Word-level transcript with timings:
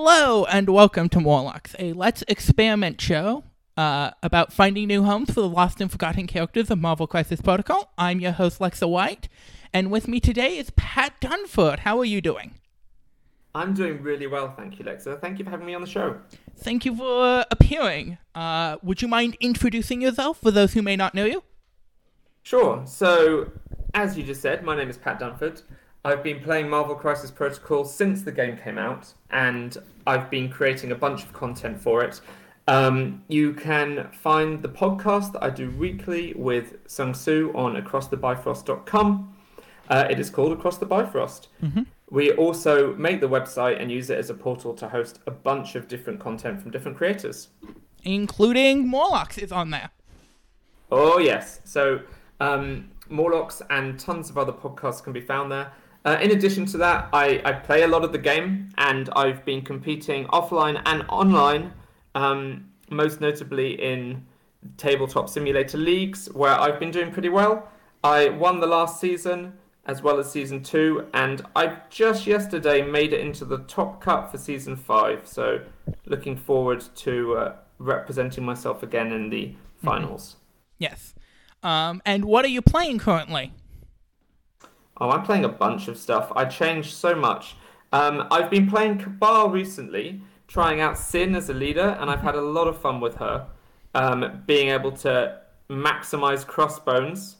Hello 0.00 0.44
and 0.44 0.70
welcome 0.70 1.08
to 1.08 1.18
Morlocks, 1.18 1.74
a 1.76 1.92
Let's 1.92 2.22
Experiment 2.28 3.00
show 3.00 3.42
uh, 3.76 4.12
about 4.22 4.52
finding 4.52 4.86
new 4.86 5.02
homes 5.02 5.32
for 5.32 5.40
the 5.40 5.48
lost 5.48 5.80
and 5.80 5.90
forgotten 5.90 6.28
characters 6.28 6.70
of 6.70 6.78
Marvel 6.78 7.08
Crisis 7.08 7.40
Protocol. 7.40 7.92
I'm 7.98 8.20
your 8.20 8.30
host, 8.30 8.60
Lexa 8.60 8.88
White, 8.88 9.28
and 9.72 9.90
with 9.90 10.06
me 10.06 10.20
today 10.20 10.56
is 10.56 10.70
Pat 10.76 11.20
Dunford. 11.20 11.80
How 11.80 11.98
are 11.98 12.04
you 12.04 12.20
doing? 12.20 12.54
I'm 13.56 13.74
doing 13.74 14.00
really 14.00 14.28
well, 14.28 14.54
thank 14.56 14.78
you, 14.78 14.84
Lexa. 14.84 15.20
Thank 15.20 15.40
you 15.40 15.44
for 15.44 15.50
having 15.50 15.66
me 15.66 15.74
on 15.74 15.80
the 15.80 15.88
show. 15.88 16.20
Thank 16.56 16.84
you 16.84 16.94
for 16.94 17.44
appearing. 17.50 18.18
Uh, 18.36 18.76
would 18.84 19.02
you 19.02 19.08
mind 19.08 19.36
introducing 19.40 20.00
yourself 20.00 20.40
for 20.40 20.52
those 20.52 20.74
who 20.74 20.80
may 20.80 20.94
not 20.94 21.12
know 21.12 21.24
you? 21.24 21.42
Sure. 22.44 22.82
So, 22.86 23.50
as 23.94 24.16
you 24.16 24.22
just 24.22 24.42
said, 24.42 24.62
my 24.62 24.76
name 24.76 24.90
is 24.90 24.96
Pat 24.96 25.18
Dunford. 25.18 25.62
I've 26.04 26.22
been 26.22 26.40
playing 26.40 26.68
Marvel 26.68 26.94
Crisis 26.94 27.30
Protocol 27.30 27.84
since 27.84 28.22
the 28.22 28.32
game 28.32 28.56
came 28.56 28.78
out, 28.78 29.12
and 29.30 29.76
I've 30.06 30.30
been 30.30 30.48
creating 30.48 30.92
a 30.92 30.94
bunch 30.94 31.22
of 31.24 31.32
content 31.32 31.80
for 31.80 32.02
it. 32.02 32.20
Um, 32.68 33.24
you 33.28 33.54
can 33.54 34.10
find 34.12 34.62
the 34.62 34.68
podcast 34.68 35.32
that 35.32 35.42
I 35.42 35.50
do 35.50 35.70
weekly 35.70 36.34
with 36.34 36.76
Sung 36.86 37.14
Soo 37.14 37.50
on 37.54 37.82
acrossthebifrost.com. 37.82 39.36
Uh, 39.88 40.06
it 40.10 40.20
is 40.20 40.30
called 40.30 40.52
Across 40.52 40.78
the 40.78 40.86
Bifrost. 40.86 41.48
Mm-hmm. 41.62 41.82
We 42.10 42.32
also 42.32 42.94
make 42.94 43.20
the 43.20 43.28
website 43.28 43.80
and 43.80 43.90
use 43.90 44.10
it 44.10 44.18
as 44.18 44.30
a 44.30 44.34
portal 44.34 44.74
to 44.74 44.88
host 44.88 45.18
a 45.26 45.30
bunch 45.30 45.74
of 45.74 45.88
different 45.88 46.20
content 46.20 46.60
from 46.60 46.70
different 46.70 46.96
creators. 46.96 47.48
Including 48.04 48.86
Morlocks 48.86 49.38
is 49.38 49.50
on 49.50 49.70
there. 49.70 49.90
Oh, 50.90 51.18
yes. 51.18 51.60
So, 51.64 52.00
um, 52.40 52.90
Morlocks 53.08 53.62
and 53.70 53.98
tons 53.98 54.30
of 54.30 54.38
other 54.38 54.52
podcasts 54.52 55.02
can 55.02 55.12
be 55.12 55.20
found 55.20 55.50
there. 55.50 55.72
Uh, 56.04 56.18
in 56.22 56.30
addition 56.30 56.64
to 56.66 56.78
that, 56.78 57.08
I, 57.12 57.40
I 57.44 57.52
play 57.52 57.82
a 57.82 57.88
lot 57.88 58.04
of 58.04 58.12
the 58.12 58.18
game 58.18 58.70
and 58.78 59.10
I've 59.14 59.44
been 59.44 59.62
competing 59.62 60.26
offline 60.26 60.80
and 60.86 61.04
online, 61.08 61.72
um, 62.14 62.70
most 62.90 63.20
notably 63.20 63.80
in 63.82 64.24
tabletop 64.76 65.28
simulator 65.28 65.78
leagues, 65.78 66.26
where 66.32 66.58
I've 66.58 66.78
been 66.78 66.90
doing 66.90 67.10
pretty 67.10 67.28
well. 67.28 67.68
I 68.02 68.28
won 68.30 68.60
the 68.60 68.66
last 68.66 69.00
season 69.00 69.54
as 69.86 70.02
well 70.02 70.18
as 70.18 70.30
season 70.30 70.62
two, 70.62 71.06
and 71.14 71.42
I 71.56 71.78
just 71.88 72.26
yesterday 72.26 72.82
made 72.82 73.14
it 73.14 73.20
into 73.20 73.46
the 73.46 73.58
top 73.60 74.02
cut 74.02 74.30
for 74.30 74.36
season 74.36 74.76
five. 74.76 75.26
So, 75.26 75.60
looking 76.04 76.36
forward 76.36 76.84
to 76.96 77.36
uh, 77.36 77.56
representing 77.78 78.44
myself 78.44 78.82
again 78.82 79.12
in 79.12 79.30
the 79.30 79.54
finals. 79.82 80.36
Yes. 80.78 81.14
Um, 81.62 82.02
and 82.04 82.26
what 82.26 82.44
are 82.44 82.48
you 82.48 82.60
playing 82.60 82.98
currently? 82.98 83.52
Oh, 85.00 85.10
I'm 85.10 85.22
playing 85.22 85.44
a 85.44 85.48
bunch 85.48 85.88
of 85.88 85.96
stuff. 85.96 86.32
I 86.34 86.44
changed 86.44 86.94
so 86.94 87.14
much. 87.14 87.56
Um, 87.92 88.26
I've 88.30 88.50
been 88.50 88.68
playing 88.68 88.98
Cabal 88.98 89.50
recently, 89.50 90.20
trying 90.46 90.80
out 90.80 90.98
Sin 90.98 91.34
as 91.34 91.48
a 91.48 91.54
leader, 91.54 91.96
and 92.00 92.10
I've 92.10 92.20
had 92.20 92.34
a 92.34 92.40
lot 92.40 92.68
of 92.68 92.80
fun 92.80 93.00
with 93.00 93.16
her. 93.16 93.46
Um, 93.94 94.42
being 94.46 94.68
able 94.68 94.92
to 94.92 95.40
maximize 95.70 96.46
Crossbones, 96.46 97.36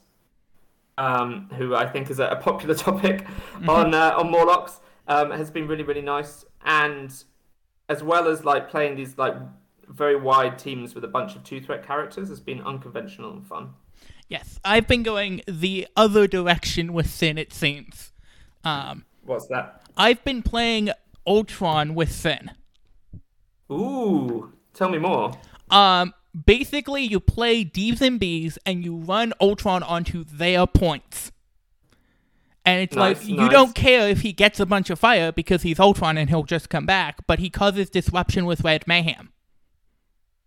um, 0.96 1.50
who 1.56 1.74
I 1.74 1.86
think 1.86 2.10
is 2.10 2.20
a, 2.20 2.26
a 2.26 2.36
popular 2.36 2.74
topic 2.86 3.26
on 3.66 3.94
uh, 3.94 4.14
on 4.16 4.30
Morlocks, 4.30 4.80
um, 5.06 5.30
has 5.30 5.50
been 5.50 5.66
really 5.66 5.84
really 5.84 6.02
nice. 6.02 6.44
And 6.64 7.12
as 7.88 8.02
well 8.02 8.28
as 8.28 8.44
like 8.44 8.70
playing 8.70 8.96
these 8.96 9.18
like 9.18 9.34
very 9.88 10.16
wide 10.16 10.58
teams 10.58 10.94
with 10.94 11.04
a 11.04 11.08
bunch 11.08 11.34
of 11.34 11.44
two 11.44 11.60
threat 11.60 11.86
characters, 11.86 12.28
has 12.28 12.40
been 12.40 12.60
unconventional 12.62 13.32
and 13.32 13.46
fun. 13.46 13.74
Yes, 14.28 14.60
I've 14.64 14.86
been 14.86 15.02
going 15.02 15.42
the 15.48 15.86
other 15.96 16.26
direction 16.26 16.92
with 16.92 17.08
Sin, 17.08 17.38
it 17.38 17.52
seems. 17.52 18.12
Um, 18.62 19.04
What's 19.24 19.46
that? 19.46 19.82
I've 19.96 20.22
been 20.24 20.42
playing 20.42 20.90
Ultron 21.26 21.94
with 21.94 22.12
Sin. 22.12 22.50
Ooh, 23.72 24.52
tell 24.74 24.90
me 24.90 24.98
more. 24.98 25.32
Um, 25.70 26.14
basically, 26.46 27.02
you 27.04 27.20
play 27.20 27.64
D's 27.64 28.00
and 28.02 28.20
B's 28.20 28.58
and 28.66 28.84
you 28.84 28.96
run 28.96 29.32
Ultron 29.40 29.82
onto 29.82 30.24
their 30.24 30.66
points. 30.66 31.32
And 32.64 32.82
it's 32.82 32.96
Nice, 32.96 33.20
like, 33.20 33.28
you 33.28 33.36
nice. 33.36 33.50
don't 33.50 33.74
care 33.74 34.08
if 34.10 34.20
he 34.20 34.32
gets 34.34 34.60
a 34.60 34.66
bunch 34.66 34.90
of 34.90 34.98
fire 34.98 35.32
because 35.32 35.62
he's 35.62 35.80
Ultron 35.80 36.18
and 36.18 36.28
he'll 36.28 36.42
just 36.42 36.68
come 36.68 36.84
back, 36.84 37.26
but 37.26 37.38
he 37.38 37.48
causes 37.48 37.88
disruption 37.88 38.44
with 38.44 38.62
Red 38.62 38.86
Mayhem. 38.86 39.30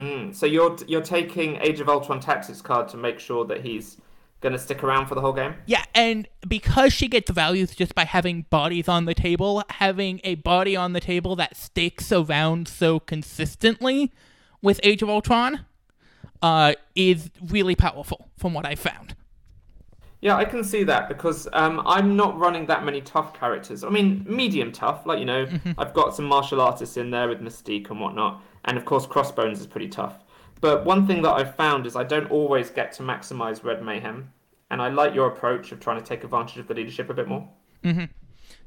Mm, 0.01 0.35
so 0.35 0.45
you're 0.45 0.75
you're 0.88 1.01
taking 1.01 1.57
Age 1.57 1.79
of 1.79 1.88
Ultron 1.88 2.19
tactics 2.19 2.62
card 2.62 2.88
to 2.89 2.97
make 2.97 3.19
sure 3.19 3.45
that 3.45 3.62
he's 3.62 3.97
going 4.41 4.53
to 4.53 4.59
stick 4.59 4.84
around 4.84 5.06
for 5.06 5.13
the 5.13 5.22
whole 5.22 5.34
game. 5.34 5.53
Yeah, 5.67 5.84
and 5.94 6.28
because 6.47 6.91
she 6.91 7.07
gets 7.07 7.29
values 7.29 7.75
just 7.75 7.94
by 7.94 8.06
having 8.06 8.47
bodies 8.50 8.88
on 8.88 9.06
the 9.06 9.13
table, 9.13 9.63
having 9.69 10.19
a 10.23 10.35
body 10.35 10.75
on 10.75 10.94
the 10.94 11.00
table 11.00 11.35
that 11.35 11.56
sticks 11.56 12.11
around 12.11 12.67
so 12.67 13.00
consistently 13.00 14.11
with 14.61 14.79
Age 14.84 15.03
of 15.03 15.09
Ultron 15.09 15.66
uh, 16.41 16.73
is 16.95 17.29
really 17.40 17.75
powerful 17.75 18.29
from 18.35 18.56
what 18.56 18.66
I 18.66 18.73
found. 18.73 19.16
Yeah, 20.22 20.35
I 20.35 20.45
can 20.45 20.63
see 20.63 20.84
that 20.84 21.07
because 21.07 21.47
um, 21.53 21.81
I'm 21.85 22.16
not 22.16 22.38
running 22.38 22.67
that 22.67 22.84
many 22.84 23.01
tough 23.01 23.34
characters. 23.34 23.84
I 23.84 23.90
mean, 23.90 24.23
medium 24.28 24.72
tough, 24.72 25.06
like 25.06 25.19
you 25.19 25.25
know, 25.25 25.47
I've 25.78 25.94
got 25.94 26.16
some 26.16 26.25
martial 26.25 26.61
artists 26.61 26.97
in 26.97 27.09
there 27.09 27.28
with 27.28 27.41
Mystique 27.41 27.90
and 27.90 28.00
whatnot, 28.00 28.41
and 28.66 28.77
of 28.77 28.85
course 28.85 29.05
Crossbones 29.05 29.59
is 29.59 29.67
pretty 29.67 29.89
tough. 29.89 30.16
But 30.59 30.85
one 30.85 31.07
thing 31.07 31.23
that 31.23 31.31
I've 31.31 31.55
found 31.55 31.88
is 31.88 31.95
I 31.95 32.03
don't 32.03 32.29
always 32.29 32.69
get 32.69 32.94
to 32.94 33.03
maximize 33.03 33.63
Red 33.63 33.83
Mayhem, 33.83 34.31
and 34.69 34.81
I 34.81 34.89
like 34.89 35.16
your 35.16 35.27
approach 35.27 35.72
of 35.72 35.79
trying 35.79 35.99
to 35.99 36.05
take 36.05 36.23
advantage 36.23 36.57
of 36.57 36.67
the 36.67 36.73
leadership 36.73 37.09
a 37.09 37.13
bit 37.13 37.27
more. 37.27 37.49
Mm-hmm. 37.83 38.05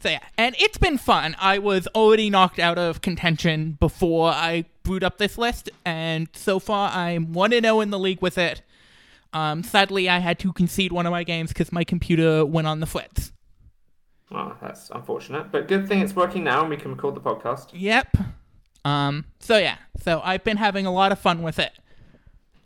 So 0.01 0.09
yeah, 0.09 0.21
and 0.37 0.55
it's 0.59 0.77
been 0.77 0.99
fun. 0.99 1.37
I 1.41 1.59
was 1.59 1.87
already 1.89 2.31
knocked 2.31 2.59
out 2.59 2.79
of 2.79 3.01
contention 3.01 3.77
before 3.81 4.31
I 4.31 4.65
brewed 4.83 5.05
up 5.05 5.19
this 5.19 5.39
list, 5.39 5.71
and 5.85 6.29
so 6.33 6.59
far 6.59 6.91
I'm 6.91 7.33
1 7.33 7.51
0 7.53 7.81
in 7.81 7.91
the 7.91 7.99
league 7.99 8.21
with 8.21 8.39
it. 8.39 8.63
Um, 9.33 9.63
sadly, 9.63 10.09
I 10.09 10.19
had 10.19 10.39
to 10.41 10.53
concede 10.53 10.93
one 10.93 11.07
of 11.07 11.11
my 11.11 11.25
games 11.25 11.51
because 11.51 11.73
my 11.73 11.85
computer 11.85 12.45
went 12.45 12.67
on 12.67 12.81
the 12.81 12.87
fritz. 12.87 13.33
Well, 14.31 14.57
that's 14.61 14.91
unfortunate, 14.91 15.53
but 15.53 15.69
good 15.69 15.87
thing 15.87 16.01
it's 16.01 16.17
working 16.17 16.45
now 16.45 16.61
and 16.61 16.71
we 16.71 16.77
can 16.77 16.91
record 16.93 17.15
the 17.15 17.21
podcast. 17.21 17.69
Yep. 17.73 18.17
Um, 18.85 19.27
so 19.41 19.57
yeah, 19.57 19.77
so 20.03 20.21
I've 20.23 20.45
been 20.45 20.59
having 20.59 20.87
a 20.87 20.93
lot 20.93 21.13
of 21.13 21.19
fun 21.19 21.43
with 21.43 21.59
it. 21.59 21.73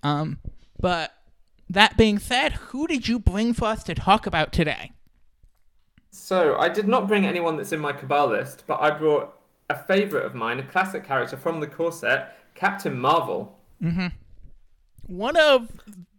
Um, 0.03 0.39
but 0.81 1.13
that 1.71 1.97
being 1.97 2.19
said, 2.19 2.53
who 2.53 2.87
did 2.87 3.09
you 3.09 3.19
bring 3.19 3.53
for 3.53 3.67
us 3.67 3.83
to 3.85 3.95
talk 3.95 4.27
about 4.27 4.53
today? 4.53 4.93
So, 6.11 6.57
I 6.57 6.69
did 6.69 6.89
not 6.89 7.07
bring 7.07 7.27
anyone 7.27 7.57
that's 7.57 7.73
in 7.73 7.81
my 7.81 7.93
Cabal 7.93 8.29
list, 8.29 8.65
but 8.67 8.81
I 8.81 8.91
brought 8.91 9.39
a 9.69 9.77
favourite 9.77 10.25
of 10.25 10.35
mine, 10.35 10.59
a 10.59 10.63
classic 10.63 11.05
character 11.05 11.37
from 11.37 11.61
the 11.61 11.67
core 11.67 11.93
set, 11.93 12.37
Captain 12.55 12.99
Marvel. 12.99 13.59
Mhm. 13.83 14.13
One 15.07 15.37
of 15.37 15.71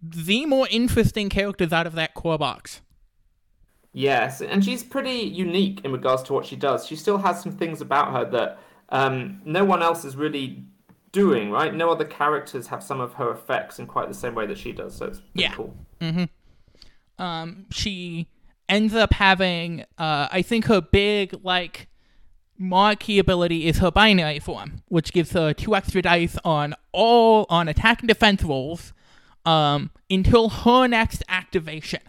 the 0.01 0.45
more 0.45 0.67
interesting 0.69 1.29
characters 1.29 1.73
out 1.73 1.87
of 1.87 1.93
that 1.93 2.13
core 2.13 2.37
box. 2.37 2.81
Yes, 3.91 4.41
and 4.41 4.63
she's 4.63 4.83
pretty 4.83 5.21
unique 5.21 5.81
in 5.83 5.91
regards 5.91 6.21
to 6.23 6.33
what 6.33 6.45
she 6.45 6.55
does. 6.55 6.85
She 6.85 6.95
still 6.95 7.17
has 7.17 7.41
some 7.41 7.53
things 7.53 7.81
about 7.81 8.11
her 8.11 8.25
that 8.31 8.59
um, 8.89 9.41
no 9.45 9.63
one 9.65 9.81
else 9.81 10.03
is 10.05 10.15
really 10.15 10.63
doing, 11.11 11.49
right? 11.51 11.73
No 11.73 11.89
other 11.91 12.05
characters 12.05 12.67
have 12.67 12.83
some 12.83 12.99
of 12.99 13.13
her 13.13 13.31
effects 13.31 13.79
in 13.79 13.87
quite 13.87 14.07
the 14.07 14.13
same 14.13 14.35
way 14.35 14.45
that 14.45 14.57
she 14.57 14.71
does, 14.71 14.95
so 14.95 15.05
it's 15.05 15.19
pretty 15.19 15.41
Yeah. 15.41 15.53
cool. 15.53 15.75
um, 17.17 17.65
she 17.71 18.27
ends 18.67 18.93
up 18.93 19.13
having, 19.13 19.81
uh, 19.97 20.27
I 20.31 20.41
think 20.41 20.65
her 20.65 20.79
big, 20.81 21.35
like, 21.43 21.87
marquee 22.57 23.19
ability 23.19 23.65
is 23.67 23.79
her 23.79 23.89
binary 23.91 24.39
form, 24.39 24.83
which 24.87 25.11
gives 25.13 25.31
her 25.31 25.53
two 25.53 25.75
extra 25.75 26.01
dice 26.01 26.37
on 26.45 26.75
all, 26.91 27.45
on 27.49 27.67
attack 27.67 27.99
and 28.01 28.07
defense 28.07 28.43
rolls, 28.43 28.93
um, 29.45 29.89
until 30.09 30.49
her 30.49 30.87
next 30.87 31.23
activation. 31.29 32.01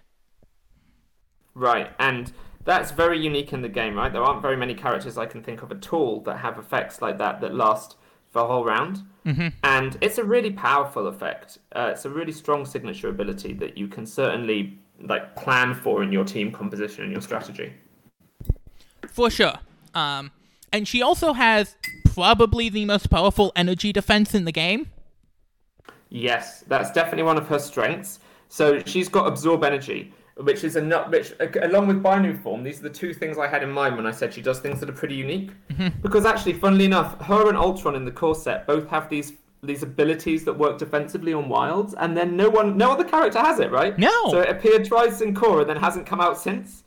Right, 1.54 1.90
and 1.98 2.32
that's 2.64 2.90
very 2.90 3.18
unique 3.18 3.52
in 3.52 3.62
the 3.62 3.68
game, 3.68 3.96
right? 3.96 4.12
There 4.12 4.22
aren't 4.22 4.42
very 4.42 4.56
many 4.56 4.74
characters 4.74 5.16
I 5.16 5.26
can 5.26 5.42
think 5.42 5.62
of 5.62 5.72
at 5.72 5.92
all 5.92 6.20
that 6.22 6.38
have 6.38 6.58
effects 6.58 7.00
like 7.00 7.18
that 7.18 7.40
that 7.40 7.54
last 7.54 7.96
for 8.30 8.42
a 8.42 8.46
whole 8.46 8.64
round. 8.64 9.02
Mm-hmm. 9.26 9.48
And 9.64 9.98
it's 10.00 10.18
a 10.18 10.24
really 10.24 10.50
powerful 10.50 11.06
effect. 11.06 11.58
Uh, 11.72 11.90
it's 11.92 12.04
a 12.04 12.10
really 12.10 12.32
strong 12.32 12.64
signature 12.64 13.08
ability 13.08 13.54
that 13.54 13.76
you 13.76 13.88
can 13.88 14.06
certainly 14.06 14.78
like 15.02 15.34
plan 15.36 15.74
for 15.74 16.02
in 16.02 16.12
your 16.12 16.24
team 16.24 16.52
composition 16.52 17.04
and 17.04 17.12
your 17.12 17.22
strategy. 17.22 17.72
For 19.08 19.30
sure. 19.30 19.54
Um, 19.94 20.30
and 20.72 20.86
she 20.86 21.02
also 21.02 21.32
has 21.32 21.76
probably 22.04 22.68
the 22.68 22.84
most 22.84 23.10
powerful 23.10 23.52
energy 23.56 23.92
defense 23.92 24.34
in 24.34 24.44
the 24.44 24.52
game. 24.52 24.90
Yes, 26.10 26.64
that's 26.66 26.90
definitely 26.90 27.22
one 27.22 27.36
of 27.36 27.48
her 27.48 27.58
strengths. 27.58 28.20
So 28.48 28.82
she's 28.84 29.08
got 29.08 29.26
absorb 29.26 29.64
energy, 29.64 30.12
which 30.42 30.64
is 30.64 30.76
a 30.76 30.80
nut. 30.80 31.10
Which, 31.10 31.32
along 31.62 31.86
with 31.88 32.02
binary 32.02 32.36
form, 32.36 32.62
these 32.62 32.80
are 32.80 32.84
the 32.84 32.90
two 32.90 33.12
things 33.14 33.38
I 33.38 33.46
had 33.46 33.62
in 33.62 33.70
mind 33.70 33.96
when 33.96 34.06
I 34.06 34.10
said 34.10 34.32
she 34.32 34.42
does 34.42 34.60
things 34.60 34.80
that 34.80 34.88
are 34.88 34.94
pretty 34.94 35.14
unique. 35.14 35.50
Because 36.02 36.24
actually, 36.24 36.54
funnily 36.54 36.84
enough, 36.84 37.20
her 37.22 37.48
and 37.48 37.56
Ultron 37.56 37.94
in 37.94 38.04
the 38.04 38.10
core 38.10 38.34
set 38.34 38.66
both 38.66 38.88
have 38.88 39.08
these 39.08 39.32
these 39.62 39.82
abilities 39.82 40.44
that 40.44 40.52
work 40.54 40.78
defensively 40.78 41.34
on 41.34 41.48
wilds, 41.48 41.94
and 41.94 42.16
then 42.16 42.36
no 42.36 42.48
one, 42.48 42.78
no 42.78 42.92
other 42.92 43.04
character 43.04 43.38
has 43.38 43.60
it, 43.60 43.70
right? 43.70 43.98
No. 43.98 44.30
So 44.30 44.40
it 44.40 44.48
appeared 44.48 44.86
twice 44.86 45.20
in 45.20 45.34
core 45.34 45.60
and 45.60 45.68
then 45.68 45.76
hasn't 45.76 46.06
come 46.06 46.20
out 46.20 46.38
since. 46.38 46.84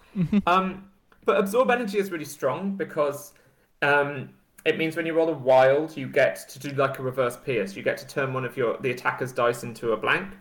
um, 0.47 0.89
but 1.25 1.37
absorb 1.37 1.69
energy 1.69 1.99
is 1.99 2.11
really 2.11 2.25
strong 2.25 2.75
because 2.75 3.33
um, 3.81 4.29
it 4.65 4.77
means 4.77 4.95
when 4.95 5.05
you 5.05 5.13
roll 5.13 5.29
a 5.29 5.33
wild, 5.33 5.95
you 5.95 6.07
get 6.07 6.47
to 6.49 6.59
do 6.59 6.69
like 6.69 6.99
a 6.99 7.03
reverse 7.03 7.37
pierce. 7.37 7.75
You 7.75 7.83
get 7.83 7.97
to 7.99 8.07
turn 8.07 8.33
one 8.33 8.45
of 8.45 8.57
your 8.57 8.77
the 8.77 8.91
attacker's 8.91 9.31
dice 9.31 9.63
into 9.63 9.91
a 9.91 9.97
blank, 9.97 10.33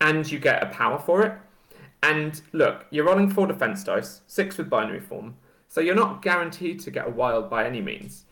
and 0.00 0.30
you 0.30 0.38
get 0.38 0.62
a 0.62 0.66
power 0.66 0.98
for 0.98 1.22
it. 1.22 1.32
And 2.02 2.40
look, 2.52 2.86
you're 2.90 3.06
rolling 3.06 3.30
four 3.30 3.46
defense 3.46 3.84
dice, 3.84 4.22
six 4.26 4.56
with 4.56 4.70
binary 4.70 5.00
form, 5.00 5.36
so 5.68 5.80
you're 5.80 5.94
not 5.94 6.22
guaranteed 6.22 6.80
to 6.80 6.90
get 6.90 7.06
a 7.06 7.10
wild 7.10 7.50
by 7.50 7.66
any 7.66 7.80
means. 7.80 8.24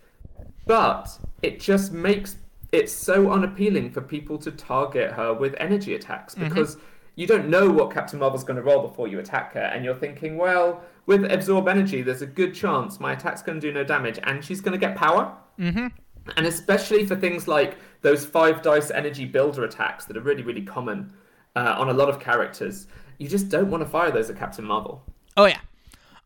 But 0.66 1.18
it 1.42 1.60
just 1.60 1.92
makes 1.92 2.36
it 2.72 2.90
so 2.90 3.30
unappealing 3.30 3.90
for 3.90 4.00
people 4.00 4.38
to 4.38 4.50
target 4.50 5.12
her 5.12 5.32
with 5.32 5.54
energy 5.58 5.94
attacks 5.94 6.34
because 6.34 6.76
you 7.18 7.26
don't 7.26 7.48
know 7.48 7.70
what 7.70 7.90
Captain 7.90 8.18
Marvel's 8.18 8.44
going 8.44 8.58
to 8.58 8.62
roll 8.62 8.86
before 8.86 9.08
you 9.08 9.18
attack 9.18 9.52
her, 9.54 9.60
and 9.60 9.84
you're 9.84 9.94
thinking, 9.94 10.36
well, 10.36 10.82
with 11.06 11.24
absorb 11.24 11.66
energy, 11.66 12.00
there's 12.00 12.22
a 12.22 12.26
good 12.26 12.54
chance 12.54 13.00
my 13.00 13.12
attack's 13.12 13.42
going 13.42 13.60
to 13.60 13.66
do 13.66 13.72
no 13.72 13.82
damage, 13.82 14.20
and 14.22 14.44
she's 14.44 14.60
going 14.60 14.72
to 14.72 14.78
get 14.78 14.94
power. 14.94 15.34
Mm-hmm. 15.58 15.88
And 16.36 16.46
especially 16.46 17.06
for 17.06 17.16
things 17.16 17.48
like 17.48 17.76
those 18.02 18.24
five 18.24 18.62
dice 18.62 18.90
energy 18.90 19.24
builder 19.24 19.64
attacks 19.64 20.04
that 20.04 20.16
are 20.16 20.20
really, 20.20 20.42
really 20.42 20.62
common 20.62 21.12
uh, 21.56 21.74
on 21.78 21.88
a 21.88 21.92
lot 21.92 22.08
of 22.08 22.20
characters, 22.20 22.86
you 23.18 23.28
just 23.28 23.48
don't 23.48 23.70
want 23.70 23.82
to 23.82 23.88
fire 23.88 24.10
those 24.10 24.30
at 24.30 24.38
Captain 24.38 24.64
Marvel. 24.64 25.02
Oh 25.36 25.44
yeah. 25.46 25.60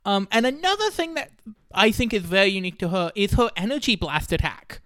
Um, 0.05 0.29
and 0.31 0.47
another 0.47 0.91
thing 0.91 1.15
that 1.15 1.31
I 1.75 1.91
think 1.91 2.13
is 2.13 2.23
very 2.23 2.49
unique 2.49 2.79
to 2.81 2.89
her 2.89 3.13
is 3.15 3.33
her 3.35 3.51
energy 3.57 3.97
blast 3.97 4.33
attack. 4.33 4.81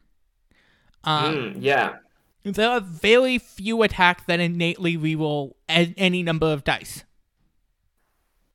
Um, 1.04 1.34
Mm, 1.34 1.56
yeah. 1.60 1.96
There 2.42 2.70
are 2.70 2.80
very 2.80 3.38
few 3.38 3.82
attacks 3.82 4.22
that 4.26 4.38
innately 4.38 4.96
reroll 4.96 5.54
any 5.68 6.22
number 6.22 6.46
of 6.46 6.62
dice. 6.62 7.02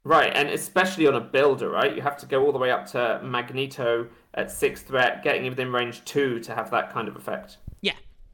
Right, 0.03 0.31
and 0.33 0.49
especially 0.49 1.07
on 1.07 1.13
a 1.13 1.19
builder, 1.19 1.69
right? 1.69 1.95
You 1.95 2.01
have 2.01 2.17
to 2.17 2.25
go 2.25 2.45
all 2.45 2.51
the 2.51 2.57
way 2.57 2.71
up 2.71 2.87
to 2.91 3.19
Magneto 3.23 4.07
at 4.33 4.49
six 4.49 4.81
threat, 4.81 5.23
getting 5.23 5.47
within 5.47 5.71
range 5.71 6.03
two 6.05 6.39
to 6.39 6.55
have 6.55 6.71
that 6.71 6.91
kind 6.91 7.07
of 7.07 7.15
effect. 7.15 7.57
Yeah. 7.81 7.93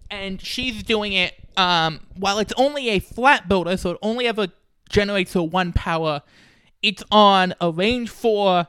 And 0.09 0.39
she's 0.39 0.83
doing 0.83 1.13
it, 1.13 1.33
um, 1.57 2.01
while 2.15 2.39
it's 2.39 2.53
only 2.55 2.89
a 2.89 2.99
flat 2.99 3.49
builder, 3.49 3.75
so 3.77 3.91
it 3.91 3.97
only 4.01 4.27
ever 4.27 4.47
generates 4.89 5.36
a 5.36 5.44
one 5.44 5.74
power, 5.74 6.22
it's 6.81 7.04
on 7.12 7.54
a 7.62 7.72
range 7.72 8.10
four 8.10 8.68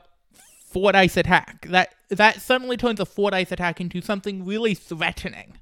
four 0.65 0.91
dice 0.91 1.17
attack. 1.17 1.67
That 1.67 1.93
that 2.09 2.41
suddenly 2.41 2.77
turns 2.77 2.99
a 2.99 3.05
four 3.05 3.31
dice 3.31 3.51
attack 3.51 3.81
into 3.81 4.01
something 4.01 4.45
really 4.45 4.73
threatening. 4.73 5.57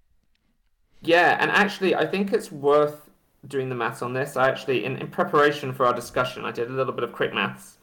Yeah, 1.02 1.38
and 1.40 1.52
actually, 1.52 1.96
I 1.96 2.06
think 2.06 2.34
it's 2.34 2.52
worth 2.52 3.10
doing 3.48 3.70
the 3.70 3.76
maths 3.76 4.02
on 4.02 4.14
this. 4.14 4.36
I 4.36 4.50
actually, 4.50 4.84
in, 4.84 4.98
in 4.98 5.08
preparation 5.08 5.72
for 5.74 5.86
our 5.86 5.94
discussion, 5.94 6.44
I 6.44 6.52
did 6.52 6.70
a 6.70 6.74
little 6.74 6.94
bit 6.94 7.04
of 7.04 7.14
quick 7.14 7.34
maths 7.34 7.78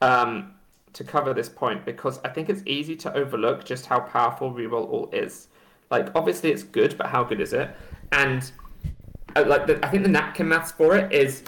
um, 0.00 0.54
to 0.92 1.04
cover 1.04 1.34
this 1.34 1.48
point 1.48 1.84
because 1.84 2.20
I 2.24 2.28
think 2.28 2.48
it's 2.48 2.62
easy 2.66 2.96
to 2.96 3.12
overlook 3.14 3.64
just 3.64 3.86
how 3.86 4.00
powerful 4.00 4.52
reroll 4.52 4.88
all 4.88 5.10
is. 5.12 5.48
Like, 5.90 6.08
obviously, 6.14 6.52
it's 6.52 6.62
good, 6.62 6.96
but 6.96 7.08
how 7.08 7.24
good 7.24 7.40
is 7.40 7.52
it? 7.52 7.70
And 8.12 8.50
uh, 9.34 9.44
like, 9.46 9.66
the, 9.66 9.84
I 9.84 9.88
think 9.88 10.04
the 10.04 10.08
napkin 10.08 10.48
maths 10.48 10.70
for 10.70 10.96
it 10.96 11.12
is 11.12 11.42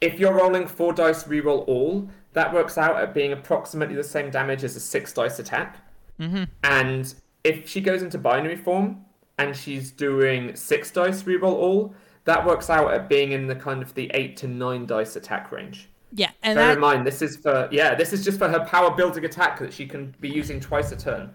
if 0.00 0.18
you're 0.18 0.32
rolling 0.32 0.66
four 0.66 0.92
dice 0.92 1.24
reroll 1.24 1.66
all, 1.68 2.08
that 2.32 2.52
works 2.52 2.78
out 2.78 3.00
at 3.00 3.12
being 3.12 3.32
approximately 3.32 3.94
the 3.94 4.04
same 4.04 4.30
damage 4.30 4.64
as 4.64 4.76
a 4.76 4.80
six 4.80 5.12
dice 5.12 5.38
attack. 5.38 5.78
Mm-hmm. 6.18 6.44
And 6.62 7.14
if 7.44 7.68
she 7.68 7.80
goes 7.80 8.02
into 8.02 8.18
binary 8.18 8.56
form 8.56 9.04
and 9.38 9.56
she's 9.56 9.90
doing 9.90 10.54
six 10.54 10.90
dice 10.90 11.22
reroll 11.24 11.54
all, 11.54 11.94
that 12.24 12.44
works 12.46 12.70
out 12.70 12.92
at 12.92 13.08
being 13.08 13.32
in 13.32 13.46
the 13.46 13.56
kind 13.56 13.82
of 13.82 13.94
the 13.94 14.10
eight 14.14 14.36
to 14.38 14.46
nine 14.46 14.86
dice 14.86 15.16
attack 15.16 15.50
range. 15.50 15.88
Yeah, 16.12 16.30
and 16.42 16.56
Bear 16.56 16.66
that, 16.66 16.74
in 16.74 16.80
mind, 16.80 17.06
this 17.06 17.22
is 17.22 17.36
for 17.36 17.68
yeah, 17.70 17.94
this 17.94 18.12
is 18.12 18.24
just 18.24 18.38
for 18.38 18.48
her 18.48 18.64
power 18.64 18.90
building 18.90 19.24
attack 19.24 19.58
that 19.60 19.72
she 19.72 19.86
can 19.86 20.14
be 20.20 20.28
using 20.28 20.60
twice 20.60 20.92
a 20.92 20.96
turn. 20.96 21.30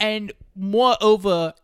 and 0.00 0.32
moreover, 0.56 1.54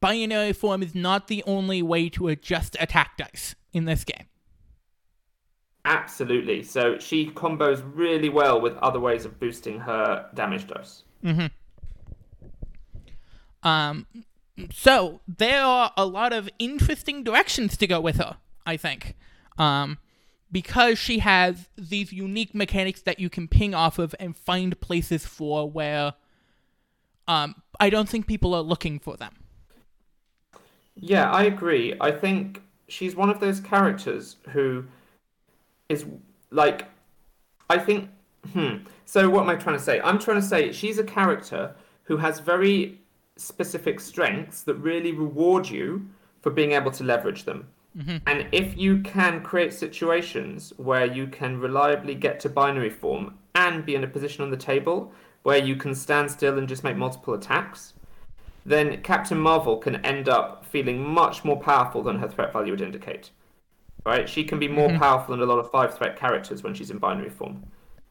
binary 0.00 0.52
form 0.52 0.82
is 0.82 0.94
not 0.94 1.28
the 1.28 1.42
only 1.46 1.82
way 1.82 2.08
to 2.10 2.28
adjust 2.28 2.76
attack 2.80 3.16
dice 3.16 3.54
in 3.72 3.84
this 3.84 4.04
game. 4.04 4.26
Absolutely. 5.86 6.64
So 6.64 6.98
she 6.98 7.30
combos 7.30 7.80
really 7.94 8.28
well 8.28 8.60
with 8.60 8.76
other 8.78 8.98
ways 8.98 9.24
of 9.24 9.38
boosting 9.38 9.78
her 9.78 10.28
damage 10.34 10.66
dice. 10.66 11.04
Um, 13.62 14.06
so 14.72 15.20
there 15.28 15.62
are 15.62 15.92
a 15.96 16.04
lot 16.04 16.32
of 16.32 16.50
interesting 16.58 17.22
directions 17.22 17.76
to 17.76 17.86
go 17.86 18.00
with 18.00 18.16
her. 18.16 18.36
I 18.66 18.76
think, 18.76 19.14
um, 19.58 19.98
because 20.50 20.98
she 20.98 21.20
has 21.20 21.68
these 21.78 22.12
unique 22.12 22.52
mechanics 22.52 23.00
that 23.02 23.20
you 23.20 23.30
can 23.30 23.46
ping 23.46 23.74
off 23.74 24.00
of 24.00 24.12
and 24.18 24.36
find 24.36 24.80
places 24.80 25.24
for 25.24 25.70
where, 25.70 26.14
um, 27.28 27.62
I 27.78 27.90
don't 27.90 28.08
think 28.08 28.26
people 28.26 28.54
are 28.54 28.62
looking 28.62 28.98
for 28.98 29.16
them. 29.16 29.36
Yeah, 30.96 31.30
I 31.30 31.44
agree. 31.44 31.94
I 32.00 32.10
think 32.10 32.62
she's 32.88 33.14
one 33.14 33.30
of 33.30 33.38
those 33.38 33.60
characters 33.60 34.36
who 34.48 34.84
is 35.88 36.04
like 36.50 36.86
I 37.68 37.78
think 37.78 38.10
hmm. 38.52 38.76
So 39.04 39.30
what 39.30 39.42
am 39.42 39.48
I 39.48 39.56
trying 39.56 39.76
to 39.76 39.82
say? 39.82 40.00
I'm 40.00 40.18
trying 40.18 40.40
to 40.40 40.46
say 40.46 40.72
she's 40.72 40.98
a 40.98 41.04
character 41.04 41.74
who 42.04 42.16
has 42.16 42.40
very 42.40 43.00
specific 43.36 44.00
strengths 44.00 44.62
that 44.62 44.74
really 44.74 45.12
reward 45.12 45.68
you 45.68 46.08
for 46.40 46.50
being 46.50 46.72
able 46.72 46.90
to 46.92 47.04
leverage 47.04 47.44
them. 47.44 47.68
And 48.26 48.46
if 48.52 48.76
you 48.76 49.00
can 49.00 49.42
create 49.42 49.72
situations 49.72 50.72
where 50.76 51.06
you 51.06 51.26
can 51.28 51.58
reliably 51.58 52.14
get 52.14 52.40
to 52.40 52.48
binary 52.50 52.90
form 52.90 53.38
and 53.54 53.86
be 53.86 53.94
in 53.94 54.04
a 54.04 54.08
position 54.08 54.44
on 54.44 54.50
the 54.50 54.56
table 54.56 55.12
where 55.44 55.56
you 55.56 55.76
can 55.76 55.94
stand 55.94 56.30
still 56.30 56.58
and 56.58 56.68
just 56.68 56.84
make 56.84 56.96
multiple 56.96 57.32
attacks, 57.32 57.94
then 58.66 59.00
Captain 59.02 59.38
Marvel 59.38 59.78
can 59.78 59.96
end 60.04 60.28
up 60.28 60.66
feeling 60.66 61.02
much 61.02 61.44
more 61.44 61.58
powerful 61.58 62.02
than 62.02 62.18
her 62.18 62.28
threat 62.28 62.52
value 62.52 62.72
would 62.72 62.82
indicate. 62.82 63.30
Right? 64.06 64.28
She 64.28 64.44
can 64.44 64.60
be 64.60 64.68
more 64.68 64.88
powerful 64.98 65.34
than 65.34 65.42
a 65.42 65.52
lot 65.52 65.58
of 65.58 65.68
five 65.70 65.98
threat 65.98 66.16
characters 66.16 66.62
when 66.62 66.74
she's 66.74 66.92
in 66.92 66.98
binary 66.98 67.28
form, 67.28 67.64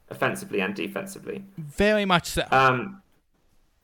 offensively 0.10 0.60
and 0.60 0.76
defensively. 0.76 1.46
Very 1.58 2.04
much 2.04 2.26
so. 2.28 2.44
Um, 2.52 3.02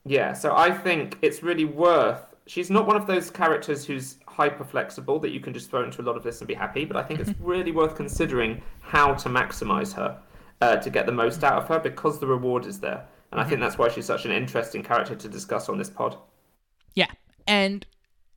yeah, 0.05 0.33
so 0.33 0.53
I 0.53 0.71
think 0.71 1.17
it's 1.21 1.41
really 1.41 1.63
worth. 1.63 2.19
She's 2.47 2.69
not 2.69 2.85
one 2.85 2.97
of 2.97 3.07
those 3.07 3.31
characters 3.31 3.85
who's 3.85 4.17
hyper 4.27 4.65
flexible 4.65 5.19
that 5.19 5.29
you 5.29 5.39
can 5.39 5.53
just 5.53 5.69
throw 5.69 5.83
into 5.83 6.01
a 6.01 6.03
lot 6.03 6.17
of 6.17 6.23
this 6.23 6.41
and 6.41 6.49
be 6.49 6.53
happy, 6.53 6.83
but 6.83 6.97
I 6.97 7.03
think 7.03 7.21
it's 7.21 7.33
really 7.39 7.71
worth 7.71 7.95
considering 7.95 8.61
how 8.81 9.13
to 9.13 9.29
maximize 9.29 9.93
her 9.93 10.19
uh, 10.59 10.75
to 10.77 10.89
get 10.89 11.05
the 11.05 11.11
most 11.13 11.45
out 11.45 11.61
of 11.61 11.67
her 11.69 11.79
because 11.79 12.19
the 12.19 12.27
reward 12.27 12.65
is 12.65 12.79
there. 12.79 13.05
And 13.31 13.39
I 13.39 13.45
think 13.45 13.61
that's 13.61 13.77
why 13.77 13.87
she's 13.87 14.05
such 14.05 14.25
an 14.25 14.31
interesting 14.31 14.83
character 14.83 15.15
to 15.15 15.29
discuss 15.29 15.69
on 15.69 15.77
this 15.77 15.89
pod. 15.89 16.17
Yeah, 16.93 17.07
and 17.47 17.85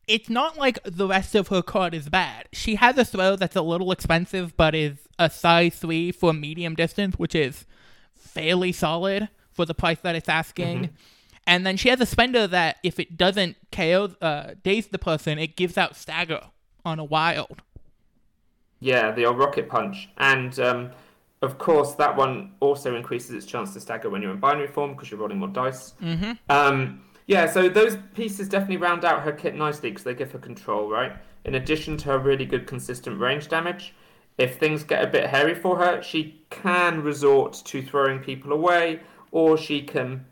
it's 0.06 0.28
not 0.28 0.58
like 0.58 0.78
the 0.84 1.06
rest 1.06 1.34
of 1.34 1.49
her 1.49 1.62
card 1.62 1.94
is 1.94 2.08
bad. 2.08 2.49
She 2.52 2.76
has 2.76 2.99
a 2.99 3.04
throw 3.04 3.37
that's 3.37 3.56
a 3.56 3.62
little 3.62 3.92
expensive, 3.92 4.56
but 4.56 4.75
is 4.75 4.99
a 5.18 5.30
size 5.30 5.76
3 5.76 6.12
for 6.12 6.32
medium 6.32 6.75
distance, 6.75 7.18
which 7.18 7.34
is 7.34 7.66
fairly 8.14 8.73
solid 8.73 9.28
for 9.52 9.64
the 9.64 9.75
price 9.75 9.99
that 10.02 10.14
it's 10.16 10.28
asking. 10.28 10.90
And 11.46 11.66
then 11.66 11.76
she 11.76 11.88
has 11.90 12.00
a 12.00 12.06
spender 12.06 12.46
that, 12.46 12.78
if 12.82 12.99
it 12.99 13.16
doesn't 13.16 13.56
KO, 13.70 14.14
uh, 14.20 14.54
daze 14.62 14.88
the 14.88 14.99
person, 14.99 15.38
it 15.38 15.56
gives 15.56 15.76
out 15.76 15.96
stagger 15.96 16.40
on 16.84 16.99
a 16.99 17.04
wild. 17.04 17.62
Yeah, 18.80 19.12
the 19.12 19.26
old 19.26 19.38
rocket 19.38 19.68
punch. 19.68 20.08
And 20.18 20.58
um, 20.58 20.90
of 21.42 21.58
course, 21.58 21.94
that 21.94 22.16
one 22.16 22.52
also 22.61 22.96
increases 22.96 23.30
its 23.30 23.46
chance 23.46 23.73
to 23.75 23.80
stagger 23.80 24.11
when 24.11 24.23
you're 24.23 24.32
in 24.32 24.40
binary 24.40 24.66
form 24.66 24.92
because 24.92 25.11
you're 25.11 25.20
rolling 25.20 25.38
more 25.38 25.49
dice. 25.49 25.94
Mm-hmm. 26.02 26.32
Um, 26.49 27.02
yeah, 27.26 27.50
so 27.50 27.69
those 27.69 27.97
pieces 28.14 28.49
definitely 28.49 28.76
round 28.76 29.04
out 29.04 29.23
her 29.23 29.33
kit 29.33 29.54
nicely 29.54 29.90
because 29.90 30.04
they 30.04 30.14
give 30.14 30.33
her 30.33 30.38
control, 30.38 30.90
right? 30.90 31.12
In 31.45 31.54
addition 31.54 31.97
to 31.99 32.04
her 32.11 32.19
really 32.19 32.45
good 32.45 32.66
consistent 32.66 33.19
range 33.21 33.49
damage, 33.49 33.95
if 34.37 34.59
things 34.59 34.83
get 34.83 35.04
a 35.04 35.07
bit 35.07 35.26
hairy 35.26 35.54
for 35.54 35.78
her, 35.78 36.02
she 36.02 36.43
can 36.50 37.02
resort 37.02 37.62
to 37.66 37.83
throwing 37.83 38.19
people 38.19 38.52
away, 38.52 39.00
or 39.31 39.57
she 39.57 39.83
can 39.83 40.26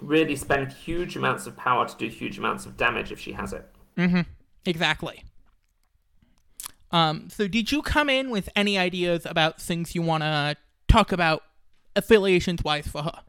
really 0.00 0.36
spend 0.36 0.72
huge 0.72 1.16
amounts 1.16 1.46
of 1.46 1.56
power 1.56 1.88
to 1.88 1.96
do 1.96 2.08
huge 2.08 2.38
amounts 2.38 2.66
of 2.66 2.76
damage 2.76 3.10
if 3.10 3.18
she 3.18 3.32
has 3.32 3.52
it. 3.52 3.66
Mhm. 3.96 4.26
Exactly. 4.66 5.24
Um, 6.90 7.28
so 7.30 7.48
did 7.48 7.72
you 7.72 7.82
come 7.82 8.08
in 8.08 8.30
with 8.30 8.48
any 8.54 8.78
ideas 8.78 9.26
about 9.26 9.60
things 9.60 9.94
you 9.94 10.02
want 10.02 10.22
to 10.22 10.56
talk 10.88 11.10
about 11.10 11.42
affiliations 11.96 12.62
wise 12.62 12.86
for 12.86 13.02
her? 13.02 13.22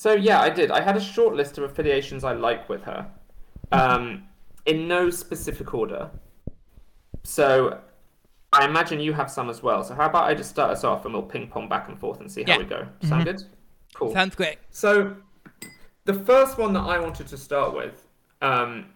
So 0.00 0.14
yeah, 0.14 0.40
I 0.40 0.48
did. 0.48 0.70
I 0.70 0.80
had 0.80 0.96
a 0.96 1.00
short 1.00 1.34
list 1.34 1.58
of 1.58 1.64
affiliations 1.64 2.24
I 2.24 2.32
like 2.32 2.70
with 2.70 2.82
her, 2.84 3.06
um, 3.70 4.22
in 4.64 4.88
no 4.88 5.10
specific 5.10 5.74
order. 5.74 6.08
So 7.22 7.78
I 8.50 8.64
imagine 8.64 8.98
you 8.98 9.12
have 9.12 9.30
some 9.30 9.50
as 9.50 9.62
well. 9.62 9.84
So 9.84 9.94
how 9.94 10.06
about 10.06 10.24
I 10.24 10.32
just 10.32 10.48
start 10.48 10.70
us 10.70 10.84
off 10.84 11.04
and 11.04 11.12
we'll 11.12 11.22
ping 11.24 11.48
pong 11.48 11.68
back 11.68 11.90
and 11.90 11.98
forth 11.98 12.20
and 12.20 12.32
see 12.32 12.44
how 12.44 12.52
Yeah. 12.52 12.58
we 12.60 12.64
go. 12.64 12.88
Sound 13.02 13.26
good? 13.26 13.42
Cool. 13.92 14.14
Sounds 14.14 14.34
great. 14.34 14.56
So, 14.70 15.16
the 16.06 16.14
first 16.14 16.56
one 16.56 16.72
that 16.72 16.84
I 16.94 16.98
wanted 16.98 17.26
to 17.26 17.36
start 17.36 17.74
with, 17.74 18.08
um, 18.40 18.86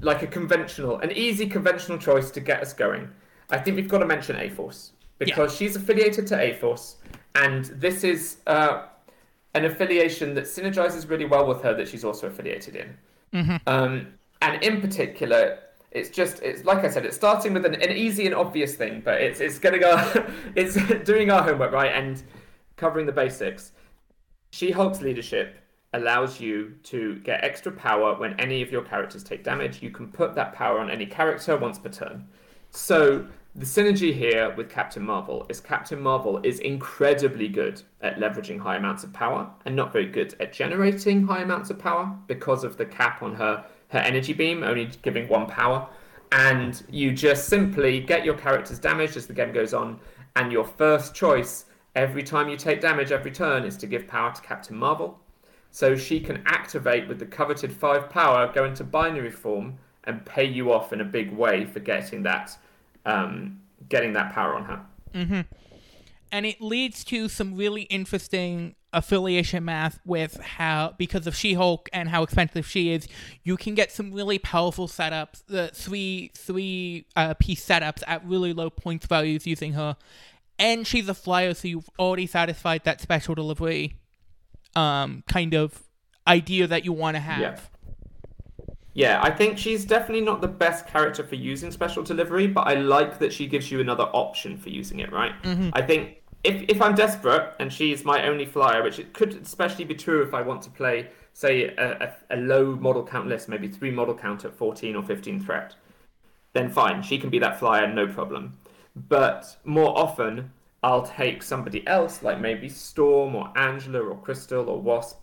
like 0.00 0.22
a 0.22 0.26
conventional, 0.26 0.98
an 0.98 1.12
easy 1.12 1.46
conventional 1.46 1.98
choice 1.98 2.32
to 2.32 2.40
get 2.40 2.62
us 2.62 2.72
going, 2.72 3.08
I 3.50 3.58
think 3.58 3.76
we've 3.76 3.88
got 3.88 3.98
to 3.98 4.06
mention 4.06 4.34
A 4.34 4.50
Force 4.50 4.90
because 5.18 5.54
she's 5.54 5.76
affiliated 5.76 6.26
to 6.26 6.40
A 6.40 6.54
Force, 6.54 6.96
and 7.36 7.66
this 7.66 8.02
is 8.02 8.38
uh, 8.48 8.86
an 9.54 9.64
affiliation 9.64 10.34
that 10.34 10.44
synergizes 10.44 11.08
really 11.08 11.26
well 11.26 11.46
with 11.46 11.62
her 11.62 11.74
that 11.74 11.88
she's 11.88 12.04
also 12.04 12.26
affiliated 12.26 12.76
in. 12.76 12.96
Mm-hmm. 13.34 13.56
Um, 13.66 14.06
and 14.40 14.62
in 14.62 14.80
particular, 14.80 15.58
it's 15.90 16.08
just 16.08 16.42
it's 16.42 16.64
like 16.64 16.84
I 16.84 16.88
said, 16.88 17.04
it's 17.04 17.16
starting 17.16 17.52
with 17.52 17.66
an, 17.66 17.74
an 17.74 17.96
easy 17.96 18.26
and 18.26 18.34
obvious 18.34 18.74
thing, 18.74 19.02
but 19.04 19.20
it's 19.20 19.40
it's 19.40 19.58
getting 19.58 19.84
our 19.84 20.26
it's 20.54 20.74
doing 21.04 21.30
our 21.30 21.42
homework 21.42 21.72
right 21.72 21.92
and 21.92 22.22
covering 22.76 23.06
the 23.06 23.12
basics. 23.12 23.72
She 24.50 24.70
Hulk's 24.70 25.00
leadership 25.00 25.56
allows 25.94 26.40
you 26.40 26.74
to 26.84 27.16
get 27.16 27.44
extra 27.44 27.70
power 27.70 28.18
when 28.18 28.38
any 28.40 28.62
of 28.62 28.72
your 28.72 28.82
characters 28.82 29.22
take 29.22 29.44
damage. 29.44 29.82
You 29.82 29.90
can 29.90 30.08
put 30.08 30.34
that 30.34 30.54
power 30.54 30.78
on 30.78 30.90
any 30.90 31.04
character 31.04 31.56
once 31.56 31.78
per 31.78 31.90
turn. 31.90 32.26
So 32.70 33.26
the 33.54 33.66
synergy 33.66 34.14
here 34.14 34.54
with 34.56 34.70
Captain 34.70 35.02
Marvel 35.02 35.44
is 35.50 35.60
Captain 35.60 36.00
Marvel 36.00 36.40
is 36.42 36.58
incredibly 36.60 37.48
good 37.48 37.82
at 38.00 38.16
leveraging 38.16 38.58
high 38.58 38.76
amounts 38.76 39.04
of 39.04 39.12
power 39.12 39.50
and 39.66 39.76
not 39.76 39.92
very 39.92 40.06
good 40.06 40.34
at 40.40 40.54
generating 40.54 41.26
high 41.26 41.42
amounts 41.42 41.68
of 41.68 41.78
power 41.78 42.16
because 42.28 42.64
of 42.64 42.78
the 42.78 42.86
cap 42.86 43.22
on 43.22 43.34
her 43.34 43.62
her 43.88 43.98
energy 43.98 44.32
beam 44.32 44.62
only 44.62 44.88
giving 45.02 45.28
one 45.28 45.46
power. 45.46 45.86
And 46.32 46.82
you 46.88 47.12
just 47.12 47.46
simply 47.46 48.00
get 48.00 48.24
your 48.24 48.38
characters 48.38 48.78
damaged 48.78 49.18
as 49.18 49.26
the 49.26 49.34
game 49.34 49.52
goes 49.52 49.74
on 49.74 50.00
and 50.34 50.50
your 50.50 50.64
first 50.64 51.14
choice 51.14 51.66
every 51.94 52.22
time 52.22 52.48
you 52.48 52.56
take 52.56 52.80
damage 52.80 53.12
every 53.12 53.30
turn 53.30 53.64
is 53.64 53.76
to 53.76 53.86
give 53.86 54.08
power 54.08 54.32
to 54.32 54.40
Captain 54.40 54.76
Marvel. 54.76 55.20
So 55.72 55.94
she 55.94 56.20
can 56.20 56.42
activate 56.46 57.06
with 57.06 57.18
the 57.18 57.26
coveted 57.26 57.70
5 57.70 58.08
power 58.08 58.50
go 58.50 58.64
into 58.64 58.82
binary 58.82 59.30
form 59.30 59.78
and 60.04 60.24
pay 60.24 60.44
you 60.44 60.72
off 60.72 60.94
in 60.94 61.02
a 61.02 61.04
big 61.04 61.30
way 61.32 61.66
for 61.66 61.80
getting 61.80 62.22
that 62.22 62.56
um, 63.04 63.60
getting 63.88 64.12
that 64.14 64.32
power 64.32 64.54
on 64.54 64.64
her. 64.64 64.80
and 66.32 66.46
it 66.46 66.60
leads 66.60 67.04
to 67.04 67.28
some 67.28 67.54
really 67.54 67.82
interesting 67.82 68.74
affiliation 68.94 69.64
math 69.64 69.98
with 70.04 70.38
how 70.40 70.94
because 70.98 71.26
of 71.26 71.34
She-Hulk 71.36 71.88
and 71.92 72.08
how 72.08 72.22
expensive 72.22 72.66
she 72.66 72.92
is, 72.92 73.06
you 73.42 73.56
can 73.56 73.74
get 73.74 73.92
some 73.92 74.12
really 74.12 74.38
powerful 74.38 74.88
setups, 74.88 75.42
the 75.46 75.68
three 75.74 76.30
three 76.34 77.06
uh, 77.16 77.34
piece 77.34 77.64
setups 77.66 78.02
at 78.06 78.24
really 78.26 78.52
low 78.52 78.70
points 78.70 79.06
values 79.06 79.46
using 79.46 79.74
her, 79.74 79.96
and 80.58 80.86
she's 80.86 81.08
a 81.08 81.14
flyer, 81.14 81.54
so 81.54 81.68
you've 81.68 81.88
already 81.98 82.26
satisfied 82.26 82.84
that 82.84 83.00
special 83.00 83.34
delivery, 83.34 83.96
um, 84.74 85.24
kind 85.28 85.54
of 85.54 85.82
idea 86.26 86.66
that 86.66 86.84
you 86.84 86.92
want 86.92 87.16
to 87.16 87.20
have. 87.20 87.40
Yeah. 87.40 87.58
Yeah, 88.94 89.20
I 89.22 89.30
think 89.30 89.56
she's 89.56 89.84
definitely 89.84 90.24
not 90.24 90.40
the 90.40 90.48
best 90.48 90.86
character 90.86 91.24
for 91.24 91.34
using 91.34 91.70
special 91.70 92.02
delivery, 92.02 92.46
but 92.46 92.66
I 92.66 92.74
like 92.74 93.18
that 93.20 93.32
she 93.32 93.46
gives 93.46 93.70
you 93.70 93.80
another 93.80 94.04
option 94.04 94.58
for 94.58 94.68
using 94.68 95.00
it, 95.00 95.10
right? 95.10 95.32
Mm-hmm. 95.42 95.70
I 95.72 95.82
think 95.82 96.22
if, 96.44 96.62
if 96.68 96.82
I'm 96.82 96.94
desperate 96.94 97.54
and 97.58 97.72
she's 97.72 98.04
my 98.04 98.26
only 98.26 98.44
flyer, 98.44 98.82
which 98.82 98.98
it 98.98 99.14
could 99.14 99.34
especially 99.34 99.84
be 99.84 99.94
true 99.94 100.22
if 100.22 100.34
I 100.34 100.42
want 100.42 100.62
to 100.62 100.70
play, 100.70 101.08
say, 101.32 101.74
a, 101.76 102.14
a, 102.30 102.36
a 102.36 102.36
low 102.36 102.76
model 102.76 103.06
count 103.06 103.28
list, 103.28 103.48
maybe 103.48 103.68
three 103.68 103.90
model 103.90 104.14
count 104.14 104.44
at 104.44 104.54
14 104.54 104.94
or 104.94 105.02
15 105.02 105.40
threat, 105.40 105.74
then 106.52 106.68
fine, 106.68 107.02
she 107.02 107.18
can 107.18 107.30
be 107.30 107.38
that 107.38 107.58
flyer, 107.58 107.86
no 107.92 108.06
problem. 108.06 108.58
But 108.94 109.56
more 109.64 109.96
often, 109.96 110.52
I'll 110.82 111.06
take 111.06 111.42
somebody 111.42 111.86
else, 111.86 112.22
like 112.22 112.40
maybe 112.40 112.68
Storm 112.68 113.34
or 113.36 113.50
Angela 113.56 114.00
or 114.00 114.18
Crystal 114.18 114.68
or 114.68 114.80
Wasp, 114.80 115.18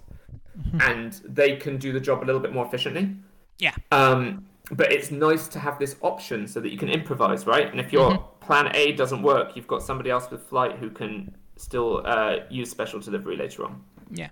mm-hmm. 0.57 0.81
and 0.81 1.13
they 1.25 1.57
can 1.57 1.77
do 1.77 1.91
the 1.91 1.99
job 1.99 2.23
a 2.23 2.25
little 2.25 2.41
bit 2.41 2.53
more 2.53 2.65
efficiently. 2.65 3.15
Yeah. 3.59 3.75
Um, 3.91 4.45
but 4.71 4.91
it's 4.91 5.11
nice 5.11 5.47
to 5.49 5.59
have 5.59 5.79
this 5.79 5.95
option 6.01 6.47
so 6.47 6.59
that 6.59 6.71
you 6.71 6.77
can 6.77 6.89
improvise, 6.89 7.45
right? 7.45 7.69
And 7.69 7.79
if 7.79 7.91
your 7.91 8.17
plan 8.41 8.71
A 8.75 8.93
doesn't 8.93 9.21
work, 9.21 9.55
you've 9.55 9.67
got 9.67 9.83
somebody 9.83 10.09
else 10.09 10.29
with 10.29 10.43
flight 10.43 10.77
who 10.77 10.89
can 10.89 11.35
still 11.57 12.01
uh, 12.05 12.37
use 12.49 12.69
special 12.69 12.99
delivery 12.99 13.35
later 13.35 13.65
on. 13.65 13.83
Yeah. 14.11 14.29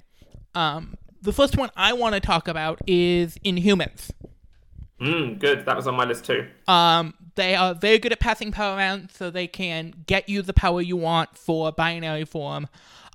Um, 0.56 0.96
the 1.22 1.34
first 1.34 1.58
one 1.58 1.70
I 1.76 1.94
want 1.94 2.16
to 2.16 2.22
talk 2.22 2.48
about 2.48 2.80
is 2.88 3.38
Inhumans. 3.44 4.12
Mm, 5.02 5.40
good. 5.40 5.66
That 5.66 5.76
was 5.76 5.88
on 5.88 5.96
my 5.96 6.06
list 6.06 6.26
too. 6.26 6.48
Um, 6.68 7.14
they 7.36 7.54
are 7.54 7.76
very 7.76 8.00
good 8.00 8.12
at 8.12 8.20
passing 8.20 8.52
power 8.52 8.76
around, 8.76 9.12
so 9.12 9.30
they 9.30 9.48
can 9.48 9.94
get 10.08 10.28
you 10.28 10.42
the 10.42 10.54
power 10.54 10.82
you 10.82 10.98
want 10.98 11.38
for 11.38 11.72
binary 11.72 12.26
form. 12.26 12.68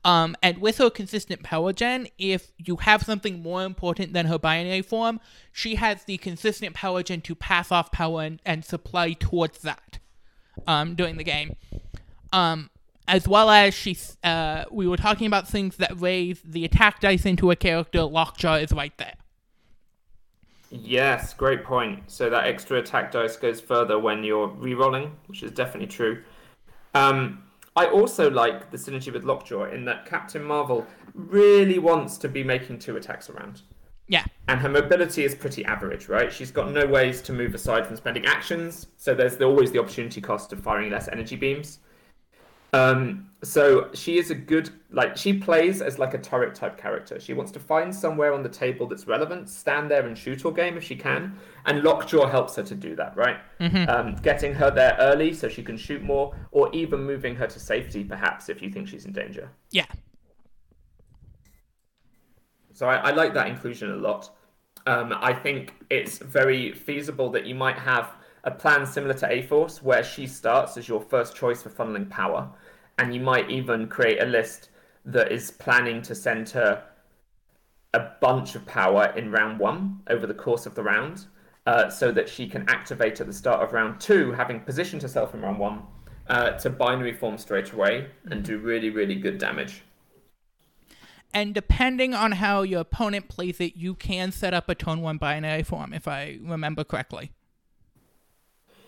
Um, 0.05 0.37
and 0.43 0.59
with 0.59 0.79
her 0.79 0.91
consistent 0.91 1.43
power 1.43 1.73
gen, 1.73 2.09
if 2.19 2.53
you 2.59 2.77
have 2.77 3.03
something 3.03 3.41
more 3.41 3.65
important 3.65 4.13
than 4.13 4.27
her 4.27 4.39
binary 4.39 4.83
form, 4.83 5.21
she 5.53 5.77
has 5.77 6.05
the 6.05 6.19
consistent 6.19 6.75
power 6.75 7.03
gen 7.03 7.21
to 7.23 7.35
pass 7.35 7.71
off 7.71 7.93
power 7.93 8.23
and, 8.23 8.43
and 8.45 8.65
supply 8.65 9.13
towards 9.13 9.59
that 9.61 10.01
um, 10.67 10.97
during 10.97 11.19
the 11.19 11.25
game. 11.25 11.55
Um, 12.33 12.71
as 13.07 13.29
well 13.29 13.51
as 13.51 13.75
she, 13.75 13.97
uh, 14.25 14.65
we 14.71 14.89
were 14.89 14.97
talking 14.97 15.27
about 15.27 15.47
things 15.47 15.77
that 15.77 15.93
raise 16.01 16.41
the 16.45 16.65
attack 16.65 17.01
dice 17.01 17.25
into 17.25 17.51
a 17.51 17.57
character. 17.57 18.03
Lockjaw 18.03 18.55
is 18.55 18.73
right 18.73 18.97
there. 18.99 19.15
Yes, 20.71 21.35
great 21.35 21.65
point. 21.65 22.11
So 22.11 22.31
that 22.31 22.47
extra 22.47 22.79
attack 22.79 23.13
dice 23.13 23.37
goes 23.37 23.61
further 23.61 23.99
when 23.99 24.25
you're 24.25 24.49
re-rolling, 24.49 25.13
which 25.27 25.43
is 25.43 25.53
definitely 25.53 25.89
true. 25.89 26.23
Um, 26.95 27.45
I 27.75 27.87
also 27.87 28.31
like 28.31 28.71
the 28.71 28.77
synergy 28.77 29.13
with 29.13 29.25
Lockjaw 29.25 29.71
in 29.71 29.85
that 29.87 30.05
Captain 30.05 30.43
Marvel 30.43 30.87
really 31.15 31.79
wants 31.79 32.19
to 32.19 32.29
be 32.29 32.45
making 32.45 32.79
two 32.79 32.97
attacks 32.97 33.31
around. 33.31 33.63
Yeah. 34.09 34.25
And 34.49 34.61
her 34.61 34.69
mobility 34.69 35.25
is 35.25 35.35
pretty 35.35 35.65
average, 35.65 36.09
right? 36.09 36.31
She's 36.31 36.51
got 36.51 36.71
no 36.71 36.87
ways 36.87 37.23
to 37.23 37.33
move 37.33 37.55
aside 37.55 37.87
from 37.87 37.97
spending 37.97 38.27
actions, 38.27 38.89
so 38.99 39.15
there's 39.15 39.37
the, 39.37 39.45
always 39.45 39.73
the 39.73 39.79
opportunity 39.79 40.21
cost 40.21 40.53
of 40.53 40.61
firing 40.61 40.91
less 40.91 41.09
energy 41.09 41.37
beams. 41.37 41.79
Um, 42.73 43.29
so 43.45 43.91
she 43.93 44.19
is 44.19 44.31
a 44.31 44.35
good, 44.35 44.71
like, 44.91 45.17
she 45.17 45.33
plays 45.33 45.83
as 45.83 45.99
like 45.99 46.15
a 46.15 46.19
turret 46.19 46.55
type 46.55 46.79
character. 46.79 47.19
She 47.19 47.35
wants 47.35 47.53
to 47.53 47.59
find 47.59 47.95
somewhere 47.95 48.33
on 48.33 48.43
the 48.43 48.49
table 48.49 48.87
that's 48.87 49.07
relevant, 49.07 49.51
stand 49.51 49.91
there 49.91 50.07
and 50.07 50.17
shoot 50.17 50.45
all 50.45 50.53
game 50.53 50.77
if 50.77 50.85
she 50.85 50.97
can, 50.97 51.37
and 51.67 51.83
Lockjaw 51.83 52.29
helps 52.29 52.57
her 52.57 52.63
to 52.63 52.75
do 52.75 52.95
that, 52.97 53.17
right? 53.17 53.39
Um, 53.89 54.15
getting 54.23 54.55
her 54.55 54.71
there 54.71 54.97
early 55.01 55.35
so 55.35 55.49
she 55.49 55.63
can 55.63 55.77
shoot 55.77 56.03
more, 56.03 56.35
or 56.51 56.71
even 56.73 57.03
moving 57.03 57.35
her 57.35 57.47
to 57.47 57.61
safety, 57.61 58.05
perhaps, 58.05 58.49
if 58.49 58.63
you 58.63 58.71
think 58.71 58.89
she's 58.89 59.05
in 59.05 59.13
danger. 59.13 59.51
Yeah. 59.71 59.87
So 62.73 62.89
I, 62.89 62.97
I 62.97 63.11
like 63.11 63.35
that 63.35 63.49
inclusion 63.49 63.91
a 63.91 63.97
lot. 63.97 64.31
Um, 64.87 65.15
I 65.21 65.33
think 65.33 65.75
it's 65.91 66.19
very 66.19 66.73
feasible 66.73 67.29
that 67.31 67.45
you 67.45 67.55
might 67.55 67.79
have 67.79 68.15
a 68.45 68.51
plan 68.51 68.87
similar 68.87 69.15
to 69.15 69.31
A 69.31 69.43
Force 69.43 69.83
where 69.83 70.03
she 70.03 70.27
starts 70.27 70.77
as 70.77 70.89
your 70.89 71.01
first 71.01 71.37
choice 71.37 71.63
for 71.63 71.71
funneling 71.71 72.11
power, 72.11 72.51
and 72.99 73.15
you 73.15 73.21
might 73.21 73.51
even 73.51 73.89
create 73.89 74.23
a 74.23 74.27
list 74.27 74.69
that 75.05 75.33
is 75.33 75.51
planning 75.51 76.03
to 76.03 76.15
send 76.15 76.49
her 76.51 76.85
a 77.95 78.11
bunch 78.21 78.55
of 78.55 78.65
power 78.67 79.13
in 79.17 79.31
round 79.31 79.59
one 79.59 80.01
over 80.09 80.27
the 80.27 80.35
course 80.35 80.67
of 80.67 80.75
the 80.75 80.83
round, 80.83 81.27
uh, 81.67 81.89
so 81.89 82.11
that 82.11 82.29
she 82.29 82.47
can 82.47 82.69
activate 82.69 83.21
at 83.21 83.27
the 83.27 83.33
start 83.33 83.63
of 83.63 83.73
round 83.73 84.01
two, 84.01 84.33
having 84.33 84.61
positioned 84.61 85.03
herself 85.03 85.35
in 85.35 85.41
round 85.41 85.59
one, 85.59 85.83
uh, 86.29 86.51
to 86.53 86.71
binary 86.71 87.13
form 87.13 87.37
straight 87.39 87.73
away 87.73 88.07
and 88.27 88.43
do 88.45 88.59
really, 88.59 88.91
really 88.91 89.15
good 89.15 89.39
damage. 89.39 89.83
And 91.35 91.55
depending 91.55 92.15
on 92.15 92.33
how 92.33 92.63
your 92.63 92.81
opponent 92.81 93.29
plays 93.29 93.61
it, 93.61 93.77
you 93.77 93.95
can 93.95 94.33
set 94.33 94.53
up 94.53 94.69
a 94.69 94.75
turn 94.75 95.01
one 95.01 95.17
binary 95.17 95.63
form, 95.63 95.93
if 95.93 96.07
I 96.07 96.39
remember 96.43 96.85
correctly. 96.85 97.31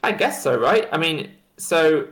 I 0.05 0.13
guess 0.13 0.43
so, 0.43 0.59
right? 0.59 0.87
I 0.93 0.99
mean, 0.99 1.31
so 1.57 2.09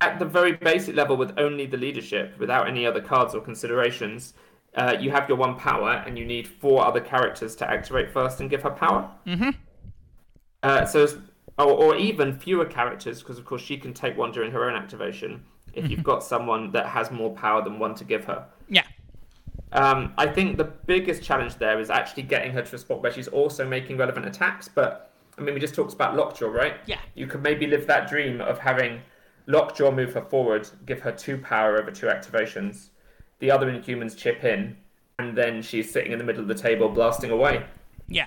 at 0.00 0.18
the 0.18 0.24
very 0.24 0.52
basic 0.52 0.94
level, 0.94 1.16
with 1.16 1.32
only 1.38 1.66
the 1.66 1.76
leadership, 1.76 2.38
without 2.38 2.68
any 2.68 2.86
other 2.86 3.00
cards 3.00 3.34
or 3.34 3.40
considerations, 3.40 4.34
uh, 4.76 4.96
you 5.00 5.10
have 5.10 5.28
your 5.28 5.36
one 5.36 5.56
power, 5.56 6.04
and 6.06 6.16
you 6.18 6.24
need 6.24 6.46
four 6.46 6.86
other 6.86 7.00
characters 7.00 7.56
to 7.56 7.68
activate 7.68 8.12
first 8.12 8.40
and 8.40 8.48
give 8.48 8.62
her 8.62 8.70
power. 8.70 9.10
Mm-hmm. 9.26 9.50
Uh, 10.62 10.84
so, 10.84 11.06
or, 11.58 11.70
or 11.70 11.96
even 11.96 12.38
fewer 12.38 12.64
characters, 12.64 13.20
because 13.20 13.38
of 13.38 13.44
course 13.44 13.62
she 13.62 13.76
can 13.76 13.92
take 13.92 14.16
one 14.16 14.30
during 14.30 14.52
her 14.52 14.68
own 14.68 14.76
activation. 14.76 15.42
If 15.72 15.90
you've 15.90 16.04
got 16.04 16.22
someone 16.24 16.70
that 16.72 16.86
has 16.86 17.10
more 17.10 17.30
power 17.34 17.62
than 17.62 17.78
one 17.78 17.94
to 17.96 18.04
give 18.04 18.24
her. 18.24 18.46
Yeah. 18.68 18.84
Um, 19.72 20.14
I 20.16 20.26
think 20.26 20.56
the 20.56 20.64
biggest 20.64 21.22
challenge 21.22 21.56
there 21.56 21.78
is 21.80 21.90
actually 21.90 22.22
getting 22.22 22.52
her 22.52 22.62
to 22.62 22.76
a 22.76 22.78
spot 22.78 23.02
where 23.02 23.12
she's 23.12 23.28
also 23.28 23.68
making 23.68 23.98
relevant 23.98 24.24
attacks. 24.24 24.68
But 24.68 25.12
I 25.38 25.42
mean, 25.42 25.54
we 25.54 25.60
just 25.60 25.74
talked 25.74 25.92
about 25.92 26.16
Lockjaw, 26.16 26.46
right? 26.46 26.76
Yeah. 26.86 26.98
You 27.14 27.26
could 27.26 27.42
maybe 27.42 27.66
live 27.66 27.86
that 27.86 28.08
dream 28.08 28.40
of 28.40 28.58
having 28.58 29.00
Lockjaw 29.46 29.90
move 29.90 30.14
her 30.14 30.22
forward, 30.22 30.68
give 30.86 31.00
her 31.00 31.12
two 31.12 31.38
power 31.38 31.78
over 31.80 31.90
two 31.90 32.06
activations, 32.06 32.88
the 33.38 33.50
other 33.50 33.70
Inhumans 33.70 34.16
chip 34.16 34.44
in, 34.44 34.76
and 35.18 35.36
then 35.36 35.62
she's 35.62 35.92
sitting 35.92 36.12
in 36.12 36.18
the 36.18 36.24
middle 36.24 36.42
of 36.42 36.48
the 36.48 36.54
table 36.54 36.88
blasting 36.88 37.30
away. 37.30 37.64
Yeah. 38.08 38.26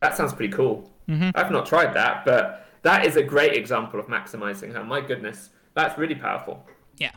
That 0.00 0.16
sounds 0.16 0.32
pretty 0.32 0.52
cool. 0.52 0.90
Mm-hmm. 1.08 1.30
I've 1.34 1.50
not 1.50 1.66
tried 1.66 1.94
that, 1.94 2.24
but 2.24 2.66
that 2.82 3.04
is 3.04 3.16
a 3.16 3.22
great 3.22 3.54
example 3.54 4.00
of 4.00 4.06
maximizing 4.06 4.72
her. 4.72 4.82
My 4.82 5.00
goodness, 5.00 5.50
that's 5.74 5.98
really 5.98 6.14
powerful. 6.14 6.66
Yeah. 6.96 7.12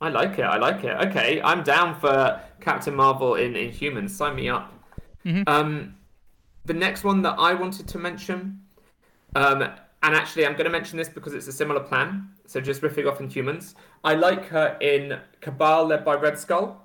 I 0.00 0.08
like 0.08 0.38
it. 0.38 0.42
I 0.42 0.56
like 0.56 0.82
it. 0.82 0.96
Okay, 1.08 1.40
I'm 1.42 1.62
down 1.62 2.00
for 2.00 2.40
Captain 2.60 2.94
Marvel 2.94 3.34
in 3.34 3.52
Inhumans. 3.52 4.10
Sign 4.10 4.34
me 4.34 4.48
up. 4.48 4.72
Um, 5.46 5.94
the 6.64 6.74
next 6.74 7.04
one 7.04 7.22
that 7.22 7.36
I 7.38 7.54
wanted 7.54 7.88
to 7.88 7.98
mention, 7.98 8.60
um, 9.34 9.62
and 9.62 10.14
actually, 10.16 10.46
I'm 10.46 10.52
going 10.52 10.64
to 10.64 10.70
mention 10.70 10.96
this 10.98 11.08
because 11.08 11.32
it's 11.34 11.46
a 11.46 11.52
similar 11.52 11.80
plan. 11.80 12.28
So 12.46 12.60
just 12.60 12.82
riffing 12.82 13.10
off 13.10 13.18
Inhumans, 13.18 13.74
I 14.04 14.14
like 14.14 14.46
her 14.48 14.76
in 14.80 15.18
Cabal 15.40 15.86
led 15.86 16.04
by 16.04 16.14
Red 16.14 16.38
Skull, 16.38 16.84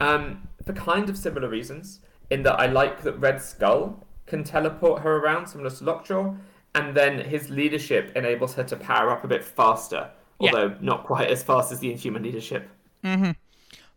um, 0.00 0.46
for 0.64 0.72
kind 0.72 1.10
of 1.10 1.16
similar 1.18 1.48
reasons. 1.48 2.00
In 2.30 2.42
that 2.42 2.60
I 2.60 2.66
like 2.66 3.02
that 3.02 3.18
Red 3.18 3.40
Skull 3.42 4.06
can 4.26 4.44
teleport 4.44 5.02
her 5.02 5.16
around, 5.16 5.46
similar 5.46 5.70
to 5.70 5.84
Lockjaw, 5.84 6.34
and 6.74 6.94
then 6.94 7.18
his 7.20 7.48
leadership 7.50 8.12
enables 8.14 8.54
her 8.54 8.64
to 8.64 8.76
power 8.76 9.10
up 9.10 9.24
a 9.24 9.28
bit 9.28 9.42
faster, 9.42 10.10
Yeah. 10.38 10.50
although 10.52 10.76
not 10.80 11.04
quite 11.04 11.30
as 11.30 11.42
fast 11.42 11.72
as 11.72 11.80
the 11.80 11.90
Inhuman 11.90 12.22
leadership. 12.22 12.68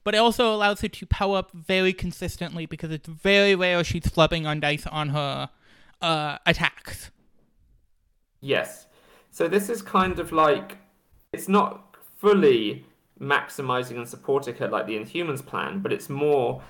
But 0.03 0.15
it 0.15 0.17
also 0.17 0.53
allows 0.53 0.81
her 0.81 0.87
to 0.87 1.05
power 1.05 1.37
up 1.37 1.51
very 1.51 1.93
consistently 1.93 2.65
because 2.65 2.91
it's 2.91 3.07
very 3.07 3.53
rare 3.55 3.83
she's 3.83 4.03
flubbing 4.03 4.47
on 4.47 4.59
dice 4.59 4.87
on 4.87 5.09
her 5.09 5.49
uh, 6.01 6.37
attacks. 6.45 7.11
Yes. 8.39 8.87
So 9.29 9.47
this 9.47 9.69
is 9.69 9.81
kind 9.81 10.19
of 10.19 10.31
like 10.31 10.77
it's 11.31 11.47
not 11.47 11.95
fully 12.17 12.85
maximizing 13.19 13.97
and 13.97 14.07
supporting 14.07 14.55
her 14.55 14.67
like 14.67 14.87
the 14.87 14.97
Inhumans 14.97 15.45
plan, 15.45 15.79
but 15.79 15.93
it's 15.93 16.09
more 16.09 16.61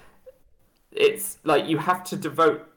it's 0.92 1.38
like 1.44 1.68
you 1.68 1.78
have 1.78 2.04
to 2.04 2.18
devote 2.18 2.68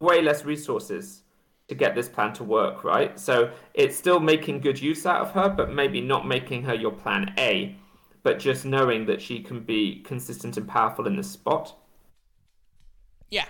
way 0.00 0.22
less 0.22 0.44
resources 0.44 1.22
to 1.68 1.74
get 1.74 1.94
this 1.94 2.08
plan 2.08 2.32
to 2.34 2.44
work, 2.44 2.84
right? 2.84 3.18
So 3.18 3.50
it's 3.72 3.96
still 3.96 4.20
making 4.20 4.60
good 4.60 4.80
use 4.80 5.06
out 5.06 5.22
of 5.22 5.32
her, 5.32 5.48
but 5.48 5.72
maybe 5.72 6.00
not 6.00 6.26
making 6.26 6.62
her 6.64 6.74
your 6.74 6.92
plan 6.92 7.34
A, 7.38 7.76
but 8.24 8.40
just 8.40 8.64
knowing 8.64 9.06
that 9.06 9.22
she 9.22 9.40
can 9.40 9.60
be 9.60 10.00
consistent 10.00 10.56
and 10.56 10.66
powerful 10.66 11.06
in 11.06 11.14
this 11.14 11.30
spot. 11.30 11.76
Yeah. 13.30 13.44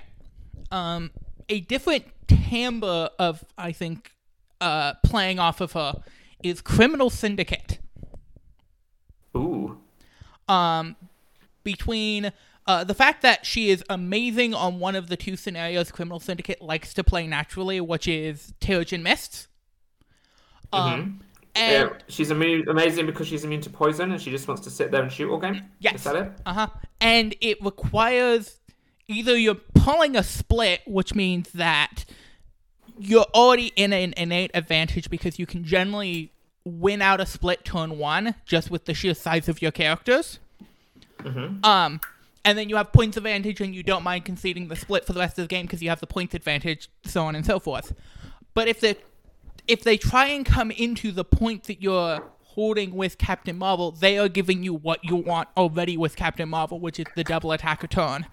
Um, 0.70 1.12
a 1.48 1.60
different 1.60 2.04
timbre 2.26 3.08
of, 3.18 3.44
I 3.56 3.72
think, 3.72 4.10
uh, 4.60 4.94
playing 5.04 5.38
off 5.38 5.60
of 5.60 5.72
her 5.72 6.02
is 6.42 6.60
Criminal 6.60 7.08
Syndicate. 7.08 7.78
Ooh. 9.36 9.78
Um, 10.48 10.96
between 11.62 12.32
uh, 12.66 12.82
the 12.82 12.94
fact 12.94 13.22
that 13.22 13.46
she 13.46 13.70
is 13.70 13.84
amazing 13.88 14.54
on 14.54 14.80
one 14.80 14.96
of 14.96 15.08
the 15.08 15.16
two 15.16 15.36
scenarios 15.36 15.92
Criminal 15.92 16.18
Syndicate 16.18 16.60
likes 16.60 16.92
to 16.94 17.04
play 17.04 17.26
naturally, 17.28 17.80
which 17.80 18.08
is 18.08 18.52
Terrigen 18.60 19.02
Mists. 19.02 19.46
Um, 20.72 21.20
and 21.54 21.90
Yeah, 21.90 21.96
she's 22.08 22.30
immune, 22.30 22.68
amazing 22.68 23.06
because 23.06 23.26
she's 23.26 23.44
immune 23.44 23.61
to 23.62 23.70
poison 23.70 24.12
and 24.12 24.20
she 24.20 24.30
just 24.30 24.49
wants 24.49 24.62
to 24.62 24.70
sit 24.70 24.90
there 24.90 25.02
and 25.02 25.12
shoot 25.12 25.30
all 25.30 25.38
game. 25.38 25.62
Yes. 25.78 25.96
Is 25.96 26.04
that 26.04 26.16
it? 26.16 26.32
Uh 26.46 26.52
huh. 26.52 26.66
And 27.00 27.34
it 27.40 27.62
requires 27.62 28.58
either 29.08 29.37
you're 29.37 29.54
pulling 29.75 30.16
a 30.16 30.23
split, 30.23 30.80
which 30.87 31.14
means 31.14 31.50
that 31.52 32.04
you're 32.99 33.26
already 33.34 33.73
in 33.76 33.92
an 33.92 34.14
innate 34.16 34.50
advantage 34.54 35.11
because 35.11 35.38
you 35.38 35.46
can 35.46 35.64
generally 35.64 36.32
win 36.64 37.02
out 37.02 37.20
a 37.20 37.26
split 37.26 37.64
turn 37.64 37.99
one 37.99 38.34
just 38.46 38.70
with 38.70 38.87
the 38.87 38.94
sheer 38.94 39.14
size 39.14 39.49
of 39.49 39.61
your 39.61 39.70
characters. 39.70 40.38
Um, 41.64 42.00
and 42.44 42.58
then 42.58 42.68
you 42.68 42.76
have 42.76 42.92
points 42.92 43.16
advantage, 43.16 43.61
and 43.61 43.75
you 43.75 43.82
don't 43.82 44.02
mind 44.02 44.25
conceding 44.25 44.68
the 44.68 44.76
split 44.76 45.06
for 45.06 45.12
the 45.12 45.20
rest 45.20 45.38
of 45.38 45.44
the 45.44 45.49
game 45.49 45.66
because 45.66 45.82
you 45.82 45.88
have 45.88 46.00
the 46.00 46.06
points 46.06 46.34
advantage, 46.34 46.88
so 47.04 47.25
on 47.25 47.34
and 47.34 47.44
so 47.44 47.58
forth. 47.58 47.94
But 48.52 48.68
if 48.68 48.80
they 48.80 48.96
if 49.66 49.83
they 49.83 49.97
try 49.97 50.26
and 50.26 50.44
come 50.44 50.71
into 50.71 51.12
the 51.12 51.25
point 51.25 51.64
that 51.64 51.83
you're 51.83 52.23
holding 52.42 52.94
with 52.94 53.18
Captain 53.18 53.56
Marvel, 53.56 53.90
they 53.90 54.18
are 54.18 54.28
giving 54.28 54.62
you 54.62 54.75
what 54.75 55.04
you 55.04 55.16
want 55.16 55.49
already 55.56 55.97
with 55.97 56.16
Captain 56.16 56.49
Marvel, 56.49 56.78
which 56.78 57.00
is 57.00 57.06
the 57.16 57.25
double 57.25 57.52
attack 57.52 57.83
return. 57.83 58.26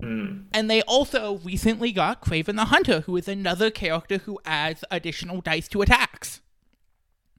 And 0.00 0.70
they 0.70 0.82
also 0.82 1.38
recently 1.38 1.90
got 1.90 2.20
Kraven 2.20 2.56
the 2.56 2.66
Hunter, 2.66 3.00
who 3.00 3.16
is 3.16 3.26
another 3.26 3.70
character 3.70 4.18
who 4.18 4.38
adds 4.44 4.84
additional 4.90 5.40
dice 5.40 5.66
to 5.68 5.80
attacks. 5.80 6.42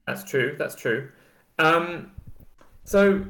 That's 0.06 0.24
true. 0.24 0.56
That's 0.58 0.74
true. 0.74 1.10
Um, 1.60 2.10
so 2.84 3.24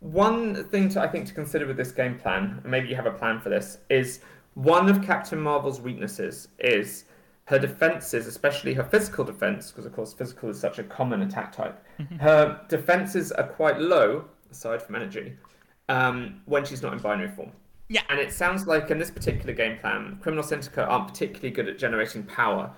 one 0.00 0.64
thing 0.70 0.88
to 0.90 1.02
I 1.02 1.08
think 1.08 1.26
to 1.26 1.34
consider 1.34 1.66
with 1.66 1.76
this 1.76 1.92
game 1.92 2.18
plan, 2.18 2.60
and 2.62 2.70
maybe 2.70 2.88
you 2.88 2.96
have 2.96 3.06
a 3.06 3.12
plan 3.12 3.40
for 3.40 3.50
this, 3.50 3.78
is 3.90 4.20
one 4.54 4.88
of 4.88 5.02
Captain 5.02 5.40
Marvel's 5.40 5.80
weaknesses 5.80 6.48
is 6.58 7.04
her 7.48 7.58
defenses, 7.58 8.26
especially 8.26 8.74
her 8.74 8.84
physical 8.84 9.24
defense, 9.24 9.70
because 9.70 9.86
of 9.86 9.94
course 9.94 10.12
physical 10.12 10.50
is 10.50 10.60
such 10.60 10.78
a 10.78 10.82
common 10.82 11.22
attack 11.22 11.50
type. 11.50 11.82
Her 12.20 12.60
defenses 12.68 13.32
are 13.32 13.46
quite 13.46 13.80
low, 13.80 14.26
aside 14.50 14.82
from 14.82 14.96
energy, 14.96 15.32
um, 15.88 16.42
when 16.44 16.66
she's 16.66 16.82
not 16.82 16.92
in 16.92 16.98
binary 16.98 17.30
form. 17.30 17.50
Yeah. 17.88 18.02
And 18.10 18.20
it 18.20 18.34
sounds 18.34 18.66
like 18.66 18.90
in 18.90 18.98
this 18.98 19.10
particular 19.10 19.54
game 19.54 19.78
plan, 19.78 20.18
Criminal 20.20 20.44
Syndicate 20.44 20.86
aren't 20.86 21.08
particularly 21.08 21.50
good 21.50 21.68
at 21.68 21.78
generating 21.78 22.22
power. 22.24 22.70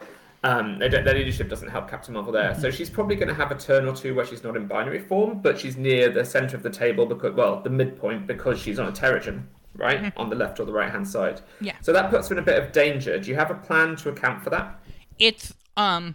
Um, 0.44 0.78
they 0.78 0.88
don't, 0.88 1.04
their 1.04 1.14
leadership 1.14 1.48
doesn't 1.48 1.68
help 1.68 1.90
Captain 1.90 2.14
Marvel 2.14 2.33
there. 2.33 2.54
So 2.54 2.70
she's 2.70 2.88
probably 2.88 3.16
going 3.16 3.26
to 3.26 3.35
have 3.35 3.50
a 3.50 3.56
turn 3.56 3.87
or 3.87 3.94
two 3.96 4.14
where 4.14 4.24
she's 4.24 4.44
not 4.44 4.56
in 4.56 4.68
binary 4.68 5.00
form, 5.00 5.40
but 5.42 5.59
she's 5.59 5.76
near 5.76 6.11
the 6.11 6.24
center 6.24 6.56
of 6.56 6.62
the 6.62 6.70
table 6.70 7.06
because, 7.06 7.35
well, 7.35 7.61
the 7.61 7.70
midpoint 7.70 8.28
because 8.28 8.61
she's 8.61 8.78
on 8.78 8.87
a 8.87 8.92
Terrigen, 8.92 9.42
right? 9.74 10.12
On 10.16 10.28
the 10.30 10.37
left 10.37 10.61
or 10.61 10.64
the 10.64 10.72
right 10.72 10.90
hand 10.90 11.06
side. 11.09 11.40
Yeah. 11.61 11.74
So 11.80 11.92
that 11.92 12.11
puts 12.11 12.28
her 12.28 12.35
in 12.35 12.38
a 12.38 12.42
bit 12.42 12.62
of 12.62 12.72
danger. 12.72 13.18
Do 13.18 13.28
you 13.30 13.37
have 13.37 13.50
a 13.50 13.54
plan 13.54 13.96
to 13.96 14.09
account 14.11 14.42
for 14.42 14.50
that? 14.50 14.76
it's 15.18 15.52
um 15.76 16.14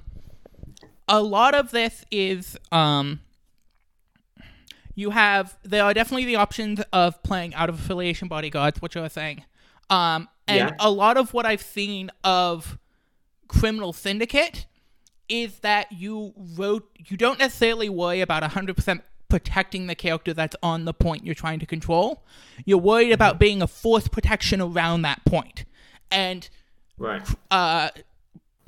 a 1.08 1.22
lot 1.22 1.54
of 1.54 1.70
this 1.70 2.04
is 2.10 2.58
um 2.72 3.20
you 4.96 5.12
have 5.12 5.56
there 5.64 5.84
are 5.84 5.94
definitely 5.94 6.26
the 6.26 6.36
options 6.36 6.82
of 6.92 7.22
playing 7.22 7.54
out 7.54 7.70
of 7.70 7.76
affiliation 7.80 8.28
bodyguards 8.28 8.82
which 8.82 8.98
I 8.98 9.02
was 9.02 9.14
saying 9.14 9.44
um 9.92 10.28
and 10.48 10.58
Yeah. 10.58 10.76
a 10.80 10.90
lot 10.90 11.18
of 11.18 11.34
what 11.34 11.46
I've 11.46 11.62
seen 11.62 12.10
of 12.24 12.80
criminal 13.48 13.94
syndicate 13.94 14.66
is 15.30 15.60
that 15.60 15.92
you 15.92 16.34
wrote 16.56 16.90
you 16.98 17.16
don't 17.18 17.38
necessarily 17.38 17.90
worry 17.90 18.22
about 18.22 18.42
100% 18.44 19.02
protecting 19.30 19.88
the 19.88 19.96
character 19.96 20.34
that's 20.34 20.56
on 20.62 20.86
the 20.86 20.94
point 20.94 21.26
you're 21.26 21.36
trying 21.36 21.60
to 21.60 21.66
control 21.66 22.24
you're 22.66 22.78
worried 22.78 23.12
about 23.12 23.40
being 23.40 23.62
a 23.62 23.68
force 23.68 24.08
protection 24.08 24.62
around 24.62 25.02
that 25.02 25.24
point 25.26 25.66
and 26.12 26.50
Right. 26.98 27.28
uh, 27.52 27.90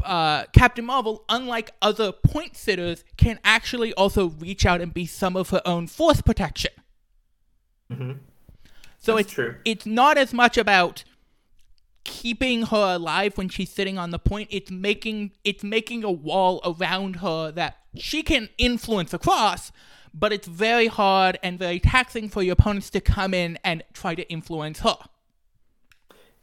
uh, 0.03 0.43
Captain 0.53 0.83
Marvel, 0.85 1.23
unlike 1.29 1.71
other 1.81 2.11
point 2.11 2.57
sitters, 2.57 3.03
can 3.15 3.39
actually 3.43 3.93
also 3.93 4.27
reach 4.27 4.65
out 4.65 4.81
and 4.81 4.93
be 4.93 5.05
some 5.05 5.35
of 5.37 5.49
her 5.51 5.61
own 5.65 5.87
force 5.87 6.21
protection. 6.21 6.71
So 7.89 9.15
That's 9.15 9.21
it's 9.21 9.31
true. 9.33 9.55
it's 9.63 9.85
not 9.85 10.17
as 10.17 10.33
much 10.33 10.57
about 10.57 11.03
keeping 12.03 12.63
her 12.63 12.95
alive 12.95 13.37
when 13.37 13.47
she's 13.49 13.69
sitting 13.69 13.97
on 13.97 14.11
the 14.11 14.19
point. 14.19 14.49
It's 14.51 14.69
making 14.71 15.31
it's 15.43 15.63
making 15.63 16.03
a 16.03 16.11
wall 16.11 16.59
around 16.65 17.17
her 17.17 17.51
that 17.51 17.77
she 17.95 18.23
can 18.23 18.49
influence 18.57 19.13
across, 19.13 19.71
but 20.17 20.33
it's 20.33 20.47
very 20.47 20.87
hard 20.87 21.37
and 21.43 21.59
very 21.59 21.79
taxing 21.79 22.29
for 22.29 22.41
your 22.41 22.53
opponents 22.53 22.89
to 22.91 23.01
come 23.01 23.33
in 23.33 23.59
and 23.63 23.83
try 23.93 24.15
to 24.15 24.27
influence 24.29 24.79
her. 24.79 24.97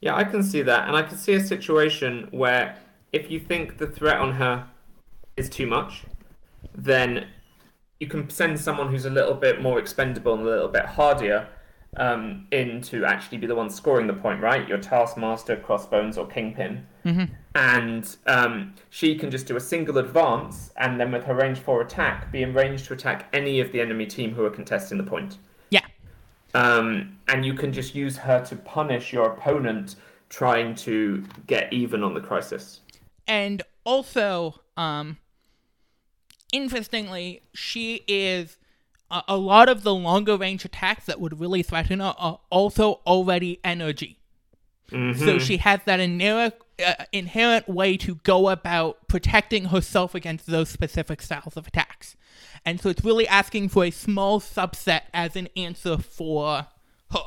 Yeah, 0.01 0.15
I 0.15 0.25
can 0.25 0.43
see 0.43 0.63
that, 0.63 0.87
and 0.87 0.97
I 0.97 1.03
can 1.03 1.17
see 1.17 1.33
a 1.33 1.41
situation 1.41 2.29
where 2.31 2.77
if 3.13 3.31
you 3.31 3.41
think 3.41 3.79
the 3.79 3.87
threat 3.87 4.19
on 4.19 4.33
her 4.35 4.69
is 5.37 5.49
too 5.49 5.67
much, 5.67 6.05
then 6.75 7.29
you 7.99 8.07
can 8.07 8.29
send 8.29 8.61
someone 8.61 8.91
who's 8.91 9.07
a 9.07 9.11
little 9.11 9.35
bit 9.35 9.63
more 9.63 9.79
expendable 9.79 10.35
and 10.35 10.43
a 10.43 10.47
little 10.47 10.69
bit 10.69 10.85
hardier 10.85 11.49
um, 11.97 12.47
in 12.51 12.81
to 12.83 13.05
actually 13.05 13.39
be 13.39 13.47
the 13.47 13.55
one 13.55 13.71
scoring 13.71 14.07
the 14.07 14.13
point, 14.15 14.41
right? 14.43 14.67
Your 14.69 14.79
Taskmaster, 14.79 15.57
Crossbones, 15.57 16.19
or 16.19 16.27
Kingpin. 16.27 16.87
And 17.55 18.17
um, 18.27 18.75
she 18.91 19.17
can 19.17 19.31
just 19.31 19.47
do 19.47 19.57
a 19.57 19.61
single 19.61 19.99
advance, 19.99 20.73
and 20.77 20.99
then 21.01 21.13
with 21.13 21.25
her 21.25 21.35
range 21.35 21.59
4 21.59 21.83
attack, 21.83 22.33
be 22.33 22.43
in 22.43 22.53
range 22.55 22.87
to 22.89 22.95
attack 22.95 23.29
any 23.33 23.61
of 23.61 23.71
the 23.73 23.81
enemy 23.81 24.07
team 24.07 24.35
who 24.35 24.45
are 24.45 24.51
contesting 24.51 24.99
the 24.99 25.05
point 25.05 25.39
Yeah. 25.71 25.83
um, 26.55 27.17
and 27.29 27.45
you 27.45 27.55
can 27.55 27.73
just 27.73 27.95
use 27.95 28.17
her 28.17 28.45
to 28.47 28.57
punish 28.57 29.13
your 29.13 29.27
opponent 29.33 29.97
trying 30.31 30.75
to 30.77 31.25
get 31.47 31.73
even 31.73 32.03
on 32.03 32.15
the 32.15 32.21
crisis. 32.21 32.81
and 33.29 33.63
also 33.85 34.61
um 34.77 35.19
interestingly 36.53 37.43
she 37.55 38.03
is 38.09 38.57
a, 39.29 39.37
lot 39.37 39.69
of 39.69 39.83
the 39.83 39.95
longer 39.95 40.37
range 40.37 40.65
attacks 40.65 41.07
that 41.07 41.21
would 41.21 41.39
really 41.39 41.63
threaten 41.63 42.01
her 42.01 42.15
are 42.19 42.41
also 42.51 43.01
already 43.07 43.61
energy. 43.63 44.19
So 44.91 45.39
she 45.39 45.57
has 45.57 45.81
that 45.87 45.99
inherent, 45.99 46.55
uh, 46.85 47.05
inherent 47.11 47.69
way 47.69 47.97
to 47.97 48.17
go 48.17 48.49
about 48.49 49.09
protecting 49.09 49.67
herself 49.67 50.15
against 50.15 50.47
those 50.47 50.69
specific 50.69 51.21
styles 51.23 51.57
of 51.57 51.67
attacks. 51.67 52.17
And 52.65 52.81
so 52.81 52.91
it's 52.91 53.05
really 53.05 53.27
asking 53.27 53.71
for 53.71 53.85
a 53.85 53.91
small 53.91 54.41
subset 54.41 55.03
as 55.13 55.37
an 55.37 55.49
answer 55.57 55.99
for 55.99 56.67
her. 57.11 57.21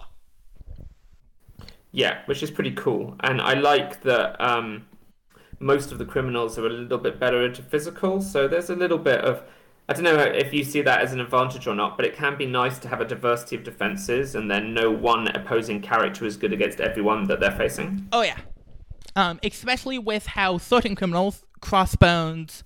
Yeah, 1.91 2.21
which 2.25 2.43
is 2.43 2.51
pretty 2.51 2.71
cool, 2.71 3.15
and 3.21 3.41
I 3.41 3.53
like 3.53 4.03
that 4.03 4.39
um, 4.39 4.85
most 5.59 5.91
of 5.91 5.97
the 5.97 6.05
criminals 6.05 6.57
are 6.57 6.65
a 6.65 6.69
little 6.69 6.97
bit 6.97 7.19
better 7.19 7.43
into 7.43 7.61
physical. 7.63 8.21
So 8.21 8.47
there's 8.47 8.69
a 8.69 8.75
little 8.75 8.97
bit 8.97 9.21
of 9.21 9.43
I 9.89 9.93
don't 9.93 10.03
know 10.03 10.17
if 10.17 10.53
you 10.53 10.65
see 10.65 10.81
that 10.81 11.01
as 11.01 11.13
an 11.13 11.21
advantage 11.21 11.65
or 11.65 11.73
not, 11.73 11.95
but 11.95 12.05
it 12.05 12.13
can 12.13 12.37
be 12.37 12.45
nice 12.45 12.77
to 12.79 12.89
have 12.89 12.99
a 12.99 13.05
diversity 13.05 13.55
of 13.55 13.63
defenses 13.63 14.35
and 14.35 14.51
then 14.51 14.73
no 14.73 14.91
one 14.91 15.29
opposing 15.29 15.81
character 15.81 16.25
is 16.25 16.35
good 16.35 16.51
against 16.51 16.81
everyone 16.81 17.23
that 17.25 17.39
they're 17.39 17.55
facing. 17.55 18.05
Oh 18.11 18.21
yeah, 18.21 18.37
um, 19.15 19.39
especially 19.43 19.97
with 19.97 20.27
how 20.27 20.57
certain 20.57 20.93
criminals, 20.95 21.45
Crossbones, 21.61 22.65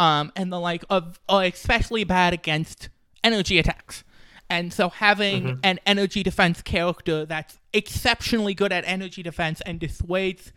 um, 0.00 0.32
and 0.34 0.52
the 0.52 0.58
like 0.58 0.84
of 0.90 1.20
are 1.28 1.44
especially 1.44 2.02
bad 2.02 2.32
against 2.32 2.88
energy 3.22 3.58
attacks. 3.58 4.02
And 4.50 4.72
so 4.72 4.88
having 4.88 5.60
an 5.62 5.78
energy 5.86 6.22
defense 6.22 6.62
character 6.62 7.26
that's 7.26 7.58
exceptionally 7.72 8.54
good 8.54 8.72
at 8.72 8.82
energy 8.86 9.22
defense 9.22 9.60
and 9.66 9.78
dissuades 9.78 10.52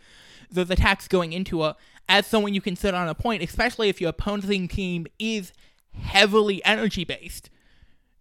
those 0.50 0.70
attacks 0.70 1.08
going 1.08 1.34
into 1.34 1.62
her 1.62 1.76
as 2.08 2.26
someone 2.26 2.54
you 2.54 2.62
can 2.62 2.76
sit 2.76 2.94
on 2.94 3.08
a 3.08 3.16
point, 3.16 3.44
especially 3.44 3.90
if 3.90 4.02
your 4.02 4.10
opposing 4.10 4.68
team 4.68 5.08
is 5.20 5.52
heavily 6.00 6.64
energy 6.64 7.04
based, 7.04 7.50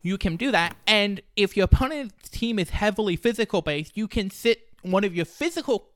you 0.03 0.17
can 0.17 0.37
do 0.37 0.51
that. 0.51 0.77
And 0.87 1.21
if 1.37 1.57
your 1.57 1.65
opponent's 1.65 2.29
team 2.29 2.59
is 2.59 2.71
heavily 2.71 3.17
physical 3.17 3.63
based, 3.63 3.97
you 3.97 4.09
can 4.09 4.31
sit 4.31 4.69
one 4.83 5.05
of 5.05 5.15
your 5.15 5.27
physical 5.27 5.89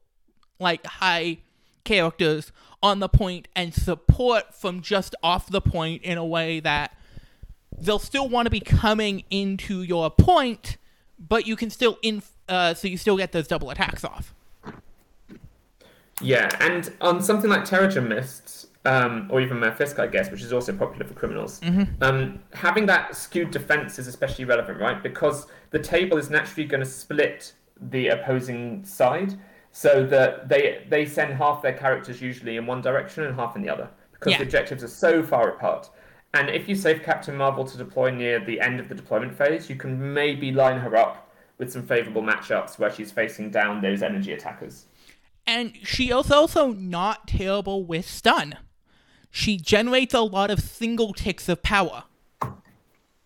like 0.58 0.84
high 0.86 1.38
characters 1.84 2.52
on 2.82 3.00
the 3.00 3.08
point 3.08 3.48
and 3.56 3.72
support 3.72 4.54
from 4.54 4.82
just 4.82 5.14
off 5.22 5.48
the 5.48 5.60
point 5.60 6.02
in 6.02 6.18
a 6.18 6.24
way 6.24 6.60
that 6.60 6.96
they'll 7.78 7.98
still 7.98 8.28
want 8.28 8.46
to 8.46 8.50
be 8.50 8.60
coming 8.60 9.24
into 9.30 9.82
your 9.82 10.10
point, 10.10 10.76
but 11.18 11.46
you 11.46 11.56
can 11.56 11.70
still 11.70 11.98
in 12.02 12.22
uh, 12.48 12.74
so 12.74 12.86
you 12.88 12.98
still 12.98 13.16
get 13.16 13.32
those 13.32 13.48
double 13.48 13.70
attacks 13.70 14.04
off. 14.04 14.34
Yeah, 16.20 16.48
and 16.60 16.92
on 17.00 17.22
something 17.22 17.50
like 17.50 17.62
Terrigen 17.62 18.06
Mists, 18.06 18.43
um, 18.84 19.28
or 19.30 19.40
even 19.40 19.58
Mephisk, 19.58 19.98
I 19.98 20.06
guess, 20.06 20.30
which 20.30 20.42
is 20.42 20.52
also 20.52 20.72
popular 20.72 21.06
for 21.06 21.14
criminals, 21.14 21.60
um, 22.02 22.40
having 22.52 22.86
that 22.86 23.16
skewed 23.16 23.50
defense 23.50 23.98
is 23.98 24.06
especially 24.06 24.44
relevant, 24.44 24.78
right? 24.80 25.02
Because 25.02 25.46
the 25.70 25.78
table 25.78 26.18
is 26.18 26.28
naturally 26.30 26.66
going 26.66 26.82
to 26.82 26.88
split 26.88 27.52
the 27.80 28.08
opposing 28.08 28.84
side, 28.84 29.34
so 29.72 30.06
that 30.06 30.48
they 30.48 30.84
they 30.88 31.04
send 31.06 31.34
half 31.34 31.62
their 31.62 31.72
characters 31.72 32.20
usually 32.22 32.56
in 32.56 32.66
one 32.66 32.80
direction 32.80 33.24
and 33.24 33.34
half 33.34 33.56
in 33.56 33.62
the 33.62 33.68
other, 33.68 33.88
because 34.12 34.32
Yeah. 34.32 34.38
the 34.38 34.44
objectives 34.44 34.84
are 34.84 34.88
so 34.88 35.22
far 35.22 35.48
apart. 35.48 35.90
And 36.34 36.50
if 36.50 36.68
you 36.68 36.74
save 36.74 37.02
Captain 37.02 37.36
Marvel 37.36 37.64
to 37.64 37.76
deploy 37.78 38.10
near 38.10 38.38
the 38.44 38.60
end 38.60 38.80
of 38.80 38.88
the 38.88 38.94
deployment 38.94 39.36
phase, 39.36 39.70
you 39.70 39.76
can 39.76 40.12
maybe 40.14 40.50
line 40.52 40.78
her 40.80 40.96
up 40.96 41.32
with 41.58 41.72
some 41.72 41.86
favorable 41.86 42.22
matchups 42.22 42.78
where 42.78 42.90
she's 42.92 43.12
facing 43.12 43.50
down 43.50 43.80
those 43.80 44.02
energy 44.02 44.32
attackers. 44.32 44.86
And 45.46 45.76
she 45.84 46.10
is 46.10 46.30
also 46.32 46.72
not 46.72 47.28
terrible 47.28 47.84
with 47.84 48.08
stun. 48.08 48.56
She 49.36 49.56
generates 49.56 50.14
a 50.14 50.20
lot 50.20 50.52
of 50.52 50.60
single 50.60 51.12
ticks 51.12 51.48
of 51.48 51.60
power. 51.60 52.04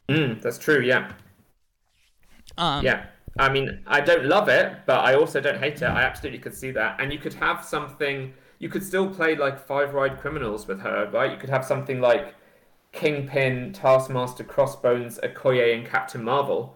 Mm, 0.09 0.41
that's 0.41 0.57
true, 0.57 0.81
yeah. 0.81 1.13
Um, 2.57 2.83
Yeah. 2.83 3.05
I 3.39 3.51
mean, 3.51 3.81
I 3.87 4.01
don't 4.01 4.25
love 4.25 4.49
it, 4.49 4.73
but 4.87 5.05
I 5.05 5.17
also 5.17 5.39
don't 5.39 5.59
hate 5.59 5.83
it. 5.83 5.83
I 5.83 6.01
absolutely 6.01 6.39
could 6.39 6.55
see 6.55 6.71
that. 6.71 6.99
And 6.99 7.13
you 7.13 7.19
could 7.19 7.35
have 7.35 7.63
something, 7.63 8.33
you 8.59 8.71
could 8.71 8.83
still 8.83 9.07
play 9.11 9.37
like 9.37 9.59
Five 9.59 9.93
Ride 9.93 10.19
Criminals 10.19 10.67
with 10.67 10.81
her, 10.81 11.11
right? 11.13 11.31
You 11.31 11.37
could 11.37 11.51
have 11.51 11.63
something 11.63 12.01
like 12.01 12.35
Kingpin, 12.93 13.75
Taskmaster, 13.75 14.45
Crossbones, 14.45 15.21
Okoye, 15.23 15.77
and 15.77 15.87
Captain 15.87 16.25
Marvel. 16.25 16.75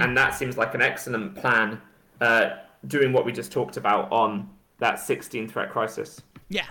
And 0.00 0.16
that 0.16 0.34
seems 0.34 0.58
like 0.58 0.74
an 0.74 0.82
excellent 0.82 1.36
plan, 1.36 1.80
uh, 2.20 2.50
doing 2.88 3.12
what 3.12 3.24
we 3.24 3.30
just 3.30 3.52
talked 3.52 3.76
about 3.76 4.10
on 4.10 4.50
that 4.80 4.98
16 4.98 5.48
threat 5.48 5.70
crisis. 5.70 6.20
Yeah. 6.48 6.66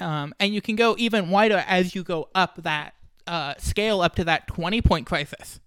Um, 0.00 0.34
and 0.38 0.54
you 0.54 0.60
can 0.60 0.76
go 0.76 0.94
even 0.98 1.30
wider 1.30 1.64
as 1.66 1.94
you 1.94 2.02
go 2.02 2.28
up 2.34 2.62
that 2.62 2.94
uh, 3.26 3.54
scale 3.58 4.00
up 4.00 4.14
to 4.16 4.24
that 4.24 4.46
20 4.48 4.82
point 4.82 5.06
crisis. 5.06 5.60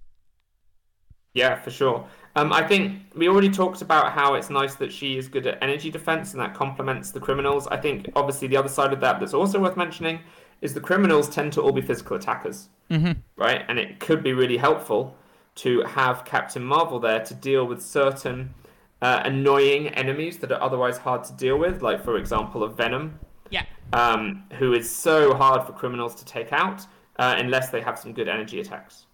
Yeah, 1.33 1.55
for 1.61 1.71
sure. 1.71 2.07
Um, 2.35 2.53
I 2.53 2.65
think 2.65 3.01
we 3.15 3.27
already 3.27 3.49
talked 3.49 3.81
about 3.81 4.11
how 4.13 4.35
it's 4.35 4.49
nice 4.49 4.75
that 4.75 4.91
she 4.91 5.17
is 5.17 5.27
good 5.27 5.45
at 5.47 5.61
energy 5.61 5.89
defense 5.91 6.33
and 6.33 6.41
that 6.41 6.53
complements 6.53 7.11
the 7.11 7.19
criminals. 7.19 7.67
I 7.67 7.77
think 7.77 8.09
obviously 8.15 8.47
the 8.47 8.57
other 8.57 8.69
side 8.69 8.93
of 8.93 8.99
that 9.01 9.19
that's 9.19 9.33
also 9.33 9.59
worth 9.59 9.77
mentioning 9.77 10.19
is 10.61 10.73
the 10.73 10.81
criminals 10.81 11.29
tend 11.29 11.53
to 11.53 11.61
all 11.61 11.71
be 11.71 11.81
physical 11.81 12.17
attackers, 12.17 12.69
mm-hmm. 12.89 13.13
right? 13.35 13.63
And 13.67 13.79
it 13.79 13.99
could 13.99 14.23
be 14.23 14.33
really 14.33 14.57
helpful 14.57 15.15
to 15.55 15.81
have 15.83 16.25
Captain 16.25 16.63
Marvel 16.63 16.99
there 16.99 17.23
to 17.23 17.33
deal 17.33 17.65
with 17.65 17.81
certain 17.81 18.53
uh, 19.01 19.21
annoying 19.25 19.87
enemies 19.89 20.37
that 20.39 20.51
are 20.51 20.61
otherwise 20.61 20.97
hard 20.97 21.23
to 21.25 21.33
deal 21.33 21.57
with, 21.57 21.81
like 21.81 22.03
for 22.03 22.17
example, 22.17 22.63
a 22.63 22.69
Venom, 22.69 23.19
Yeah. 23.49 23.65
um, 23.93 24.43
who 24.59 24.73
is 24.73 24.89
so 24.89 25.33
hard 25.33 25.65
for 25.65 25.73
criminals 25.73 26.15
to 26.15 26.25
take 26.25 26.53
out 26.53 26.81
uh, 27.17 27.35
unless 27.37 27.69
they 27.69 27.81
have 27.81 27.97
some 27.99 28.13
good 28.13 28.27
energy 28.27 28.59
attacks. 28.59 29.05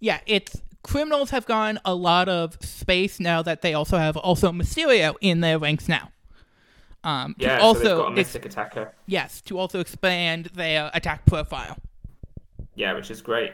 Yeah, 0.00 0.20
it's 0.26 0.62
criminals 0.82 1.30
have 1.30 1.44
gotten 1.46 1.78
a 1.84 1.94
lot 1.94 2.28
of 2.28 2.56
space 2.62 3.20
now 3.20 3.42
that 3.42 3.60
they 3.62 3.74
also 3.74 3.98
have 3.98 4.16
also 4.16 4.50
Mysterio 4.50 5.14
in 5.20 5.40
their 5.40 5.58
ranks 5.58 5.88
now. 5.88 6.10
Um, 7.04 7.34
to 7.38 7.44
Yeah, 7.46 7.58
so 7.58 7.64
also 7.64 7.82
they've 7.82 7.96
got 7.96 8.16
a 8.16 8.20
ex- 8.20 8.34
attacker. 8.34 8.94
yes, 9.06 9.40
to 9.42 9.58
also 9.58 9.78
expand 9.80 10.46
their 10.54 10.90
attack 10.94 11.24
profile. 11.26 11.76
Yeah, 12.74 12.94
which 12.94 13.10
is 13.10 13.20
great. 13.22 13.52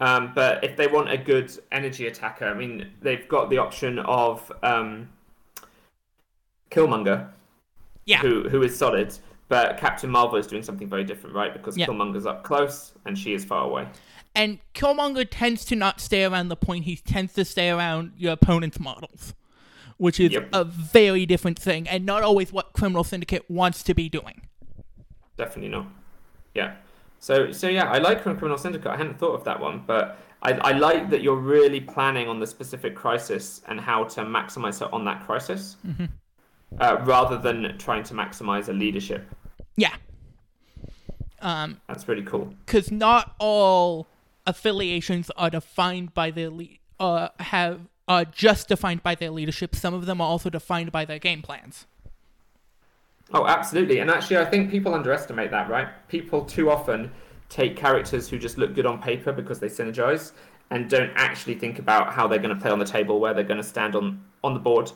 Um, 0.00 0.32
but 0.34 0.64
if 0.64 0.76
they 0.76 0.86
want 0.86 1.10
a 1.10 1.16
good 1.18 1.52
energy 1.70 2.06
attacker, 2.06 2.46
I 2.46 2.54
mean, 2.54 2.90
they've 3.00 3.26
got 3.28 3.48
the 3.50 3.58
option 3.58 3.98
of 4.00 4.50
um, 4.62 5.08
Killmonger, 6.70 7.28
Yeah. 8.06 8.18
who 8.20 8.48
who 8.48 8.62
is 8.62 8.76
solid. 8.76 9.16
But 9.48 9.76
Captain 9.78 10.10
Marvel 10.10 10.38
is 10.38 10.46
doing 10.46 10.62
something 10.62 10.88
very 10.88 11.04
different, 11.04 11.34
right? 11.36 11.52
Because 11.52 11.76
Yeah. 11.76 11.86
Killmonger's 11.86 12.26
up 12.26 12.44
close 12.44 12.92
and 13.04 13.18
she 13.18 13.34
is 13.34 13.44
far 13.44 13.64
away. 13.64 13.88
And 14.34 14.58
Killmonger 14.74 15.26
tends 15.30 15.64
to 15.66 15.76
not 15.76 16.00
stay 16.00 16.24
around 16.24 16.48
the 16.48 16.56
point, 16.56 16.84
he 16.84 16.96
tends 16.96 17.34
to 17.34 17.44
stay 17.44 17.70
around 17.70 18.12
your 18.16 18.32
opponent's 18.32 18.80
models, 18.80 19.34
which 19.96 20.18
is 20.18 20.32
Yep. 20.32 20.48
a 20.52 20.64
very 20.64 21.26
different 21.26 21.58
thing 21.58 21.86
and 21.88 22.04
not 22.04 22.22
always 22.22 22.52
what 22.52 22.72
Criminal 22.72 23.04
Syndicate 23.04 23.48
wants 23.50 23.82
to 23.84 23.94
be 23.94 24.08
doing. 24.08 24.42
Definitely 25.36 25.70
not. 25.70 25.86
Yeah. 26.54 26.74
So 27.20 27.52
so 27.52 27.68
yeah, 27.68 27.90
I 27.90 27.98
like 27.98 28.22
Criminal 28.22 28.58
Syndicate. 28.58 28.90
I 28.90 28.96
hadn't 28.96 29.18
thought 29.18 29.34
of 29.34 29.44
that 29.44 29.60
one, 29.60 29.82
but 29.86 30.18
I, 30.42 30.52
I 30.52 30.72
like 30.72 31.08
that 31.10 31.22
you're 31.22 31.36
really 31.36 31.80
planning 31.80 32.28
on 32.28 32.38
the 32.38 32.46
specific 32.46 32.94
crisis 32.94 33.62
and 33.66 33.80
how 33.80 34.04
to 34.04 34.20
maximize 34.22 34.84
it 34.84 34.92
on 34.92 35.04
that 35.06 35.24
crisis, 35.24 35.76
mm-hmm. 35.86 36.04
Uh, 36.78 36.98
rather 37.02 37.38
than 37.38 37.76
trying 37.78 38.02
to 38.04 38.14
maximize 38.14 38.68
a 38.68 38.72
leadership. 38.72 39.26
Yeah. 39.76 39.94
Um, 41.40 41.80
That's 41.88 42.08
really 42.08 42.22
cool. 42.22 42.54
because 42.64 42.90
not 42.90 43.34
all 43.38 44.06
affiliations 44.46 45.30
are 45.36 45.50
defined 45.50 46.14
by 46.14 46.30
their 46.30 46.50
le- 46.50 46.64
uh 47.00 47.28
have 47.40 47.80
are 48.06 48.24
just 48.24 48.68
defined 48.68 49.02
by 49.02 49.14
their 49.14 49.30
leadership. 49.30 49.74
Some 49.74 49.94
of 49.94 50.06
them 50.06 50.20
are 50.20 50.26
also 50.28 50.50
defined 50.50 50.92
by 50.92 51.04
their 51.04 51.18
game 51.18 51.42
plans. 51.42 51.86
Oh, 53.32 53.46
absolutely. 53.46 53.98
And 54.00 54.10
actually, 54.10 54.36
I 54.36 54.44
think 54.44 54.70
people 54.70 54.94
underestimate 54.94 55.50
that, 55.50 55.70
right? 55.70 55.88
People 56.08 56.44
too 56.44 56.70
often 56.70 57.10
take 57.48 57.76
characters 57.76 58.28
who 58.28 58.38
just 58.38 58.58
look 58.58 58.74
good 58.74 58.84
on 58.84 59.00
paper 59.00 59.32
because 59.32 59.58
they 59.58 59.68
synergize 59.68 60.32
and 60.70 60.90
don't 60.90 61.10
actually 61.14 61.54
think 61.54 61.78
about 61.78 62.12
how 62.12 62.26
they're 62.26 62.38
going 62.38 62.54
to 62.54 62.60
play 62.60 62.70
on 62.70 62.78
the 62.78 62.84
table, 62.84 63.20
where 63.20 63.32
they're 63.32 63.44
going 63.44 63.60
to 63.60 63.66
stand 63.66 63.94
on, 63.96 64.22
on 64.42 64.54
the 64.54 64.60
board, 64.60 64.92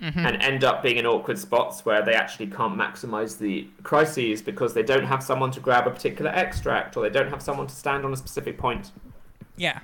and 0.00 0.42
end 0.42 0.64
up 0.64 0.82
being 0.82 0.96
in 0.96 1.06
awkward 1.06 1.38
spots 1.38 1.84
where 1.84 2.04
they 2.04 2.14
actually 2.14 2.46
can't 2.46 2.76
maximize 2.76 3.38
the 3.38 3.68
crises 3.82 4.40
because 4.40 4.72
they 4.72 4.82
don't 4.82 5.04
have 5.04 5.22
someone 5.22 5.50
to 5.50 5.60
grab 5.60 5.86
a 5.86 5.90
particular 5.90 6.30
extract 6.30 6.96
or 6.96 7.02
they 7.02 7.10
don't 7.10 7.30
have 7.30 7.42
someone 7.42 7.66
to 7.66 7.74
stand 7.74 8.04
on 8.04 8.12
a 8.12 8.16
specific 8.16 8.58
point. 8.58 8.92
Yeah. 9.56 9.80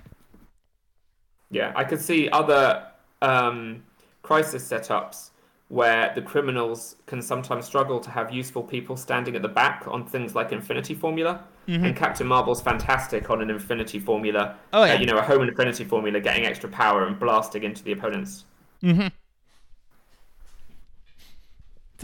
Yeah, 1.50 1.72
I 1.74 1.84
could 1.84 2.00
see 2.00 2.28
other 2.28 2.86
um, 3.22 3.82
crisis 4.22 4.68
setups 4.68 5.30
where 5.68 6.12
the 6.14 6.22
criminals 6.22 6.96
can 7.06 7.20
sometimes 7.20 7.64
struggle 7.64 7.98
to 7.98 8.10
have 8.10 8.32
useful 8.32 8.62
people 8.62 8.96
standing 8.96 9.34
at 9.34 9.42
the 9.42 9.48
back 9.48 9.84
on 9.88 10.06
things 10.06 10.34
like 10.34 10.52
Infinity 10.52 10.94
Formula. 10.94 11.44
And 11.86 11.96
Captain 11.96 12.26
Marvel's 12.26 12.60
fantastic 12.60 13.30
on 13.30 13.40
an 13.40 13.48
Infinity 13.50 13.98
Formula. 13.98 14.56
Oh, 14.72 14.82
uh, 14.82 14.86
yeah. 14.86 15.00
you 15.00 15.06
know, 15.06 15.16
a 15.16 15.22
home 15.22 15.42
Infinity 15.48 15.84
Formula, 15.84 16.20
getting 16.20 16.44
extra 16.44 16.68
power 16.68 17.06
and 17.06 17.18
blasting 17.18 17.64
into 17.64 17.82
the 17.82 17.92
opponents. 17.92 18.44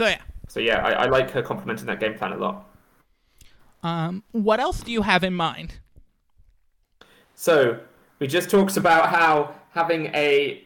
So 0.01 0.07
yeah. 0.07 0.21
So 0.47 0.59
yeah, 0.59 0.83
I, 0.83 0.91
I 1.03 1.05
like 1.05 1.29
her 1.29 1.43
complementing 1.43 1.85
that 1.85 1.99
game 1.99 2.15
plan 2.15 2.31
a 2.33 2.37
lot. 2.37 2.67
Um, 3.83 4.23
what 4.31 4.59
else 4.59 4.81
do 4.81 4.91
you 4.91 5.03
have 5.03 5.23
in 5.23 5.35
mind? 5.35 5.77
So 7.35 7.79
we 8.17 8.25
just 8.25 8.49
talked 8.49 8.77
about 8.77 9.09
how 9.09 9.53
having 9.69 10.07
a 10.07 10.63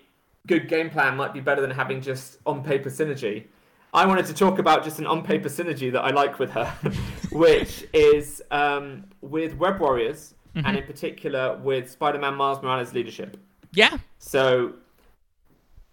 good 0.48 0.70
game 0.70 0.90
plan 0.90 1.18
might 1.18 1.34
be 1.34 1.42
better 1.42 1.60
than 1.60 1.72
having 1.72 2.00
just 2.00 2.38
on 2.46 2.64
paper 2.64 2.90
synergy. 2.90 3.44
I 3.94 4.06
wanted 4.06 4.26
to 4.28 4.34
talk 4.34 4.58
about 4.58 4.86
just 4.86 5.00
an 5.00 5.06
on 5.06 5.22
paper 5.22 5.50
synergy 5.50 5.92
that 5.92 6.02
I 6.02 6.12
like 6.12 6.40
with 6.40 6.52
her, 6.52 6.66
which 7.34 7.86
is 7.92 8.42
um, 8.52 9.04
with 9.20 9.56
Web 9.58 9.82
Warriors 9.82 10.34
and 10.56 10.78
in 10.78 10.84
particular 10.84 11.58
with 11.58 11.92
Spider 11.92 12.20
Man 12.20 12.36
Miles 12.36 12.64
Morales' 12.64 12.94
leadership. 12.94 13.36
Yeah. 13.74 13.98
So, 14.18 14.76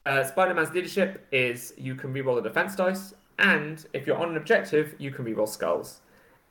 uh, 0.06 0.22
Spider 0.22 0.54
Man's 0.54 0.70
leadership 0.70 1.26
is 1.32 1.74
you 1.76 1.96
can 1.96 2.14
reroll 2.14 2.36
the 2.36 2.48
defense 2.48 2.76
dice, 2.76 3.14
and 3.38 3.84
if 3.92 4.06
you're 4.06 4.16
on 4.16 4.30
an 4.30 4.36
objective, 4.36 4.94
you 4.98 5.10
can 5.10 5.24
reroll 5.24 5.48
skulls. 5.48 6.00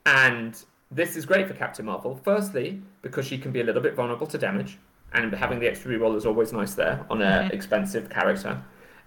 And 0.06 0.62
this 0.90 1.16
is 1.16 1.24
great 1.24 1.48
for 1.48 1.54
Captain 1.54 1.86
Marvel. 1.86 2.20
Firstly, 2.22 2.82
because 3.02 3.26
she 3.26 3.38
can 3.38 3.52
be 3.52 3.60
a 3.60 3.64
little 3.64 3.82
bit 3.82 3.94
vulnerable 3.94 4.26
to 4.26 4.38
damage, 4.38 4.78
and 5.14 5.32
having 5.32 5.58
the 5.58 5.68
extra 5.68 5.92
reroll 5.92 6.16
is 6.16 6.26
always 6.26 6.52
nice 6.52 6.74
there 6.74 7.04
on 7.10 7.22
an 7.22 7.44
mm-hmm. 7.44 7.54
expensive 7.54 8.10
character. 8.10 8.62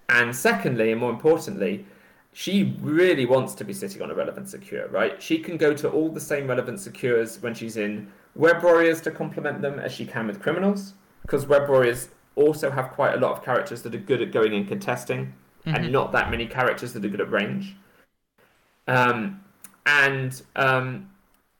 And 0.08 0.34
secondly, 0.34 0.92
and 0.92 1.00
more 1.00 1.10
importantly, 1.10 1.84
she 2.32 2.76
really 2.80 3.26
wants 3.26 3.54
to 3.54 3.64
be 3.64 3.72
sitting 3.72 4.02
on 4.02 4.10
a 4.10 4.14
relevant 4.14 4.48
secure, 4.48 4.88
right? 4.88 5.20
She 5.22 5.38
can 5.38 5.56
go 5.56 5.72
to 5.74 5.88
all 5.88 6.10
the 6.10 6.20
same 6.20 6.46
relevant 6.46 6.80
secures 6.80 7.42
when 7.42 7.54
she's 7.54 7.76
in 7.76 8.08
Web 8.34 8.62
Warriors 8.62 9.00
to 9.02 9.10
complement 9.10 9.62
them 9.62 9.78
as 9.78 9.92
she 9.92 10.04
can 10.04 10.26
with 10.26 10.42
criminals, 10.42 10.94
because 11.22 11.46
Web 11.46 11.68
Warriors 11.68 12.10
also 12.34 12.70
have 12.70 12.90
quite 12.90 13.14
a 13.14 13.18
lot 13.18 13.32
of 13.32 13.42
characters 13.42 13.82
that 13.82 13.94
are 13.94 13.98
good 13.98 14.20
at 14.20 14.32
going 14.32 14.54
and 14.54 14.68
contesting, 14.68 15.32
mm-hmm. 15.66 15.74
and 15.76 15.92
not 15.92 16.12
that 16.12 16.30
many 16.30 16.46
characters 16.46 16.92
that 16.92 17.04
are 17.04 17.08
good 17.08 17.20
at 17.20 17.30
range. 17.30 17.74
Um, 18.86 19.42
and 19.84 20.40
um, 20.54 21.10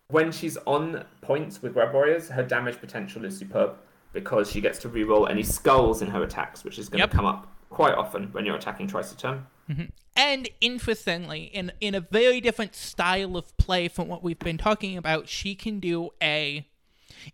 when 0.08 0.32
she's 0.32 0.56
on 0.58 1.04
points 1.20 1.62
with 1.62 1.74
Web 1.74 1.92
Warriors, 1.92 2.28
her 2.28 2.42
damage 2.42 2.80
potential 2.80 3.24
is 3.24 3.36
superb 3.36 3.76
because 4.12 4.50
she 4.50 4.60
gets 4.60 4.78
to 4.80 4.88
reroll 4.88 5.28
any 5.28 5.42
skulls 5.42 6.02
in 6.02 6.08
her 6.08 6.22
attacks, 6.22 6.64
which 6.64 6.78
is 6.78 6.88
going 6.88 7.00
yep. 7.00 7.10
to 7.10 7.16
come 7.16 7.26
up 7.26 7.48
quite 7.68 7.94
often 7.94 8.28
when 8.32 8.46
you're 8.46 8.56
attacking 8.56 8.88
twice 8.88 9.12
a 9.12 9.16
turn. 9.16 9.46
Mm-hmm. 9.68 9.84
And 10.16 10.48
interestingly, 10.60 11.44
in 11.44 11.72
in 11.80 11.94
a 11.94 12.00
very 12.00 12.40
different 12.40 12.74
style 12.74 13.36
of 13.36 13.54
play 13.58 13.88
from 13.88 14.08
what 14.08 14.22
we've 14.22 14.38
been 14.38 14.56
talking 14.56 14.96
about, 14.96 15.28
she 15.28 15.54
can 15.54 15.80
do 15.80 16.10
a. 16.22 16.66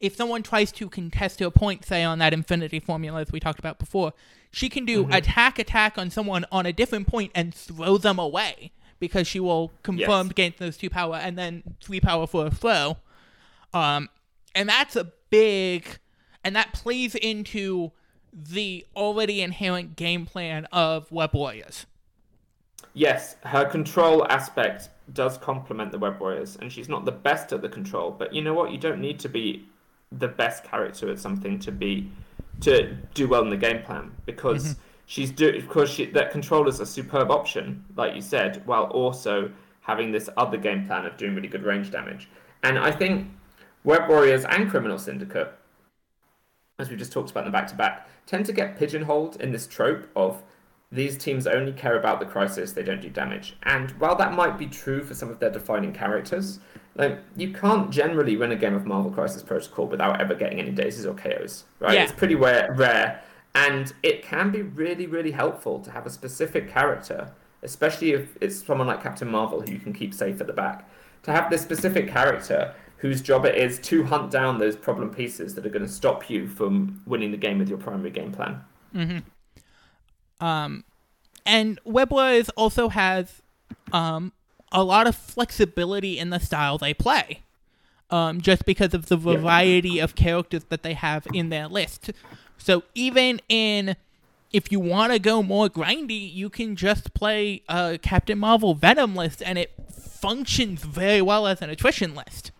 If 0.00 0.16
someone 0.16 0.42
tries 0.42 0.72
to 0.72 0.88
contest 0.88 1.40
a 1.40 1.50
point, 1.50 1.84
say 1.84 2.02
on 2.02 2.18
that 2.18 2.32
infinity 2.32 2.80
formula 2.80 3.20
as 3.20 3.30
we 3.30 3.38
talked 3.38 3.58
about 3.58 3.78
before, 3.78 4.14
she 4.52 4.68
can 4.68 4.84
do 4.84 5.04
mm-hmm. 5.04 5.12
attack 5.12 5.58
attack 5.58 5.98
on 5.98 6.10
someone 6.10 6.44
on 6.52 6.66
a 6.66 6.72
different 6.72 7.08
point 7.08 7.32
and 7.34 7.54
throw 7.54 7.96
them 7.96 8.18
away 8.18 8.70
because 9.00 9.26
she 9.26 9.40
will 9.40 9.72
confirm 9.82 10.28
yes. 10.28 10.34
gain 10.34 10.54
those 10.58 10.76
two 10.76 10.88
power 10.88 11.16
and 11.16 11.36
then 11.36 11.62
three 11.82 12.00
power 12.00 12.26
for 12.26 12.46
a 12.46 12.50
throw. 12.50 12.98
Um, 13.74 14.10
and 14.54 14.68
that's 14.68 14.94
a 14.94 15.10
big, 15.30 15.98
and 16.44 16.54
that 16.54 16.72
plays 16.72 17.14
into 17.14 17.90
the 18.32 18.86
already 18.94 19.40
inherent 19.40 19.96
game 19.96 20.26
plan 20.26 20.66
of 20.66 21.10
Web 21.10 21.34
Warriors. 21.34 21.86
Yes, 22.94 23.36
her 23.44 23.64
control 23.64 24.26
aspect 24.28 24.90
does 25.12 25.38
complement 25.38 25.92
the 25.92 25.98
Web 25.98 26.20
Warriors, 26.20 26.56
and 26.60 26.70
she's 26.70 26.88
not 26.88 27.06
the 27.06 27.12
best 27.12 27.52
at 27.52 27.62
the 27.62 27.68
control. 27.68 28.10
But 28.10 28.34
you 28.34 28.42
know 28.42 28.52
what? 28.52 28.70
You 28.70 28.78
don't 28.78 29.00
need 29.00 29.18
to 29.20 29.28
be 29.28 29.66
the 30.10 30.28
best 30.28 30.62
character 30.64 31.10
at 31.10 31.18
something 31.18 31.58
to 31.60 31.72
be 31.72 32.10
to 32.62 32.94
do 33.14 33.28
well 33.28 33.42
in 33.42 33.50
the 33.50 33.56
game 33.56 33.82
plan 33.82 34.12
because 34.26 34.64
mm-hmm. 34.64 34.80
she's 35.06 35.30
do 35.30 35.52
because 35.52 35.90
she, 35.90 36.06
that 36.06 36.30
control 36.30 36.68
is 36.68 36.80
a 36.80 36.86
superb 36.86 37.30
option, 37.30 37.84
like 37.96 38.14
you 38.14 38.22
said, 38.22 38.62
while 38.66 38.84
also 38.84 39.50
having 39.80 40.12
this 40.12 40.28
other 40.36 40.56
game 40.56 40.86
plan 40.86 41.04
of 41.04 41.16
doing 41.16 41.34
really 41.34 41.48
good 41.48 41.64
range 41.64 41.90
damage. 41.90 42.28
And 42.62 42.78
I 42.78 42.92
think 42.92 43.28
Web 43.84 44.08
Warriors 44.08 44.44
and 44.44 44.70
Criminal 44.70 44.98
Syndicate, 44.98 45.52
as 46.78 46.88
we 46.88 46.96
just 46.96 47.12
talked 47.12 47.30
about 47.30 47.40
in 47.40 47.52
the 47.52 47.52
back 47.52 47.66
to 47.68 47.74
back, 47.74 48.08
tend 48.26 48.46
to 48.46 48.52
get 48.52 48.78
pigeonholed 48.78 49.40
in 49.40 49.50
this 49.50 49.66
trope 49.66 50.08
of 50.14 50.42
these 50.92 51.16
teams 51.16 51.46
only 51.46 51.72
care 51.72 51.98
about 51.98 52.20
the 52.20 52.26
crisis, 52.26 52.72
they 52.72 52.82
don't 52.82 53.00
do 53.00 53.08
damage. 53.08 53.56
And 53.62 53.90
while 53.92 54.14
that 54.16 54.34
might 54.34 54.58
be 54.58 54.66
true 54.66 55.02
for 55.02 55.14
some 55.14 55.30
of 55.30 55.38
their 55.38 55.50
defining 55.50 55.92
characters, 55.92 56.60
like 56.94 57.18
you 57.34 57.52
can't 57.52 57.90
generally 57.90 58.36
win 58.36 58.52
a 58.52 58.56
game 58.56 58.74
of 58.74 58.84
Marvel 58.84 59.10
Crisis 59.10 59.42
Protocol 59.42 59.86
without 59.86 60.20
ever 60.20 60.34
getting 60.34 60.60
any 60.60 60.70
dazes 60.70 61.06
or 61.06 61.14
KOs, 61.14 61.64
right? 61.80 61.94
Yeah. 61.94 62.02
It's 62.02 62.12
pretty 62.12 62.34
rare, 62.34 62.74
rare, 62.76 63.22
and 63.54 63.92
it 64.02 64.22
can 64.22 64.50
be 64.50 64.60
really, 64.60 65.06
really 65.06 65.30
helpful 65.30 65.80
to 65.80 65.90
have 65.90 66.04
a 66.04 66.10
specific 66.10 66.70
character, 66.70 67.32
especially 67.62 68.12
if 68.12 68.36
it's 68.42 68.62
someone 68.62 68.86
like 68.86 69.02
Captain 69.02 69.30
Marvel 69.30 69.62
who 69.62 69.72
you 69.72 69.78
can 69.78 69.94
keep 69.94 70.12
safe 70.12 70.40
at 70.42 70.46
the 70.46 70.52
back. 70.52 70.88
To 71.22 71.32
have 71.32 71.50
this 71.50 71.62
specific 71.62 72.08
character 72.08 72.74
whose 72.98 73.22
job 73.22 73.46
it 73.46 73.56
is 73.56 73.78
to 73.80 74.04
hunt 74.04 74.30
down 74.30 74.58
those 74.58 74.76
problem 74.76 75.10
pieces 75.10 75.54
that 75.54 75.64
are 75.64 75.70
going 75.70 75.86
to 75.86 75.92
stop 75.92 76.28
you 76.28 76.46
from 76.46 77.00
winning 77.06 77.30
the 77.30 77.36
game 77.36 77.58
with 77.58 77.68
your 77.68 77.78
primary 77.78 78.10
game 78.10 78.32
plan. 78.32 78.60
Mm-hmm. 78.94 79.18
Um, 80.42 80.84
and 81.46 81.82
WebWise 81.84 82.50
also 82.56 82.88
has 82.88 83.40
um, 83.92 84.32
a 84.72 84.82
lot 84.82 85.06
of 85.06 85.14
flexibility 85.14 86.18
in 86.18 86.30
the 86.30 86.40
style 86.40 86.78
they 86.78 86.92
play, 86.92 87.42
um, 88.10 88.40
just 88.40 88.64
because 88.66 88.92
of 88.92 89.06
the 89.06 89.16
variety 89.16 90.00
of 90.00 90.14
characters 90.14 90.64
that 90.68 90.82
they 90.82 90.94
have 90.94 91.26
in 91.32 91.48
their 91.48 91.68
list. 91.68 92.10
So 92.58 92.82
even 92.94 93.40
in 93.48 93.96
if 94.52 94.70
you 94.70 94.80
want 94.80 95.12
to 95.12 95.18
go 95.18 95.42
more 95.42 95.68
grindy, 95.68 96.32
you 96.32 96.50
can 96.50 96.76
just 96.76 97.14
play 97.14 97.62
a 97.68 97.98
Captain 98.02 98.38
Marvel 98.38 98.74
Venom 98.74 99.14
list, 99.14 99.42
and 99.42 99.56
it 99.58 99.72
functions 99.90 100.82
very 100.82 101.22
well 101.22 101.46
as 101.46 101.62
an 101.62 101.70
attrition 101.70 102.14
list. 102.14 102.50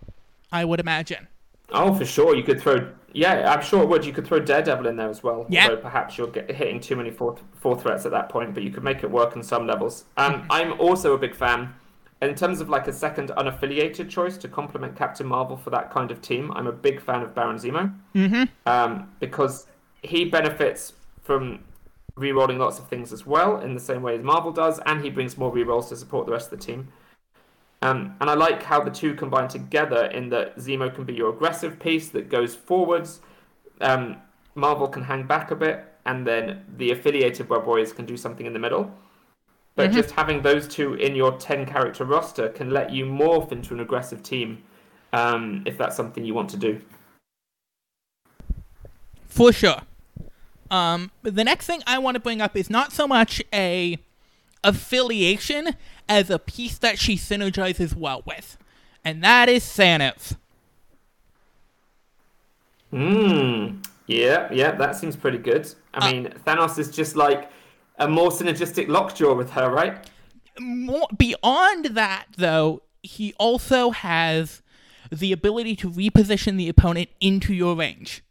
I 0.51 0.65
would 0.65 0.81
imagine. 0.81 1.29
Oh, 1.73 1.95
for 1.95 2.05
sure. 2.05 2.35
You 2.35 2.43
could 2.43 2.61
throw 2.61 2.93
yeah, 3.15 3.53
I'm 3.53 3.63
sure 3.63 3.83
it 3.83 3.89
would. 3.89 4.05
You 4.05 4.13
could 4.13 4.27
throw 4.27 4.41
Daredevil 4.41 4.87
in 4.87 4.97
there 4.97 5.11
as 5.11 5.23
well. 5.23 5.47
Yeah. 5.49 5.65
Although 5.65 5.83
perhaps 5.83 6.17
you're 6.17 6.29
get, 6.29 6.51
hitting 6.51 6.81
too 6.81 6.97
many 6.97 7.11
four, 7.11 7.37
four 7.61 7.79
threats 7.79 8.07
at 8.07 8.13
that 8.13 8.29
point, 8.29 8.55
but 8.55 8.63
you 8.63 8.71
could 8.71 8.83
make 8.83 9.03
it 9.03 9.11
work 9.11 9.37
on 9.37 9.43
some 9.43 9.67
levels. 9.67 10.05
Um. 10.17 10.47
I'm 10.51 10.81
also 10.81 11.15
a 11.15 11.19
big 11.19 11.35
fan. 11.35 11.75
In 12.21 12.35
terms 12.37 12.61
of 12.61 12.69
like 12.69 12.87
a 12.87 12.93
second 12.93 13.31
unaffiliated 13.31 14.09
choice 14.09 14.37
to 14.39 14.49
complement 14.49 14.97
Captain 14.97 15.27
Marvel 15.27 15.57
for 15.57 15.71
that 15.71 15.91
kind 15.91 16.11
of 16.13 16.23
team, 16.23 16.53
I'm 16.53 16.69
a 16.69 16.73
big 16.73 17.01
fan 17.01 17.21
of 17.23 17.35
Baron 17.35 17.57
Zemo. 17.57 17.93
Mm-hmm. 18.15 18.45
Um, 18.65 19.11
because 19.19 19.67
he 20.03 20.25
benefits 20.27 20.93
from 21.23 21.65
rerolling 22.17 22.59
lots 22.59 22.79
of 22.79 22.87
things 22.87 23.13
as 23.13 23.27
well, 23.27 23.61
in 23.61 23.75
the 23.75 23.81
same 23.81 24.03
way 24.03 24.17
as 24.17 24.23
Marvel 24.23 24.53
does, 24.53 24.79
and 24.87 25.03
he 25.03 25.11
brings 25.11 25.37
more 25.37 25.53
rerolls 25.53 25.89
to 25.89 25.97
support 25.97 26.27
the 26.27 26.33
rest 26.33 26.53
of 26.53 26.61
the 26.61 26.65
team. 26.65 26.93
Um, 27.83 28.15
and 28.21 28.31
I 28.31 28.35
like 28.35 28.63
how 28.63 28.81
the 28.81 28.91
two 28.91 29.15
combine 29.15 29.49
together 29.49 30.07
in 30.07 30.29
that 30.31 30.57
Zemo 30.57 30.95
can 30.95 31.05
be 31.05 31.15
your 31.15 31.31
aggressive 31.31 31.81
piece 31.81 32.09
that 32.11 32.31
goes 32.31 32.55
forwards. 32.55 33.21
Um, 33.81 34.19
Marvel 34.55 34.87
can 34.87 35.03
hang 35.03 35.27
back 35.27 35.51
a 35.51 35.57
bit, 35.57 35.85
and 36.07 36.25
then 36.25 36.65
the 36.77 36.93
affiliated 36.93 37.49
Web 37.49 37.67
Warriors 37.67 37.93
can 37.93 38.07
do 38.07 38.17
something 38.17 38.47
in 38.47 38.53
the 38.53 38.61
middle. 38.61 38.95
But 39.75 39.91
mm-hmm. 39.91 39.97
just 39.97 40.13
having 40.13 40.43
those 40.43 40.69
two 40.69 40.95
in 40.95 41.17
your 41.17 41.37
10 41.39 41.67
character 41.67 42.05
roster 42.05 42.51
can 42.51 42.71
let 42.71 42.93
you 42.93 43.05
morph 43.05 43.51
into 43.51 43.75
an 43.75 43.81
aggressive 43.81 44.23
team 44.23 44.63
um, 45.13 45.63
if 45.67 45.77
that's 45.77 45.97
something 45.97 46.25
you 46.25 46.35
want 46.35 46.51
to 46.51 46.57
do. 46.57 46.81
For 49.27 49.53
sure. 49.53 49.81
Um, 50.71 51.11
the 51.23 51.43
next 51.43 51.67
thing 51.67 51.83
I 51.87 51.99
want 51.99 52.15
to 52.15 52.21
bring 52.21 52.41
up 52.41 52.57
is 52.57 52.71
not 52.71 52.93
so 52.93 53.09
much 53.09 53.43
a 53.53 53.99
affiliation 54.65 55.77
as 56.09 56.31
a 56.31 56.39
piece 56.39 56.79
that 56.79 56.99
she 56.99 57.17
synergizes 57.17 57.95
well 57.95 58.23
with, 58.27 58.59
and 59.05 59.23
that 59.23 59.49
is 59.49 59.65
Thanos. 59.65 60.37
Hmm. 62.91 63.81
Yeah, 64.07 64.53
yeah, 64.53 64.73
that 64.73 64.97
seems 64.97 65.17
pretty 65.17 65.39
good. 65.39 65.73
I 65.95 66.09
uh, 66.09 66.13
mean, 66.13 66.35
Thanos 66.47 66.79
is 66.79 66.91
just 66.91 67.17
like 67.17 67.51
a 67.99 68.09
more 68.09 68.31
synergistic 68.31 68.89
lockjaw 68.89 69.35
with 69.35 69.51
her, 69.51 69.71
right? 69.71 70.09
More 70.59 71.09
beyond 71.17 71.87
that, 71.97 72.27
though, 72.37 72.83
he 73.03 73.35
also 73.39 73.91
has 73.91 74.63
the 75.11 75.33
ability 75.33 75.77
to 75.77 75.91
reposition 75.91 76.57
the 76.57 76.69
opponent 76.69 77.09
into 77.21 77.55
your 77.55 77.77
range, 77.77 78.23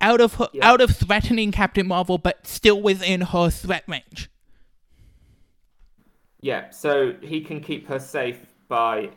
out 0.00 0.20
of 0.20 0.34
her, 0.34 0.48
yeah. 0.52 0.68
out 0.68 0.80
of 0.80 0.96
threatening 0.96 1.52
Captain 1.52 1.86
Marvel, 1.86 2.18
but 2.18 2.46
still 2.46 2.80
within 2.80 3.20
her 3.20 3.50
threat 3.50 3.84
range. 3.86 4.30
Yeah, 6.40 6.70
so 6.70 7.14
he 7.20 7.40
can 7.40 7.60
keep 7.60 7.88
her 7.88 7.98
safe 7.98 8.38
by 8.68 9.10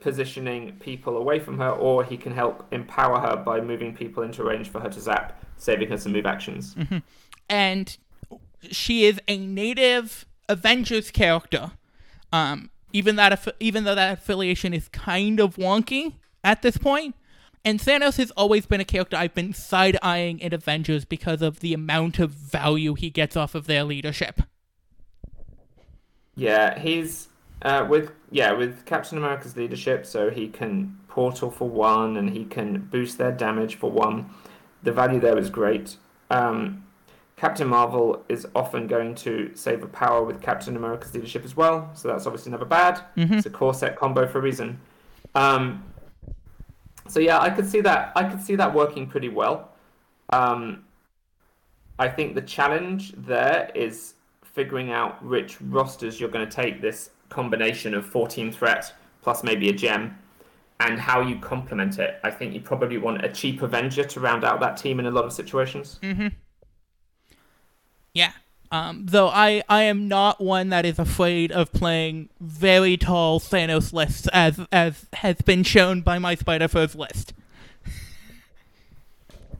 positioning 0.00 0.76
people 0.80 1.16
away 1.16 1.38
from 1.38 1.58
her, 1.58 1.70
or 1.70 2.04
he 2.04 2.16
can 2.16 2.32
help 2.32 2.66
empower 2.72 3.20
her 3.20 3.36
by 3.36 3.60
moving 3.60 3.94
people 3.94 4.22
into 4.22 4.44
range 4.44 4.68
for 4.68 4.80
her 4.80 4.88
to 4.88 5.00
zap, 5.00 5.42
saving 5.56 5.88
her 5.88 5.96
some 5.96 6.12
move 6.12 6.26
actions. 6.26 6.74
Mm-hmm. 6.74 6.98
And 7.48 7.96
she 8.70 9.04
is 9.04 9.20
a 9.28 9.38
native 9.38 10.26
Avengers 10.48 11.10
character. 11.10 11.72
Um, 12.32 12.70
even 12.92 13.16
that, 13.16 13.46
even 13.60 13.84
though 13.84 13.94
that 13.94 14.18
affiliation 14.18 14.74
is 14.74 14.88
kind 14.88 15.40
of 15.40 15.56
wonky 15.56 16.14
at 16.42 16.62
this 16.62 16.76
point. 16.76 17.14
And 17.64 17.80
Thanos 17.80 18.18
has 18.18 18.30
always 18.32 18.66
been 18.66 18.80
a 18.80 18.84
character 18.84 19.16
I've 19.16 19.34
been 19.34 19.54
side 19.54 19.96
eyeing 20.02 20.38
in 20.38 20.52
Avengers 20.52 21.06
because 21.06 21.40
of 21.40 21.60
the 21.60 21.72
amount 21.72 22.18
of 22.18 22.30
value 22.30 22.94
he 22.94 23.08
gets 23.08 23.36
off 23.36 23.54
of 23.54 23.66
their 23.66 23.84
leadership. 23.84 24.42
Yeah, 26.36 26.78
he's 26.78 27.28
uh, 27.62 27.86
with 27.88 28.12
yeah 28.30 28.52
with 28.52 28.84
Captain 28.84 29.18
America's 29.18 29.56
leadership, 29.56 30.04
so 30.06 30.30
he 30.30 30.48
can 30.48 30.98
portal 31.08 31.50
for 31.50 31.68
one, 31.68 32.16
and 32.16 32.30
he 32.30 32.44
can 32.44 32.78
boost 32.90 33.18
their 33.18 33.32
damage 33.32 33.76
for 33.76 33.90
one. 33.90 34.30
The 34.82 34.92
value 34.92 35.20
there 35.20 35.38
is 35.38 35.48
great. 35.48 35.96
Um, 36.30 36.84
Captain 37.36 37.66
Marvel 37.66 38.24
is 38.28 38.46
often 38.54 38.86
going 38.86 39.14
to 39.16 39.50
save 39.54 39.82
a 39.82 39.86
power 39.88 40.22
with 40.24 40.40
Captain 40.40 40.76
America's 40.76 41.14
leadership 41.14 41.44
as 41.44 41.56
well, 41.56 41.90
so 41.94 42.08
that's 42.08 42.26
obviously 42.26 42.52
never 42.52 42.64
bad. 42.64 43.00
Mm-hmm. 43.16 43.34
It's 43.34 43.46
a 43.46 43.50
core 43.50 43.74
set 43.74 43.96
combo 43.96 44.26
for 44.26 44.38
a 44.38 44.42
reason. 44.42 44.80
Um, 45.34 45.84
so 47.08 47.20
yeah, 47.20 47.40
I 47.40 47.50
could 47.50 47.68
see 47.68 47.80
that. 47.80 48.12
I 48.14 48.24
could 48.24 48.40
see 48.40 48.56
that 48.56 48.72
working 48.72 49.06
pretty 49.06 49.28
well. 49.28 49.72
Um, 50.30 50.84
I 51.98 52.08
think 52.08 52.34
the 52.34 52.42
challenge 52.42 53.12
there 53.16 53.70
is 53.74 54.13
figuring 54.54 54.92
out 54.92 55.22
which 55.24 55.60
rosters 55.60 56.20
you're 56.20 56.30
going 56.30 56.48
to 56.48 56.56
take 56.56 56.80
this 56.80 57.10
combination 57.28 57.92
of 57.92 58.06
14 58.06 58.52
threat 58.52 58.94
plus 59.20 59.42
maybe 59.42 59.68
a 59.68 59.72
gem 59.72 60.16
and 60.80 60.98
how 60.98 61.20
you 61.20 61.38
complement 61.38 61.98
it. 61.98 62.20
I 62.22 62.30
think 62.30 62.54
you 62.54 62.60
probably 62.60 62.98
want 62.98 63.24
a 63.24 63.28
cheap 63.28 63.62
Avenger 63.62 64.04
to 64.04 64.20
round 64.20 64.44
out 64.44 64.60
that 64.60 64.76
team 64.76 65.00
in 65.00 65.06
a 65.06 65.10
lot 65.10 65.24
of 65.24 65.32
situations. 65.32 65.98
Mm-hmm. 66.02 66.28
Yeah. 68.12 68.32
Um, 68.70 69.06
though 69.06 69.28
I, 69.28 69.62
I 69.68 69.82
am 69.82 70.08
not 70.08 70.40
one 70.40 70.68
that 70.70 70.86
is 70.86 70.98
afraid 70.98 71.52
of 71.52 71.72
playing 71.72 72.28
very 72.40 72.96
tall 72.96 73.40
Thanos 73.40 73.92
lists 73.92 74.28
as 74.32 74.60
as 74.72 75.06
has 75.14 75.40
been 75.42 75.62
shown 75.62 76.00
by 76.00 76.18
my 76.18 76.34
Spider 76.34 76.68
First 76.68 76.96
list. 76.96 77.34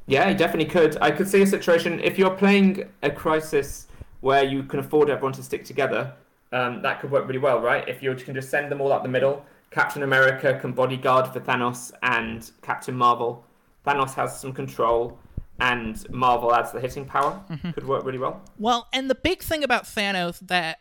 Yeah, 0.06 0.28
you 0.28 0.36
definitely 0.36 0.70
could. 0.70 0.98
I 1.00 1.10
could 1.10 1.28
see 1.28 1.42
a 1.42 1.46
situation 1.46 2.00
if 2.00 2.18
you're 2.18 2.36
playing 2.36 2.88
a 3.02 3.10
crisis 3.10 3.83
where 4.24 4.42
you 4.42 4.62
can 4.62 4.78
afford 4.78 5.10
everyone 5.10 5.34
to 5.34 5.42
stick 5.42 5.66
together. 5.66 6.10
Um, 6.50 6.80
that 6.80 6.98
could 6.98 7.10
work 7.10 7.26
really 7.26 7.38
well, 7.38 7.60
right? 7.60 7.86
If 7.86 8.02
you 8.02 8.14
can 8.14 8.34
just 8.34 8.48
send 8.48 8.72
them 8.72 8.80
all 8.80 8.90
up 8.90 9.02
the 9.02 9.08
middle, 9.08 9.44
Captain 9.70 10.02
America 10.02 10.58
can 10.58 10.72
bodyguard 10.72 11.26
for 11.28 11.40
Thanos 11.40 11.92
and 12.02 12.50
Captain 12.62 12.96
Marvel. 12.96 13.44
Thanos 13.86 14.14
has 14.14 14.40
some 14.40 14.54
control, 14.54 15.18
and 15.60 16.08
Marvel 16.08 16.54
adds 16.54 16.72
the 16.72 16.80
hitting 16.80 17.04
power. 17.04 17.38
Could 17.74 17.86
work 17.86 18.02
really 18.06 18.18
well. 18.18 18.40
Well, 18.58 18.88
and 18.94 19.10
the 19.10 19.14
big 19.14 19.42
thing 19.42 19.62
about 19.62 19.84
Thanos 19.84 20.38
that 20.46 20.78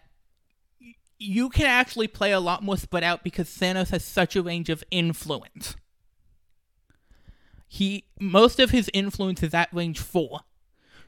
you 1.20 1.50
can 1.50 1.66
actually 1.66 2.08
play 2.08 2.32
a 2.32 2.40
lot 2.40 2.64
more 2.64 2.78
spread 2.78 3.04
out 3.04 3.26
because 3.26 3.50
Thanos 3.50 3.90
has 3.90 4.06
such 4.06 4.38
a 4.38 4.42
range 4.42 4.70
of 4.70 4.86
influence. 4.90 5.76
He 7.68 8.06
most 8.22 8.62
of 8.62 8.70
his 8.70 8.90
influence 8.94 9.44
is 9.44 9.54
at 9.54 9.68
range 9.74 10.00
four. 10.00 10.42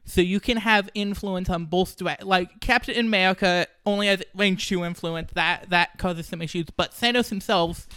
So 0.06 0.22
you 0.22 0.40
can 0.40 0.58
have 0.58 0.90
influence 0.94 1.50
on 1.50 1.66
both 1.66 1.94
threat 1.94 2.26
like 2.26 2.60
Captain 2.62 2.98
America 2.98 3.66
only 3.86 4.08
has 4.08 4.22
range 4.36 4.68
two 4.70 4.84
influence, 4.84 5.32
that 5.34 5.70
that 5.70 5.98
causes 5.98 6.28
some 6.28 6.42
issues, 6.42 6.68
but 6.78 6.92
Thanos 6.92 7.30
himself, 7.30 7.88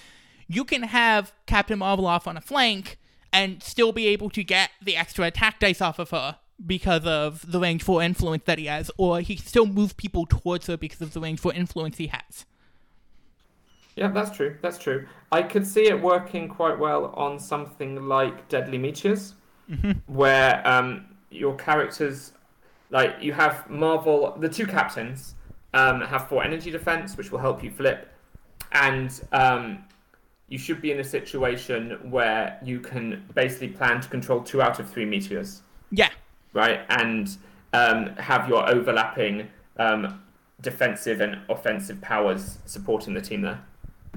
you 0.49 0.65
can 0.65 0.85
have 0.85 1.33
Captain 1.47 1.79
Marvel 1.79 2.07
off 2.07 2.27
on 2.27 2.37
a 2.37 2.41
flank 2.41 2.99
and 3.33 3.63
still 3.63 3.93
be 3.93 4.07
able 4.07 4.31
to 4.31 4.43
get 4.43 4.71
the 4.83 4.97
extra 4.97 5.27
attack 5.27 5.61
dice 5.61 5.83
off 5.83 5.99
of 5.99 6.11
her 6.11 6.39
because 6.65 7.05
of 7.05 7.51
the 7.51 7.61
range 7.61 7.83
4 7.83 8.03
influence 8.03 8.43
that 8.47 8.59
he 8.59 8.67
has, 8.67 8.91
or 8.97 9.21
he 9.21 9.37
can 9.37 9.47
still 9.47 9.67
move 9.67 9.97
people 9.97 10.27
towards 10.27 10.67
her 10.67 10.77
because 10.77 11.01
of 11.01 11.13
the 11.13 11.21
range 11.21 11.41
4 11.41 11.53
influence 11.53 11.99
he 11.99 12.09
has. 12.09 12.47
Yeah, 13.97 14.09
that's 14.09 14.35
true. 14.35 14.57
That's 14.63 14.79
true. 14.79 15.07
I 15.31 15.43
could 15.43 15.67
see 15.67 15.89
it 15.89 16.01
working 16.01 16.49
quite 16.49 16.79
well 16.79 17.07
on 17.17 17.39
something 17.39 18.07
like 18.09 18.49
Deadly 18.49 18.79
Meteors, 18.79 19.35
where 20.07 20.67
um, 20.67 21.08
your 21.31 21.55
characters, 21.57 22.33
like 22.91 23.17
you 23.21 23.33
have 23.33 23.69
Marvel, 23.69 24.35
the 24.39 24.49
two 24.49 24.67
captains 24.67 25.35
um, 25.75 26.01
have 26.01 26.29
four 26.29 26.43
energy 26.45 26.71
defense, 26.71 27.17
which 27.17 27.31
will 27.31 27.39
help 27.39 27.63
you 27.63 27.71
flip, 27.71 28.09
and 28.73 29.21
um, 29.33 29.85
you 30.49 30.59
should 30.59 30.81
be 30.81 30.91
in 30.93 31.01
a 31.01 31.05
situation 31.05 32.11
where 32.11 32.59
you 32.65 32.81
can 32.81 33.25
basically 33.35 33.69
plan 33.69 34.01
to 34.01 34.09
control 34.09 34.41
two 34.43 34.63
out 34.63 34.81
of 34.81 34.89
three 34.91 35.05
meteors, 35.05 35.63
Yeah, 35.91 36.11
right? 36.55 36.81
And 36.89 37.37
um, 37.75 38.17
have 38.17 38.49
your 38.49 38.69
overlapping 38.69 39.49
um, 39.79 40.23
defensive 40.63 41.21
and 41.21 41.39
offensive 41.51 42.01
powers 42.01 42.59
supporting 42.65 43.13
the 43.15 43.21
team 43.21 43.43
there. 43.43 43.61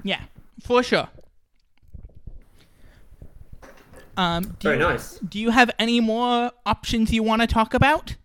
yeah, 0.02 0.22
for 0.62 0.82
sure. 0.82 1.08
Um, 4.16 4.42
do 4.44 4.68
Very 4.68 4.76
you, 4.76 4.82
nice. 4.82 5.18
Do 5.18 5.38
you 5.38 5.50
have 5.50 5.70
any 5.78 6.00
more 6.00 6.50
options 6.66 7.12
you 7.12 7.22
want 7.22 7.40
to 7.42 7.46
talk 7.46 7.74
about? 7.74 8.16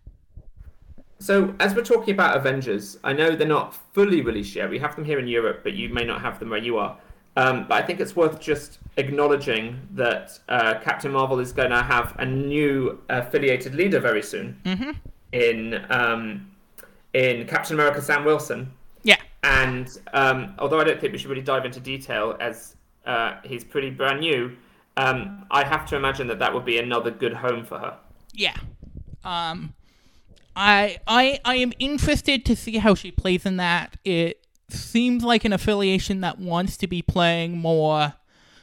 So, 1.20 1.54
as 1.58 1.74
we're 1.74 1.82
talking 1.84 2.14
about 2.14 2.36
Avengers, 2.36 2.98
I 3.02 3.12
know 3.12 3.34
they're 3.34 3.46
not 3.48 3.74
fully 3.92 4.20
released 4.20 4.54
yet. 4.54 4.70
We 4.70 4.78
have 4.78 4.94
them 4.94 5.04
here 5.04 5.18
in 5.18 5.26
Europe, 5.26 5.60
but 5.64 5.72
you 5.72 5.88
may 5.88 6.04
not 6.04 6.20
have 6.20 6.38
them 6.38 6.50
where 6.50 6.60
you 6.60 6.78
are. 6.78 6.96
Um, 7.36 7.66
but 7.68 7.82
I 7.82 7.86
think 7.86 8.00
it's 8.00 8.14
worth 8.16 8.40
just 8.40 8.78
acknowledging 8.96 9.80
that 9.92 10.38
uh, 10.48 10.74
Captain 10.80 11.10
Marvel 11.12 11.38
is 11.40 11.52
going 11.52 11.70
to 11.70 11.82
have 11.82 12.14
a 12.18 12.24
new 12.26 13.00
affiliated 13.08 13.74
leader 13.74 14.00
very 14.00 14.22
soon 14.22 14.60
Mm-hmm. 14.64 14.90
in 15.32 15.86
um, 15.90 16.50
in 17.14 17.46
Captain 17.46 17.74
America 17.74 18.00
Sam 18.02 18.24
Wilson. 18.24 18.72
Yeah, 19.02 19.16
And 19.42 19.88
um, 20.12 20.54
although 20.58 20.80
I 20.80 20.84
don't 20.84 21.00
think 21.00 21.12
we 21.12 21.18
should 21.18 21.30
really 21.30 21.42
dive 21.42 21.64
into 21.64 21.80
detail 21.80 22.36
as 22.40 22.74
uh, 23.06 23.36
he's 23.44 23.64
pretty 23.64 23.90
brand 23.90 24.20
new, 24.20 24.56
um, 24.98 25.46
I 25.50 25.64
have 25.64 25.86
to 25.90 25.96
imagine 25.96 26.26
that 26.28 26.38
that 26.40 26.52
would 26.52 26.64
be 26.64 26.78
another 26.78 27.10
good 27.10 27.32
home 27.34 27.64
for 27.64 27.78
her. 27.78 27.96
yeah. 28.34 28.56
Um, 29.24 29.74
I 30.56 30.98
I 31.06 31.40
I 31.44 31.54
am 31.56 31.72
interested 31.78 32.44
to 32.46 32.56
see 32.56 32.78
how 32.78 32.94
she 32.94 33.10
plays 33.10 33.44
in 33.46 33.56
that. 33.58 33.96
It 34.04 34.44
seems 34.68 35.22
like 35.24 35.44
an 35.44 35.52
affiliation 35.52 36.20
that 36.22 36.38
wants 36.38 36.76
to 36.78 36.86
be 36.86 37.00
playing 37.02 37.58
more 37.58 38.14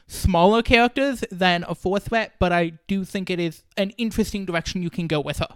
smaller 0.08 0.62
characters 0.62 1.24
than 1.32 1.65
a 1.67 1.74
four 1.76 2.00
threat, 2.00 2.34
but 2.39 2.52
I 2.52 2.74
do 2.88 3.04
think 3.06 3.30
it 3.30 3.39
is 3.39 3.63
an 3.78 3.89
interesting 3.98 4.45
direction 4.45 4.82
you 4.84 4.89
can 4.89 5.08
go 5.08 5.19
with 5.19 5.39
her. 5.39 5.48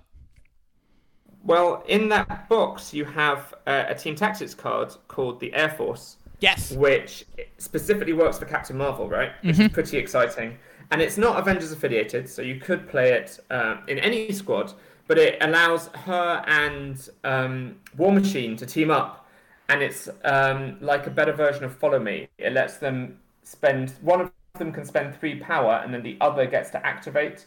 Well, 1.44 1.84
in 1.88 2.10
that 2.10 2.50
box, 2.50 2.94
you 2.94 3.06
have 3.06 3.54
uh, 3.65 3.86
a 3.88 3.96
Team 3.96 4.15
Tactics 4.15 4.54
card 4.54 4.94
called 5.08 5.39
the 5.39 5.54
Air 5.54 5.70
Force, 5.70 6.18
Yes. 6.42 6.72
which 6.72 7.26
specifically 7.58 8.13
works 8.13 8.38
for 8.39 8.46
Captain 8.46 8.78
Marvel, 8.78 9.08
right? 9.10 9.32
Which 9.44 9.60
is 9.60 9.72
pretty 9.72 9.98
exciting. 9.98 10.58
And 10.91 11.02
it's 11.02 11.17
not 11.17 11.38
Avengers 11.38 11.71
affiliated, 11.71 12.28
so 12.28 12.41
you 12.41 12.60
could 12.60 12.89
play 12.89 13.13
it 13.13 13.39
um, 13.52 13.80
in 13.88 13.99
any 13.99 14.32
squad, 14.32 14.73
but 15.08 15.17
it 15.17 15.38
allows 15.41 15.88
her 15.89 16.43
and 16.47 17.10
um, 17.23 17.75
War 17.97 18.12
Machine 18.12 18.56
to 18.58 18.65
team 18.65 18.89
up. 18.89 19.28
And 19.69 19.84
it's 19.84 20.10
um, 20.23 20.78
like 20.82 21.06
a 21.06 21.12
better 21.12 21.32
version 21.32 21.63
of 21.63 21.78
Follow 21.78 21.99
Me. 21.99 22.28
It 22.39 22.54
lets 22.54 22.78
them 22.78 23.19
spend, 23.43 23.93
one 24.02 24.19
of 24.19 24.32
them 24.58 24.71
can 24.71 24.84
spend 24.84 25.15
three 25.19 25.39
power, 25.39 25.82
and 25.84 25.93
then 25.93 26.02
the 26.02 26.17
other 26.21 26.47
gets 26.47 26.71
to 26.71 26.84
activate 26.86 27.45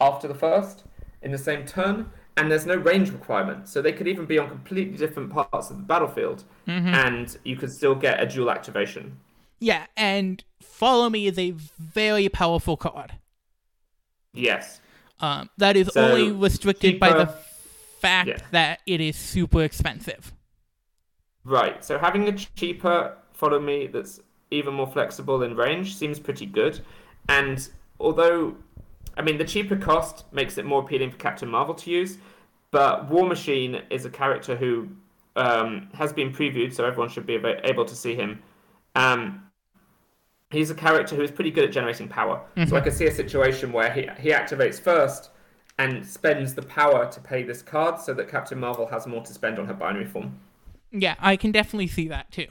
after 0.00 0.28
the 0.28 0.34
first 0.34 0.84
in 1.22 1.32
the 1.32 1.38
same 1.38 1.66
turn. 1.66 2.10
And 2.36 2.50
there's 2.50 2.66
no 2.66 2.76
range 2.76 3.10
requirement, 3.10 3.68
so 3.68 3.80
they 3.80 3.92
could 3.92 4.08
even 4.08 4.24
be 4.24 4.38
on 4.38 4.48
completely 4.48 4.96
different 4.96 5.30
parts 5.30 5.70
of 5.70 5.76
the 5.76 5.82
battlefield, 5.84 6.44
and 6.94 7.36
you 7.44 7.56
could 7.56 7.70
still 7.70 7.94
get 7.94 8.20
a 8.20 8.26
dual 8.26 8.50
activation. 8.50 9.16
Yeah, 9.64 9.86
and 9.96 10.44
Follow 10.60 11.08
Me 11.08 11.26
is 11.26 11.38
a 11.38 11.52
very 11.52 12.28
powerful 12.28 12.76
card. 12.76 13.12
Yes. 14.34 14.82
Um, 15.20 15.48
that 15.56 15.74
is 15.74 15.88
So, 15.90 16.06
only 16.06 16.32
restricted 16.32 17.00
by 17.00 17.14
the 17.14 17.28
fact 17.98 18.28
yeah. 18.28 18.36
that 18.50 18.80
it 18.86 19.00
is 19.00 19.16
super 19.16 19.62
expensive. 19.62 20.34
Right. 21.44 21.82
So 21.82 21.98
having 21.98 22.28
a 22.28 22.32
cheaper 22.32 23.16
follow 23.32 23.58
me 23.58 23.86
that's 23.86 24.20
even 24.50 24.74
more 24.74 24.86
flexible 24.86 25.42
in 25.42 25.56
range 25.56 25.96
seems 25.96 26.20
pretty 26.20 26.44
good. 26.44 26.80
And 27.30 27.66
although, 27.98 28.56
I 29.16 29.22
mean, 29.22 29.38
the 29.38 29.46
cheaper 29.46 29.76
cost 29.76 30.30
makes 30.30 30.58
it 30.58 30.66
more 30.66 30.82
appealing 30.82 31.10
for 31.10 31.16
Captain 31.16 31.48
Marvel 31.48 31.74
to 31.76 31.90
use, 31.90 32.18
but 32.70 33.08
War 33.08 33.26
Machine 33.26 33.80
is 33.88 34.04
a 34.04 34.10
character 34.10 34.56
who 34.56 34.88
um, 35.36 35.88
has 35.94 36.12
been 36.12 36.34
previewed, 36.34 36.74
so 36.74 36.84
everyone 36.84 37.08
should 37.08 37.24
be 37.24 37.36
able 37.36 37.86
to 37.86 37.96
see 37.96 38.14
him. 38.14 38.42
Um, 38.94 39.43
he's 40.54 40.70
a 40.70 40.74
character 40.74 41.14
who 41.16 41.22
is 41.22 41.30
pretty 41.30 41.50
good 41.50 41.64
at 41.64 41.72
generating 41.72 42.08
power. 42.08 42.40
So 42.66 42.76
I 42.76 42.80
could 42.80 42.92
see 42.94 43.06
a 43.06 43.10
situation 43.12 43.72
where 43.72 43.92
he, 43.92 44.08
he 44.18 44.30
activates 44.30 44.80
first 44.80 45.30
and 45.78 46.06
spends 46.06 46.54
the 46.54 46.62
power 46.62 47.10
to 47.10 47.20
pay 47.20 47.42
this 47.42 47.60
card 47.60 47.98
so 48.00 48.14
that 48.14 48.28
Captain 48.28 48.58
Marvel 48.58 48.86
has 48.86 49.06
more 49.06 49.22
to 49.24 49.32
spend 49.34 49.58
on 49.58 49.66
her 49.66 49.74
binary 49.74 50.04
form. 50.06 50.38
Yeah, 50.92 51.16
I 51.18 51.36
can 51.36 51.50
definitely 51.52 51.88
see 51.88 52.08
that 52.08 52.30
too. 52.30 52.46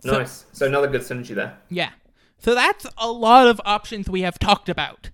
So- 0.00 0.18
Nice. 0.18 0.44
So 0.52 0.66
another 0.66 0.88
good 0.88 1.00
synergy 1.00 1.34
there. 1.34 1.56
Yeah. 1.70 1.90
So 2.38 2.54
that's 2.54 2.86
a 2.98 3.10
lot 3.10 3.46
of 3.46 3.60
options 3.64 4.08
we 4.10 4.20
have 4.20 4.38
talked 4.38 4.68
about. 4.68 5.10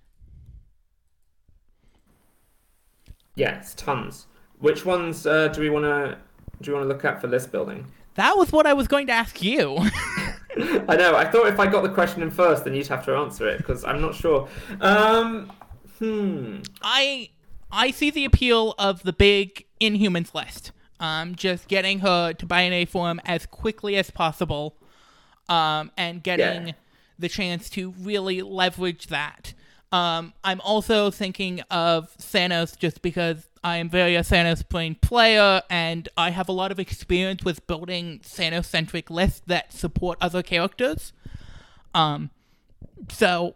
Yes, 3.35 3.73
tons. 3.73 4.27
Which 4.59 4.85
ones 4.85 5.25
uh, 5.25 5.47
do 5.47 5.61
we 5.61 5.69
want 5.69 5.85
to 5.85 6.17
do 6.61 6.71
we 6.71 6.77
want 6.77 6.83
to 6.89 6.93
look 6.93 7.05
at 7.05 7.21
for 7.21 7.27
list 7.27 7.51
building? 7.51 7.87
That 8.15 8.37
was 8.37 8.51
what 8.51 8.65
I 8.65 8.73
was 8.73 8.87
going 8.87 9.07
to 9.07 9.13
ask 9.13 9.41
you. 9.41 9.77
I 10.89 10.95
know. 10.97 11.15
I 11.15 11.25
thought 11.25 11.47
if 11.47 11.59
I 11.59 11.67
got 11.67 11.81
the 11.83 11.89
question 11.89 12.21
in 12.21 12.29
first, 12.29 12.65
then 12.65 12.73
you'd 12.73 12.87
have 12.87 13.05
to 13.05 13.15
answer 13.15 13.47
it 13.47 13.57
because 13.57 13.85
I'm 13.85 14.01
not 14.01 14.15
sure. 14.15 14.49
Um, 14.81 15.51
hmm. 15.99 16.57
I 16.81 17.29
I 17.71 17.91
see 17.91 18.09
the 18.11 18.25
appeal 18.25 18.75
of 18.77 19.03
the 19.03 19.13
big 19.13 19.65
Inhumans 19.79 20.33
list. 20.33 20.71
Um, 20.99 21.35
just 21.35 21.67
getting 21.67 21.99
her 21.99 22.33
to 22.33 22.45
binary 22.45 22.85
form 22.85 23.19
as 23.25 23.45
quickly 23.47 23.95
as 23.95 24.11
possible, 24.11 24.75
um, 25.49 25.89
and 25.97 26.21
getting 26.21 26.67
Yeah. 26.67 26.73
the 27.17 27.29
chance 27.29 27.69
to 27.71 27.91
really 27.99 28.41
leverage 28.41 29.07
that. 29.07 29.53
Um, 29.91 30.33
I'm 30.43 30.61
also 30.61 31.11
thinking 31.11 31.61
of 31.69 32.15
Thanos 32.17 32.77
just 32.77 33.01
because 33.01 33.49
I 33.63 33.77
am 33.77 33.89
very 33.89 34.15
a 34.15 34.21
Thanos 34.21 34.67
brain 34.67 34.95
player 34.95 35.61
and 35.69 36.07
I 36.15 36.29
have 36.29 36.47
a 36.47 36.53
lot 36.53 36.71
of 36.71 36.79
experience 36.79 37.43
with 37.43 37.67
building 37.67 38.19
Thanos 38.23 38.65
centric 38.65 39.09
lists 39.09 39.41
that 39.47 39.73
support 39.73 40.17
other 40.21 40.41
characters. 40.41 41.11
Um, 41.93 42.29
so 43.09 43.55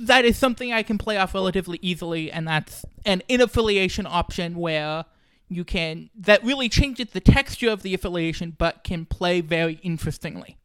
that 0.00 0.24
is 0.24 0.36
something 0.38 0.72
I 0.72 0.82
can 0.82 0.98
play 0.98 1.16
off 1.16 1.34
relatively 1.34 1.78
easily, 1.82 2.30
and 2.30 2.46
that's 2.46 2.84
an 3.04 3.22
in 3.28 3.40
affiliation 3.40 4.06
option 4.06 4.56
where 4.56 5.04
you 5.48 5.64
can 5.64 6.10
that 6.16 6.42
really 6.44 6.68
changes 6.68 7.10
the 7.10 7.20
texture 7.20 7.70
of 7.70 7.82
the 7.82 7.94
affiliation 7.94 8.54
but 8.58 8.84
can 8.84 9.06
play 9.06 9.40
very 9.40 9.80
interestingly. 9.82 10.56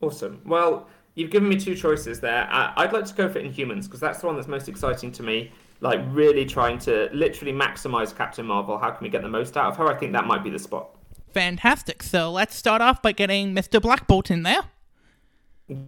Awesome. 0.00 0.42
Well, 0.44 0.86
you've 1.14 1.30
given 1.30 1.48
me 1.48 1.56
two 1.56 1.74
choices 1.74 2.20
there. 2.20 2.48
I- 2.50 2.72
I'd 2.76 2.92
like 2.92 3.04
to 3.06 3.14
go 3.14 3.28
for 3.28 3.40
Inhumans 3.40 3.84
because 3.84 4.00
that's 4.00 4.20
the 4.20 4.26
one 4.26 4.36
that's 4.36 4.48
most 4.48 4.68
exciting 4.68 5.12
to 5.12 5.22
me. 5.22 5.52
like 5.80 6.00
really 6.12 6.46
trying 6.46 6.78
to 6.78 7.10
literally 7.12 7.52
maximize 7.52 8.16
Captain 8.16 8.46
Marvel. 8.46 8.78
How 8.78 8.90
can 8.90 9.02
we 9.04 9.10
get 9.10 9.20
the 9.22 9.28
most 9.28 9.56
out 9.56 9.66
of 9.72 9.76
her? 9.76 9.86
I 9.88 9.94
think 9.96 10.12
that 10.12 10.24
might 10.26 10.42
be 10.42 10.48
the 10.48 10.58
spot. 10.58 10.88
Fantastic. 11.34 12.02
So 12.02 12.30
let's 12.32 12.54
start 12.56 12.80
off 12.80 13.02
by 13.02 13.12
getting 13.12 13.54
Mr. 13.54 13.82
Black 13.82 14.06
Bolt 14.06 14.30
in 14.30 14.44
there. 14.44 14.62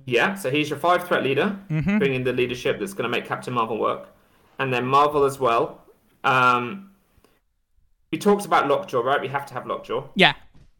Yeah, 0.04 0.34
so 0.34 0.50
he's 0.50 0.68
your 0.70 0.78
five 0.78 1.06
threat 1.06 1.22
leader, 1.22 1.56
bringing 1.68 2.24
the 2.24 2.32
leadership 2.32 2.78
that's 2.78 2.92
going 2.94 3.04
to 3.04 3.08
make 3.08 3.26
Captain 3.26 3.54
Marvel 3.54 3.78
work. 3.78 4.08
And 4.58 4.72
then 4.72 4.84
Marvel 4.86 5.24
as 5.24 5.38
well. 5.38 5.82
Um, 6.24 6.90
we 8.10 8.18
talked 8.18 8.44
about 8.44 8.68
Lockjaw, 8.68 9.00
right? 9.00 9.20
We 9.20 9.28
have 9.28 9.46
to 9.46 9.54
have 9.54 9.66
Lockjaw. 9.66 10.08
Yeah. 10.14 10.34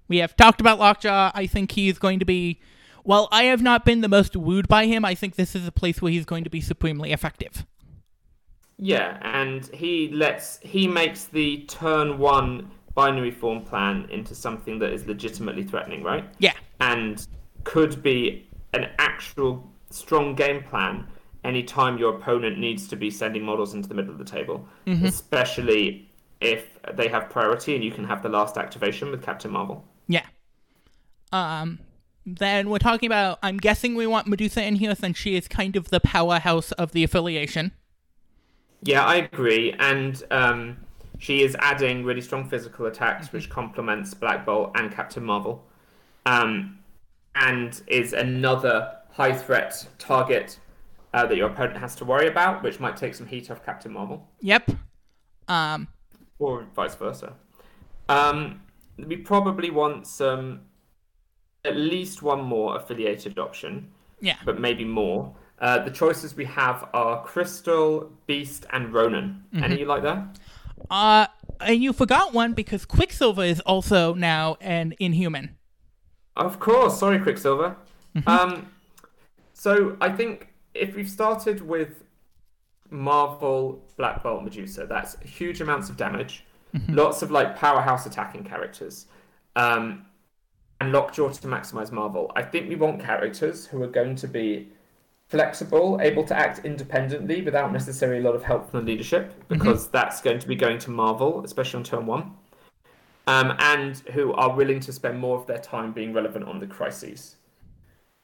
We 0.08 0.18
have 0.18 0.36
talked 0.36 0.60
about 0.60 0.78
Lockjaw. 0.78 1.30
I 1.34 1.46
think 1.46 1.72
he's 1.72 1.98
going 1.98 2.18
to 2.18 2.24
be. 2.24 2.60
Well, 3.06 3.28
I 3.30 3.44
have 3.44 3.62
not 3.62 3.84
been 3.84 4.00
the 4.00 4.08
most 4.08 4.34
wooed 4.36 4.66
by 4.66 4.86
him. 4.86 5.04
I 5.04 5.14
think 5.14 5.36
this 5.36 5.54
is 5.54 5.66
a 5.66 5.72
place 5.72 6.02
where 6.02 6.10
he's 6.10 6.24
going 6.24 6.44
to 6.44 6.50
be 6.50 6.60
supremely 6.60 7.12
effective. 7.12 7.64
Yeah, 8.78 9.18
and 9.22 9.66
he 9.68 10.08
lets 10.08 10.58
he 10.58 10.86
makes 10.86 11.24
the 11.24 11.58
turn 11.68 12.18
one 12.18 12.70
binary 12.94 13.30
form 13.30 13.62
plan 13.62 14.08
into 14.10 14.34
something 14.34 14.80
that 14.80 14.92
is 14.92 15.06
legitimately 15.06 15.62
threatening, 15.62 16.02
right? 16.02 16.24
Yeah. 16.38 16.52
And 16.80 17.26
could 17.64 18.02
be 18.02 18.48
an 18.74 18.90
actual 18.98 19.70
strong 19.90 20.34
game 20.34 20.62
plan 20.64 21.06
anytime 21.44 21.96
your 21.98 22.16
opponent 22.16 22.58
needs 22.58 22.88
to 22.88 22.96
be 22.96 23.10
sending 23.10 23.44
models 23.44 23.72
into 23.72 23.88
the 23.88 23.94
middle 23.94 24.10
of 24.10 24.18
the 24.18 24.24
table, 24.24 24.68
especially 25.04 26.10
if 26.40 26.78
they 26.94 27.08
have 27.08 27.30
priority 27.30 27.74
and 27.74 27.84
you 27.84 27.92
can 27.92 28.04
have 28.04 28.22
the 28.22 28.28
last 28.28 28.58
activation 28.58 29.10
with 29.10 29.22
Captain 29.22 29.50
Marvel. 29.50 29.84
Yeah. 30.08 30.26
Um. 31.32 31.78
Then 32.26 32.68
we're 32.70 32.78
talking 32.78 33.06
about. 33.06 33.38
I'm 33.42 33.56
guessing 33.56 33.94
we 33.94 34.06
want 34.06 34.26
Medusa 34.26 34.64
in 34.64 34.76
here 34.76 34.94
since 34.96 35.16
she 35.16 35.36
is 35.36 35.46
kind 35.46 35.76
of 35.76 35.90
the 35.90 36.00
powerhouse 36.00 36.72
of 36.72 36.90
the 36.92 37.04
affiliation. 37.04 37.70
Yeah, 38.82 39.04
I 39.04 39.16
agree. 39.16 39.72
And 39.78 40.20
um, 40.32 40.76
she 41.18 41.42
is 41.42 41.56
adding 41.60 42.04
really 42.04 42.20
strong 42.20 42.48
physical 42.48 42.86
attacks, 42.86 43.32
which 43.32 43.48
complements 43.48 44.12
Black 44.12 44.44
Bolt 44.44 44.72
and 44.74 44.92
Captain 44.92 45.24
Marvel. 45.24 45.64
Um, 46.26 46.78
and 47.36 47.80
is 47.86 48.12
another 48.12 48.96
high 49.12 49.32
threat 49.32 49.86
target 49.98 50.58
uh, 51.14 51.26
that 51.26 51.36
your 51.36 51.48
opponent 51.50 51.78
has 51.78 51.94
to 51.96 52.04
worry 52.04 52.26
about, 52.26 52.62
which 52.62 52.80
might 52.80 52.96
take 52.96 53.14
some 53.14 53.26
heat 53.26 53.50
off 53.50 53.64
Captain 53.64 53.92
Marvel, 53.92 54.26
Yep. 54.40 54.70
Um. 55.48 55.88
or 56.38 56.66
vice 56.74 56.94
versa. 56.96 57.34
Um, 58.08 58.62
we 58.98 59.16
probably 59.16 59.70
want 59.70 60.06
some, 60.06 60.62
at 61.66 61.76
least 61.76 62.22
one 62.22 62.42
more 62.42 62.76
affiliated 62.76 63.38
option. 63.38 63.90
Yeah. 64.20 64.36
but 64.46 64.58
maybe 64.58 64.84
more. 64.84 65.34
Uh, 65.58 65.78
the 65.84 65.90
choices 65.90 66.34
we 66.34 66.46
have 66.46 66.88
are 66.94 67.22
Crystal, 67.24 68.10
Beast, 68.26 68.64
and 68.72 68.92
Ronan. 68.92 69.44
Any 69.54 69.80
you 69.80 69.84
like 69.86 70.02
that? 70.02 70.38
Uh. 70.90 71.26
And 71.60 71.82
you 71.82 71.94
forgot 71.94 72.34
one 72.34 72.52
because 72.52 72.84
Quicksilver 72.84 73.42
is 73.42 73.60
also 73.60 74.12
now 74.12 74.56
an 74.60 74.94
Inhuman. 74.98 75.56
Of 76.36 76.60
course. 76.60 76.98
Sorry, 76.98 77.18
Quicksilver. 77.18 77.76
Um, 78.26 78.70
so 79.54 79.96
I 80.00 80.10
think 80.10 80.48
if 80.74 80.94
we've 80.94 81.08
started 81.08 81.62
with 81.62 82.04
Marvel, 82.90 83.82
Black 83.96 84.22
Bolt, 84.22 84.44
Medusa, 84.44 84.86
that's 84.86 85.18
huge 85.20 85.60
amounts 85.60 85.88
of 85.88 85.96
damage, 85.96 86.44
lots 86.88 87.22
of 87.22 87.30
like 87.30 87.56
powerhouse 87.56 88.04
attacking 88.06 88.44
characters, 88.44 89.06
um, 89.56 90.04
and 90.80 90.92
Lockjaw 90.92 91.30
to 91.30 91.48
maximize 91.48 91.90
Marvel. 91.90 92.30
I 92.36 92.42
think 92.42 92.68
we 92.68 92.76
want 92.76 93.00
characters 93.00 93.66
who 93.66 93.82
are 93.82 93.88
going 93.88 94.14
to 94.16 94.28
be 94.28 94.68
flexible, 95.28 95.98
able 96.00 96.24
to 96.24 96.36
act 96.36 96.64
independently 96.64 97.42
without 97.42 97.72
necessarily 97.72 98.20
a 98.20 98.22
lot 98.22 98.34
of 98.34 98.44
help 98.44 98.70
from 98.70 98.84
the 98.84 98.92
leadership, 98.92 99.34
because 99.48 99.88
that's 99.88 100.20
going 100.20 100.38
to 100.38 100.46
be 100.46 100.54
going 100.54 100.78
to 100.78 100.90
Marvel, 100.90 101.44
especially 101.44 101.78
on 101.78 101.84
turn 101.84 102.06
one. 102.06 102.34
Um, 103.26 103.56
and 103.58 103.96
who 104.12 104.32
are 104.34 104.54
willing 104.54 104.78
to 104.80 104.92
spend 104.92 105.18
more 105.18 105.36
of 105.36 105.46
their 105.48 105.58
time 105.58 105.92
being 105.92 106.12
relevant 106.12 106.44
on 106.44 106.60
the 106.60 106.66
crises. 106.66 107.36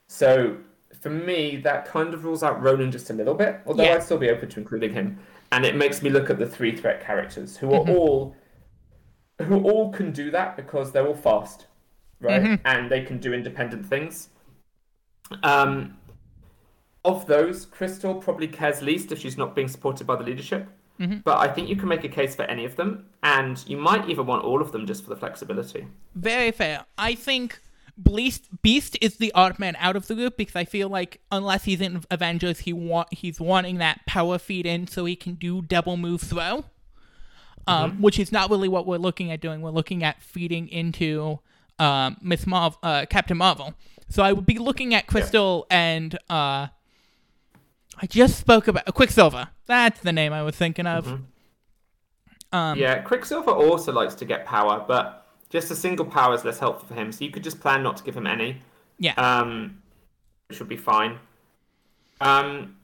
So 0.08 0.58
for 1.00 1.10
me, 1.10 1.56
that 1.56 1.86
kind 1.86 2.14
of 2.14 2.24
rules 2.24 2.44
out 2.44 2.62
Ronan 2.62 2.92
just 2.92 3.10
a 3.10 3.12
little 3.12 3.34
bit, 3.34 3.60
although 3.66 3.82
Yeah. 3.82 3.94
I'd 3.94 4.04
still 4.04 4.18
be 4.18 4.30
open 4.30 4.48
to 4.50 4.60
including 4.60 4.92
him. 4.92 5.18
And 5.50 5.64
it 5.64 5.74
makes 5.74 6.02
me 6.02 6.10
look 6.10 6.30
at 6.30 6.38
the 6.38 6.46
three 6.46 6.76
threat 6.76 7.00
characters 7.02 7.56
who 7.56 7.72
are 7.74 7.88
all 7.88 8.36
who 9.40 9.60
all 9.64 9.90
can 9.90 10.12
do 10.12 10.30
that 10.30 10.56
because 10.56 10.92
they're 10.92 11.06
all 11.06 11.14
fast, 11.14 11.66
right? 12.22 12.60
And 12.64 12.90
they 12.90 13.02
can 13.02 13.18
do 13.18 13.32
independent 13.32 13.86
things. 13.86 14.28
Um, 15.42 15.96
of 17.04 17.26
those, 17.26 17.66
Crystal 17.66 18.14
probably 18.14 18.48
cares 18.48 18.82
least 18.82 19.12
if 19.12 19.18
she's 19.18 19.36
not 19.36 19.54
being 19.54 19.68
supported 19.68 20.06
by 20.06 20.16
the 20.16 20.24
leadership. 20.24 20.68
But 21.24 21.38
I 21.38 21.48
think 21.48 21.68
you 21.68 21.74
can 21.74 21.88
make 21.88 22.04
a 22.04 22.08
case 22.08 22.36
for 22.36 22.42
any 22.44 22.64
of 22.64 22.76
them, 22.76 23.06
and 23.24 23.62
you 23.66 23.76
might 23.76 24.08
even 24.08 24.24
want 24.26 24.44
all 24.44 24.60
of 24.60 24.70
them 24.70 24.86
just 24.86 25.02
for 25.02 25.10
the 25.10 25.16
flexibility. 25.16 25.86
Very 26.14 26.52
fair. 26.52 26.84
I 26.96 27.14
think 27.16 27.60
Beast 28.00 28.48
Beast 28.62 28.96
is 29.00 29.16
the 29.16 29.32
odd 29.34 29.58
man 29.58 29.74
out 29.80 29.96
of 29.96 30.06
the 30.06 30.14
group 30.14 30.36
because 30.36 30.54
I 30.54 30.64
feel 30.64 30.88
like 30.88 31.20
unless 31.32 31.64
he's 31.64 31.80
in 31.80 32.04
Avengers, 32.10 32.60
he 32.60 32.72
want 32.72 33.12
he's 33.12 33.40
wanting 33.40 33.78
that 33.78 34.06
power 34.06 34.38
feed 34.38 34.64
in 34.64 34.86
so 34.86 35.04
he 35.04 35.16
can 35.16 35.34
do 35.34 35.62
double 35.62 35.96
move 35.96 36.20
throw, 36.20 36.66
um, 37.66 38.00
which 38.00 38.18
is 38.18 38.30
not 38.30 38.48
really 38.48 38.68
what 38.68 38.86
we're 38.86 38.96
looking 38.98 39.32
at 39.32 39.40
doing. 39.40 39.60
We're 39.60 39.70
looking 39.70 40.04
at 40.04 40.22
feeding 40.22 40.68
into 40.68 41.40
um, 41.82 42.16
Miss 42.22 42.46
Marvel, 42.46 42.78
uh, 42.82 43.06
Captain 43.10 43.36
Marvel. 43.36 43.74
So 44.08 44.22
I 44.22 44.32
would 44.32 44.46
be 44.46 44.58
looking 44.58 44.94
at 44.94 45.06
Crystal 45.06 45.66
and 45.70 46.14
uh, 46.30 46.68
I 47.98 48.06
just 48.08 48.38
spoke 48.38 48.68
about 48.68 48.84
Quicksilver. 48.94 49.48
That's 49.66 50.00
the 50.00 50.12
name 50.12 50.32
I 50.32 50.42
was 50.42 50.54
thinking 50.54 50.86
of. 50.86 51.20
Um, 52.52 52.78
Yeah, 52.78 53.00
Quicksilver 53.00 53.50
also 53.50 53.92
likes 53.92 54.14
to 54.16 54.24
get 54.24 54.44
power, 54.44 54.84
but 54.86 55.26
just 55.48 55.70
a 55.70 55.74
single 55.74 56.04
power 56.04 56.34
is 56.34 56.44
less 56.44 56.58
helpful 56.58 56.86
for 56.86 56.94
him. 56.94 57.10
So 57.10 57.24
you 57.24 57.30
could 57.30 57.42
just 57.42 57.58
plan 57.60 57.82
not 57.82 57.96
to 57.96 58.04
give 58.04 58.16
him 58.16 58.26
any, 58.26 58.58
yeah. 58.98 59.14
um, 59.14 59.82
which 60.48 60.58
would 60.58 60.68
be 60.68 60.76
fine. 60.76 61.18
Um, 62.20 62.76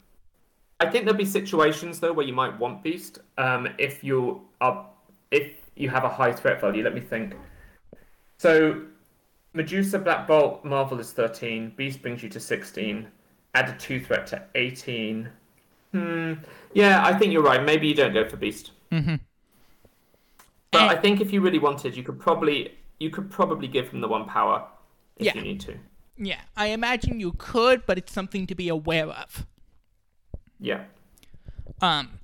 I 0.79 0.89
think 0.89 1.05
there'll 1.05 1.17
be 1.17 1.25
situations 1.25 1.99
though 1.99 2.11
where 2.13 2.25
you 2.25 2.33
might 2.33 2.57
want 2.59 2.83
Beast. 2.83 3.19
Um, 3.37 3.69
if 3.77 4.03
you 4.03 4.41
are, 4.59 4.87
if 5.31 5.51
you 5.79 5.89
have 5.89 6.03
a 6.03 6.09
high 6.09 6.33
threat 6.33 6.61
value. 6.61 6.83
Let 6.83 6.93
me 6.93 7.01
think. 7.01 7.33
So, 8.39 8.81
Medusa, 9.53 9.99
Black 9.99 10.25
Bolt, 10.27 10.63
Marvel 10.63 10.99
is 10.99 11.11
thirteen. 11.11 11.73
Beast 11.75 12.01
brings 12.01 12.23
you 12.23 12.29
to 12.29 12.39
sixteen. 12.39 13.07
Add 13.53 13.67
a 13.69 13.73
two 13.77 13.99
threat 13.99 14.25
to 14.27 14.41
eighteen. 14.55 15.29
Hmm. 15.91 16.33
Yeah, 16.73 17.05
I 17.05 17.13
think 17.19 17.33
you're 17.33 17.43
right. 17.43 17.61
Maybe 17.63 17.87
you 17.87 17.93
don't 17.95 18.13
go 18.13 18.27
for 18.27 18.37
Beast. 18.37 18.71
Mm-hmm. 18.91 19.15
But 20.71 20.81
And- 20.81 20.91
I 20.91 20.95
think 20.95 21.19
if 21.19 21.33
you 21.33 21.41
really 21.41 21.59
wanted, 21.59 21.97
you 21.97 22.03
could 22.03 22.19
probably 22.19 22.75
you 22.99 23.09
could 23.09 23.29
probably 23.29 23.67
give 23.67 23.89
him 23.89 23.99
the 24.01 24.07
one 24.07 24.25
power 24.25 24.65
if 25.17 25.25
Yeah. 25.25 25.35
you 25.35 25.41
need 25.41 25.59
to. 25.61 25.77
Yeah, 26.17 26.41
I 26.55 26.67
imagine 26.67 27.19
you 27.19 27.33
could, 27.37 27.85
but 27.85 27.97
it's 27.97 28.11
something 28.13 28.45
to 28.47 28.55
be 28.55 28.67
aware 28.69 29.07
of. 29.07 29.45
Yeah. 30.59 30.83
Um, 31.81 32.18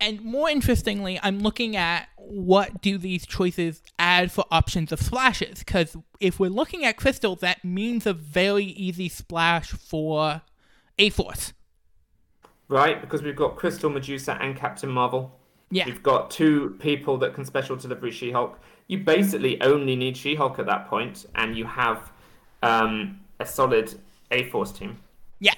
and 0.00 0.22
more 0.22 0.48
interestingly, 0.50 1.18
I'm 1.22 1.40
looking 1.40 1.76
at 1.76 2.08
what 2.16 2.80
do 2.82 2.98
these 2.98 3.26
choices 3.26 3.82
add 3.98 4.32
for 4.32 4.44
options 4.50 4.92
of 4.92 5.00
splashes? 5.00 5.60
Because 5.60 5.96
if 6.20 6.38
we're 6.40 6.50
looking 6.50 6.84
at 6.84 6.96
crystal, 6.96 7.36
that 7.36 7.64
means 7.64 8.06
a 8.06 8.12
very 8.12 8.64
easy 8.64 9.08
splash 9.08 9.70
for 9.70 10.42
A 10.98 11.10
Force. 11.10 11.52
Right, 12.68 13.00
because 13.00 13.22
we've 13.22 13.36
got 13.36 13.56
Crystal 13.56 13.88
Medusa 13.90 14.36
and 14.40 14.56
Captain 14.56 14.90
Marvel. 14.90 15.38
Yeah, 15.70 15.86
We've 15.86 16.02
got 16.02 16.30
two 16.30 16.76
people 16.80 17.16
that 17.18 17.34
can 17.34 17.44
special 17.44 17.76
delivery 17.76 18.10
She 18.12 18.30
Hulk. 18.30 18.58
You 18.88 18.98
basically 18.98 19.60
only 19.62 19.96
need 19.96 20.16
She 20.16 20.34
Hulk 20.34 20.58
at 20.58 20.66
that 20.66 20.88
point, 20.88 21.26
and 21.34 21.56
you 21.56 21.64
have 21.64 22.12
um, 22.62 23.20
a 23.40 23.46
solid 23.46 23.94
A 24.30 24.44
Force 24.50 24.72
team. 24.72 24.98
yeah. 25.40 25.54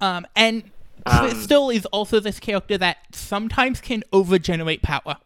Um, 0.00 0.26
and 0.34 0.71
Um, 1.06 1.18
crystal 1.18 1.70
is 1.70 1.86
also 1.86 2.20
this 2.20 2.38
character 2.38 2.78
that 2.78 2.98
sometimes 3.12 3.80
can 3.80 4.02
overgenerate 4.12 4.82
power. 4.82 5.16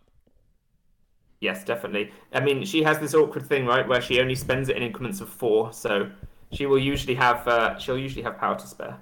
Yes, 1.41 1.65
definitely. 1.65 2.13
I 2.33 2.41
mean, 2.41 2.65
she 2.65 2.83
has 2.83 2.99
this 2.99 3.15
awkward 3.15 3.47
thing, 3.47 3.67
right, 3.67 3.87
where 3.87 4.01
she 4.01 4.21
only 4.21 4.35
spends 4.35 4.69
it 4.69 4.77
in 4.77 4.83
increments 4.83 5.21
of 5.21 5.29
four, 5.29 5.73
so 5.73 6.11
she 6.51 6.65
will 6.67 6.79
usually 6.79 7.15
have 7.15 7.47
uh, 7.47 7.79
she'll 7.79 7.99
usually 7.99 8.23
have 8.23 8.39
power 8.39 8.57
to 8.59 8.67
spare. 8.67 8.97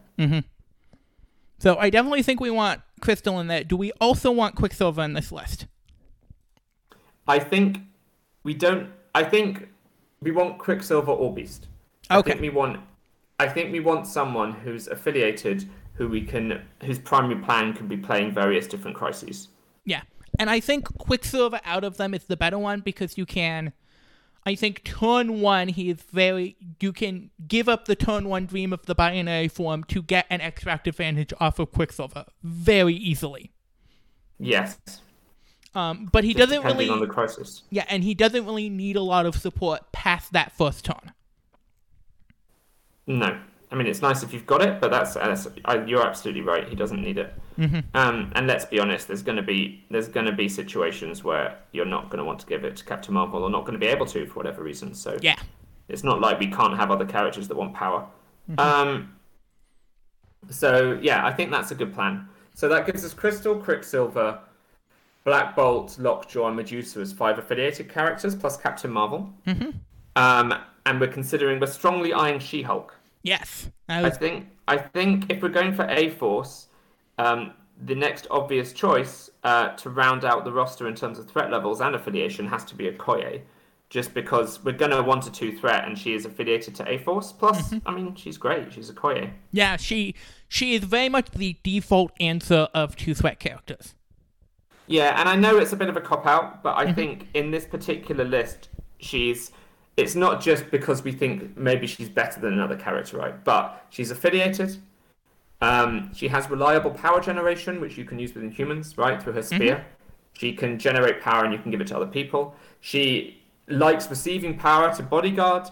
So 1.59 1.77
I 1.79 1.89
definitely 1.91 2.23
think 2.23 2.41
we 2.41 2.51
want 2.51 2.81
crystal 3.01 3.39
in 3.41 3.47
there. 3.47 3.65
Do 3.65 3.77
we 3.77 3.93
also 4.01 4.31
want 4.33 4.57
Quicksilver 4.57 5.03
in 5.03 5.13
this 5.13 5.31
list? 5.31 5.67
I 7.27 7.39
think 7.39 7.79
we 8.43 8.53
don't. 8.55 8.91
I 9.15 9.23
think 9.25 9.69
we 10.21 10.33
want 10.33 10.59
Quicksilver 10.59 11.13
or 11.13 11.33
Beast. 11.33 11.69
I 12.11 12.19
Okay. 12.19 12.33
think 12.33 12.43
we 12.43 12.51
want. 12.51 12.81
I 13.39 13.49
think 13.49 13.73
we 13.73 13.81
want 13.81 14.07
someone 14.07 14.53
who's 14.53 14.89
affiliated, 14.89 15.69
who 15.95 16.09
we 16.09 16.23
can, 16.23 16.63
whose 16.83 16.99
primary 16.99 17.41
plan 17.41 17.73
can 17.73 17.89
be 17.89 17.97
playing 17.97 18.33
various 18.33 18.67
different 18.67 18.97
crises. 18.97 19.49
Yeah. 19.85 20.03
And 20.39 20.51
I 20.51 20.61
think 20.61 20.99
Quicksilver 20.99 21.61
out 21.65 21.85
of 21.85 21.97
them 21.97 22.15
is 22.15 22.25
the 22.25 22.37
better 22.37 22.59
one 22.59 22.81
because 22.81 23.17
you 23.17 23.25
can 23.27 23.73
I 24.47 24.55
think 24.55 24.85
turn 24.85 25.41
one 25.41 25.69
he 25.69 25.91
is 25.91 26.03
very 26.03 26.57
you 26.81 26.93
can 26.93 27.31
give 27.49 27.69
up 27.69 27.87
the 27.87 27.97
turn 27.97 28.29
one 28.29 28.47
dream 28.47 28.73
of 28.73 28.85
the 28.87 28.95
binary 28.95 29.49
form 29.49 29.85
to 29.85 30.03
get 30.03 30.27
an 30.29 30.41
extract 30.41 30.87
advantage 30.87 31.33
off 31.41 31.59
of 31.59 31.73
Quicksilver 31.73 32.27
very 32.43 32.95
easily. 32.95 33.53
Yes. 34.39 34.79
Um, 35.75 36.09
but 36.13 36.25
he 36.25 36.35
Just 36.35 36.51
doesn't 36.51 36.63
depending 36.63 36.89
really, 36.89 36.91
on 36.91 37.01
the 37.01 37.13
crisis. 37.13 37.63
yeah, 37.71 37.85
and 37.89 38.05
he 38.05 38.15
doesn't 38.15 38.45
really 38.45 38.69
need 38.69 38.97
a 38.97 39.01
lot 39.01 39.27
of 39.27 39.35
support 39.35 39.91
past 39.93 40.33
that 40.33 40.53
first 40.53 40.85
turn. 40.85 41.13
No, 43.07 43.39
I 43.75 43.77
mean 43.77 43.89
it's 43.89 44.03
nice 44.03 44.23
if 44.23 44.33
you've 44.33 44.47
got 44.47 44.63
it, 44.63 44.81
but 44.81 44.93
that's, 44.93 45.15
that's 45.15 45.49
I, 45.65 45.85
you're 45.85 46.07
absolutely 46.07 46.43
right. 46.43 46.69
He 46.69 46.77
doesn't 46.77 47.03
need 47.03 47.19
it. 47.19 47.35
Mm-hmm. 47.59 47.81
Um, 47.95 48.31
and 48.37 48.47
let's 48.47 48.65
be 48.65 48.79
honest, 48.79 49.09
there's 49.09 49.25
going 49.25 49.35
to 49.35 49.43
be 49.43 49.85
there's 49.91 50.07
going 50.07 50.27
to 50.27 50.33
be 50.33 50.49
situations 50.49 51.25
where 51.25 51.59
you're 51.73 51.85
not 51.85 52.09
going 52.09 52.19
to 52.19 52.25
want 52.25 52.39
to 52.39 52.47
give 52.47 52.63
it 52.63 52.77
to 52.77 52.85
Captain 52.85 53.13
Marvel, 53.15 53.43
or 53.43 53.51
not 53.51 53.63
going 53.63 53.73
to 53.73 53.85
be 53.85 53.89
able 53.89 54.07
to 54.07 54.27
for 54.27 54.35
whatever 54.35 54.63
reason. 54.63 54.95
So 54.95 55.19
Yeah, 55.21 55.35
it's 55.89 56.05
not 56.05 56.21
like 56.21 56.39
we 56.39 56.47
can't 56.47 56.77
have 56.77 56.93
other 56.93 57.05
characters 57.05 57.49
that 57.49 57.57
want 57.57 57.75
power. 57.75 58.07
Um, 58.59 59.17
so 60.51 60.97
yeah, 61.03 61.27
I 61.27 61.33
think 61.33 61.51
that's 61.51 61.73
a 61.73 61.75
good 61.75 61.93
plan. 61.93 62.29
So 62.55 62.69
that 62.69 62.87
gives 62.87 63.05
us 63.05 63.13
Crystal, 63.13 63.57
Quicksilver, 63.57 64.39
Black 65.25 65.57
Bolt, 65.57 65.99
Lockjaw, 65.99 66.47
and 66.47 66.55
Medusa 66.55 67.01
as 67.01 67.13
five 67.13 67.41
affiliated 67.41 67.89
characters 67.89 68.37
plus 68.37 68.57
Captain 68.57 68.93
Marvel. 68.93 69.33
Mm-hmm. 69.49 69.71
Um, 70.15 70.55
and 70.87 71.01
we're 71.01 71.09
considering 71.09 71.59
we're 71.59 71.67
strongly 71.67 72.13
eyeing 72.13 72.39
She-Hulk. 72.39 72.95
Yes. 73.25 73.69
I 73.89 74.05
I 74.05 74.11
think 74.11 74.47
I 74.69 74.77
think 74.77 75.31
if 75.31 75.43
we're 75.43 75.49
going 75.49 75.75
for 75.75 75.87
A 75.91 76.11
Force, 76.11 76.69
um, 77.19 77.53
the 77.85 77.95
next 77.95 78.29
obvious 78.31 78.73
choice 78.73 79.31
uh, 79.43 79.71
to 79.71 79.91
round 79.91 80.25
out 80.25 80.45
the 80.45 80.53
roster 80.53 80.87
in 80.87 80.95
terms 80.95 81.19
of 81.19 81.29
threat 81.29 81.51
levels 81.51 81.81
and 81.81 81.97
affiliation 81.97 82.47
has 82.47 82.65
to 82.67 82.77
be 82.77 82.89
Okoye, 82.91 83.43
just 83.91 84.15
because 84.15 84.63
we're 84.65 84.73
going 84.73 84.93
to 84.93 85.03
want 85.03 85.27
a 85.27 85.33
two 85.33 85.57
threat, 85.59 85.85
and 85.85 85.99
she 85.99 86.15
is 86.15 86.25
affiliated 86.25 86.75
to 86.77 86.89
A 86.89 86.99
Force. 86.99 87.33
Plus, 87.33 87.75
I 87.85 87.91
mean, 87.91 88.15
she's 88.15 88.39
great. 88.39 88.73
She's 88.73 88.91
Okoye. 88.91 89.33
yeah, 89.51 89.77
she 89.77 90.15
she 90.49 90.75
is 90.75 90.85
very 90.85 91.09
much 91.09 91.31
the 91.33 91.57
default 91.65 92.13
answer 92.21 92.69
of 92.73 92.95
two 92.95 93.15
threat 93.15 93.41
characters. 93.41 93.95
Yeah, 94.87 95.19
and 95.19 95.29
I 95.29 95.35
know 95.35 95.57
it's 95.57 95.73
a 95.73 95.77
bit 95.77 95.89
of 95.89 95.97
a 95.97 96.01
cop 96.01 96.27
out, 96.27 96.63
but 96.63 96.77
I 96.77 96.93
think 96.93 97.29
in 97.35 97.51
this 97.51 97.65
particular 97.65 98.25
list, 98.25 98.69
she's. 98.99 99.51
It's 99.97 100.15
not 100.15 100.41
just 100.41 100.71
because 100.71 101.05
we 101.05 101.13
think 101.13 101.57
maybe 101.57 101.87
she's 101.87 102.09
better 102.09 102.41
than 102.41 102.53
another 102.53 102.77
character, 102.77 103.17
right? 103.19 103.45
But 103.45 103.87
she's 103.91 104.11
affiliated. 104.11 104.77
Um, 105.61 106.13
she 106.15 106.29
has 106.29 106.51
reliable 106.51 106.91
power 106.91 107.21
generation, 107.21 107.81
which 107.81 107.97
you 107.97 108.05
can 108.05 108.19
use 108.19 108.35
with 108.35 108.45
Inhumans, 108.45 108.99
right, 108.99 109.23
through 109.23 109.35
her 109.35 109.43
spear. 109.43 109.87
She 110.33 110.53
can 110.53 110.79
generate 110.79 111.21
power 111.21 111.45
and 111.45 111.53
you 111.53 111.61
can 111.61 111.71
give 111.71 111.81
it 111.81 111.87
to 111.89 111.97
other 111.97 112.07
people. 112.07 112.57
She 112.81 113.43
likes 113.69 114.11
receiving 114.11 114.59
power 114.59 114.93
to 114.95 115.03
bodyguard, 115.03 115.69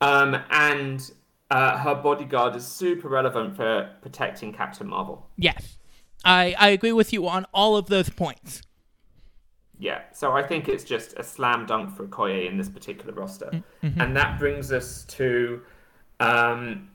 um, 0.00 0.36
and 0.50 1.10
uh, 1.50 1.78
her 1.78 1.94
bodyguard 1.94 2.56
is 2.56 2.66
super 2.66 3.08
relevant 3.08 3.56
for 3.56 3.90
protecting 4.02 4.52
Captain 4.52 4.86
Marvel. 4.86 5.26
Yes, 5.36 5.78
I 6.24 6.54
I 6.58 6.68
agree 6.70 6.92
with 6.92 7.12
you 7.12 7.28
on 7.28 7.44
all 7.52 7.76
of 7.76 7.88
those 7.88 8.08
points. 8.08 8.62
Yeah, 9.78 10.02
so 10.12 10.32
I 10.32 10.42
think 10.42 10.68
it's 10.68 10.84
just 10.84 11.14
a 11.18 11.24
slam 11.24 11.66
dunk 11.66 11.96
for 11.96 12.06
Okoye 12.06 12.48
in 12.48 12.56
this 12.56 12.68
particular 12.68 13.12
roster. 13.12 13.62
And 13.82 14.16
that 14.16 14.38
brings 14.38 14.72
us 14.72 15.04
to 15.04 15.62
um, 16.20 16.88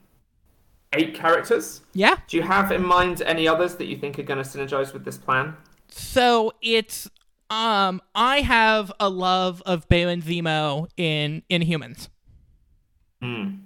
eight 0.93 1.13
characters. 1.13 1.81
Yeah. 1.93 2.15
Do 2.27 2.37
you 2.37 2.43
have 2.43 2.71
in 2.71 2.85
mind 2.85 3.21
any 3.21 3.47
others 3.47 3.75
that 3.75 3.85
you 3.85 3.97
think 3.97 4.17
are 4.19 4.23
going 4.23 4.43
to 4.43 4.49
synergize 4.49 4.93
with 4.93 5.05
this 5.05 5.17
plan? 5.17 5.55
So 5.89 6.53
it's 6.61 7.09
um 7.49 8.01
I 8.13 8.41
have 8.41 8.91
a 8.99 9.09
love 9.09 9.63
of 9.65 9.87
Baron 9.89 10.21
Zemo 10.21 10.87
in 10.97 11.41
Inhumans. 11.49 12.09
Hmm. 13.21 13.27
Um, 13.27 13.65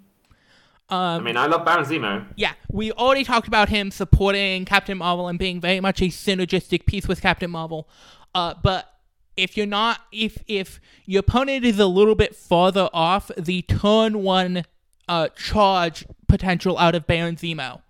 I 0.89 1.19
mean, 1.19 1.37
I 1.37 1.47
love 1.47 1.65
Baron 1.65 1.85
Zemo. 1.85 2.25
Yeah, 2.35 2.53
we 2.69 2.91
already 2.91 3.23
talked 3.23 3.47
about 3.47 3.69
him 3.69 3.89
supporting 3.89 4.65
Captain 4.65 4.97
Marvel 4.97 5.27
and 5.27 5.39
being 5.39 5.59
very 5.59 5.79
much 5.79 6.01
a 6.01 6.05
synergistic 6.05 6.85
piece 6.85 7.07
with 7.07 7.21
Captain 7.21 7.49
Marvel. 7.49 7.87
Uh, 8.35 8.53
but 8.61 8.92
if 9.35 9.57
you're 9.57 9.65
not, 9.65 10.01
if 10.11 10.43
if 10.47 10.79
your 11.05 11.21
opponent 11.21 11.65
is 11.65 11.79
a 11.79 11.87
little 11.87 12.15
bit 12.15 12.35
farther 12.35 12.89
off, 12.93 13.31
the 13.37 13.61
turn 13.63 14.21
one 14.23 14.63
uh, 15.07 15.29
charge 15.29 16.05
potential 16.27 16.77
out 16.77 16.95
of 16.95 17.05
Baron 17.07 17.35
Zemo 17.35 17.81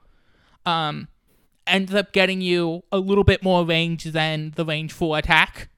um, 0.66 1.08
ends 1.68 1.94
up 1.94 2.12
getting 2.12 2.41
you 2.41 2.84
a 2.91 2.98
little 2.98 3.24
bit 3.24 3.44
more 3.44 3.66
range 3.66 4.06
than 4.06 4.54
the 4.56 4.66
range 4.66 4.91
four 4.91 5.18
attack. 5.18 5.70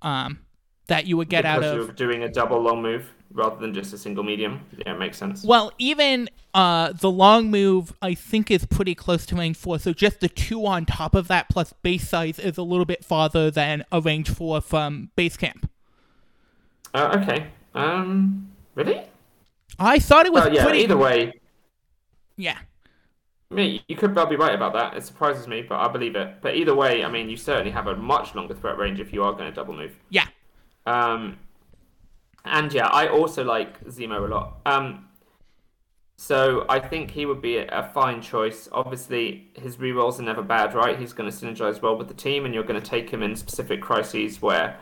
Um, 0.00 0.40
that 0.88 1.06
you 1.06 1.16
would 1.16 1.28
get 1.28 1.44
out 1.44 1.62
of 1.62 1.94
doing 1.94 2.24
a 2.24 2.28
double 2.28 2.60
long 2.60 2.82
move 2.82 3.12
rather 3.32 3.56
than 3.56 3.72
just 3.74 3.92
a 3.92 3.98
single 3.98 4.24
medium. 4.24 4.60
Yeah, 4.78 4.94
it 4.94 4.98
makes 4.98 5.16
sense. 5.18 5.44
Well, 5.44 5.72
even 5.78 6.28
uh, 6.54 6.92
the 6.92 7.10
long 7.10 7.50
move, 7.50 7.92
I 8.02 8.14
think, 8.14 8.50
is 8.50 8.64
pretty 8.66 8.94
close 8.94 9.24
to 9.26 9.36
range 9.36 9.56
four. 9.56 9.78
So 9.78 9.92
just 9.92 10.20
the 10.20 10.28
two 10.28 10.66
on 10.66 10.86
top 10.86 11.14
of 11.14 11.28
that 11.28 11.48
plus 11.48 11.72
base 11.82 12.08
size 12.08 12.38
is 12.38 12.58
a 12.58 12.62
little 12.62 12.84
bit 12.84 13.04
farther 13.04 13.50
than 13.50 13.84
a 13.90 14.00
range 14.00 14.30
four 14.30 14.60
from 14.60 15.10
base 15.16 15.36
camp. 15.36 15.68
Uh, 16.94 17.18
okay. 17.22 17.48
Um, 17.74 18.50
really? 18.74 19.02
I 19.78 19.98
thought 19.98 20.26
it 20.26 20.32
was 20.32 20.44
Well, 20.44 20.54
yeah. 20.54 20.64
pretty. 20.64 20.80
Either 20.80 20.96
way, 20.96 21.32
Yeah, 22.36 22.58
I 23.50 23.54
mean, 23.54 23.80
you 23.88 23.96
could 23.96 24.14
well 24.14 24.26
be 24.26 24.36
right 24.36 24.54
about 24.54 24.72
that. 24.74 24.96
It 24.96 25.04
surprises 25.04 25.46
me, 25.48 25.62
but 25.62 25.78
I 25.78 25.88
believe 25.88 26.16
it. 26.16 26.36
But 26.42 26.54
either 26.56 26.74
way, 26.74 27.04
I 27.04 27.10
mean, 27.10 27.28
you 27.28 27.36
certainly 27.36 27.70
have 27.70 27.86
a 27.86 27.96
much 27.96 28.34
longer 28.34 28.54
threat 28.54 28.78
range 28.78 29.00
if 29.00 29.12
you 29.12 29.22
are 29.24 29.32
going 29.32 29.44
to 29.50 29.52
double 29.54 29.74
move. 29.74 29.92
yeah, 30.10 30.26
Um, 30.86 31.38
and 32.44 32.72
yeah, 32.72 32.86
I 32.86 33.08
also 33.08 33.44
like 33.44 33.84
Zemo 33.84 34.24
a 34.24 34.28
lot. 34.28 34.60
Um, 34.66 35.08
so 36.16 36.66
I 36.68 36.78
think 36.78 37.10
he 37.10 37.26
would 37.26 37.42
be 37.42 37.56
a, 37.58 37.90
fine 37.92 38.22
choice. 38.22 38.68
Obviously, 38.70 39.48
his 39.54 39.78
rerolls 39.78 40.20
are 40.20 40.22
never 40.22 40.42
bad, 40.42 40.72
right? 40.74 40.96
He's 40.98 41.12
going 41.12 41.28
to 41.30 41.36
synergize 41.36 41.82
well 41.82 41.96
with 41.96 42.08
the 42.08 42.14
team, 42.14 42.44
and 42.44 42.54
you're 42.54 42.62
going 42.62 42.80
to 42.80 42.86
take 42.86 43.10
him 43.10 43.22
in 43.22 43.34
specific 43.34 43.80
crises 43.82 44.40
where 44.40 44.76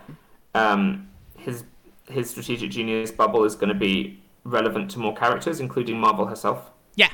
um, 0.55 1.09
his 1.39 1.65
his 2.09 2.29
strategic 2.29 2.71
genius 2.71 3.11
bubble 3.11 3.45
is 3.45 3.55
going 3.55 3.73
to 3.73 3.79
be 3.79 4.21
relevant 4.45 4.91
to 4.91 4.99
more 4.99 5.15
characters, 5.15 5.61
including 5.61 5.99
Marvel 5.99 6.27
herself. 6.27 6.73
yeah. 6.97 7.09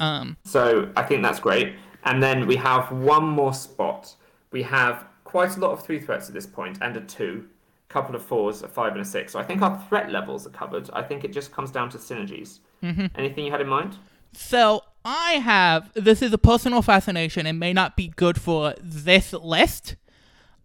Um, 0.00 0.36
So 0.44 0.90
I 0.96 1.02
think 1.02 1.22
that's 1.22 1.40
great. 1.40 1.74
And 2.04 2.22
then 2.22 2.46
we 2.46 2.56
have 2.56 2.90
one 2.90 3.24
more 3.24 3.52
spot. 3.52 4.14
We 4.50 4.62
have 4.62 5.04
quite 5.24 5.56
a 5.56 5.60
lot 5.60 5.72
of 5.72 5.84
three 5.84 6.00
threats 6.00 6.28
at 6.28 6.34
this 6.34 6.46
point, 6.46 6.78
and 6.80 6.96
a 6.96 7.00
two, 7.00 7.48
couple 7.88 8.14
of 8.14 8.22
fours, 8.22 8.62
a 8.62 8.68
five, 8.68 8.92
and 8.92 9.00
a 9.00 9.04
six. 9.04 9.32
So 9.32 9.38
I 9.38 9.42
think 9.42 9.62
our 9.62 9.82
threat 9.88 10.10
levels 10.10 10.46
are 10.46 10.50
covered. 10.50 10.90
I 10.92 11.02
think 11.02 11.24
it 11.24 11.32
just 11.32 11.52
comes 11.52 11.70
down 11.70 11.90
to 11.90 11.98
synergies. 11.98 12.60
Mm-hmm. 12.82 13.06
Anything 13.14 13.44
you 13.44 13.50
had 13.50 13.60
in 13.60 13.68
mind? 13.68 13.96
so 14.32 14.82
I 15.04 15.32
have 15.34 15.90
this 15.94 16.20
is 16.20 16.32
a 16.32 16.38
personal 16.38 16.82
fascination 16.82 17.46
and 17.46 17.58
may 17.58 17.72
not 17.72 17.96
be 17.96 18.08
good 18.08 18.40
for 18.40 18.74
this 18.82 19.32
list. 19.32 19.96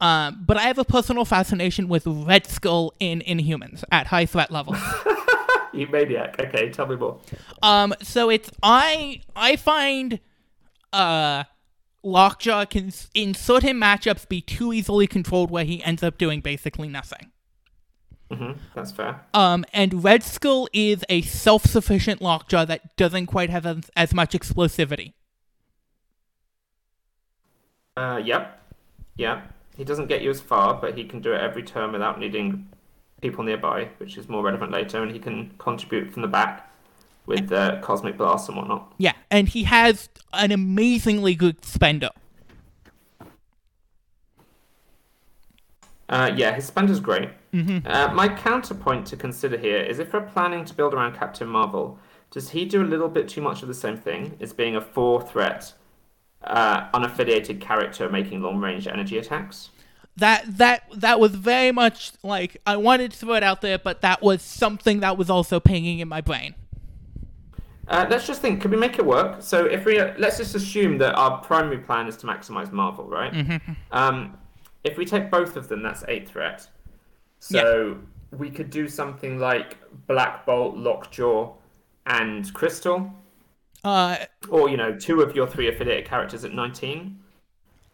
Um, 0.01 0.43
but 0.45 0.57
I 0.57 0.63
have 0.63 0.79
a 0.79 0.83
personal 0.83 1.25
fascination 1.25 1.87
with 1.87 2.07
Red 2.07 2.47
Skull 2.47 2.91
in 2.99 3.21
Inhumans 3.21 3.83
at 3.91 4.07
high 4.07 4.25
threat 4.25 4.51
levels. 4.51 4.77
You 5.73 5.87
maniac. 5.87 6.35
Okay, 6.37 6.69
tell 6.69 6.85
me 6.85 6.97
more. 6.97 7.21
Um, 7.63 7.93
so 8.01 8.29
it's 8.29 8.51
I 8.61 9.21
I 9.37 9.55
find 9.55 10.19
uh 10.91 11.45
Lockjaw 12.03 12.65
can 12.65 12.91
in 13.13 13.33
certain 13.33 13.77
matchups 13.77 14.27
be 14.27 14.41
too 14.41 14.73
easily 14.73 15.07
controlled 15.07 15.51
where 15.51 15.65
he 15.65 15.83
ends 15.83 16.03
up 16.03 16.17
doing 16.17 16.41
basically 16.41 16.87
nothing. 16.87 17.31
hmm 18.31 18.53
That's 18.73 18.91
fair. 18.91 19.21
Um, 19.33 19.65
and 19.73 20.03
Red 20.03 20.23
Skull 20.23 20.67
is 20.73 21.03
a 21.09 21.21
self-sufficient 21.21 22.21
Lockjaw 22.21 22.65
that 22.65 22.95
doesn't 22.95 23.27
quite 23.27 23.49
have 23.49 23.65
as, 23.65 23.91
as 23.95 24.13
much 24.13 24.33
explosivity. 24.33 25.13
Uh, 27.95 28.21
yep. 28.23 28.59
Yep. 29.17 29.53
He 29.77 29.83
doesn't 29.83 30.07
get 30.07 30.21
you 30.21 30.29
as 30.29 30.41
far, 30.41 30.73
but 30.73 30.97
he 30.97 31.03
can 31.03 31.21
do 31.21 31.33
it 31.33 31.41
every 31.41 31.63
turn 31.63 31.91
without 31.91 32.19
needing 32.19 32.67
people 33.21 33.43
nearby, 33.43 33.89
which 33.97 34.17
is 34.17 34.27
more 34.27 34.43
relevant 34.43 34.71
later, 34.71 35.03
and 35.03 35.11
he 35.11 35.19
can 35.19 35.51
contribute 35.59 36.11
from 36.11 36.23
the 36.23 36.27
back 36.27 36.70
with 37.25 37.51
uh, 37.51 37.79
Cosmic 37.81 38.17
Blast 38.17 38.49
and 38.49 38.57
whatnot. 38.57 38.93
Yeah, 38.97 39.13
and 39.29 39.47
he 39.47 39.63
has 39.63 40.09
an 40.33 40.51
amazingly 40.51 41.35
good 41.35 41.63
spender. 41.65 42.09
Uh, 46.09 46.29
yeah, 46.35 46.53
his 46.53 46.65
spender's 46.65 46.99
great. 46.99 47.29
Uh, 47.53 48.11
my 48.13 48.27
counterpoint 48.27 49.05
to 49.07 49.15
consider 49.15 49.57
here 49.57 49.77
is 49.77 49.99
if 49.99 50.13
we're 50.13 50.21
planning 50.21 50.65
to 50.65 50.73
build 50.73 50.93
around 50.93 51.15
Captain 51.15 51.47
Marvel, 51.47 51.97
does 52.29 52.49
he 52.49 52.65
do 52.65 52.81
a 52.81 52.85
little 52.85 53.09
bit 53.09 53.27
too 53.27 53.41
much 53.41 53.61
of 53.61 53.67
the 53.67 53.73
same 53.73 53.97
thing 53.97 54.37
as 54.39 54.53
being 54.53 54.75
a 54.75 54.81
four 54.81 55.21
threat, 55.21 55.73
uh, 56.43 56.89
unaffiliated 56.91 57.59
character 57.59 58.09
making 58.09 58.41
long 58.41 58.57
range 58.59 58.87
energy 58.87 59.17
attacks? 59.17 59.69
That 60.17 60.57
that 60.57 60.83
that 60.95 61.19
was 61.19 61.35
very 61.35 61.71
much 61.71 62.11
like 62.23 62.57
I 62.65 62.75
wanted 62.75 63.11
to 63.11 63.17
throw 63.17 63.35
it 63.35 63.43
out 63.43 63.61
there, 63.61 63.77
but 63.77 64.01
that 64.01 64.21
was 64.21 64.41
something 64.41 64.99
that 64.99 65.17
was 65.17 65.29
also 65.29 65.59
pinging 65.59 65.99
in 65.99 66.07
my 66.09 66.19
brain. 66.19 66.55
Uh, 67.91 68.05
let's 68.09 68.25
just 68.25 68.41
think. 68.41 68.61
Could 68.61 68.71
we 68.71 68.77
make 68.77 68.97
it 68.99 69.05
work? 69.05 69.41
So 69.41 69.65
if 69.65 69.85
we 69.85 69.99
uh, 69.99 70.13
let's 70.17 70.37
just 70.37 70.55
assume 70.55 70.97
that 70.99 71.13
our 71.15 71.39
primary 71.41 71.77
plan 71.79 72.07
is 72.07 72.15
to 72.17 72.25
maximize 72.27 72.71
Marvel, 72.71 73.05
right? 73.05 73.33
Um, 73.91 74.37
if 74.83 74.97
we 74.97 75.05
take 75.05 75.29
both 75.29 75.55
of 75.57 75.67
them, 75.67 75.83
that's 75.83 76.03
eight 76.07 76.27
threat. 76.29 76.67
So 77.39 77.97
we 78.31 78.49
could 78.49 78.69
do 78.69 78.87
something 78.87 79.39
like 79.39 79.77
Black 80.07 80.45
Bolt, 80.45 80.77
Lockjaw, 80.77 81.53
and 82.05 82.51
Crystal. 82.53 83.11
Uh, 83.83 84.17
Or, 84.49 84.69
you 84.69 84.77
know, 84.77 84.95
two 84.97 85.21
of 85.21 85.35
your 85.35 85.47
three 85.47 85.67
affiliated 85.67 86.05
characters 86.05 86.45
at 86.45 86.53
19. 86.53 87.19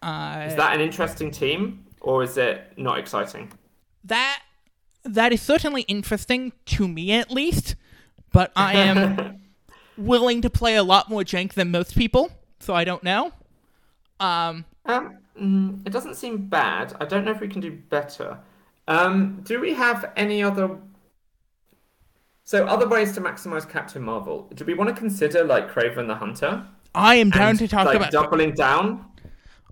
uh, 0.01 0.45
Is 0.47 0.55
that 0.55 0.73
an 0.75 0.81
interesting 0.81 1.31
team, 1.31 1.85
or 2.01 2.23
is 2.23 2.37
it 2.37 2.73
not 2.77 2.99
exciting? 2.99 3.51
that 4.03 4.41
that 5.03 5.33
is 5.33 5.41
certainly 5.41 5.81
interesting 5.83 6.51
to 6.65 6.87
me 6.87 7.11
at 7.13 7.31
least, 7.31 7.75
but 8.31 8.51
I 8.55 8.73
am 8.73 9.39
willing 9.97 10.41
to 10.41 10.49
play 10.49 10.75
a 10.75 10.83
lot 10.83 11.09
more 11.09 11.23
jank 11.23 11.53
than 11.53 11.71
most 11.71 11.95
people, 11.95 12.31
so 12.59 12.73
I 12.73 12.83
don't 12.83 13.03
know. 13.03 13.31
Um, 14.19 14.65
Um, 14.85 15.17
mm, 15.39 15.85
it 15.85 15.91
doesn't 15.91 16.15
seem 16.15 16.47
bad. 16.47 16.95
I 16.99 17.05
don't 17.05 17.25
know 17.25 17.31
if 17.31 17.39
we 17.39 17.47
can 17.47 17.61
do 17.61 17.71
better. 17.71 18.39
Um, 18.87 19.41
do 19.43 19.59
we 19.59 19.73
have 19.73 20.11
any 20.15 20.41
other? 20.41 20.77
So, 22.45 22.65
other 22.65 22.87
ways 22.87 23.11
to 23.13 23.21
maximize 23.21 23.69
Captain 23.69 24.01
Marvel. 24.01 24.49
Do 24.55 24.63
we 24.63 24.73
want 24.73 24.89
to 24.89 24.95
consider 24.95 25.43
like 25.43 25.69
Kraven 25.69 26.07
the 26.07 26.15
Hunter? 26.15 26.65
I 26.95 27.15
am 27.15 27.29
down 27.29 27.49
and, 27.49 27.59
to 27.59 27.67
talk 27.67 27.85
like, 27.85 27.97
about 27.97 28.11
doubling 28.11 28.53
down. 28.53 29.05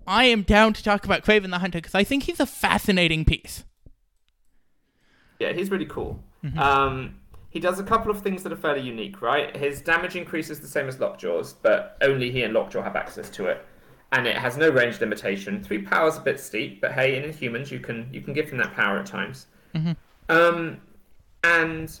I 0.06 0.24
am 0.24 0.42
down 0.42 0.74
to 0.74 0.82
talk 0.82 1.04
about 1.04 1.24
Kraven 1.24 1.50
the 1.50 1.58
Hunter 1.58 1.78
because 1.78 1.94
I 1.94 2.04
think 2.04 2.24
he's 2.24 2.38
a 2.38 2.46
fascinating 2.46 3.24
piece. 3.24 3.64
Yeah, 5.40 5.52
he's 5.52 5.70
really 5.70 5.86
cool. 5.86 6.22
Um, 6.56 7.16
he 7.56 7.60
does 7.60 7.80
a 7.80 7.82
couple 7.82 8.10
of 8.10 8.20
things 8.20 8.42
that 8.42 8.52
are 8.52 8.56
fairly 8.56 8.82
unique, 8.82 9.22
right? 9.22 9.56
His 9.56 9.80
damage 9.80 10.14
increase 10.14 10.50
is 10.50 10.60
the 10.60 10.68
same 10.68 10.88
as 10.88 10.98
Lockjaw's, 10.98 11.54
but 11.54 11.96
only 12.02 12.30
he 12.30 12.42
and 12.42 12.52
Lockjaw 12.52 12.82
have 12.82 12.96
access 12.96 13.30
to 13.30 13.46
it, 13.46 13.64
and 14.12 14.26
it 14.26 14.36
has 14.36 14.58
no 14.58 14.68
range 14.68 15.00
limitation. 15.00 15.64
Three 15.64 15.80
power's 15.80 16.18
a 16.18 16.20
bit 16.20 16.38
steep, 16.38 16.82
but 16.82 16.92
hey, 16.92 17.16
in 17.16 17.32
humans 17.32 17.72
you 17.72 17.80
can 17.80 18.10
you 18.12 18.20
can 18.20 18.34
give 18.34 18.50
him 18.50 18.58
that 18.58 18.74
power 18.74 18.98
at 18.98 19.06
times. 19.06 19.46
Um, 20.28 20.82
and 21.44 21.98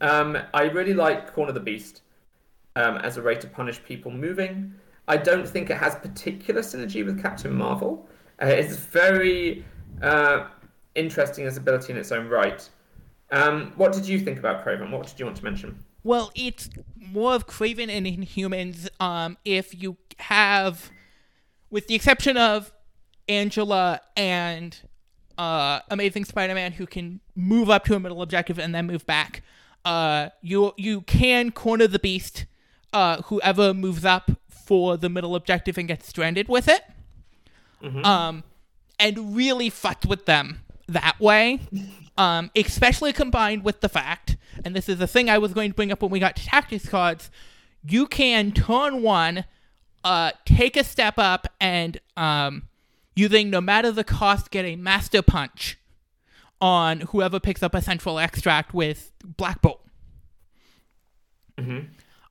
um, 0.00 0.36
I 0.52 0.62
really 0.62 0.94
like 0.94 1.32
Corner 1.32 1.52
the 1.52 1.60
Beast 1.60 2.02
um, 2.74 2.96
as 2.96 3.18
a 3.18 3.22
way 3.22 3.36
to 3.36 3.46
punish 3.46 3.80
people 3.84 4.10
moving. 4.10 4.74
I 5.06 5.16
don't 5.16 5.48
think 5.48 5.70
it 5.70 5.76
has 5.76 5.94
particular 5.94 6.62
synergy 6.62 7.06
with 7.06 7.22
Captain 7.22 7.54
Marvel. 7.54 8.08
Uh, 8.42 8.46
it's 8.46 8.74
very 8.74 9.64
uh, 10.02 10.48
interesting 10.96 11.46
as 11.46 11.56
ability 11.56 11.92
in 11.92 11.96
its 12.00 12.10
own 12.10 12.26
right. 12.26 12.68
Um, 13.30 13.72
what 13.76 13.92
did 13.92 14.06
you 14.06 14.18
think 14.18 14.38
about 14.38 14.64
Kraven? 14.64 14.90
What 14.90 15.06
did 15.06 15.18
you 15.18 15.26
want 15.26 15.36
to 15.38 15.44
mention? 15.44 15.84
Well, 16.02 16.32
it's 16.34 16.70
more 16.96 17.34
of 17.34 17.46
Kraven 17.46 17.88
and 17.88 18.06
Inhumans. 18.06 18.88
Um, 18.98 19.36
if 19.44 19.80
you 19.80 19.96
have, 20.18 20.90
with 21.70 21.86
the 21.86 21.94
exception 21.94 22.36
of 22.36 22.72
Angela 23.28 24.00
and 24.16 24.76
uh, 25.38 25.80
Amazing 25.90 26.24
Spider-Man, 26.24 26.72
who 26.72 26.86
can 26.86 27.20
move 27.36 27.70
up 27.70 27.84
to 27.84 27.94
a 27.94 28.00
middle 28.00 28.22
objective 28.22 28.58
and 28.58 28.74
then 28.74 28.86
move 28.86 29.06
back, 29.06 29.42
uh, 29.84 30.30
you 30.42 30.72
you 30.76 31.02
can 31.02 31.50
corner 31.50 31.86
the 31.86 31.98
beast. 31.98 32.46
Uh, 32.92 33.22
whoever 33.22 33.72
moves 33.72 34.04
up 34.04 34.32
for 34.48 34.96
the 34.96 35.08
middle 35.08 35.36
objective 35.36 35.78
and 35.78 35.86
gets 35.86 36.08
stranded 36.08 36.48
with 36.48 36.66
it. 36.66 36.82
Um, 38.04 38.44
and 38.98 39.34
really 39.34 39.70
fucked 39.70 40.04
with 40.04 40.26
them 40.26 40.60
that 40.92 41.18
way. 41.20 41.60
Um, 42.18 42.50
especially 42.54 43.12
combined 43.12 43.64
with 43.64 43.80
the 43.80 43.88
fact, 43.88 44.36
and 44.64 44.76
this 44.76 44.88
is 44.88 45.00
a 45.00 45.06
thing 45.06 45.30
I 45.30 45.38
was 45.38 45.54
going 45.54 45.70
to 45.70 45.74
bring 45.74 45.90
up 45.90 46.02
when 46.02 46.10
we 46.10 46.18
got 46.18 46.36
to 46.36 46.44
tactics 46.44 46.86
cards, 46.86 47.30
you 47.82 48.06
can 48.06 48.52
turn 48.52 49.00
one, 49.02 49.44
uh, 50.04 50.32
take 50.44 50.76
a 50.76 50.84
step 50.84 51.14
up, 51.16 51.46
and 51.60 51.98
um, 52.18 52.68
using 53.14 53.48
no 53.48 53.60
matter 53.60 53.90
the 53.90 54.04
cost, 54.04 54.50
get 54.50 54.66
a 54.66 54.76
master 54.76 55.22
punch 55.22 55.78
on 56.60 57.00
whoever 57.00 57.40
picks 57.40 57.62
up 57.62 57.74
a 57.74 57.80
central 57.80 58.18
extract 58.18 58.74
with 58.74 59.12
Black 59.24 59.62
Bolt. 59.62 59.80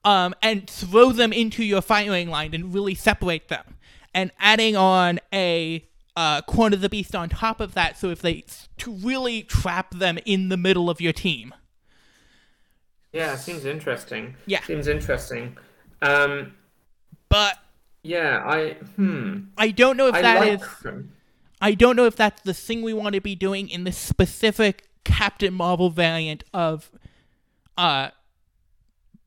Um, 0.03 0.35
and 0.41 0.69
throw 0.69 1.11
them 1.11 1.33
into 1.33 1.63
your 1.63 1.81
firing 1.81 2.29
line 2.29 2.53
and 2.53 2.73
really 2.73 2.95
separate 2.95 3.47
them. 3.49 3.75
And 4.13 4.31
adding 4.39 4.75
on 4.75 5.19
a 5.33 5.83
uh, 6.15 6.41
corner 6.41 6.75
of 6.75 6.81
the 6.81 6.89
beast 6.89 7.15
on 7.15 7.29
top 7.29 7.59
of 7.59 7.73
that, 7.73 7.97
so 7.97 8.09
if 8.09 8.21
they 8.21 8.43
to 8.77 8.91
really 8.91 9.43
trap 9.43 9.91
them 9.91 10.17
in 10.25 10.49
the 10.49 10.57
middle 10.57 10.89
of 10.89 10.99
your 10.99 11.13
team. 11.13 11.53
Yeah, 13.13 13.35
seems 13.35 13.65
interesting. 13.65 14.35
Yeah. 14.45 14.61
seems 14.63 14.87
interesting. 14.87 15.57
Um, 16.01 16.53
But 17.29 17.57
yeah, 18.03 18.43
I 18.45 18.73
hmm. 18.95 19.45
I 19.57 19.71
don't 19.71 19.97
know 19.97 20.07
if 20.07 20.15
I 20.15 20.21
that 20.21 20.39
like 20.39 20.61
is- 20.61 20.83
him. 20.83 21.13
I 21.61 21.73
don't 21.73 21.95
know 21.97 22.05
if 22.05 22.15
that's 22.15 22.41
the 22.43 22.53
thing 22.53 22.81
we 22.83 22.93
want 22.93 23.15
to 23.15 23.21
be 23.21 23.35
doing 23.35 23.67
in 23.69 23.83
this 23.83 23.97
specific 23.97 24.87
Captain 25.03 25.53
Marvel 25.53 25.89
variant 25.89 26.43
of 26.53 26.89
uh 27.77 28.09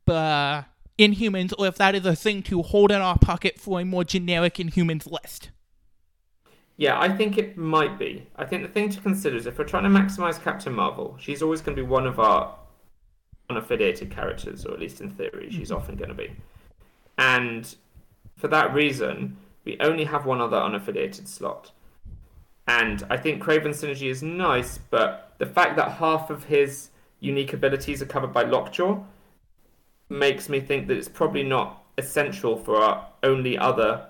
uh 0.09 0.63
Inhumans, 0.99 1.53
or 1.59 1.67
if 1.67 1.77
that 1.77 1.95
is 1.95 2.07
a 2.07 2.15
thing 2.15 2.43
to 2.45 2.63
hold 2.63 2.91
in 2.93 3.01
our 3.01 3.19
pocket 3.19 3.59
for 3.59 3.81
a 3.81 3.85
more 3.85 4.05
generic 4.05 4.55
Inhumans 4.55 5.11
list. 5.11 5.51
Yeah, 6.77 6.99
I 6.99 7.09
think 7.11 7.39
it 7.39 7.57
might 7.57 7.99
be. 7.99 8.27
I 8.37 8.45
think 8.45 8.63
the 8.63 8.69
thing 8.69 8.89
to 8.91 9.01
consider 9.01 9.37
is 9.37 9.47
if 9.47 9.59
we're 9.59 9.65
trying 9.65 9.85
to 9.85 9.91
maximize 9.91 10.43
Captain 10.43 10.73
Marvel, 10.73 11.17
she's 11.21 11.43
always 11.43 11.61
going 11.61 11.77
to 11.77 11.83
be 11.83 11.89
one 11.89 12.07
of 12.07 12.19
our 12.19 12.57
unaffiliated 13.51 14.11
characters, 14.11 14.65
or 14.65 14.73
at 14.73 14.81
least 14.81 15.01
in 15.01 15.11
theory, 15.11 15.49
she's 15.51 15.69
mm-hmm. 15.69 15.77
often 15.77 15.97
going 15.97 16.09
to 16.09 16.15
be. 16.15 16.33
And 17.19 17.75
for 18.37 18.49
that 18.49 18.75
reason, 18.75 19.37
we 19.65 19.77
only 19.81 20.05
have 20.05 20.27
one 20.27 20.41
other 20.41 20.57
unaffiliated 20.57 21.29
slot. 21.29 21.73
And 22.67 23.05
I 23.11 23.17
think 23.17 23.43
Kraven 23.43 23.69
Synergy 23.69 24.09
is 24.09 24.23
nice, 24.23 24.79
but 24.79 25.35
the 25.39 25.47
fact 25.47 25.77
that 25.77 25.93
half 25.93 26.31
of 26.31 26.45
his 26.45 26.91
unique 27.21 27.53
abilities 27.53 28.03
are 28.03 28.07
covered 28.07 28.33
by 28.33 28.43
Lockjaw 28.43 29.03
makes 30.09 30.49
me 30.49 30.61
think 30.61 30.89
that 30.89 30.97
it's 30.97 31.09
probably 31.09 31.43
not 31.43 31.85
essential 31.99 32.57
for 32.57 32.77
our 32.77 33.09
only 33.23 33.59
other 33.59 34.07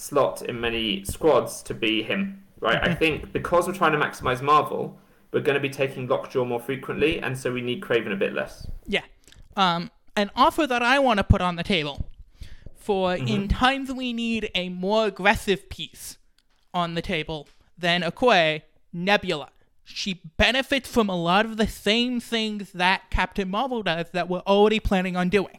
slot 0.00 0.42
in 0.42 0.60
many 0.60 1.04
squads 1.04 1.62
to 1.64 1.74
be 1.74 2.02
him. 2.02 2.44
Right? 2.60 2.78
I 2.82 2.94
think 2.94 3.32
because 3.32 3.66
we're 3.66 3.74
trying 3.74 3.92
to 3.92 3.98
maximize 3.98 4.42
Marvel, 4.42 4.98
we're 5.32 5.40
going 5.40 5.54
to 5.54 5.60
be 5.60 5.70
taking 5.70 6.08
Lockjaw 6.08 6.44
more 6.44 6.60
frequently, 6.60 7.20
and 7.20 7.38
so 7.38 7.52
we 7.52 7.62
need 7.62 7.80
Kraven 7.80 8.12
a 8.12 8.16
bit 8.16 8.34
less. 8.34 8.66
Yeah. 8.86 9.04
Um, 9.56 9.90
an 10.16 10.30
offer 10.36 10.66
that 10.66 10.82
I 10.82 10.98
want 10.98 11.18
to 11.18 11.24
put 11.24 11.40
on 11.40 11.56
the 11.56 11.62
table 11.62 12.10
for 12.74 13.14
in 13.14 13.46
times 13.46 13.92
we 13.92 14.12
need 14.12 14.50
a 14.54 14.68
more 14.68 15.06
aggressive 15.06 15.68
piece 15.68 16.18
on 16.74 16.94
the 16.94 17.02
table 17.02 17.48
than 17.78 18.02
Okoye, 18.02 18.62
Nebula. 18.92 19.50
She 19.84 20.20
benefits 20.36 20.88
from 20.88 21.08
a 21.08 21.16
lot 21.16 21.44
of 21.44 21.56
the 21.56 21.66
same 21.66 22.20
things 22.20 22.72
that 22.72 23.10
Captain 23.10 23.48
Marvel 23.48 23.82
does 23.82 24.06
that 24.12 24.28
we're 24.28 24.40
already 24.40 24.80
planning 24.80 25.16
on 25.16 25.28
doing. 25.28 25.58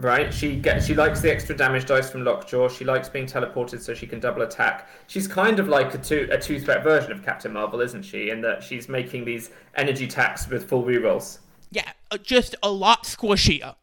Right? 0.00 0.32
She 0.32 0.56
gets 0.56 0.86
she 0.86 0.94
likes 0.94 1.20
the 1.20 1.30
extra 1.30 1.54
damage 1.54 1.84
dice 1.84 2.10
from 2.10 2.24
Lockjaw. 2.24 2.68
She 2.68 2.86
likes 2.86 3.10
being 3.10 3.26
teleported 3.26 3.82
so 3.82 3.92
she 3.92 4.06
can 4.06 4.18
double 4.18 4.40
attack. 4.40 4.88
She's 5.06 5.28
kind 5.28 5.58
of 5.58 5.68
like 5.68 5.92
a 5.94 5.98
two 5.98 6.26
a 6.32 6.38
two 6.38 6.58
threat 6.58 6.82
version 6.82 7.12
of 7.12 7.22
Captain 7.22 7.52
Marvel, 7.52 7.82
isn't 7.82 8.02
she? 8.02 8.30
In 8.30 8.40
that 8.40 8.62
she's 8.62 8.88
making 8.88 9.26
these 9.26 9.50
energy 9.74 10.06
attacks 10.06 10.48
with 10.48 10.66
full 10.66 10.84
rerolls. 10.84 11.40
Yeah, 11.70 11.92
uh, 12.10 12.16
just 12.16 12.56
a 12.62 12.70
lot 12.70 13.04
squishier. 13.04 13.74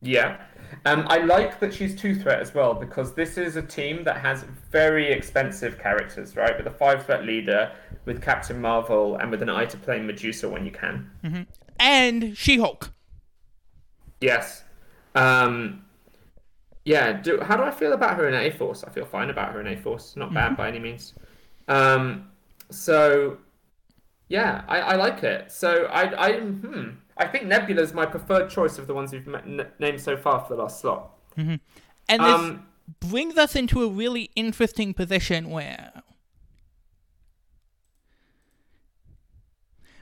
Yeah. 0.00 0.38
Um, 0.86 1.04
I 1.08 1.18
like 1.18 1.60
that 1.60 1.74
she's 1.74 1.94
two 1.94 2.14
threat 2.14 2.40
as 2.40 2.54
well 2.54 2.72
because 2.72 3.12
this 3.14 3.36
is 3.36 3.56
a 3.56 3.62
team 3.62 4.04
that 4.04 4.16
has 4.18 4.46
very 4.70 5.12
expensive 5.12 5.78
characters, 5.78 6.36
right? 6.36 6.56
With 6.56 6.66
a 6.66 6.70
five 6.70 7.04
threat 7.04 7.24
leader, 7.26 7.72
with 8.06 8.22
Captain 8.22 8.58
Marvel, 8.58 9.16
and 9.16 9.30
with 9.30 9.42
an 9.42 9.50
eye 9.50 9.66
to 9.66 9.76
play 9.76 10.00
Medusa 10.00 10.48
when 10.48 10.64
you 10.64 10.70
can. 10.70 11.46
And 11.78 12.36
She 12.38 12.58
Hulk. 12.58 12.92
Yes. 14.20 14.64
Um, 15.14 15.84
yeah. 16.84 17.12
Do, 17.12 17.40
how 17.40 17.56
do 17.56 17.62
I 17.62 17.70
feel 17.70 17.92
about 17.92 18.16
her 18.16 18.28
in 18.28 18.34
A 18.34 18.50
Force? 18.50 18.84
I 18.84 18.90
feel 18.90 19.04
fine 19.04 19.30
about 19.30 19.52
her 19.52 19.60
in 19.60 19.66
A 19.66 19.76
Force. 19.76 20.16
Not 20.16 20.32
bad 20.32 20.56
by 20.56 20.68
any 20.68 20.78
means. 20.78 21.14
Um, 21.68 22.28
so, 22.70 23.38
yeah, 24.28 24.62
I, 24.68 24.80
I 24.80 24.94
like 24.96 25.22
it. 25.22 25.50
So 25.52 25.84
I 25.86 26.28
I 26.28 26.40
hmm, 26.40 26.90
I 27.16 27.26
think 27.26 27.44
Nebula 27.44 27.82
is 27.82 27.92
my 27.92 28.06
preferred 28.06 28.48
choice 28.48 28.78
of 28.78 28.86
the 28.86 28.94
ones 28.94 29.12
we've 29.12 29.26
met, 29.26 29.44
n- 29.44 29.66
named 29.78 30.00
so 30.00 30.16
far 30.16 30.40
for 30.40 30.54
the 30.56 30.62
last 30.62 30.80
slot. 30.80 31.10
And 31.36 31.60
this 32.08 32.18
Um, 32.20 32.66
brings 33.00 33.36
us 33.36 33.54
into 33.54 33.82
a 33.82 33.88
really 33.88 34.30
interesting 34.34 34.94
position 34.94 35.50
where 35.50 36.02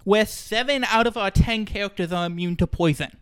where 0.04 0.24
seven 0.26 0.84
out 0.84 1.06
of 1.06 1.16
our 1.16 1.30
ten 1.30 1.66
characters 1.66 2.12
are 2.12 2.26
immune 2.26 2.56
to 2.56 2.66
poison. 2.66 3.18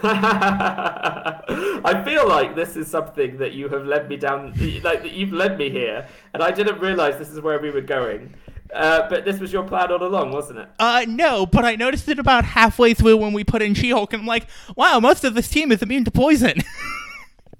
I 0.02 2.02
feel 2.04 2.28
like 2.28 2.54
this 2.54 2.76
is 2.76 2.88
something 2.88 3.36
that 3.38 3.52
you 3.52 3.68
have 3.68 3.84
led 3.84 4.08
me 4.08 4.16
down, 4.16 4.52
like 4.82 5.02
that 5.02 5.12
you've 5.12 5.32
led 5.32 5.58
me 5.58 5.70
here, 5.70 6.06
and 6.34 6.42
I 6.42 6.50
didn't 6.50 6.80
realize 6.80 7.18
this 7.18 7.30
is 7.30 7.40
where 7.40 7.60
we 7.60 7.70
were 7.70 7.80
going. 7.80 8.34
Uh, 8.74 9.08
but 9.08 9.24
this 9.24 9.38
was 9.38 9.52
your 9.52 9.62
plan 9.62 9.92
all 9.92 10.02
along, 10.02 10.32
wasn't 10.32 10.58
it? 10.58 10.68
Uh, 10.78 11.04
no, 11.08 11.46
but 11.46 11.64
I 11.64 11.76
noticed 11.76 12.08
it 12.08 12.18
about 12.18 12.44
halfway 12.44 12.94
through 12.94 13.16
when 13.16 13.32
we 13.32 13.44
put 13.44 13.62
in 13.62 13.74
She-Hulk, 13.74 14.12
and 14.12 14.22
I'm 14.22 14.26
like, 14.26 14.48
wow, 14.74 14.98
most 14.98 15.24
of 15.24 15.34
this 15.34 15.48
team 15.48 15.70
is 15.70 15.82
immune 15.82 16.04
to 16.04 16.10
poison. 16.10 16.62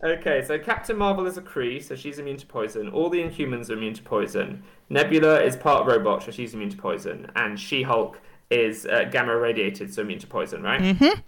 Okay, 0.05 0.45
so 0.45 0.59
Captain 0.59 0.97
Marvel 0.97 1.27
is 1.27 1.39
a 1.39 1.43
Kree, 1.43 1.83
so 1.83 1.97
she's 1.97 2.19
immune 2.19 2.37
to 2.37 2.47
poison. 2.47 2.91
All 2.91 3.09
the 3.09 3.19
Inhumans 3.19 3.71
are 3.71 3.73
immune 3.73 3.95
to 3.95 4.03
poison. 4.03 4.63
Nebula 4.91 5.43
is 5.43 5.57
part 5.57 5.87
robot, 5.87 6.23
so 6.23 6.31
she's 6.31 6.53
immune 6.53 6.71
to 6.71 6.77
poison. 6.77 7.31
And 7.35 7.59
She 7.59 7.83
Hulk 7.83 8.21
is 8.51 8.85
uh, 8.85 9.05
gamma 9.11 9.33
irradiated, 9.33 9.95
so 9.95 10.03
immune 10.03 10.19
to 10.19 10.27
poison, 10.27 10.63
right? 10.63 10.81
Mm-hmm. 10.81 11.21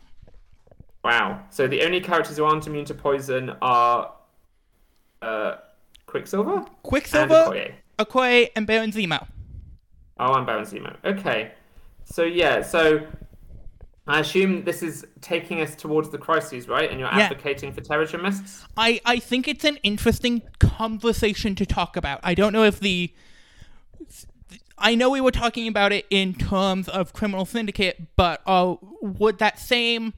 Wow. 1.05 1.42
So 1.51 1.66
the 1.66 1.82
only 1.82 2.01
characters 2.01 2.36
who 2.36 2.44
aren't 2.44 2.66
immune 2.66 2.84
to 2.86 2.94
poison 2.94 3.51
are 3.62 4.12
uh, 5.22 5.57
Quicksilver 6.07 6.57
and 6.57 6.66
Quicksilver, 6.82 7.34
Okoye. 7.34 7.72
Okoye, 7.99 8.51
and 8.57 8.66
Baron 8.66 8.90
Zemo. 8.92 9.26
Oh, 10.18 10.34
and 10.34 10.46
Baron 10.46 10.64
Zemo. 10.64 10.96
Okay. 11.05 11.53
So 12.05 12.24
yeah, 12.24 12.62
so 12.62 13.07
I 14.07 14.20
assume 14.20 14.64
this 14.64 14.82
is 14.82 15.07
taking 15.20 15.61
us 15.61 15.76
towards 15.76 16.09
the 16.11 16.18
crises, 16.18 16.66
right? 16.68 16.90
And 16.90 16.99
you're 16.99 17.11
Yeah. 17.11 17.24
advocating 17.26 17.72
for 17.72 17.82
Terrigen 17.82 18.22
Mists? 18.22 18.64
I, 18.76 19.01
I 19.05 19.18
think 19.18 19.46
it's 19.46 19.64
an 19.64 19.76
interesting 19.82 20.42
conversation 20.59 21.55
to 21.57 21.66
talk 21.66 21.96
about. 21.96 22.20
I 22.22 22.34
don't 22.34 22.53
know 22.53 22.64
if 22.64 22.80
the. 22.80 23.12
I 24.80 24.94
know 24.94 25.11
we 25.11 25.20
were 25.20 25.32
talking 25.32 25.66
about 25.66 25.92
it 25.92 26.07
in 26.09 26.34
terms 26.34 26.88
of 26.88 27.12
Criminal 27.12 27.44
Syndicate, 27.44 28.16
but 28.16 28.40
uh, 28.46 28.76
would 29.03 29.38
that 29.40 29.59
same 29.59 30.14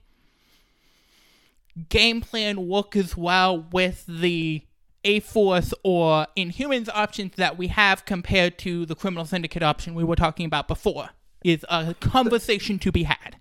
game 1.88 2.20
plan 2.20 2.66
work 2.66 2.96
as 2.96 3.16
well 3.16 3.66
with 3.72 4.04
the 4.06 4.62
A 5.04 5.20
Force 5.20 5.72
or 5.82 6.26
Inhumans 6.36 6.88
options 6.94 7.36
that 7.36 7.56
we 7.56 7.68
have 7.68 8.04
compared 8.04 8.58
to 8.58 8.86
the 8.86 8.94
Criminal 8.94 9.24
Syndicate 9.24 9.62
option 9.62 9.94
we 9.94 10.04
were 10.04 10.16
talking 10.16 10.46
about 10.46 10.68
before? 10.68 11.10
Is 11.42 11.64
a 11.70 11.94
conversation 11.94 12.78
to 12.80 12.92
be 12.92 13.04
had. 13.04 13.36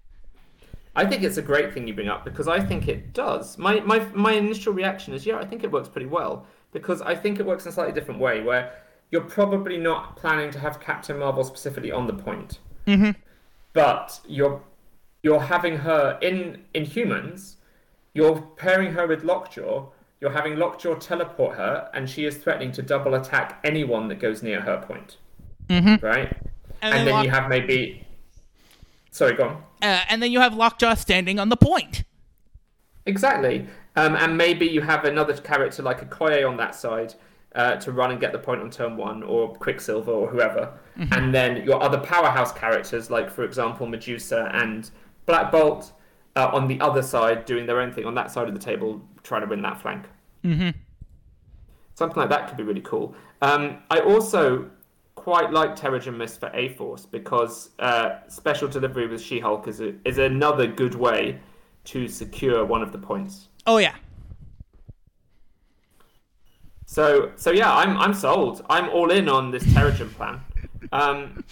I 0.95 1.05
think 1.05 1.21
it's 1.21 1.37
a 1.37 1.41
great 1.41 1.73
thing 1.73 1.87
you 1.87 1.93
bring 1.93 2.07
up 2.07 2.23
because 2.23 2.47
I 2.47 2.61
think 2.61 2.87
it 2.87 3.13
does. 3.13 3.57
My 3.57 3.81
my 3.81 3.99
my 4.13 4.31
initial 4.33 4.73
reaction 4.73 5.13
is 5.13 5.25
yeah, 5.25 5.37
I 5.37 5.45
think 5.45 5.63
it 5.63 5.71
works 5.71 5.89
pretty 5.89 6.07
well 6.07 6.47
because 6.71 7.01
I 7.01 7.15
think 7.15 7.39
it 7.39 7.45
works 7.45 7.65
in 7.65 7.69
a 7.69 7.71
slightly 7.73 7.93
different 7.93 8.19
way 8.21 8.41
where 8.41 8.71
you're 9.11 9.21
probably 9.21 9.77
not 9.77 10.15
planning 10.15 10.49
to 10.51 10.59
have 10.59 10.79
Captain 10.79 11.17
Marvel 11.19 11.43
specifically 11.43 11.91
on 11.91 12.07
the 12.07 12.13
point, 12.13 12.59
Mm-hmm. 12.87 13.11
but 13.73 14.19
you're 14.27 14.61
you're 15.23 15.41
having 15.41 15.77
her 15.77 16.17
in 16.21 16.63
in 16.73 16.85
humans. 16.85 17.57
You're 18.19 18.41
pairing 18.57 18.91
her 18.95 19.07
with 19.07 19.23
Lockjaw. 19.23 19.85
You're 20.19 20.31
having 20.31 20.57
Lockjaw 20.57 20.95
teleport 20.95 21.55
her, 21.55 21.89
and 21.93 22.09
she 22.09 22.25
is 22.25 22.35
threatening 22.35 22.73
to 22.73 22.81
double 22.81 23.15
attack 23.15 23.61
anyone 23.63 24.09
that 24.09 24.19
goes 24.19 24.43
near 24.43 24.59
her 24.59 24.75
point. 24.85 25.15
Mhm. 25.69 26.03
Right, 26.03 26.27
And 26.81 26.93
and, 26.93 26.93
then 26.93 27.05
then 27.05 27.13
Lock- 27.13 27.23
you 27.23 27.31
have 27.31 27.47
maybe. 27.47 28.05
Sorry, 29.11 29.35
go 29.35 29.45
on. 29.45 29.63
Uh, 29.81 30.01
and 30.09 30.21
then 30.21 30.33
you 30.33 30.41
have 30.41 30.53
Lockjaw 30.53 30.95
standing 30.95 31.39
on 31.39 31.47
the 31.47 31.55
point. 31.55 32.03
Exactly. 33.05 33.67
Um, 33.95 34.17
and 34.17 34.37
maybe 34.37 34.65
you 34.67 34.81
have 34.81 35.05
another 35.05 35.33
character 35.37 35.81
like 35.81 36.01
Okoye 36.09 36.45
on 36.45 36.57
that 36.57 36.75
side 36.75 37.13
uh, 37.55 37.77
to 37.77 37.93
run 37.93 38.11
and 38.11 38.19
get 38.19 38.33
the 38.33 38.39
point 38.39 38.59
on 38.61 38.69
turn 38.69 38.97
one, 38.97 39.23
or 39.23 39.53
Quicksilver, 39.55 40.11
or 40.11 40.27
whoever. 40.27 40.73
And 41.11 41.33
then 41.33 41.63
your 41.63 41.81
other 41.81 41.97
powerhouse 41.99 42.51
characters, 42.51 43.09
like, 43.09 43.29
for 43.31 43.45
example, 43.45 43.87
Medusa 43.87 44.51
and 44.53 44.91
Black 45.25 45.49
Bolt, 45.49 45.93
uh, 46.35 46.49
on 46.53 46.67
the 46.67 46.79
other 46.81 47.01
side, 47.01 47.45
doing 47.45 47.65
their 47.65 47.79
own 47.79 47.91
thing 47.91 48.05
on 48.05 48.15
that 48.15 48.31
side 48.31 48.47
of 48.47 48.53
the 48.53 48.59
table, 48.59 49.01
trying 49.23 49.41
to 49.41 49.47
win 49.47 49.61
that 49.61 49.81
flank. 49.81 50.05
Mm-hmm. 50.43 50.69
Something 51.95 52.17
like 52.17 52.29
that 52.29 52.47
could 52.47 52.57
be 52.57 52.63
really 52.63 52.81
cool. 52.81 53.15
Um, 53.41 53.79
I 53.89 53.99
also 53.99 54.69
quite 55.15 55.51
like 55.51 55.75
Terrigen 55.75 56.15
Mist 56.15 56.39
for 56.39 56.49
A 56.53 56.69
Force 56.69 57.05
because 57.05 57.71
uh, 57.79 58.19
special 58.29 58.67
delivery 58.67 59.07
with 59.07 59.21
She 59.21 59.39
Hulk 59.39 59.67
is, 59.67 59.81
a, 59.81 59.93
is 60.05 60.17
another 60.17 60.65
good 60.65 60.95
way 60.95 61.39
to 61.85 62.07
secure 62.07 62.63
one 62.63 62.81
of 62.81 62.91
the 62.91 62.97
points. 62.97 63.49
Oh 63.67 63.77
yeah. 63.77 63.95
So 66.85 67.31
so 67.35 67.51
yeah, 67.51 67.75
I'm 67.75 67.97
I'm 67.97 68.13
sold. 68.13 68.65
I'm 68.69 68.89
all 68.89 69.11
in 69.11 69.29
on 69.29 69.51
this 69.51 69.63
Terrigen 69.63 70.11
plan. 70.13 70.41
Um, 70.91 71.43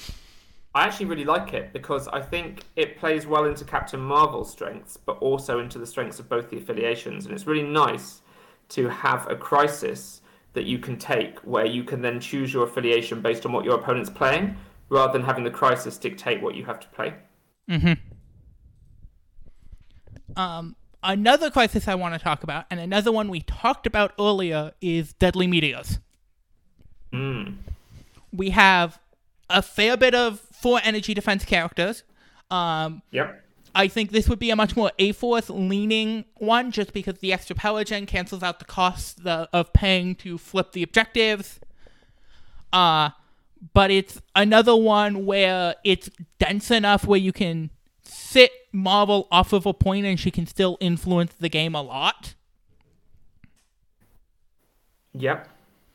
I 0.77 0.83
actually 0.85 1.07
really 1.07 1.25
like 1.25 1.55
it 1.55 1.73
because 1.73 2.07
I 2.09 2.21
think 2.21 2.65
it 2.75 2.99
plays 2.99 3.25
well 3.25 3.45
into 3.45 3.65
Captain 3.65 3.99
Marvel's 3.99 4.51
strengths, 4.51 4.95
but 4.95 5.17
also 5.17 5.57
into 5.57 5.79
the 5.79 5.87
strengths 5.87 6.19
of 6.19 6.29
both 6.29 6.51
the 6.51 6.57
affiliations, 6.57 7.25
and 7.25 7.33
it's 7.33 7.47
really 7.47 7.67
nice 7.67 8.21
to 8.69 8.87
have 8.87 9.27
a 9.27 9.35
crisis 9.35 10.21
that 10.53 10.65
you 10.65 10.77
can 10.77 10.95
take 10.99 11.39
where 11.39 11.65
you 11.65 11.83
can 11.83 12.03
then 12.03 12.19
choose 12.19 12.53
your 12.53 12.63
affiliation 12.63 13.21
based 13.21 13.43
on 13.43 13.53
what 13.53 13.65
your 13.65 13.73
opponent's 13.73 14.11
playing, 14.11 14.55
rather 14.89 15.11
than 15.11 15.23
having 15.23 15.43
the 15.43 15.49
crisis 15.49 15.97
dictate 15.97 16.43
what 16.43 16.53
you 16.53 16.63
have 16.65 16.79
to 16.79 16.87
play. 16.89 17.15
Um, 20.35 20.75
another 21.01 21.49
crisis 21.49 21.87
I 21.87 21.95
want 21.95 22.13
to 22.13 22.19
talk 22.19 22.43
about, 22.43 22.65
and 22.69 22.79
another 22.79 23.11
one 23.11 23.29
we 23.29 23.41
talked 23.41 23.87
about 23.87 24.13
earlier, 24.19 24.73
is 24.79 25.13
Deadly 25.13 25.47
Meteors. 25.47 25.97
Mm. 27.11 27.55
We 28.31 28.51
have 28.51 28.99
a 29.49 29.61
fair 29.61 29.95
bit 29.95 30.13
of 30.13 30.46
four 30.61 30.79
energy 30.83 31.13
defense 31.13 31.45
characters. 31.45 32.03
Um, 32.49 33.01
Yep. 33.11 33.43
I 33.75 33.87
think 33.87 34.11
this 34.11 34.27
would 34.27 34.39
be 34.39 34.49
a 34.49 34.55
much 34.55 34.75
more 34.75 34.91
A 34.97 35.11
Force 35.11 35.51
leaning 35.51 36.25
one, 36.37 36.71
just 36.71 36.93
because 36.93 37.19
the 37.19 37.31
extra 37.31 37.55
power 37.55 37.83
gen 37.83 38.07
cancels 38.07 38.41
out 38.41 38.57
the 38.57 38.65
cost 38.65 39.23
the, 39.23 39.47
of 39.53 39.71
paying 39.71 40.15
to 40.15 40.39
flip 40.39 40.71
the 40.71 40.81
objectives. 40.81 41.59
Uh, 42.73 43.11
but 43.73 43.91
it's 43.91 44.19
another 44.35 44.75
one 44.75 45.27
where 45.27 45.75
it's 45.83 46.09
dense 46.39 46.71
enough 46.71 47.05
where 47.05 47.19
you 47.19 47.31
can 47.31 47.69
sit 48.03 48.51
Marvel 48.71 49.27
off 49.31 49.53
of 49.53 49.65
a 49.65 49.73
point 49.73 50.05
and 50.05 50.19
she 50.19 50.31
can 50.31 50.47
still 50.47 50.77
influence 50.79 51.33
the 51.33 51.49
game 51.49 51.75
a 51.75 51.81
lot. 51.81 52.33
Yep. 55.13 55.49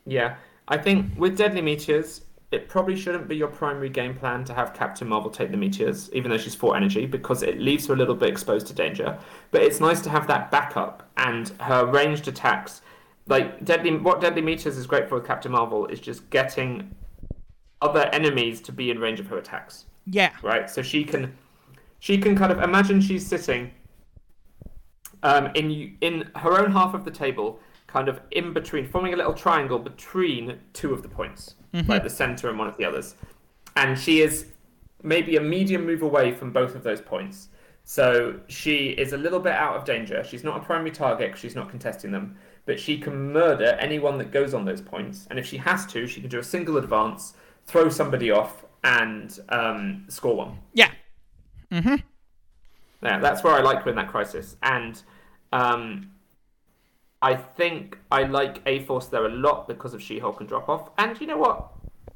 Yeah. 0.07 0.37
I 0.69 0.79
think 0.79 1.13
with 1.17 1.37
Deadly 1.37 1.63
Meteors, 1.63 2.23
it 2.53 2.69
probably 2.69 2.95
shouldn't 2.95 3.27
be 3.27 3.37
your 3.37 3.49
primary 3.49 3.89
game 3.89 4.15
plan 4.15 4.45
to 4.45 4.55
have 4.55 4.75
Captain 4.75 5.09
Marvel 5.09 5.31
take 5.31 5.51
the 5.51 5.57
meteors, 5.57 6.11
even 6.13 6.31
though 6.31 6.37
she's 6.37 6.55
four 6.55 6.77
energy, 6.77 7.07
because 7.07 7.43
it 7.43 7.59
leaves 7.59 7.87
her 7.87 7.95
a 7.95 7.97
little 7.97 8.15
bit 8.15 8.29
exposed 8.29 8.67
to 8.67 8.75
danger. 8.75 9.19
But 9.51 9.63
it's 9.63 9.81
nice 9.81 10.03
to 10.03 10.11
have 10.11 10.27
that 10.27 10.51
backup 10.51 11.11
and 11.17 11.49
her 11.61 11.87
ranged 11.87 12.29
attacks. 12.29 12.83
Like 13.27 13.65
Deadly 13.65 13.97
what 13.97 14.21
Deadly 14.21 14.43
Meteors 14.43 14.77
is 14.77 14.87
great 14.87 15.09
for 15.09 15.17
with 15.17 15.27
Captain 15.27 15.51
Marvel 15.51 15.87
is 15.87 15.99
just 15.99 16.29
getting 16.31 16.95
other 17.81 18.09
enemies 18.13 18.61
to 18.63 18.73
be 18.73 18.91
in 18.91 18.99
range 18.99 19.19
of 19.19 19.27
her 19.29 19.39
attacks. 19.39 19.87
Yeah. 20.07 20.33
Right? 20.43 20.69
So 20.69 20.83
she 20.83 21.05
can 21.05 21.35
she 22.01 22.19
can 22.19 22.37
kind 22.37 22.53
of 22.53 22.61
imagine 22.61 23.01
she's 23.01 23.27
sitting 23.27 23.71
um, 25.23 25.51
in 25.55 25.97
in 26.01 26.31
her 26.37 26.59
own 26.59 26.71
half 26.73 26.95
of 26.95 27.05
the 27.05 27.11
table, 27.11 27.61
kind 27.93 28.09
of 28.09 28.21
in 28.31 28.53
between, 28.53 28.89
forming 28.89 29.13
a 29.13 29.17
little 29.17 29.35
triangle 29.35 29.79
between 29.79 30.59
two 30.73 30.95
of 30.95 31.03
the 31.03 31.09
points, 31.09 31.57
like 31.87 32.03
the 32.03 32.11
center 32.11 32.49
and 32.49 32.59
one 32.59 32.69
of 32.69 32.77
the 32.79 32.85
others, 32.85 33.17
and 33.77 33.99
she 33.99 34.21
is 34.23 34.47
maybe 35.03 35.37
a 35.37 35.41
medium 35.41 35.85
move 35.85 36.03
away 36.03 36.33
from 36.33 36.53
both 36.53 36.75
of 36.75 36.83
those 36.83 37.01
points. 37.01 37.49
So 37.85 38.41
she 38.47 38.91
is 38.91 39.13
a 39.13 39.17
little 39.17 39.41
bit 39.41 39.53
out 39.53 39.77
of 39.77 39.85
danger. 39.85 40.25
She's 40.25 40.45
not 40.45 40.57
a 40.57 40.61
primary 40.65 40.93
target 40.93 41.29
because 41.29 41.41
she's 41.41 41.57
not 41.57 41.69
contesting 41.69 42.13
them, 42.13 42.37
but 42.65 42.79
she 42.79 42.97
can 42.97 43.33
murder 43.33 43.77
anyone 43.81 44.17
that 44.19 44.31
goes 44.31 44.55
on 44.55 44.65
those 44.65 44.81
points. 44.81 45.27
And 45.29 45.39
if 45.39 45.47
she 45.47 45.57
has 45.59 45.85
to, 45.87 46.07
she 46.07 46.21
can 46.21 46.31
do 46.31 46.39
a 46.39 46.45
single 46.45 46.77
advance, 46.77 47.35
throw 47.67 47.89
somebody 47.89 48.31
off, 48.31 48.65
and 48.85 49.39
um, 49.49 50.05
score 50.09 50.37
one. 50.37 50.59
Yeah. 50.73 50.91
Hmm. 51.71 51.97
Yeah, 53.03 53.19
that's 53.19 53.43
where 53.43 53.55
I 53.55 53.61
like 53.61 53.83
her 53.83 53.91
in 53.91 53.97
that 53.97 54.09
crisis. 54.09 54.57
And 54.63 55.03
um, 55.53 56.13
I 57.23 57.37
think 57.37 57.99
I 58.11 58.25
like 58.25 58.61
A 58.67 58.85
Force 58.85 59.07
there 59.07 59.25
a 59.25 59.29
lot 59.29 59.69
because 59.69 59.95
of 59.95 60.03
She 60.03 60.19
Hulk 60.19 60.41
and 60.41 60.49
Drop 60.49 60.69
Off. 60.69 60.91
And 60.99 61.19
you 61.21 61.27
know 61.29 61.39
what? 61.39 61.69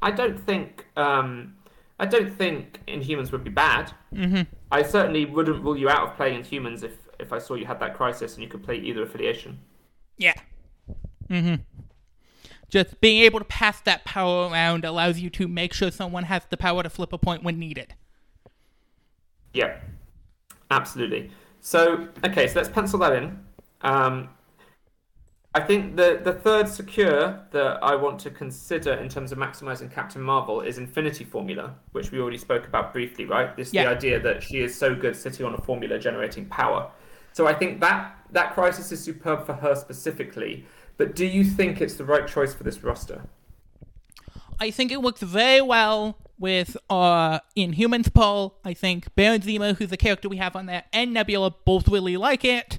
I 0.02 0.10
don't 0.10 0.38
think 0.38 0.84
um, 0.96 1.54
I 1.98 2.06
don't 2.06 2.36
think 2.36 2.80
Inhumans 2.86 3.32
would 3.32 3.44
be 3.44 3.50
bad. 3.50 3.92
Mm-hmm. 4.12 4.42
I 4.70 4.82
certainly 4.82 5.24
wouldn't 5.24 5.62
rule 5.62 5.76
you 5.76 5.88
out 5.88 6.08
of 6.08 6.16
playing 6.16 6.42
Inhumans 6.42 6.82
if 6.82 6.92
if 7.18 7.32
I 7.32 7.38
saw 7.38 7.54
you 7.54 7.64
had 7.64 7.80
that 7.80 7.94
crisis 7.94 8.34
and 8.34 8.42
you 8.42 8.48
could 8.48 8.62
play 8.62 8.76
either 8.76 9.02
affiliation. 9.02 9.58
Yeah. 10.18 10.34
Mm-hmm. 11.30 11.62
Just 12.68 13.00
being 13.00 13.22
able 13.22 13.38
to 13.38 13.44
pass 13.44 13.80
that 13.82 14.04
power 14.04 14.50
around 14.50 14.84
allows 14.84 15.20
you 15.20 15.30
to 15.30 15.46
make 15.46 15.72
sure 15.72 15.90
someone 15.90 16.24
has 16.24 16.42
the 16.50 16.56
power 16.56 16.82
to 16.82 16.90
flip 16.90 17.12
a 17.12 17.18
point 17.18 17.44
when 17.44 17.58
needed. 17.58 17.94
Yeah, 19.54 19.78
absolutely. 20.70 21.30
So, 21.60 22.08
okay, 22.24 22.48
so 22.48 22.60
let's 22.60 22.68
pencil 22.68 22.98
that 22.98 23.12
in. 23.12 23.38
Um, 23.82 24.28
I 25.56 25.60
think 25.60 25.96
the, 25.96 26.20
the 26.22 26.34
third 26.34 26.68
secure 26.68 27.40
that 27.52 27.82
I 27.82 27.94
want 27.96 28.18
to 28.20 28.30
consider 28.30 28.92
in 28.92 29.08
terms 29.08 29.32
of 29.32 29.38
maximizing 29.38 29.90
Captain 29.90 30.20
Marvel 30.20 30.60
is 30.60 30.76
Infinity 30.76 31.24
Formula, 31.24 31.74
which 31.92 32.12
we 32.12 32.20
already 32.20 32.36
spoke 32.36 32.66
about 32.66 32.92
briefly, 32.92 33.24
right? 33.24 33.56
This 33.56 33.72
Yeah. 33.72 33.84
the 33.84 33.90
idea 33.96 34.20
that 34.20 34.42
she 34.42 34.60
is 34.60 34.76
so 34.78 34.94
good 34.94 35.16
sitting 35.16 35.46
on 35.46 35.54
a 35.54 35.58
formula 35.68 35.98
generating 35.98 36.44
power. 36.44 36.90
So 37.32 37.46
I 37.46 37.54
think 37.54 37.80
that 37.80 38.18
that 38.32 38.52
crisis 38.52 38.92
is 38.92 39.02
superb 39.02 39.46
for 39.46 39.54
her 39.54 39.74
specifically. 39.74 40.66
But 40.98 41.16
do 41.16 41.24
you 41.24 41.42
think 41.42 41.80
it's 41.80 41.94
the 41.94 42.04
right 42.04 42.28
choice 42.28 42.52
for 42.52 42.62
this 42.64 42.84
roster? 42.84 43.22
I 44.60 44.70
think 44.70 44.92
it 44.92 45.00
works 45.00 45.22
very 45.22 45.62
well 45.62 46.18
with 46.38 46.76
uh 46.90 47.38
Inhumans 47.56 48.12
Paul. 48.12 48.58
I 48.62 48.74
think 48.74 49.14
Baron 49.14 49.40
Zemo, 49.40 49.74
who's 49.74 49.88
the 49.88 49.96
character 49.96 50.28
we 50.28 50.36
have 50.36 50.54
on 50.54 50.66
there, 50.66 50.84
and 50.92 51.14
Nebula 51.14 51.50
both 51.64 51.88
really 51.88 52.18
like 52.18 52.44
it. 52.44 52.78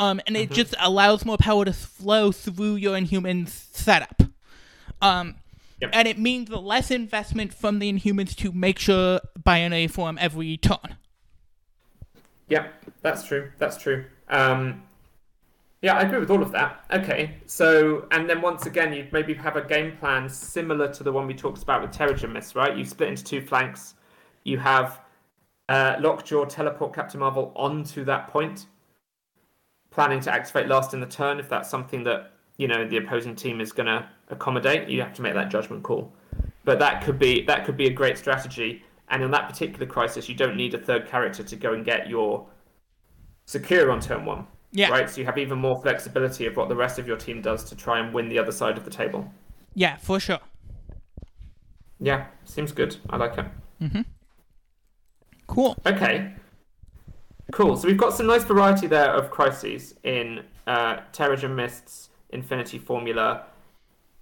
Um, 0.00 0.20
and 0.26 0.34
it 0.36 0.50
just 0.50 0.74
allows 0.80 1.24
more 1.26 1.36
power 1.36 1.64
to 1.66 1.72
flow 1.74 2.32
through 2.32 2.76
your 2.76 2.96
Inhumans 2.96 3.48
setup. 3.48 4.22
Um, 5.02 5.36
Yep. 5.80 5.90
and 5.94 6.08
it 6.08 6.18
means 6.18 6.50
the 6.50 6.60
less 6.60 6.90
investment 6.90 7.54
from 7.54 7.78
the 7.78 7.90
Inhumans 7.92 8.34
to 8.36 8.50
make 8.52 8.78
sure 8.78 9.20
binary 9.42 9.86
form 9.86 10.18
every 10.20 10.56
turn. 10.56 10.96
Yeah, 12.48 12.68
that's 13.02 13.24
true. 13.24 13.52
That's 13.58 13.76
true. 13.76 14.04
Um, 14.28 14.82
yeah, 15.82 15.94
I 15.96 16.02
agree 16.02 16.18
with 16.18 16.30
all 16.30 16.42
of 16.42 16.52
that. 16.52 16.84
Okay, 16.92 17.36
so 17.46 18.06
and 18.10 18.28
then 18.28 18.42
once 18.42 18.66
again, 18.66 18.92
you 18.92 19.06
maybe 19.12 19.32
have 19.34 19.56
a 19.56 19.62
game 19.62 19.96
plan 19.96 20.28
similar 20.28 20.92
to 20.92 21.02
the 21.02 21.12
one 21.12 21.26
we 21.26 21.34
talked 21.34 21.62
about 21.62 21.80
with 21.80 21.92
Terrigen 21.92 22.32
Mist, 22.32 22.54
right? 22.54 22.76
You 22.76 22.84
split 22.84 23.08
into 23.08 23.24
two 23.24 23.40
flanks. 23.40 23.94
You 24.44 24.58
have 24.58 25.00
uh, 25.70 25.96
Lockjaw 26.00 26.44
teleport 26.46 26.94
Captain 26.94 27.20
Marvel 27.20 27.52
onto 27.56 28.04
that 28.04 28.28
point, 28.28 28.66
planning 29.90 30.20
to 30.20 30.32
activate 30.32 30.68
last 30.68 30.94
in 30.94 31.00
the 31.00 31.06
turn 31.06 31.38
if 31.38 31.48
that's 31.48 31.68
something 31.68 32.04
that 32.04 32.32
you 32.56 32.68
know 32.68 32.86
the 32.86 32.96
opposing 32.96 33.34
team 33.34 33.60
is 33.60 33.72
going 33.72 33.86
to 33.86 34.08
accommodate. 34.28 34.88
You 34.88 35.02
have 35.02 35.14
to 35.14 35.22
make 35.22 35.34
that 35.34 35.50
judgment 35.50 35.82
call, 35.82 36.12
but 36.64 36.78
that 36.78 37.02
could 37.04 37.18
be 37.18 37.44
that 37.46 37.64
could 37.64 37.76
be 37.76 37.86
a 37.86 37.92
great 37.92 38.18
strategy. 38.18 38.84
And 39.08 39.24
in 39.24 39.30
that 39.32 39.48
particular 39.48 39.86
crisis, 39.86 40.28
you 40.28 40.36
don't 40.36 40.56
need 40.56 40.72
a 40.74 40.78
third 40.78 41.08
character 41.08 41.42
to 41.42 41.56
go 41.56 41.72
and 41.72 41.84
get 41.84 42.08
your 42.08 42.46
secure 43.44 43.90
on 43.90 44.00
turn 44.00 44.24
one. 44.24 44.46
Yeah. 44.72 44.90
Right. 44.90 45.10
So 45.10 45.20
you 45.20 45.26
have 45.26 45.36
even 45.36 45.58
more 45.58 45.80
flexibility 45.82 46.46
of 46.46 46.56
what 46.56 46.68
the 46.68 46.76
rest 46.76 47.00
of 47.00 47.08
your 47.08 47.16
team 47.16 47.42
does 47.42 47.64
to 47.64 47.74
try 47.74 47.98
and 47.98 48.14
win 48.14 48.28
the 48.28 48.38
other 48.38 48.52
side 48.52 48.78
of 48.78 48.84
the 48.84 48.90
table. 48.90 49.28
Yeah, 49.74 49.96
for 49.96 50.20
sure. 50.20 50.38
Yeah, 51.98 52.26
seems 52.44 52.70
good. 52.70 52.96
I 53.10 53.16
like 53.16 53.36
it. 53.36 53.46
Mm-hmm. 53.82 54.02
Cool. 55.48 55.76
Okay. 55.84 56.32
Cool. 57.52 57.76
So 57.76 57.88
we've 57.88 57.96
got 57.96 58.14
some 58.14 58.26
nice 58.26 58.44
variety 58.44 58.86
there 58.86 59.10
of 59.10 59.30
crises 59.30 59.94
in 60.04 60.44
uh, 60.66 60.98
Terrigen 61.12 61.54
Mists, 61.54 62.10
Infinity 62.30 62.78
Formula, 62.78 63.44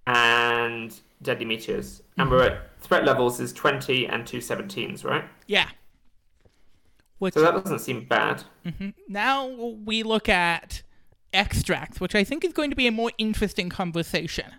and 0.07 0.99
Deadly 1.23 1.45
Meteors. 1.45 2.03
And 2.17 2.31
we're 2.31 2.45
at 2.45 2.81
threat 2.81 3.05
levels 3.05 3.41
is 3.41 3.53
20 3.53 4.07
and 4.07 4.27
two 4.27 4.39
17s, 4.39 5.05
right? 5.05 5.25
Yeah. 5.47 5.69
Which 7.19 7.35
So 7.35 7.41
that 7.41 7.53
doesn't 7.53 7.81
seem 7.81 8.05
bad. 8.05 8.45
now 9.09 9.47
we 9.47 10.03
look 10.03 10.29
at 10.29 10.83
extracts, 11.33 12.01
which 12.01 12.15
I 12.15 12.25
think 12.25 12.45
is 12.45 12.53
going 12.53 12.71
to 12.71 12.77
be 12.77 12.87
a 12.87 12.93
more 12.93 13.11
interesting 13.19 13.69
conversation. 13.69 14.55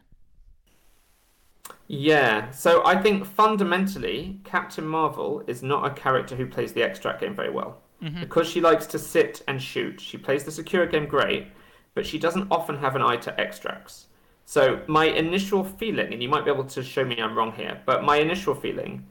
Yeah, 1.87 2.51
so 2.51 2.85
I 2.85 3.01
think 3.01 3.25
fundamentally, 3.25 4.39
Captain 4.43 4.85
Marvel 4.85 5.41
is 5.47 5.63
not 5.63 5.85
a 5.87 5.89
character 5.89 6.35
who 6.35 6.45
plays 6.45 6.73
the 6.73 6.83
extract 6.83 7.21
game 7.21 7.33
very 7.33 7.49
well. 7.49 7.81
Because 8.19 8.47
she 8.47 8.61
likes 8.61 8.85
to 8.87 8.99
sit 8.99 9.41
and 9.47 9.61
shoot, 9.61 9.99
she 9.99 10.17
plays 10.17 10.43
the 10.43 10.51
secure 10.51 10.85
game 10.85 11.05
great, 11.05 11.47
but 11.95 12.05
she 12.05 12.17
doesn't 12.17 12.47
often 12.49 12.77
have 12.77 12.95
an 12.95 13.01
eye 13.01 13.17
to 13.17 13.39
extracts. 13.39 14.07
So 14.45 14.81
my 14.87 15.05
initial 15.05 15.63
feeling, 15.63 16.13
and 16.13 16.23
you 16.23 16.29
might 16.29 16.45
be 16.45 16.51
able 16.51 16.63
to 16.63 16.83
show 16.83 17.05
me 17.05 17.21
I'm 17.21 17.37
wrong 17.37 17.51
here, 17.51 17.81
but 17.85 18.03
my 18.03 18.17
initial 18.17 18.55
feeling 18.55 19.05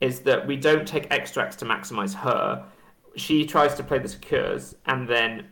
is 0.00 0.20
that 0.20 0.46
we 0.46 0.56
don't 0.56 0.86
take 0.88 1.06
extracts 1.10 1.56
to 1.56 1.64
maximize 1.64 2.14
her. 2.14 2.64
She 3.16 3.46
tries 3.46 3.74
to 3.76 3.84
play 3.84 3.98
the 3.98 4.08
secures, 4.08 4.74
and 4.86 5.08
then 5.08 5.46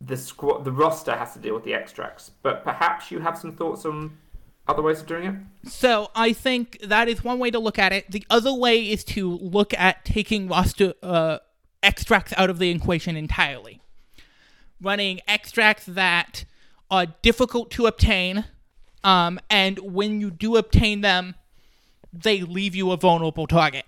the 0.00 0.16
squ- 0.16 0.62
the 0.64 0.72
roster 0.72 1.12
has 1.12 1.32
to 1.32 1.38
deal 1.38 1.54
with 1.54 1.64
the 1.64 1.72
extracts. 1.72 2.32
But 2.42 2.64
perhaps 2.64 3.10
you 3.10 3.20
have 3.20 3.38
some 3.38 3.52
thoughts 3.52 3.86
on 3.86 4.18
other 4.66 4.82
ways 4.82 5.00
of 5.00 5.06
doing 5.06 5.24
it. 5.24 5.70
So 5.70 6.10
I 6.14 6.32
think 6.32 6.80
that 6.82 7.08
is 7.08 7.24
one 7.24 7.38
way 7.38 7.50
to 7.50 7.58
look 7.58 7.78
at 7.78 7.92
it. 7.92 8.10
The 8.10 8.26
other 8.28 8.52
way 8.52 8.90
is 8.90 9.04
to 9.04 9.38
look 9.38 9.72
at 9.74 10.04
taking 10.04 10.48
roster 10.48 10.94
uh, 11.02 11.38
extracts 11.84 12.32
out 12.36 12.50
of 12.50 12.58
the 12.58 12.70
equation 12.70 13.16
entirely, 13.16 13.80
running 14.80 15.20
extracts 15.28 15.86
that 15.86 16.44
are 16.90 17.06
difficult 17.22 17.70
to 17.72 17.86
obtain, 17.86 18.44
um, 19.04 19.38
and 19.50 19.78
when 19.78 20.20
you 20.20 20.30
do 20.30 20.56
obtain 20.56 21.00
them, 21.02 21.34
they 22.12 22.40
leave 22.42 22.74
you 22.74 22.90
a 22.92 22.96
vulnerable 22.96 23.46
target 23.46 23.84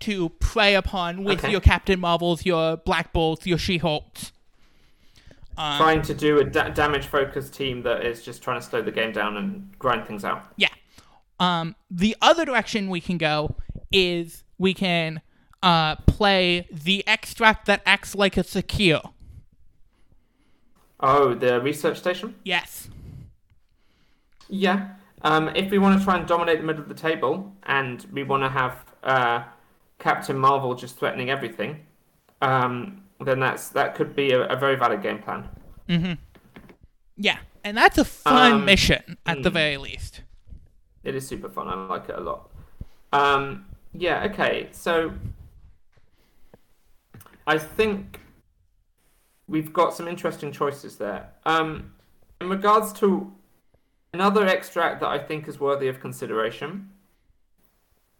to 0.00 0.28
prey 0.40 0.74
upon 0.74 1.24
with 1.24 1.40
Okay. 1.40 1.50
your 1.50 1.60
Captain 1.60 1.98
Marvels, 1.98 2.46
your 2.46 2.76
Black 2.76 3.12
Bolts, 3.12 3.46
your 3.46 3.58
She-Hulks. 3.58 4.32
trying 5.56 6.02
to 6.02 6.14
do 6.14 6.38
a 6.38 6.44
da- 6.44 6.68
damage 6.68 7.06
focused 7.06 7.52
team 7.52 7.82
that 7.82 8.04
is 8.06 8.24
just 8.24 8.42
trying 8.42 8.60
to 8.60 8.64
slow 8.66 8.80
the 8.80 8.92
game 8.92 9.10
down 9.12 9.36
and 9.36 9.76
grind 9.78 10.06
things 10.06 10.24
out. 10.24 10.46
Yeah. 10.56 10.68
Um, 11.40 11.74
the 11.90 12.16
other 12.22 12.44
direction 12.44 12.88
we 12.88 13.00
can 13.00 13.18
go 13.18 13.56
is 13.90 14.44
we 14.56 14.72
can 14.72 15.20
uh, 15.62 15.96
play 16.06 16.66
the 16.70 17.06
extract 17.06 17.66
that 17.66 17.82
acts 17.84 18.14
like 18.14 18.36
a 18.36 18.44
secure. 18.44 19.00
Oh, 21.00 21.34
the 21.34 21.60
research 21.60 21.98
station? 21.98 22.34
Yes. 22.44 22.88
Yeah. 24.48 24.90
Um, 25.22 25.48
if 25.54 25.70
we 25.70 25.78
want 25.78 25.98
to 25.98 26.04
try 26.04 26.16
and 26.16 26.26
dominate 26.26 26.58
the 26.58 26.64
middle 26.66 26.82
of 26.82 26.88
the 26.88 26.94
table 26.94 27.52
and 27.64 28.04
we 28.12 28.22
want 28.24 28.42
to 28.42 28.48
have 28.48 28.84
uh, 29.02 29.42
Captain 29.98 30.38
Marvel 30.38 30.74
just 30.74 30.96
threatening 30.98 31.30
everything, 31.30 31.84
um, 32.40 33.02
then 33.24 33.40
that's 33.40 33.68
that 33.70 33.94
could 33.94 34.14
be 34.14 34.30
a, 34.32 34.42
a 34.46 34.56
very 34.56 34.76
valid 34.76 35.02
game 35.02 35.18
plan. 35.18 35.48
Mhm. 35.88 36.18
Yeah. 37.16 37.38
And 37.64 37.76
that's 37.76 37.98
a 37.98 38.04
fun 38.04 38.52
Um, 38.52 38.64
mission 38.64 39.18
at 39.26 39.42
the 39.42 39.50
very 39.50 39.76
least. 39.76 40.22
It 41.04 41.14
is 41.14 41.26
super 41.26 41.48
fun. 41.48 41.68
I 41.68 41.74
like 41.86 42.08
it 42.08 42.14
a 42.16 42.20
lot. 42.20 42.50
Um, 43.12 43.66
yeah. 43.92 44.24
Okay. 44.30 44.68
So 44.72 45.12
I 47.48 47.56
think 47.56 48.20
we've 49.48 49.72
got 49.72 49.94
some 49.94 50.06
interesting 50.06 50.52
choices 50.52 50.96
there. 50.96 51.30
Um, 51.46 51.94
in 52.42 52.50
regards 52.50 52.92
to 53.00 53.32
another 54.12 54.46
extract 54.46 55.00
that 55.00 55.08
I 55.08 55.18
think 55.18 55.48
is 55.48 55.58
worthy 55.58 55.88
of 55.88 55.98
consideration 55.98 56.90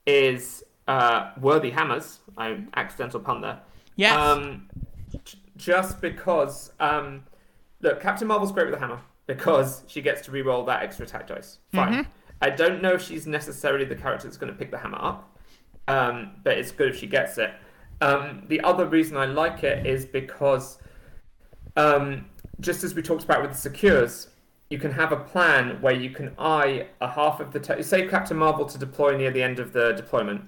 is 0.07 0.65
uh, 0.89 1.33
worthy 1.39 1.69
hammers. 1.69 2.21
I 2.39 2.65
accidental 2.75 3.21
pun 3.21 3.43
there. 3.43 3.61
Yes. 3.97 4.17
Um, 4.17 4.71
j- 5.25 5.39
just 5.59 6.01
because, 6.01 6.73
um, 6.81 7.25
look, 7.83 8.01
Captain 8.01 8.27
Marvel's 8.27 8.51
great 8.51 8.65
with 8.65 8.77
a 8.77 8.79
hammer 8.79 9.01
because 9.27 9.83
she 9.89 10.01
gets 10.01 10.23
to 10.23 10.31
re-roll 10.31 10.65
that 10.65 10.83
extra 10.83 11.05
attack 11.05 11.27
dice. 11.27 11.59
Fine. 11.75 12.07
I 12.41 12.49
don't 12.49 12.81
know 12.81 12.95
if 12.95 13.03
she's 13.03 13.27
necessarily 13.27 13.85
the 13.85 13.97
character 13.97 14.27
that's 14.27 14.39
going 14.39 14.51
to 14.51 14.59
pick 14.59 14.71
the 14.71 14.79
hammer 14.79 14.99
up, 14.99 15.39
um, 15.87 16.37
but 16.45 16.57
it's 16.57 16.71
good 16.71 16.89
if 16.89 16.99
she 16.99 17.07
gets 17.07 17.37
it. 17.37 17.51
Um, 18.01 18.45
the 18.49 18.61
other 18.61 18.87
reason 18.87 19.17
I 19.17 19.27
like 19.27 19.65
it 19.65 19.87
is 19.87 20.07
because, 20.07 20.79
um, 21.77 22.27
just 22.61 22.85
as 22.85 22.95
we 22.95 23.03
talked 23.03 23.25
about 23.25 23.43
with 23.43 23.53
the 23.53 23.57
secures, 23.57 24.29
you 24.71 24.79
can 24.79 24.93
have 24.93 25.13
a 25.13 25.17
plan 25.17 25.81
where 25.81 25.95
you 25.95 26.11
can 26.11 26.35
eye 26.39 26.89
a 27.01 27.09
half 27.09 27.41
of 27.41 27.53
the 27.53 27.61
ta- 27.61 27.81
say 27.83 28.07
Captain 28.07 28.37
Marvel 28.37 28.67
to 28.67 28.79
deploy 28.79 29.17
near 29.17 29.31
the 29.31 29.43
end 29.43 29.59
of 29.59 29.73
the 29.73 29.93
deployment 29.93 30.43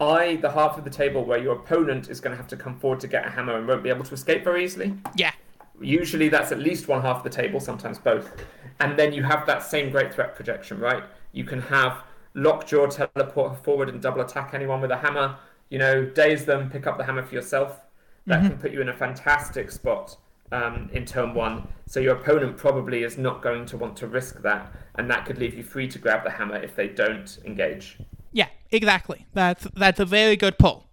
eye 0.00 0.36
the 0.36 0.50
half 0.50 0.78
of 0.78 0.84
the 0.84 0.90
table 0.90 1.24
where 1.24 1.38
your 1.38 1.54
opponent 1.56 2.08
is 2.08 2.20
going 2.20 2.30
to 2.32 2.36
have 2.36 2.48
to 2.48 2.56
come 2.56 2.78
forward 2.78 3.00
to 3.00 3.06
get 3.06 3.26
a 3.26 3.30
hammer 3.30 3.56
and 3.56 3.68
won't 3.68 3.82
be 3.82 3.90
able 3.90 4.04
to 4.04 4.14
escape 4.14 4.42
very 4.42 4.64
easily. 4.64 4.94
yeah. 5.14 5.32
Usually 5.80 6.28
that's 6.28 6.52
at 6.52 6.58
least 6.58 6.88
one 6.88 7.00
half 7.00 7.18
of 7.18 7.22
the 7.22 7.30
table, 7.30 7.58
sometimes 7.58 7.98
both. 7.98 8.32
And 8.80 8.98
then 8.98 9.12
you 9.12 9.22
have 9.22 9.46
that 9.46 9.62
same 9.62 9.90
great 9.90 10.12
threat 10.12 10.34
projection, 10.34 10.78
right? 10.78 11.02
You 11.32 11.44
can 11.44 11.60
have 11.62 12.02
Lockjaw 12.34 12.86
teleport 12.88 13.64
forward 13.64 13.88
and 13.88 14.00
double 14.00 14.20
attack 14.20 14.52
anyone 14.52 14.80
with 14.82 14.90
a 14.90 14.96
hammer, 14.96 15.36
you 15.70 15.78
know, 15.78 16.04
daze 16.04 16.44
them, 16.44 16.70
pick 16.70 16.86
up 16.86 16.98
the 16.98 17.04
hammer 17.04 17.22
for 17.22 17.34
yourself. 17.34 17.80
That 18.26 18.42
can 18.42 18.58
put 18.58 18.70
you 18.70 18.80
in 18.80 18.90
a 18.90 18.94
fantastic 18.94 19.72
spot 19.72 20.16
um, 20.52 20.88
in 20.92 21.04
turn 21.04 21.34
one. 21.34 21.66
So 21.86 21.98
your 21.98 22.14
opponent 22.14 22.56
probably 22.56 23.02
is 23.02 23.18
not 23.18 23.42
going 23.42 23.66
to 23.66 23.76
want 23.76 23.96
to 23.96 24.06
risk 24.06 24.42
that, 24.42 24.72
and 24.96 25.10
that 25.10 25.24
could 25.26 25.38
leave 25.38 25.54
you 25.54 25.64
free 25.64 25.88
to 25.88 25.98
grab 25.98 26.22
the 26.22 26.30
hammer 26.30 26.56
if 26.56 26.76
they 26.76 26.86
don't 26.86 27.38
engage. 27.44 27.98
Yeah. 28.30 28.46
Exactly. 28.72 29.26
That's 29.34 29.66
that's 29.74 30.00
a 30.00 30.04
very 30.04 30.36
good 30.36 30.58
pull. 30.58 30.86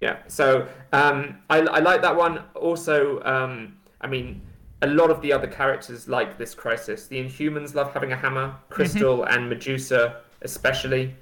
Yeah, 0.00 0.18
so 0.26 0.66
um, 0.92 1.38
I, 1.48 1.60
I 1.60 1.78
like 1.78 2.02
that 2.02 2.16
one. 2.16 2.42
Also, 2.54 3.22
um, 3.22 3.76
I 4.00 4.08
mean, 4.08 4.42
a 4.82 4.88
lot 4.88 5.10
of 5.10 5.22
the 5.22 5.32
other 5.32 5.46
characters 5.46 6.08
like 6.08 6.38
this 6.38 6.54
crisis. 6.54 7.06
The 7.06 7.22
Inhumans 7.22 7.74
love 7.74 7.92
having 7.92 8.12
a 8.12 8.16
hammer, 8.16 8.54
Crystal 8.68 9.24
and 9.24 9.48
Medusa 9.48 10.22
especially, 10.42 11.14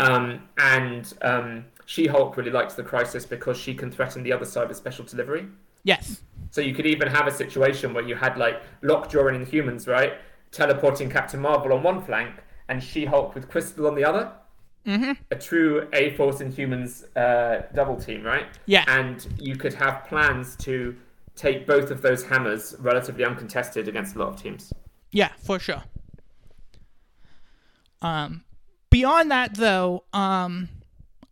um, 0.00 0.48
and 0.58 1.12
um, 1.22 1.64
She-Hulk 1.86 2.36
really 2.36 2.50
likes 2.50 2.74
the 2.74 2.82
crisis 2.82 3.26
because 3.26 3.56
she 3.56 3.74
can 3.74 3.90
threaten 3.90 4.22
the 4.22 4.32
other 4.32 4.44
side 4.44 4.68
with 4.68 4.76
special 4.76 5.04
delivery. 5.04 5.46
Yes. 5.82 6.22
So 6.50 6.60
you 6.60 6.74
could 6.74 6.86
even 6.86 7.08
have 7.08 7.26
a 7.26 7.30
situation 7.32 7.94
where 7.94 8.04
you 8.04 8.14
had 8.14 8.36
like 8.36 8.62
Lockjaw 8.82 9.28
and 9.28 9.46
Inhumans, 9.46 9.88
right, 9.88 10.14
teleporting 10.50 11.10
Captain 11.10 11.40
Marvel 11.40 11.72
on 11.72 11.82
one 11.82 12.02
flank 12.02 12.34
and 12.68 12.82
She-Hulk 12.82 13.34
with 13.34 13.48
Crystal 13.48 13.86
on 13.86 13.94
the 13.94 14.04
other. 14.04 14.32
Mm-hmm. 14.86 15.12
A 15.30 15.36
true 15.36 15.88
A-Force 15.92 16.38
Inhumans 16.38 17.04
uh, 17.16 17.66
double 17.74 17.96
team, 17.96 18.22
right? 18.24 18.46
Yeah. 18.66 18.84
And 18.88 19.26
you 19.38 19.56
could 19.56 19.74
have 19.74 20.06
plans 20.06 20.56
to 20.56 20.96
take 21.36 21.66
both 21.66 21.90
of 21.90 22.02
those 22.02 22.24
hammers 22.24 22.74
relatively 22.78 23.24
uncontested 23.24 23.88
against 23.88 24.16
a 24.16 24.18
lot 24.18 24.28
of 24.28 24.42
teams. 24.42 24.72
Yeah, 25.12 25.32
for 25.38 25.58
sure. 25.58 25.82
Um, 28.02 28.44
beyond 28.90 29.30
that, 29.30 29.54
though, 29.54 30.04
um, 30.12 30.68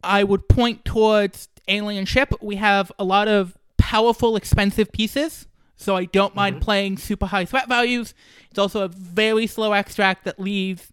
I 0.03 0.25
would 0.25 0.49
point 0.49 0.85
towards 0.85 1.49
Alien 1.69 2.07
Ship. 2.07 2.33
We 2.41 2.57
have 2.57 2.91
a 2.99 3.05
lot 3.05 3.29
of 3.29 3.57
powerful, 3.77 4.37
expensive 4.37 4.93
pieces, 4.93 5.47
so 5.77 5.97
I 5.97 6.07
don't 6.07 6.35
mind 6.35 6.61
playing 6.61 6.99
super 6.99 7.27
high 7.27 7.45
threat 7.45 7.69
values. 7.69 8.15
It's 8.51 8.59
also 8.59 8.83
a 8.85 8.89
very 8.89 9.47
slow 9.47 9.73
extract 9.73 10.25
that 10.25 10.41
leaves 10.41 10.93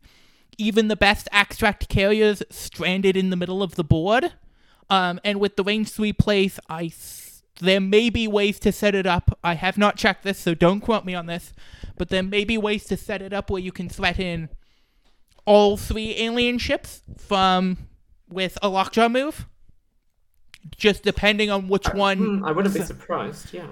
even 0.57 0.88
the 0.88 0.95
best 0.95 1.28
extract 1.32 1.89
carriers 1.89 2.41
stranded 2.49 3.18
in 3.18 3.30
the 3.30 3.36
middle 3.36 3.61
of 3.61 3.76
the 3.76 3.84
board. 3.84 4.34
Um, 4.89 5.20
and 5.24 5.39
with 5.39 5.55
the 5.55 5.63
range 5.63 5.89
three 5.89 6.13
place, 6.13 6.59
I, 6.70 6.86
s- 6.86 7.41
there 7.59 7.82
may 7.82 8.09
be 8.09 8.28
ways 8.28 8.59
to 8.59 8.72
set 8.72 8.95
it 8.95 9.05
up. 9.05 9.38
I 9.43 9.55
have 9.55 9.78
not 9.78 9.97
checked 9.97 10.24
this, 10.24 10.39
so 10.39 10.53
don't 10.53 10.80
quote 10.82 11.03
me 11.05 11.16
on 11.16 11.26
this. 11.26 11.53
But 11.97 12.09
there 12.09 12.24
may 12.24 12.43
be 12.45 12.57
ways 12.57 12.86
to 12.86 12.97
set 12.97 13.22
it 13.22 13.34
up 13.34 13.49
where 13.49 13.61
you 13.61 13.72
can 13.72 13.89
threaten 13.89 14.49
all 15.45 15.77
three 15.77 16.15
alien 16.17 16.57
ships 16.57 17.01
from 17.17 17.77
with 18.29 18.57
a 18.61 18.69
lockjaw 18.69 19.09
move. 19.09 19.45
Just 20.75 21.03
depending 21.03 21.49
on 21.51 21.67
which 21.67 21.87
one. 21.93 22.17
Hmm, 22.17 22.45
I 22.45 22.51
wouldn't 22.51 22.73
be 22.73 22.81
surprised. 22.81 23.53
Yeah. 23.53 23.67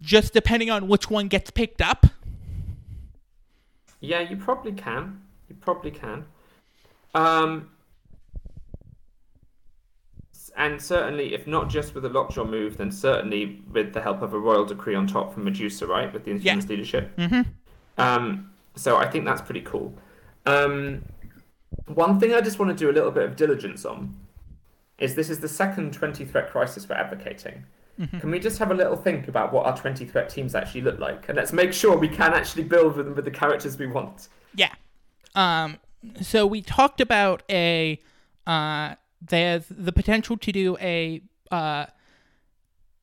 Just 0.00 0.32
depending 0.32 0.70
on 0.70 0.88
which 0.88 1.08
one 1.08 1.28
gets 1.28 1.50
picked 1.50 1.80
up. 1.80 2.06
Yeah, 4.00 4.20
you 4.20 4.36
probably 4.36 4.72
can. 4.72 5.22
You 5.48 5.54
probably 5.60 5.92
can. 5.92 6.24
Um, 7.14 7.70
and 10.56 10.82
certainly, 10.82 11.32
if 11.34 11.46
not 11.46 11.70
just 11.70 11.94
with 11.94 12.04
a 12.04 12.08
lockjaw 12.08 12.44
move, 12.44 12.76
then 12.76 12.90
certainly 12.90 13.62
with 13.72 13.92
the 13.92 14.02
help 14.02 14.20
of 14.22 14.34
a 14.34 14.38
royal 14.38 14.64
decree 14.64 14.96
on 14.96 15.06
top 15.06 15.32
from 15.32 15.44
Medusa, 15.44 15.86
right, 15.86 16.12
with 16.12 16.24
the 16.24 16.32
Inhumans 16.32 16.68
leadership. 16.68 17.16
Mhm. 17.16 17.46
Um, 17.96 18.50
so 18.74 18.96
I 18.96 19.08
think 19.08 19.24
that's 19.24 19.40
pretty 19.40 19.62
cool. 19.62 19.96
Um, 20.46 21.04
one 21.94 22.18
thing 22.20 22.34
I 22.34 22.40
just 22.40 22.58
want 22.58 22.76
to 22.76 22.84
do 22.84 22.90
a 22.90 22.94
little 22.94 23.10
bit 23.10 23.24
of 23.24 23.36
diligence 23.36 23.84
on 23.84 24.14
is 24.98 25.14
this 25.14 25.30
is 25.30 25.40
the 25.40 25.48
second 25.48 25.92
20 25.92 26.24
threat 26.24 26.50
crisis 26.50 26.88
we're 26.88 26.96
advocating. 26.96 27.64
Can 28.20 28.30
we 28.30 28.40
just 28.40 28.58
have 28.58 28.70
a 28.70 28.74
little 28.74 28.96
think 28.96 29.28
about 29.28 29.52
what 29.52 29.66
our 29.66 29.76
20 29.76 30.06
threat 30.06 30.28
teams 30.28 30.54
actually 30.54 30.80
look 30.80 30.98
like? 30.98 31.28
And 31.28 31.36
let's 31.36 31.52
make 31.52 31.72
sure 31.72 31.96
we 31.96 32.08
can 32.08 32.32
actually 32.32 32.64
build 32.64 32.96
with 32.96 33.06
them 33.06 33.14
with 33.14 33.24
the 33.24 33.30
characters 33.30 33.78
we 33.78 33.86
want. 33.86 34.28
Yeah. 34.54 34.72
Um. 35.34 35.78
So 36.20 36.46
we 36.46 36.62
talked 36.62 37.00
about 37.00 37.42
a. 37.50 38.00
Uh. 38.46 38.96
There's 39.20 39.66
the 39.70 39.92
potential 39.92 40.36
to 40.38 40.52
do 40.52 40.76
a. 40.80 41.22
Uh. 41.50 41.86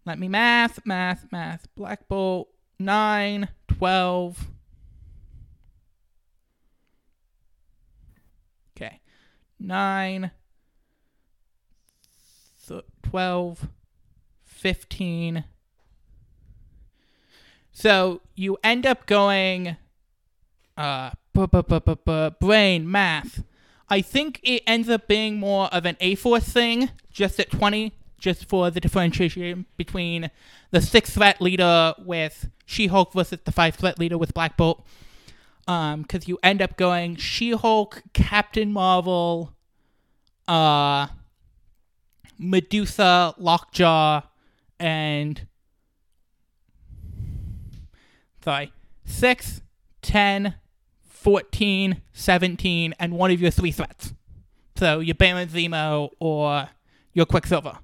Let 0.06 0.20
me 0.20 0.28
math, 0.28 0.86
math, 0.86 1.28
math. 1.32 1.68
Black 1.76 2.08
Bolt 2.08 2.50
9, 2.80 3.48
12. 3.68 4.48
Okay. 8.76 9.00
9, 9.60 10.32
th- 12.68 12.84
12, 13.04 13.68
15. 14.46 15.44
So 17.72 18.22
you 18.36 18.58
end 18.64 18.86
up 18.86 19.06
going 19.06 19.78
uh 20.78 21.12
brain 22.40 22.92
math. 22.92 23.44
I 23.90 24.02
think 24.02 24.40
it 24.44 24.64
ends 24.68 24.90
up 24.90 25.08
being 25.08 25.40
more 25.40 25.68
of 25.68 25.86
an 25.86 25.98
A 26.00 26.16
force 26.16 26.50
thing, 26.50 26.92
just 27.10 27.40
at 27.40 27.50
20, 27.50 27.94
just 28.20 28.48
for 28.48 28.70
the 28.70 28.80
differentiation 28.80 29.66
between 29.78 30.30
the 30.72 30.82
six 30.82 31.12
threat 31.12 31.42
leader 31.42 31.94
with 31.98 32.50
She 32.66 32.88
Hulk 32.88 33.14
versus 33.14 33.40
the 33.46 33.52
five 33.52 33.76
threat 33.76 33.98
leader 33.98 34.18
with 34.18 34.34
Black 34.34 34.58
Bolt. 34.58 34.86
Um, 35.70 36.02
because 36.02 36.28
you 36.28 36.40
end 36.42 36.64
up 36.64 36.78
going 36.78 37.16
She 37.16 37.52
Hulk, 37.52 38.02
Captain 38.14 38.74
Marvel, 38.74 39.54
uh, 40.48 41.06
Medusa, 42.40 43.36
Lockjaw, 43.38 44.22
and 44.80 45.48
sorry, 48.44 48.74
6, 49.06 49.62
10, 50.02 50.56
14, 51.04 52.02
17, 52.14 52.96
and 53.00 53.14
one 53.14 53.30
of 53.30 53.40
your 53.40 53.52
three 53.52 53.72
threats. 53.72 54.16
So 54.76 55.02
your 55.02 55.14
Baron 55.14 55.50
Zemo 55.50 56.10
or 56.20 56.68
your 57.14 57.28
Quicksilver. 57.28 57.78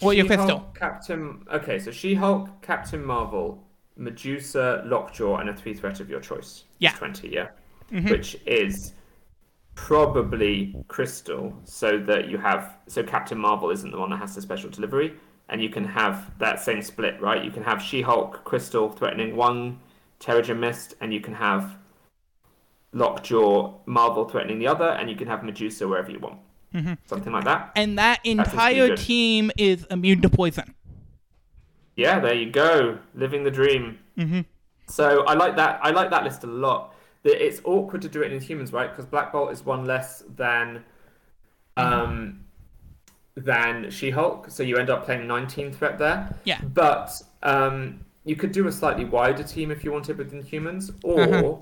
Or 0.00 0.14
your 0.14 0.26
Crystal. 0.26 0.46
She-Hulk, 0.46 0.78
Captain. 0.78 1.44
Okay, 1.52 1.80
so 1.80 1.90
She 1.90 2.14
Hulk, 2.14 2.62
Captain 2.62 3.04
Marvel, 3.04 3.67
Medusa, 3.98 4.82
Lockjaw, 4.86 5.38
and 5.38 5.50
a 5.50 5.54
three 5.54 5.74
threat 5.74 6.00
of 6.00 6.08
your 6.08 6.20
choice. 6.20 6.64
Yeah. 6.78 6.92
20, 6.92 7.28
yeah. 7.28 7.48
Mm-hmm. 7.92 8.08
Which 8.08 8.36
is 8.46 8.94
probably 9.74 10.74
Crystal, 10.88 11.52
so 11.64 11.98
that 11.98 12.28
you 12.28 12.38
have. 12.38 12.76
So 12.86 13.02
Captain 13.02 13.38
Marvel 13.38 13.70
isn't 13.70 13.90
the 13.90 13.98
one 13.98 14.10
that 14.10 14.18
has 14.18 14.34
the 14.34 14.42
special 14.42 14.70
delivery, 14.70 15.14
and 15.48 15.62
you 15.62 15.68
can 15.68 15.84
have 15.84 16.30
that 16.38 16.60
same 16.60 16.82
split, 16.82 17.20
right? 17.20 17.44
You 17.44 17.50
can 17.50 17.62
have 17.62 17.80
She 17.80 18.02
Hulk, 18.02 18.44
Crystal 18.44 18.90
threatening 18.90 19.36
one, 19.36 19.78
Terrigen 20.20 20.58
Mist, 20.58 20.94
and 21.00 21.12
you 21.14 21.20
can 21.20 21.34
have 21.34 21.76
Lockjaw, 22.92 23.74
Marvel 23.86 24.28
threatening 24.28 24.58
the 24.58 24.66
other, 24.66 24.90
and 24.90 25.08
you 25.08 25.16
can 25.16 25.28
have 25.28 25.42
Medusa 25.44 25.86
wherever 25.86 26.10
you 26.10 26.18
want. 26.18 26.38
Mm-hmm. 26.74 26.94
Something 27.06 27.32
like 27.32 27.44
that. 27.44 27.72
And 27.76 27.98
that 27.98 28.20
entire 28.24 28.96
team 28.96 29.50
is 29.56 29.86
immune 29.90 30.20
to 30.22 30.28
poison. 30.28 30.74
Yeah, 31.98 32.20
there 32.20 32.34
you 32.34 32.48
go, 32.50 32.98
living 33.14 33.42
the 33.42 33.50
dream. 33.50 33.98
Mm-hmm. 34.16 34.40
So 34.86 35.24
I 35.26 35.34
like 35.34 35.56
that. 35.56 35.80
I 35.82 35.90
like 35.90 36.10
that 36.10 36.22
list 36.24 36.44
a 36.44 36.46
lot. 36.46 36.94
The- 37.24 37.44
It's 37.46 37.60
awkward 37.64 38.02
to 38.02 38.08
do 38.08 38.22
it 38.22 38.30
Inhumans, 38.32 38.72
right? 38.72 38.88
Because 38.90 39.04
Black 39.04 39.32
Bolt 39.32 39.50
is 39.50 39.64
one 39.66 39.84
less 39.84 40.22
than, 40.36 40.84
um, 41.76 42.44
than 43.34 43.90
She 43.90 44.10
Hulk. 44.10 44.46
So 44.48 44.62
you 44.62 44.76
end 44.76 44.90
up 44.90 45.04
playing 45.04 45.26
19 45.26 45.72
threat 45.72 45.98
there. 45.98 46.34
Yeah. 46.44 46.60
But 46.62 47.10
um, 47.42 48.00
you 48.24 48.36
could 48.36 48.52
do 48.52 48.68
a 48.68 48.72
slightly 48.72 49.04
wider 49.04 49.42
team 49.42 49.70
if 49.70 49.82
you 49.84 49.90
wanted 49.92 50.18
with 50.18 50.32
Inhumans, 50.32 50.94
or 51.02 51.20
Uh-huh. 51.20 51.54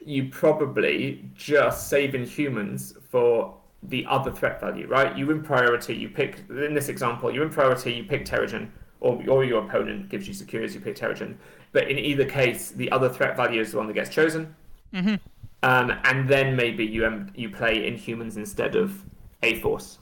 you 0.00 0.28
probably 0.30 1.28
just 1.34 1.88
save 1.88 2.12
Inhumans 2.12 3.00
for 3.10 3.54
the 3.82 4.06
other 4.06 4.32
threat 4.32 4.60
value, 4.60 4.86
right? 4.86 5.14
You 5.16 5.26
win 5.26 5.42
priority. 5.42 5.94
You 5.94 6.08
pick 6.08 6.42
in 6.48 6.72
this 6.74 6.88
example. 6.88 7.30
You 7.32 7.40
win 7.40 7.50
priority. 7.50 7.92
You 7.92 8.04
pick 8.04 8.24
Terrigen, 8.24 8.70
or 9.04 9.22
or 9.28 9.44
your 9.44 9.64
opponent 9.64 10.08
gives 10.08 10.26
you 10.26 10.34
security. 10.34 10.74
You 10.74 10.80
pick 10.80 10.96
Terrigen. 10.96 11.36
But 11.72 11.88
in 11.90 11.98
either 11.98 12.24
case, 12.24 12.70
the 12.70 12.90
other 12.90 13.08
threat 13.08 13.36
value 13.36 13.60
is 13.60 13.70
the 13.72 13.78
one 13.78 13.86
that 13.88 13.94
gets 13.94 14.10
chosen. 14.10 14.54
Mhm. 14.92 15.20
Um, 15.62 15.90
and 16.04 16.28
then 16.28 16.56
maybe 16.56 16.84
you 16.84 17.06
um, 17.06 17.30
you 17.34 17.48
play 17.50 17.90
Inhumans 17.90 18.36
instead 18.36 18.76
of 18.76 19.02
A 19.42 19.60
Force 19.60 19.98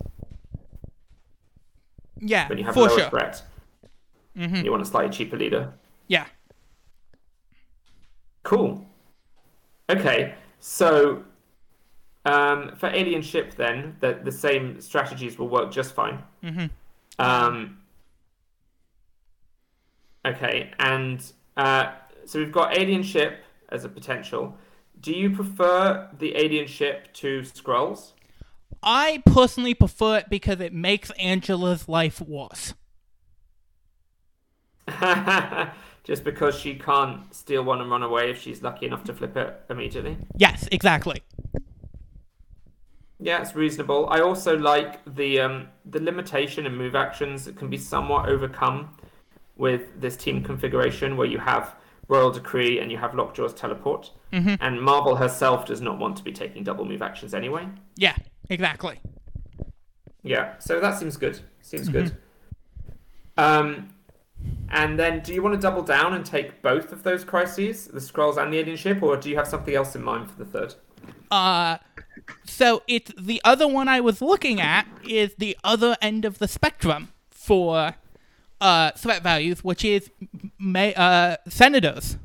Yeah, 2.19 2.49
when 2.49 2.59
you 2.59 2.65
have 2.65 2.75
for 2.75 2.87
a 2.87 2.91
lower 2.91 2.99
sure. 3.01 3.11
threat. 3.11 3.43
Mhm. 4.37 4.65
You 4.65 4.71
want 4.71 4.83
a 4.83 4.87
slightly 4.87 5.11
cheaper 5.11 5.37
leader. 5.37 5.73
Yeah. 6.09 6.27
Cool. 8.45 8.87
Okay, 9.89 10.35
so 10.59 11.23
um, 12.25 12.75
for 12.77 12.87
alien 12.89 13.23
ship, 13.23 13.55
then 13.57 13.97
the 14.01 14.19
the 14.25 14.33
same 14.33 14.81
strategies 14.81 15.39
will 15.39 15.49
work 15.49 15.71
just 15.73 15.95
fine. 15.95 16.23
Mhm. 16.43 16.71
Um, 17.19 17.79
okay, 20.25 20.71
and 20.79 21.25
uh, 21.57 21.93
so 22.25 22.39
we've 22.39 22.53
got 22.53 22.77
alien 22.77 23.03
ship 23.03 23.45
as 23.71 23.85
a 23.85 23.89
potential. 23.89 24.57
Do 25.01 25.13
you 25.13 25.31
prefer 25.31 26.09
the 26.19 26.37
alien 26.37 26.67
ship 26.67 27.13
to 27.15 27.45
scrolls? 27.45 28.13
I 28.83 29.23
personally 29.27 29.75
prefer 29.75 30.19
it 30.19 30.31
because 30.31 30.61
it 30.61 30.73
makes 30.73 31.11
Angela's 31.13 31.89
life 31.89 32.21
worse. 32.21 32.75
just 36.05 36.25
because 36.25 36.59
she 36.59 36.75
can't 36.75 37.33
steal 37.35 37.63
one 37.63 37.81
and 37.81 37.91
run 37.91 38.03
away 38.03 38.31
if 38.31 38.41
she's 38.41 38.63
lucky 38.63 38.87
enough 38.87 39.05
to 39.05 39.15
flip 39.15 39.37
it 39.37 39.63
immediately. 39.71 40.17
Yes, 40.37 40.69
exactly. 40.73 41.23
Yeah, 43.21 43.41
it's 43.41 43.55
reasonable. 43.55 44.09
I 44.09 44.21
also 44.21 44.57
like 44.57 45.01
the 45.15 45.41
um, 45.41 45.69
the 45.85 46.01
limitation 46.01 46.67
in 46.67 46.77
move 46.77 46.97
actions 46.97 47.45
that 47.45 47.57
can 47.57 47.71
be 47.71 47.79
somewhat 47.79 48.29
overcome 48.29 48.97
with 49.63 50.01
this 50.01 50.17
team 50.17 50.43
configuration 50.43 51.17
where 51.17 51.29
you 51.29 51.39
have 51.39 51.77
Royal 52.09 52.33
Decree 52.33 52.81
and 52.81 52.91
you 52.91 52.99
have 52.99 53.13
Lockjaw's 53.13 53.55
teleport. 53.55 54.11
Mhm. 54.33 54.59
And 54.61 54.83
Marvel 54.83 55.15
herself 55.15 55.67
does 55.67 55.81
not 55.81 55.99
want 56.01 56.17
to 56.17 56.25
be 56.25 56.33
taking 56.33 56.65
double 56.65 56.85
move 56.85 57.01
actions 57.01 57.33
anyway. 57.33 57.69
Yeah, 57.95 58.17
exactly. 58.51 59.01
Yeah, 60.25 60.59
so 60.59 60.81
that 60.81 60.99
seems 60.99 61.17
good. 61.17 61.39
Seems 61.61 61.89
good. 61.89 62.17
Um, 63.37 63.95
and 64.69 64.99
then, 64.99 65.21
do 65.21 65.33
you 65.33 65.41
want 65.45 65.55
to 65.55 65.61
double 65.61 65.83
down 65.83 66.13
and 66.13 66.27
take 66.27 66.61
both 66.61 66.91
of 66.91 67.05
those 67.05 67.23
crises, 67.23 67.87
the 67.87 68.01
scrolls 68.01 68.37
and 68.39 68.53
the 68.53 68.59
alien 68.59 68.77
ship, 68.77 69.01
or 69.01 69.17
do 69.17 69.31
you 69.31 69.37
have 69.37 69.47
something 69.47 69.75
else 69.77 69.95
in 69.95 70.03
mind 70.03 70.29
for 70.29 70.39
the 70.43 70.45
third? 70.45 70.75
Uh, 71.31 71.79
so 72.45 72.83
it's 72.89 73.13
the 73.17 73.41
other 73.45 73.69
one 73.69 73.87
I 73.87 74.01
was 74.01 74.21
looking 74.21 74.61
at 74.61 74.87
is 75.09 75.37
the 75.39 75.57
other 75.63 75.97
end 76.03 76.25
of 76.25 76.41
the 76.41 76.49
spectrum 76.49 77.13
for 77.31 77.95
uh 78.63 78.93
threat 78.93 79.23
values, 79.23 79.63
which 79.63 79.85
is 79.85 80.11
ma- 80.59 80.97
uh 80.97 81.37
senators. 81.49 82.17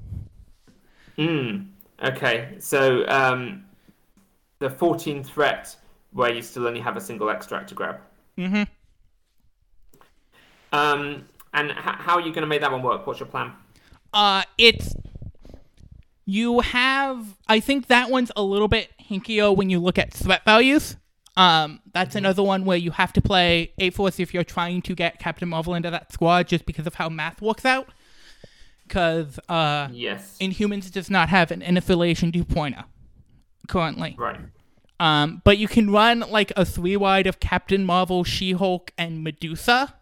Hmm. 1.17 1.61
Okay, 2.03 2.55
so 2.59 3.07
um, 3.07 3.65
the 4.59 4.69
14 4.69 5.23
threat 5.23 5.75
where 6.11 6.31
you 6.31 6.41
still 6.43 6.67
only 6.67 6.79
have 6.79 6.95
a 6.95 7.01
single 7.01 7.29
extract 7.29 7.69
to 7.69 7.75
grab. 7.75 7.97
Mm-hmm. 8.37 8.63
Um, 10.71 11.25
and 11.53 11.71
h- 11.71 11.77
how 11.79 12.15
are 12.15 12.21
you 12.21 12.31
going 12.31 12.41
to 12.43 12.47
make 12.47 12.61
that 12.61 12.71
one 12.71 12.83
work? 12.83 13.07
What's 13.07 13.19
your 13.19 13.27
plan? 13.27 13.51
Uh, 14.13 14.43
it's 14.59 14.95
you 16.25 16.59
have. 16.59 17.25
I 17.47 17.59
think 17.59 17.87
that 17.87 18.11
one's 18.11 18.31
a 18.35 18.43
little 18.43 18.67
bit 18.67 18.89
hinkier 19.09 19.55
when 19.55 19.69
you 19.69 19.79
look 19.79 19.97
at 19.97 20.13
threat 20.13 20.43
values. 20.45 20.97
Um, 21.37 21.79
that's 21.93 22.15
another 22.15 22.41
one 22.43 22.65
where 22.65 22.77
you 22.77 22.91
have 22.91 23.13
to 23.13 23.21
play 23.21 23.71
A 23.77 23.91
Force 23.91 24.19
if 24.19 24.33
you're 24.33 24.43
trying 24.43 24.81
to 24.81 24.95
get 24.95 25.19
Captain 25.19 25.47
Marvel 25.47 25.75
into 25.75 25.91
that 25.91 26.11
squad 26.11 26.47
just 26.47 26.65
because 26.65 26.87
of 26.87 26.95
how 26.95 27.09
math 27.09 27.41
works 27.41 27.63
out. 27.63 27.87
Because 28.87 29.39
uh, 29.47 29.89
Yes. 29.91 30.35
Inhumans 30.41 30.91
does 30.91 31.09
not 31.09 31.29
have 31.29 31.51
an, 31.51 31.61
to 32.31 32.43
pointer 32.43 32.85
currently. 33.67 34.15
right. 34.17 34.39
Um, 34.99 35.43
but 35.45 35.59
you 35.59 35.67
can 35.67 35.91
run 35.91 36.21
like 36.21 36.51
a 36.55 36.65
three 36.65 36.97
wide 36.97 37.27
of 37.27 37.39
Captain 37.39 37.85
Marvel, 37.85 38.23
She 38.23 38.53
Hulk, 38.53 38.91
and 38.97 39.23
Medusa, 39.23 39.93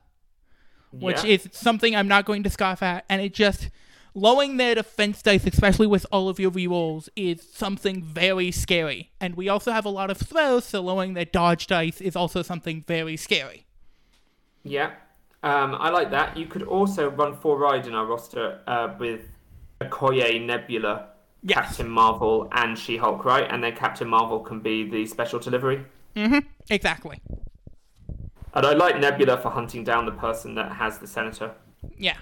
which 0.93 1.21
Yeah. 1.25 1.31
is 1.31 1.49
something 1.51 1.93
I'm 1.93 2.07
not 2.07 2.23
going 2.23 2.43
to 2.43 2.49
scoff 2.49 2.81
at. 2.81 3.03
And 3.09 3.21
it 3.21 3.33
just 3.33 3.69
lowering 4.15 4.57
their 4.57 4.73
defense 4.73 5.21
dice, 5.21 5.45
especially 5.45 5.85
with 5.85 6.05
all 6.11 6.29
of 6.29 6.39
your 6.39 6.49
rerolls, 6.49 7.09
is 7.15 7.47
something 7.53 8.01
very 8.01 8.49
scary. 8.51 9.11
And 9.21 9.35
we 9.35 9.49
also 9.49 9.71
have 9.71 9.85
a 9.85 9.89
lot 9.89 10.09
of 10.09 10.17
throws, 10.17 10.63
so 10.65 10.81
lowering 10.81 11.13
their 11.13 11.25
dodge 11.25 11.67
dice 11.67 12.01
is 12.01 12.15
also 12.15 12.41
something 12.41 12.81
very 12.87 13.17
scary. 13.17 13.65
Yeah, 14.63 14.93
um, 15.43 15.75
I 15.75 15.89
like 15.89 16.09
that. 16.11 16.35
You 16.35 16.47
could 16.47 16.63
also 16.63 17.11
run 17.11 17.35
four 17.35 17.59
ride 17.59 17.85
in 17.85 17.93
our 17.93 18.05
roster 18.05 18.61
uh, 18.65 18.95
with 18.97 19.21
Okoye, 19.81 20.43
Nebula, 20.43 21.09
Yes. 21.43 21.67
Captain 21.67 21.89
Marvel, 21.89 22.47
and 22.53 22.79
She 22.79 22.97
Hulk, 22.97 23.23
right? 23.23 23.45
And 23.47 23.63
then 23.63 23.75
Captain 23.75 24.07
Marvel 24.07 24.39
can 24.39 24.61
be 24.61 24.89
the 24.89 25.05
special 25.05 25.37
delivery. 25.37 25.85
Mhm. 26.15 26.43
Exactly. 26.71 27.21
And 28.55 28.65
I 28.65 28.73
like 28.73 28.97
Nebula 28.99 29.37
for 29.37 29.49
hunting 29.49 29.83
down 29.83 30.05
the 30.05 30.13
person 30.13 30.55
that 30.55 30.71
has 30.71 30.97
the 30.97 31.05
senator. 31.05 31.51
Yeah. 31.97 32.15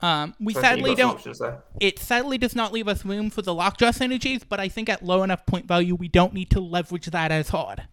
Um, 0.00 0.34
we 0.38 0.54
So 0.54 0.60
sadly 0.60 0.90
you've 0.90 0.98
got 0.98 1.20
some 1.20 1.32
don't. 1.32 1.60
It 1.80 1.98
sadly 1.98 2.38
does 2.38 2.54
not 2.54 2.72
leave 2.72 2.86
us 2.86 3.04
room 3.04 3.30
for 3.30 3.42
the 3.42 3.52
lockjaw 3.52 3.90
synergies, 3.90 4.42
but 4.48 4.60
I 4.60 4.68
think 4.68 4.88
at 4.88 5.04
low 5.04 5.22
enough 5.22 5.44
point 5.46 5.66
value, 5.66 5.94
we 5.94 6.08
don't 6.08 6.32
need 6.32 6.50
to 6.50 6.60
leverage 6.60 7.06
that 7.06 7.32
as 7.32 7.48
hard. 7.48 7.88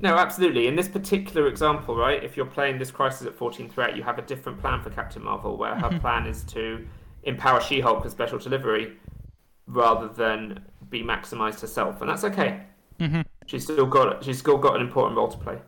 No, 0.00 0.16
absolutely. 0.16 0.66
In 0.66 0.76
this 0.76 0.88
particular 0.88 1.46
example, 1.46 1.96
right, 1.96 2.22
if 2.22 2.36
you're 2.36 2.46
playing 2.46 2.78
this 2.78 2.90
crisis 2.90 3.26
at 3.26 3.34
14 3.34 3.70
threat, 3.70 3.96
you 3.96 4.02
have 4.02 4.18
a 4.18 4.22
different 4.22 4.60
plan 4.60 4.82
for 4.82 4.90
Captain 4.90 5.22
Marvel, 5.22 5.56
where 5.56 5.74
her 5.76 5.98
plan 6.00 6.26
is 6.26 6.42
to 6.44 6.86
empower 7.22 7.60
She-Hulk 7.60 8.02
with 8.02 8.12
special 8.12 8.38
delivery, 8.38 8.98
rather 9.66 10.08
than 10.08 10.64
be 10.90 11.02
maximized 11.02 11.60
herself, 11.60 12.00
and 12.00 12.10
that's 12.10 12.24
okay. 12.24 12.64
Mm-hmm. 13.00 13.22
She's 13.46 13.64
still 13.64 13.86
got 13.86 14.24
she's 14.24 14.38
still 14.38 14.58
got 14.58 14.76
an 14.76 14.82
important 14.82 15.16
role 15.16 15.28
to 15.28 15.38
play. 15.38 15.58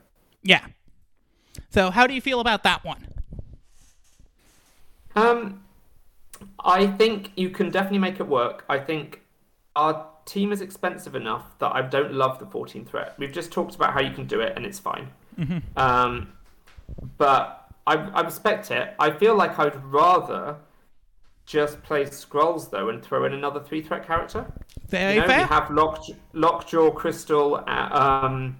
Yeah. 0.42 0.64
So, 1.70 1.90
how 1.90 2.06
do 2.06 2.14
you 2.14 2.20
feel 2.20 2.40
about 2.40 2.62
that 2.64 2.84
one? 2.84 3.08
Um, 5.16 5.64
I 6.64 6.86
think 6.86 7.32
you 7.36 7.50
can 7.50 7.70
definitely 7.70 7.98
make 7.98 8.20
it 8.20 8.28
work. 8.28 8.64
I 8.68 8.78
think 8.78 9.22
our 9.74 10.06
team 10.26 10.52
is 10.52 10.60
expensive 10.60 11.14
enough 11.14 11.58
that 11.58 11.74
I 11.74 11.82
don't 11.82 12.12
love 12.12 12.38
the 12.38 12.46
14 12.46 12.84
threat. 12.84 13.14
We've 13.18 13.32
just 13.32 13.50
talked 13.50 13.74
about 13.74 13.92
how 13.92 14.00
you 14.00 14.12
can 14.12 14.26
do 14.26 14.40
it, 14.40 14.52
and 14.56 14.66
it's 14.66 14.78
fine. 14.78 15.10
Um, 15.76 16.32
but 17.18 17.68
I, 17.86 17.94
I 17.94 18.20
respect 18.22 18.70
it. 18.70 18.94
I 18.98 19.10
feel 19.10 19.34
like 19.34 19.58
I'd 19.58 19.82
rather 19.84 20.56
just 21.46 21.80
play 21.82 22.04
scrolls 22.06 22.68
though 22.68 22.88
and 22.88 23.02
throw 23.02 23.24
in 23.24 23.32
another 23.32 23.60
three 23.60 23.80
threat 23.80 24.06
character. 24.06 24.52
Very 24.88 25.14
you 25.14 25.20
know, 25.20 25.26
fair. 25.26 25.38
we 25.38 25.44
have 25.44 25.70
Lock, 25.70 26.04
Lockjaw, 26.32 26.90
Crystal, 26.90 27.56
uh, 27.66 28.20
um, 28.24 28.56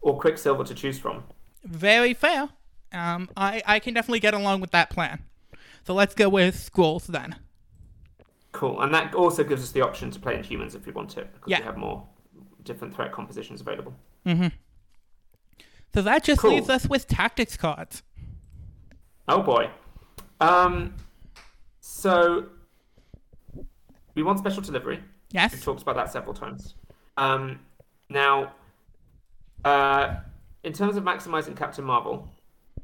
or 0.00 0.18
Quicksilver 0.18 0.64
to 0.64 0.74
choose 0.74 0.98
from. 0.98 1.24
Very 1.64 2.14
fair. 2.14 2.48
Um, 2.92 3.28
I, 3.36 3.62
I 3.66 3.78
can 3.78 3.94
definitely 3.94 4.20
get 4.20 4.34
along 4.34 4.60
with 4.60 4.70
that 4.70 4.90
plan. 4.90 5.22
So 5.88 5.94
let's 5.94 6.14
go 6.14 6.28
with 6.28 6.54
scrolls 6.54 7.06
then. 7.06 7.36
Cool, 8.52 8.78
and 8.82 8.92
that 8.92 9.14
also 9.14 9.42
gives 9.42 9.62
us 9.62 9.70
the 9.70 9.80
option 9.80 10.10
to 10.10 10.20
play 10.20 10.36
Inhumans 10.36 10.74
if 10.74 10.84
we 10.84 10.92
want 10.92 11.16
it, 11.16 11.32
because 11.32 11.50
Yeah. 11.50 11.60
we 11.60 11.64
have 11.64 11.78
more 11.78 12.06
different 12.62 12.94
threat 12.94 13.10
compositions 13.10 13.62
available. 13.62 13.94
Mm-hmm. 14.26 14.48
So 15.94 16.02
that 16.02 16.24
just 16.24 16.42
Cool. 16.42 16.50
leaves 16.50 16.68
us 16.68 16.86
with 16.86 17.08
tactics 17.08 17.56
cards. 17.56 18.02
Oh 19.28 19.40
boy. 19.40 19.70
Um, 20.42 20.92
so 21.80 22.48
we 24.14 24.22
want 24.22 24.40
special 24.40 24.60
delivery. 24.60 25.02
Yes. 25.30 25.52
We've 25.52 25.64
talked 25.64 25.80
about 25.80 25.96
that 25.96 26.12
several 26.12 26.34
times. 26.34 26.74
Um, 27.16 27.60
now, 28.10 28.52
uh, 29.64 30.16
in 30.64 30.74
terms 30.74 30.98
of 30.98 31.04
maximizing 31.04 31.56
Captain 31.56 31.84
Marvel, 31.86 32.28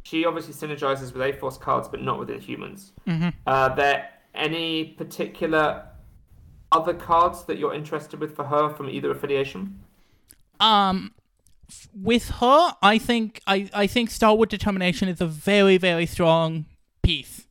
she 0.05 0.25
obviously 0.25 0.55
synergizes 0.55 1.13
with 1.13 1.21
A 1.23 1.33
Force 1.33 1.59
cards, 1.59 1.89
but 1.89 2.01
not 2.01 2.19
with 2.19 2.29
the 2.29 2.39
humans. 2.39 2.93
Mm-hmm. 3.07 3.31
Are 3.47 3.75
there 3.75 4.09
any 4.35 4.85
particular 4.85 5.85
other 6.71 6.95
cards 6.95 7.45
that 7.45 7.59
you're 7.59 7.75
interested 7.75 8.21
with 8.21 8.37
for 8.37 8.45
her 8.45 8.69
from 8.69 8.89
either 8.89 9.11
affiliation? 9.11 9.81
Um, 10.61 11.13
with 11.95 12.29
her, 12.31 12.75
I 12.83 12.99
think 12.99 13.41
I, 13.47 13.69
I 13.75 13.87
think 13.87 14.11
Stalwart 14.11 14.51
Determination 14.51 15.09
is 15.09 15.21
a 15.21 15.27
very 15.27 15.79
very 15.79 16.07
strong 16.07 16.67
piece 17.03 17.47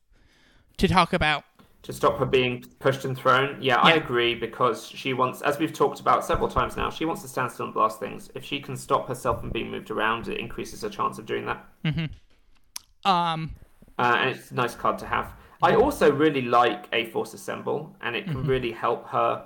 to 0.78 0.88
talk 0.88 1.12
about. 1.12 1.44
to 1.84 1.92
stop 1.92 2.18
her 2.18 2.24
being 2.24 2.64
pushed 2.78 3.04
and 3.04 3.16
thrown. 3.16 3.58
Yeah, 3.60 3.76
I 3.76 3.92
agree 3.92 4.34
because 4.34 4.86
she 4.86 5.12
wants, 5.12 5.42
as 5.42 5.58
we've 5.58 5.72
talked 5.72 6.00
about 6.00 6.24
several 6.24 6.48
times 6.48 6.76
now, 6.78 6.88
she 6.90 7.04
wants 7.04 7.20
to 7.22 7.28
stand 7.28 7.52
still 7.52 7.66
and 7.66 7.74
blast 7.74 8.00
things. 8.00 8.30
If 8.34 8.42
she 8.42 8.58
can 8.58 8.74
stop 8.74 9.06
herself 9.06 9.40
from 9.40 9.50
being 9.50 9.70
moved 9.70 9.90
around, 9.90 10.26
it 10.28 10.38
increases 10.38 10.80
her 10.80 10.88
chance 10.88 11.18
of 11.18 11.26
doing 11.26 11.44
that. 11.44 11.64
Um, 13.04 13.54
Uh, 13.98 14.16
and 14.18 14.30
it's 14.30 14.50
a 14.50 14.54
nice 14.54 14.74
card 14.74 14.98
to 14.98 15.06
have. 15.06 15.32
I 15.62 15.76
also 15.76 16.10
really 16.12 16.42
like 16.42 16.88
A 16.92 17.06
Force 17.06 17.32
Assemble, 17.34 17.94
and 18.02 18.16
it 18.16 18.24
can 18.24 18.34
Mm-hmm. 18.34 18.48
really 18.50 18.72
help 18.72 19.06
her 19.08 19.44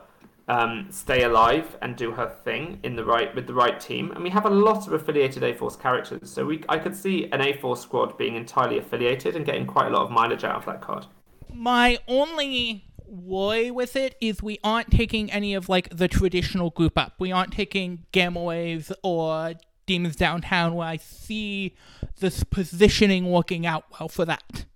um, 0.48 0.86
stay 0.90 1.24
alive 1.24 1.76
and 1.82 1.94
do 1.94 2.10
her 2.12 2.26
thing 2.44 2.80
in 2.82 2.96
the 2.96 3.04
right 3.04 3.34
with 3.34 3.46
the 3.46 3.52
right 3.52 3.78
team. 3.78 4.10
And 4.12 4.24
we 4.24 4.30
have 4.30 4.46
a 4.46 4.50
lot 4.50 4.86
of 4.86 4.92
affiliated 4.94 5.42
A 5.44 5.52
Force 5.52 5.76
characters, 5.76 6.30
so 6.30 6.46
we 6.46 6.64
I 6.68 6.78
could 6.78 6.96
see 6.96 7.28
an 7.32 7.40
A 7.42 7.52
Force 7.60 7.82
squad 7.82 8.16
being 8.16 8.34
entirely 8.36 8.78
affiliated 8.78 9.36
and 9.36 9.44
getting 9.44 9.66
quite 9.66 9.86
a 9.88 9.90
lot 9.90 10.02
of 10.02 10.10
mileage 10.10 10.44
out 10.44 10.56
of 10.56 10.64
that 10.66 10.80
card. 10.80 11.06
my 11.52 11.98
only 12.08 12.84
worry 13.06 13.70
with 13.70 13.96
it 13.96 14.14
is 14.20 14.42
we 14.42 14.58
aren't 14.62 14.90
taking 14.90 15.30
any 15.32 15.54
of 15.54 15.68
like 15.68 15.88
the 15.96 16.08
traditional 16.08 16.70
group 16.70 16.96
up. 16.98 17.12
We 17.18 17.32
aren't 17.32 17.52
taking 17.52 18.04
gamma 18.12 18.42
waves 18.42 18.92
or 19.02 19.54
demons 19.88 20.14
downtown 20.14 20.74
where 20.74 20.86
I 20.86 20.98
see 20.98 21.74
this 22.20 22.44
positioning 22.44 23.28
working 23.28 23.66
out 23.66 23.84
well 23.98 24.08
for 24.08 24.24
that. 24.26 24.66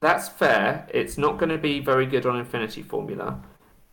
That's 0.00 0.28
fair. 0.28 0.86
It's 0.94 1.18
not 1.18 1.38
going 1.38 1.48
to 1.48 1.58
be 1.58 1.80
very 1.80 2.06
good 2.06 2.24
on 2.26 2.38
Infinity 2.38 2.82
Formula. 2.82 3.40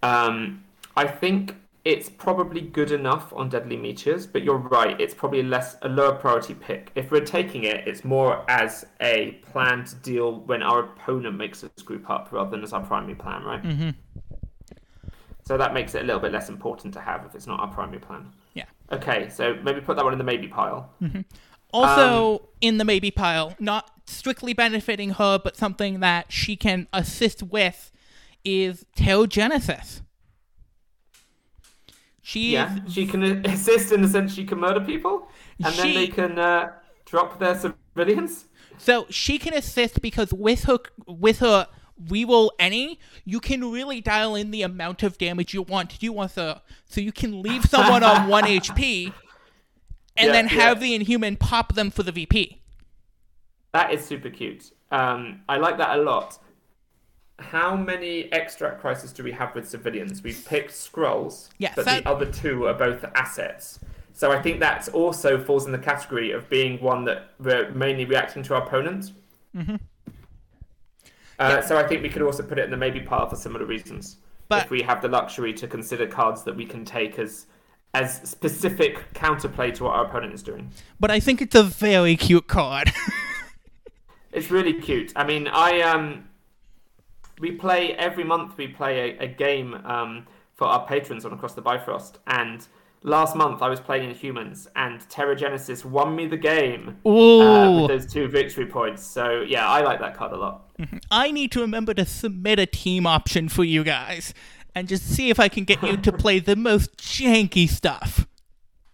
Um, 0.03 0.63
I 0.95 1.07
think 1.07 1.55
it's 1.83 2.09
probably 2.09 2.61
good 2.61 2.91
enough 2.91 3.31
on 3.33 3.49
Deadly 3.49 3.77
Meteors, 3.77 4.27
but 4.27 4.43
you're 4.43 4.57
right. 4.57 4.99
It's 4.99 5.13
probably 5.13 5.41
less 5.41 5.77
a 5.81 5.89
lower 5.89 6.15
priority 6.15 6.53
pick. 6.53 6.91
If 6.95 7.11
we're 7.11 7.25
taking 7.25 7.63
it, 7.63 7.87
it's 7.87 8.03
more 8.03 8.43
as 8.49 8.85
a 9.01 9.31
plan 9.51 9.85
to 9.85 9.95
deal 9.95 10.41
when 10.41 10.61
our 10.61 10.83
opponent 10.83 11.37
makes 11.37 11.63
us 11.63 11.71
group 11.83 12.09
up 12.09 12.29
rather 12.31 12.51
than 12.51 12.63
as 12.63 12.73
our 12.73 12.83
primary 12.83 13.15
plan, 13.15 13.43
right? 13.43 13.63
Mm-hmm. 13.63 13.89
So 15.45 15.57
that 15.57 15.73
makes 15.73 15.95
it 15.95 16.01
a 16.01 16.05
little 16.05 16.19
bit 16.19 16.33
less 16.33 16.49
important 16.49 16.93
to 16.95 16.99
have 16.99 17.25
if 17.25 17.33
it's 17.33 17.47
not 17.47 17.61
our 17.61 17.69
primary 17.69 17.99
plan. 17.99 18.33
Okay, 18.91 19.29
so 19.29 19.55
maybe 19.63 19.81
put 19.81 19.97
that 19.97 20.03
one 20.05 20.13
in 20.13 20.19
the 20.19 20.23
maybe 20.23 20.47
pile. 20.47 20.93
Also, 21.73 22.49
in 22.61 22.77
the 22.77 22.85
maybe 22.85 23.11
pile, 23.11 23.53
not 23.59 23.91
strictly 24.05 24.53
benefiting 24.53 25.11
her, 25.11 25.37
but 25.37 25.57
something 25.57 25.99
that 25.99 26.31
she 26.31 26.55
can 26.55 26.87
assist 26.93 27.43
with 27.43 27.91
is 28.45 28.85
Genesis. 29.27 30.01
She 32.21 32.53
Yeah, 32.53 32.77
she 32.89 33.05
can 33.05 33.23
assist 33.45 33.91
in 33.91 34.01
the 34.01 34.07
sense 34.07 34.33
she 34.33 34.45
can 34.45 34.59
murder 34.59 34.81
people, 34.81 35.29
and 35.63 35.73
then 35.75 35.93
they 35.93 36.07
can 36.07 36.39
uh, 36.39 36.71
drop 37.05 37.39
their 37.39 37.55
civilians. 37.57 38.45
So 38.77 39.05
she 39.09 39.37
can 39.37 39.53
assist 39.53 40.01
because 40.01 40.33
with 40.33 40.63
her 40.63 40.77
with 41.07 41.39
her 41.39 41.67
reroll 42.05 42.49
any, 42.59 42.99
you 43.25 43.39
can 43.39 43.71
really 43.71 44.01
dial 44.01 44.35
in 44.35 44.51
the 44.51 44.61
amount 44.61 45.03
of 45.03 45.17
damage 45.17 45.53
you 45.53 45.61
want 45.61 45.89
to 45.91 45.99
do 45.99 46.11
with 46.13 46.35
her. 46.35 46.61
So 46.85 47.01
you 47.01 47.11
can 47.11 47.41
leave 47.41 47.65
someone 47.65 48.03
on 48.03 48.27
one 48.27 48.43
HP 48.45 49.13
and 50.15 50.27
Yeah, 50.27 50.31
then 50.31 50.47
have 50.47 50.77
yeah. 50.77 50.87
the 50.87 50.95
inhuman 50.95 51.35
pop 51.37 51.73
them 51.75 51.91
for 51.91 52.03
the 52.03 52.11
VP. 52.11 52.59
That 53.73 53.93
is 53.93 54.03
super 54.05 54.29
cute. 54.29 54.71
Um, 54.91 55.41
I 55.49 55.57
like 55.57 55.77
that 55.77 55.97
a 55.99 56.01
lot. 56.01 56.39
How 57.39 57.75
many 57.75 58.31
extract 58.33 58.81
crises 58.81 59.11
do 59.13 59.23
we 59.23 59.31
have 59.33 59.53
with 59.53 59.67
civilians? 59.69 60.23
We've 60.23 60.43
picked 60.45 60.71
scrolls, 60.73 61.49
Yes, 61.59 61.73
but 61.75 61.85
that- 61.85 62.03
the 62.03 62.09
other 62.09 62.25
two 62.25 62.65
are 62.65 62.73
both 62.73 63.03
assets. 63.15 63.79
So 64.13 64.31
I 64.31 64.41
think 64.41 64.59
that 64.61 64.89
also 64.89 65.43
falls 65.43 65.67
in 65.67 65.71
the 65.71 65.77
category 65.77 66.31
of 66.31 66.49
being 66.49 66.81
one 66.81 67.05
that 67.05 67.29
we're 67.39 67.69
mainly 67.73 68.05
reacting 68.05 68.41
to 68.43 68.55
our 68.55 68.63
opponents. 68.65 69.11
Mm-hmm. 69.55 69.75
Uh, 71.39 71.61
So 71.61 71.77
I 71.77 71.87
think 71.87 72.01
we 72.01 72.09
could 72.09 72.21
also 72.21 72.43
put 72.43 72.57
it 72.59 72.65
in 72.65 72.71
the 72.71 72.77
maybe 72.77 72.99
pile 72.99 73.27
for 73.29 73.35
similar 73.35 73.65
reasons. 73.65 74.17
But- 74.49 74.65
if 74.65 74.69
we 74.71 74.81
have 74.81 75.01
the 75.01 75.07
luxury 75.09 75.53
to 75.53 75.67
consider 75.67 76.07
cards 76.07 76.43
that 76.43 76.55
we 76.55 76.65
can 76.65 76.85
take 76.85 77.19
as 77.19 77.47
as 77.93 78.21
specific 78.29 79.11
counterplay 79.13 79.73
to 79.73 79.85
what 79.85 79.93
our 79.95 80.05
opponent 80.05 80.33
is 80.33 80.43
doing. 80.43 80.69
But 80.99 81.09
I 81.09 81.19
think 81.19 81.41
it's 81.41 81.55
a 81.55 81.63
very 81.63 82.15
cute 82.15 82.47
card. 82.47 82.91
It's 84.33 84.51
really 84.51 84.73
cute. 84.73 85.13
I 85.15 85.23
mean, 85.23 85.47
I 85.47 85.81
um, 85.81 86.29
we 87.39 87.51
play 87.51 87.93
every 87.93 88.23
month. 88.23 88.55
We 88.57 88.67
play 88.67 89.17
a, 89.17 89.23
a 89.23 89.27
game 89.27 89.73
um 89.85 90.27
for 90.53 90.67
our 90.67 90.85
patrons 90.85 91.25
on 91.25 91.33
Across 91.33 91.53
the 91.53 91.61
Bifrost, 91.61 92.19
and 92.27 92.67
last 93.03 93.35
month 93.35 93.61
I 93.61 93.69
was 93.69 93.79
playing 93.79 94.13
Inhumans 94.13 94.67
and 94.75 94.99
Terrigenesis 95.09 95.85
won 95.85 96.15
me 96.15 96.27
the 96.27 96.37
game 96.37 96.97
uh, 97.05 97.71
with 97.81 97.87
those 97.89 98.11
two 98.11 98.27
victory 98.27 98.65
points. 98.65 99.03
So 99.03 99.41
yeah, 99.41 99.67
I 99.67 99.81
like 99.81 99.99
that 99.99 100.15
card 100.15 100.31
a 100.33 100.37
lot. 100.37 100.69
I 101.09 101.31
need 101.31 101.51
to 101.53 101.61
remember 101.61 101.93
to 101.95 102.05
submit 102.05 102.59
a 102.59 102.65
team 102.65 103.07
option 103.07 103.49
for 103.49 103.63
you 103.63 103.83
guys 103.83 104.33
and 104.75 104.87
just 104.87 105.03
see 105.07 105.29
if 105.29 105.39
I 105.39 105.47
can 105.47 105.63
get 105.63 105.81
you 105.81 105.97
to 105.97 106.11
play 106.11 106.39
the 106.39 106.55
most 106.55 106.97
janky 106.97 107.67
stuff. 107.67 108.27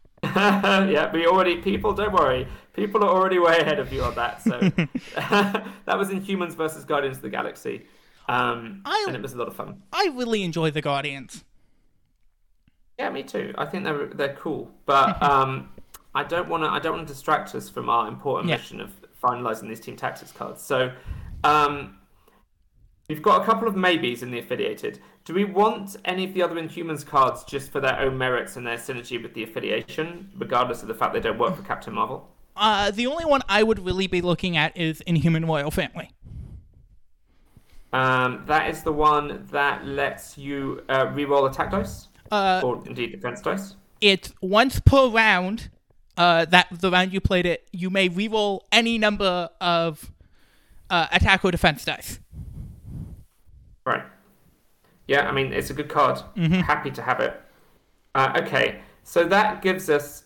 yeah, 0.24 1.12
we 1.12 1.28
already 1.28 1.58
people. 1.58 1.94
Don't 1.94 2.14
worry, 2.14 2.48
people 2.72 3.04
are 3.04 3.10
already 3.10 3.40
way 3.40 3.58
ahead 3.60 3.80
of 3.80 3.92
you 3.92 4.02
on 4.04 4.16
that. 4.16 4.42
So 4.42 4.58
that 5.16 5.98
was 5.98 6.10
Inhumans 6.10 6.54
versus 6.56 6.86
Guardians 6.86 7.18
of 7.18 7.24
the 7.24 7.30
Galaxy, 7.30 7.86
um, 8.30 8.82
I- 8.86 9.04
and 9.08 9.18
it 9.18 9.22
was 9.22 9.34
a 9.34 9.38
lot 9.38 9.50
of 9.50 9.56
fun. 9.58 9.82
I 9.92 10.10
really 10.16 10.44
enjoy 10.44 10.72
the 10.72 10.82
Guardians. 10.82 11.44
Yeah, 13.00 13.10
me 13.10 13.24
too. 13.24 13.54
I 13.58 13.66
think 13.66 13.84
they're 13.84 14.08
they're 14.08 14.36
cool, 14.36 14.72
but 14.86 15.22
um, 15.30 15.70
I 16.16 16.24
don't 16.24 16.48
want 16.50 16.64
to. 16.64 16.70
I 16.70 16.80
don't 16.80 16.96
want 16.96 17.08
to 17.08 17.14
distract 17.14 17.56
us 17.56 17.70
from 17.70 17.90
our 17.90 18.08
important 18.08 18.50
Yeah. 18.50 18.58
mission 18.58 18.82
of 18.82 18.92
finalizing 19.22 19.68
these 19.68 19.80
team 19.80 19.96
tactics 19.96 20.32
cards. 20.32 20.62
So, 20.62 20.92
um, 21.44 21.98
we've 23.10 23.22
got 23.22 23.42
a 23.42 23.46
couple 23.46 23.68
of 23.68 23.76
maybes 23.76 24.22
in 24.22 24.32
the 24.32 24.40
affiliated. 24.40 25.00
Do 25.26 25.34
we 25.34 25.46
want 25.46 25.96
any 26.04 26.26
of 26.26 26.34
the 26.34 26.42
other 26.44 26.56
Inhumans 26.56 27.06
cards 27.06 27.46
just 27.46 27.72
for 27.72 27.80
their 27.80 27.98
own 28.00 28.18
merits 28.18 28.58
and 28.58 28.68
their 28.68 28.76
synergy 28.78 29.22
with 29.22 29.34
the 29.34 29.44
affiliation, 29.44 30.30
regardless 30.38 30.82
of 30.82 30.90
the 30.90 30.94
fact 30.94 31.14
they 31.14 31.22
don't 31.22 31.38
work 31.40 31.56
for 31.56 31.64
Captain 31.64 31.94
Marvel? 31.94 32.30
Uh, 32.58 32.92
the 32.92 33.08
only 33.08 33.24
one 33.26 33.42
I 33.48 33.64
would 33.64 33.84
really 33.86 34.08
be 34.08 34.22
looking 34.22 34.58
at 34.58 34.76
is 34.78 35.00
Inhuman 35.02 35.46
Royal 35.46 35.72
Family. 35.72 36.12
Um, 37.94 38.44
that 38.48 38.70
is 38.70 38.84
the 38.84 38.92
one 38.92 39.48
that 39.52 39.86
lets 39.86 40.38
you 40.38 40.84
uh, 40.90 41.06
reroll 41.08 41.50
attack 41.50 41.72
dice, 41.72 42.08
Uh, 42.34 42.62
or 42.64 42.84
indeed 42.88 43.12
defense 43.12 43.42
dice. 43.42 43.76
it's 44.02 44.34
once 44.42 44.80
per 44.80 45.08
round. 45.08 45.70
Uh, 46.16 46.46
that 46.46 46.68
the 46.72 46.92
round 46.92 47.12
you 47.12 47.20
played 47.20 47.46
it, 47.48 47.68
you 47.72 47.90
may 47.90 48.08
reroll 48.08 48.60
any 48.72 49.00
number 49.00 49.50
of 49.60 50.12
uh, 50.92 51.08
attack 51.12 51.44
or 51.44 51.50
defense 51.50 51.84
dice. 51.86 52.20
Right. 53.86 54.04
Yeah, 55.08 55.28
I 55.28 55.32
mean, 55.32 55.52
it's 55.52 55.72
a 55.72 55.74
good 55.74 55.90
card. 55.90 56.22
Happy 56.38 56.92
to 56.92 57.02
have 57.02 57.20
it. 57.20 57.42
Uh, 58.14 58.40
okay, 58.44 58.82
so 59.04 59.24
that 59.26 59.64
gives 59.64 59.90
us 59.90 60.26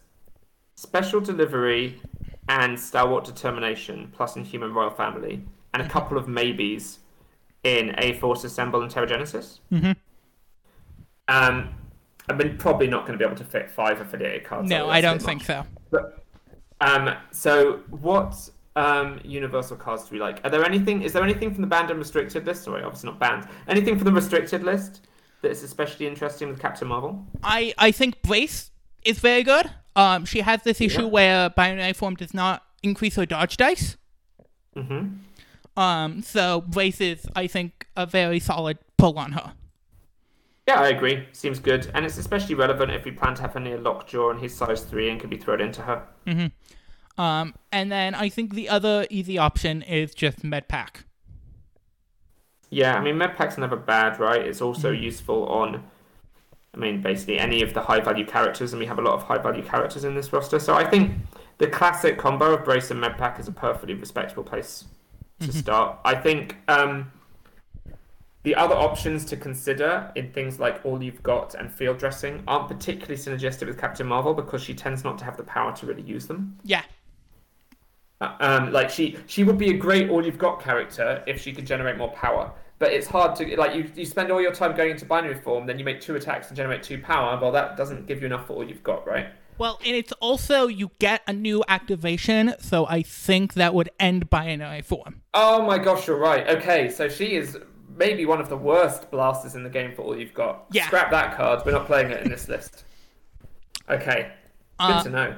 special 0.75 1.21
delivery 1.21 2.01
and 2.49 2.77
stalwart 2.77 3.23
determination, 3.23 4.11
plus 4.13 4.35
Inhuman 4.35 4.73
Royal 4.73 4.89
Family, 4.91 5.41
and 5.73 5.81
a 5.81 5.87
couple 5.87 6.17
of 6.17 6.27
maybes 6.27 6.99
in 7.63 7.95
A 7.97 8.11
Force 8.19 8.43
Assemble 8.43 8.81
and 8.81 8.91
Terrigenesis. 8.91 9.59
Mhm. 9.71 9.95
Um, 11.29 11.69
I 12.29 12.33
mean, 12.33 12.57
probably 12.57 12.87
not 12.87 13.05
going 13.05 13.17
to 13.17 13.17
be 13.17 13.25
able 13.25 13.37
to 13.37 13.43
fit 13.45 13.69
five 13.69 14.01
affiliated 14.01 14.43
cards. 14.43 14.69
No. 14.69 14.89
I 14.89 15.01
don't 15.01 15.21
think 15.21 15.47
much. 15.47 15.47
so. 15.47 15.65
But, 15.91 16.25
um, 16.81 17.15
so 17.31 17.79
what 17.89 18.49
um, 18.75 19.19
universal 19.23 19.77
cards 19.77 20.03
do 20.05 20.09
we 20.15 20.19
like? 20.19 20.41
Are 20.45 20.49
there 20.49 20.65
anything? 20.65 21.01
Is 21.03 21.13
there 21.13 21.23
anything 21.23 21.53
from 21.53 21.61
the 21.61 21.67
banned 21.67 21.89
and 21.89 21.99
restricted 21.99 22.45
list? 22.45 22.63
Sorry, 22.63 22.83
obviously 22.83 23.09
not 23.09 23.19
banned. 23.19 23.47
Anything 23.67 23.95
from 23.97 24.05
the 24.05 24.11
restricted 24.11 24.63
list 24.63 25.07
that 25.41 25.51
is 25.51 25.63
especially 25.63 26.07
interesting 26.07 26.49
with 26.49 26.59
Captain 26.59 26.87
Marvel? 26.87 27.25
I 27.43 27.73
I 27.77 27.91
think 27.91 28.21
Brace 28.21 28.71
is 29.03 29.19
very 29.19 29.43
good. 29.43 29.71
Um, 29.95 30.25
she 30.25 30.41
has 30.41 30.61
this 30.63 30.79
issue 30.81 31.03
Yeah. 31.03 31.07
where 31.07 31.49
binary 31.49 31.93
form 31.93 32.15
does 32.15 32.33
not 32.33 32.63
increase 32.83 33.15
her 33.15 33.25
dodge 33.25 33.57
dice. 33.57 33.97
Mm-hmm. 34.75 35.79
Um, 35.79 36.21
so 36.21 36.61
Brace 36.61 37.01
is, 37.01 37.25
I 37.35 37.47
think, 37.47 37.87
a 37.95 38.05
very 38.05 38.39
solid 38.39 38.77
pull 38.97 39.17
on 39.17 39.31
her. 39.33 39.53
Yeah, 40.67 40.81
I 40.81 40.89
agree. 40.89 41.25
Seems 41.31 41.59
good, 41.59 41.89
and 41.93 42.05
it's 42.05 42.17
especially 42.17 42.55
relevant 42.55 42.91
if 42.91 43.05
we 43.05 43.11
plan 43.11 43.35
to 43.35 43.41
have 43.41 43.53
her 43.53 43.59
near 43.59 43.77
Lockjaw 43.77 44.31
and 44.31 44.39
he's 44.39 44.53
size 44.55 44.81
three 44.83 45.09
and 45.09 45.19
can 45.19 45.29
be 45.29 45.37
thrown 45.37 45.61
into 45.61 45.81
her. 45.83 46.03
Um, 47.17 47.55
and 47.71 47.91
then 47.91 48.13
I 48.13 48.29
think 48.29 48.53
the 48.53 48.69
other 48.69 49.07
easy 49.09 49.37
option 49.37 49.81
is 49.81 50.13
just 50.13 50.43
Medpack. 50.43 51.03
Yeah, 52.69 52.95
I 52.97 53.01
mean, 53.01 53.15
Medpack's 53.15 53.57
never 53.57 53.75
bad, 53.77 54.19
right? 54.19 54.41
It's 54.41 54.61
also 54.61 54.91
Mm-hmm. 54.91 55.03
useful 55.03 55.47
on, 55.47 55.83
I 56.73 56.77
mean, 56.77 57.01
basically 57.01 57.39
any 57.39 57.61
of 57.63 57.73
the 57.73 57.81
high 57.81 57.99
value 58.01 58.25
characters, 58.25 58.73
and 58.73 58.79
we 58.79 58.85
have 58.87 58.99
a 58.99 59.01
lot 59.01 59.15
of 59.15 59.23
high 59.23 59.37
value 59.39 59.63
characters 59.63 60.03
in 60.03 60.15
this 60.15 60.33
roster. 60.33 60.59
So 60.59 60.75
I 60.75 60.85
think 60.85 61.13
the 61.59 61.67
classic 61.67 62.17
combo 62.17 62.53
of 62.53 62.65
Brace 62.65 62.91
and 62.91 63.01
Medpack 63.03 63.39
is 63.39 63.47
a 63.47 63.51
perfectly 63.53 63.95
respectable 63.95 64.43
place 64.43 64.85
to 65.41 65.51
Mm-hmm. 65.51 65.59
start. 65.59 65.99
I 66.05 66.15
think 66.15 66.57
um, 66.67 67.11
the 68.43 68.55
other 68.55 68.75
options 68.75 69.25
to 69.25 69.37
consider 69.37 70.11
in 70.15 70.31
things 70.31 70.59
like 70.59 70.79
All 70.85 71.01
You've 71.03 71.21
Got 71.23 71.55
and 71.55 71.71
Field 71.71 71.97
Dressing 71.97 72.43
aren't 72.47 72.67
particularly 72.67 73.15
synergistic 73.15 73.67
with 73.67 73.77
Captain 73.77 74.07
Marvel 74.07 74.33
because 74.33 74.63
she 74.63 74.73
tends 74.73 75.03
not 75.03 75.17
to 75.17 75.25
have 75.25 75.37
the 75.37 75.43
power 75.43 75.75
to 75.75 75.85
really 75.85 76.03
use 76.03 76.27
them. 76.27 76.57
Yeah. 76.63 76.83
Uh, 78.21 78.35
Um, 78.39 78.71
like 78.71 78.89
she 78.89 79.17
she 79.27 79.43
would 79.43 79.57
be 79.57 79.69
a 79.69 79.77
great 79.77 80.09
all 80.09 80.25
you've 80.25 80.37
got 80.37 80.61
character 80.61 81.23
if 81.27 81.41
she 81.41 81.53
could 81.53 81.67
generate 81.67 81.97
more 81.97 82.11
power. 82.11 82.51
But 82.79 82.93
it's 82.93 83.07
hard 83.07 83.35
to 83.37 83.55
like 83.57 83.75
you 83.75 83.91
you 83.95 84.05
spend 84.05 84.31
all 84.31 84.41
your 84.41 84.53
time 84.53 84.75
going 84.75 84.91
into 84.91 85.05
binary 85.05 85.35
form, 85.35 85.65
then 85.65 85.77
you 85.79 85.85
make 85.85 85.99
two 85.99 86.15
attacks 86.15 86.47
and 86.47 86.55
generate 86.55 86.83
two 86.83 86.99
power. 86.99 87.37
Well, 87.41 87.51
that 87.51 87.75
doesn't 87.75 88.07
give 88.07 88.21
you 88.21 88.27
enough 88.27 88.47
for 88.47 88.53
all 88.53 88.63
you've 88.63 88.83
got, 88.83 89.07
right? 89.07 89.27
Well, 89.57 89.79
and 89.83 89.95
it's 89.95 90.11
also 90.13 90.67
you 90.67 90.91
get 90.99 91.23
a 91.27 91.33
new 91.33 91.63
activation, 91.67 92.53
so 92.59 92.85
I 92.85 93.01
think 93.01 93.55
that 93.55 93.73
would 93.73 93.89
end 93.99 94.29
binary 94.29 94.81
form. 94.83 95.21
Oh 95.33 95.63
my 95.63 95.79
gosh, 95.79 96.05
you're 96.05 96.17
right. 96.17 96.47
Okay, 96.47 96.89
so 96.89 97.09
she 97.09 97.33
is 97.35 97.57
maybe 97.97 98.25
one 98.25 98.39
of 98.39 98.49
the 98.49 98.57
worst 98.57 99.09
blasters 99.11 99.55
in 99.55 99.63
the 99.63 99.69
game 99.69 99.93
for 99.95 100.03
all 100.03 100.17
you've 100.17 100.33
got. 100.33 100.65
Yeah. 100.71 100.85
Scrap 100.87 101.11
that 101.11 101.35
card. 101.35 101.63
We're 101.65 101.71
not 101.73 101.85
playing 101.87 102.11
it 102.11 102.23
in 102.23 102.29
this 102.31 102.47
list. 102.47 102.83
Okay. 103.89 104.31
Good 104.79 104.85
Uh, 104.91 105.03
to 105.03 105.09
know. 105.09 105.35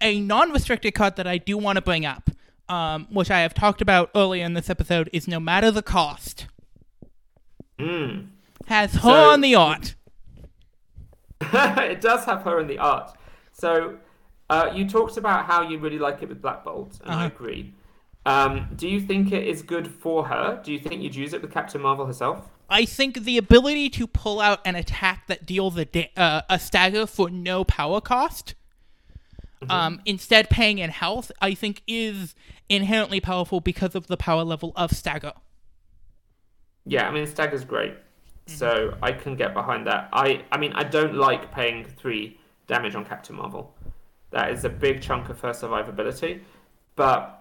a 0.00 0.20
non-restricted 0.20 0.94
card 0.94 1.16
that 1.16 1.26
I 1.26 1.38
do 1.38 1.58
want 1.58 1.76
to 1.76 1.82
bring 1.82 2.06
up, 2.06 2.30
um, 2.68 3.06
which 3.10 3.30
I 3.30 3.40
have 3.40 3.52
talked 3.54 3.82
about 3.82 4.10
earlier 4.14 4.44
in 4.44 4.54
this 4.54 4.70
episode, 4.70 5.10
is 5.12 5.26
no 5.28 5.38
matter 5.40 5.70
the 5.70 5.82
cost, 5.82 6.46
Mm. 7.78 8.28
has 8.66 8.94
her 8.94 9.00
So- 9.00 9.30
on 9.30 9.40
the 9.40 9.54
art. 9.54 9.94
it 11.40 12.00
does 12.00 12.24
have 12.24 12.42
her 12.42 12.60
in 12.60 12.66
the 12.66 12.78
art. 12.78 13.12
So, 13.52 13.98
uh, 14.50 14.70
you 14.74 14.88
talked 14.88 15.16
about 15.16 15.46
how 15.46 15.62
you 15.68 15.78
really 15.78 15.98
like 15.98 16.22
it 16.22 16.28
with 16.28 16.40
Black 16.42 16.64
Bolt, 16.64 16.98
and 17.02 17.10
I 17.10 17.14
Uh-huh. 17.14 17.26
agree. 17.26 17.74
Um, 18.28 18.68
do 18.76 18.86
you 18.86 19.00
think 19.00 19.32
it 19.32 19.46
is 19.46 19.62
good 19.62 19.88
for 19.88 20.26
her? 20.26 20.60
Do 20.62 20.70
you 20.70 20.78
think 20.78 21.02
you'd 21.02 21.14
use 21.14 21.32
it 21.32 21.40
with 21.40 21.50
Captain 21.50 21.80
Marvel 21.80 22.04
herself? 22.04 22.46
I 22.68 22.84
think 22.84 23.24
the 23.24 23.38
ability 23.38 23.88
to 23.88 24.06
pull 24.06 24.38
out 24.38 24.60
an 24.66 24.76
attack 24.76 25.28
that 25.28 25.46
deals 25.46 25.78
a, 25.78 25.86
da- 25.86 26.12
uh, 26.14 26.42
a 26.50 26.58
stagger 26.58 27.06
for 27.06 27.30
no 27.30 27.64
power 27.64 28.02
cost, 28.02 28.54
um, 29.70 30.02
instead 30.04 30.50
paying 30.50 30.76
in 30.78 30.90
health, 30.90 31.32
I 31.40 31.54
think 31.54 31.82
is 31.86 32.34
inherently 32.68 33.18
powerful 33.18 33.60
because 33.60 33.94
of 33.94 34.08
the 34.08 34.18
power 34.18 34.44
level 34.44 34.74
of 34.76 34.92
stagger. 34.92 35.32
Yeah, 36.84 37.08
I 37.08 37.10
mean 37.10 37.26
Stagger's 37.26 37.64
great, 37.64 37.94
so 38.44 38.94
I 39.02 39.12
can 39.12 39.36
get 39.36 39.54
behind 39.54 39.86
that. 39.86 40.10
I, 40.12 40.44
I 40.52 40.58
mean, 40.58 40.74
I 40.74 40.84
don't 40.84 41.14
like 41.14 41.50
paying 41.50 41.86
three 41.96 42.38
damage 42.66 42.94
on 42.94 43.06
Captain 43.06 43.36
Marvel. 43.36 43.74
That 44.32 44.50
is 44.50 44.66
a 44.66 44.68
big 44.68 45.00
chunk 45.00 45.30
of 45.30 45.40
her 45.40 45.50
survivability, 45.50 46.42
but 46.94 47.37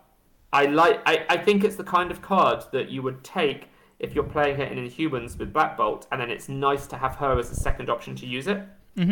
I 0.53 0.65
like. 0.65 1.01
I, 1.05 1.25
I 1.29 1.37
think 1.37 1.63
it's 1.63 1.75
the 1.75 1.83
kind 1.83 2.11
of 2.11 2.21
card 2.21 2.63
that 2.71 2.89
you 2.89 3.01
would 3.01 3.23
take 3.23 3.69
if 3.99 4.13
you're 4.13 4.23
playing 4.23 4.57
her 4.57 4.63
in 4.63 4.77
Inhumans 4.77 5.37
with 5.37 5.51
Black 5.51 5.75
Bolt, 5.75 6.07
and 6.11 6.21
then 6.21 6.29
it's 6.29 6.47
nice 6.47 6.87
to 6.87 6.97
have 6.97 7.15
her 7.15 7.37
as 7.39 7.51
a 7.51 7.55
second 7.55 7.89
option 7.89 8.15
to 8.15 8.25
use 8.25 8.47
it. 8.47 8.63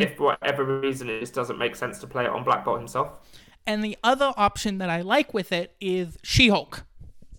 If 0.02 0.18
for 0.18 0.24
whatever 0.24 0.80
reason 0.80 1.10
it 1.10 1.20
just 1.20 1.34
doesn't 1.34 1.60
make 1.60 1.76
sense 1.76 2.00
to 2.00 2.08
play 2.08 2.26
it 2.26 2.30
on 2.30 2.44
Black 2.44 2.66
Bolt 2.66 2.80
himself. 2.80 3.20
And 3.68 3.84
the 3.84 3.98
other 4.04 4.34
option 4.38 4.78
that 4.80 4.90
I 4.90 5.02
like 5.02 5.34
with 5.34 5.52
it 5.52 5.76
is 5.80 6.18
She 6.24 6.50
Hulk. 6.50 6.86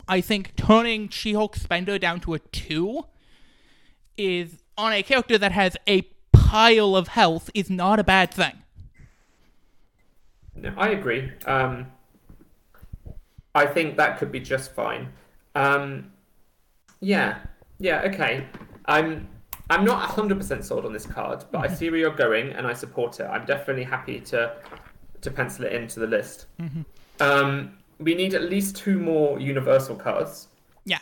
I 0.08 0.20
think 0.20 0.54
turning 0.56 1.08
She 1.08 1.32
Hulk 1.32 1.56
Spender 1.56 1.98
down 1.98 2.20
to 2.20 2.34
a 2.34 2.38
2 2.38 3.04
is, 4.16 4.62
on 4.78 4.92
a 4.92 5.02
character 5.02 5.38
that 5.38 5.52
has 5.52 5.76
a 5.88 6.02
pile 6.32 6.94
of 6.94 7.08
health, 7.08 7.50
is 7.54 7.68
not 7.68 7.98
a 7.98 8.04
bad 8.04 8.32
thing. 8.32 8.62
No, 10.54 10.72
I 10.76 10.88
agree. 10.88 11.32
Um, 11.46 11.86
I 13.56 13.66
think 13.66 13.96
that 13.96 14.18
could 14.18 14.30
be 14.30 14.38
just 14.38 14.72
fine. 14.72 15.08
Um, 15.54 16.12
yeah, 17.00 17.38
yeah, 17.78 18.02
okay. 18.02 18.46
I'm 18.84 19.28
I'm 19.70 19.84
not 19.84 19.98
hundred 20.10 20.36
percent 20.38 20.64
sold 20.64 20.84
on 20.84 20.92
this 20.92 21.06
card, 21.06 21.44
but 21.50 21.58
I 21.64 21.68
see 21.72 21.88
where 21.90 21.98
you're 21.98 22.14
going 22.14 22.52
and 22.52 22.66
I 22.66 22.74
support 22.74 23.18
it. 23.18 23.24
I'm 23.24 23.46
definitely 23.46 23.84
happy 23.84 24.20
to 24.20 24.56
to 25.22 25.30
pencil 25.30 25.64
it 25.64 25.72
into 25.72 25.98
the 26.00 26.06
list. 26.06 26.46
Um, 27.20 27.78
we 27.98 28.14
need 28.14 28.34
at 28.34 28.42
least 28.42 28.76
two 28.76 28.98
more 28.98 29.40
universal 29.40 29.96
cards. 29.96 30.48
Yeah. 30.84 30.98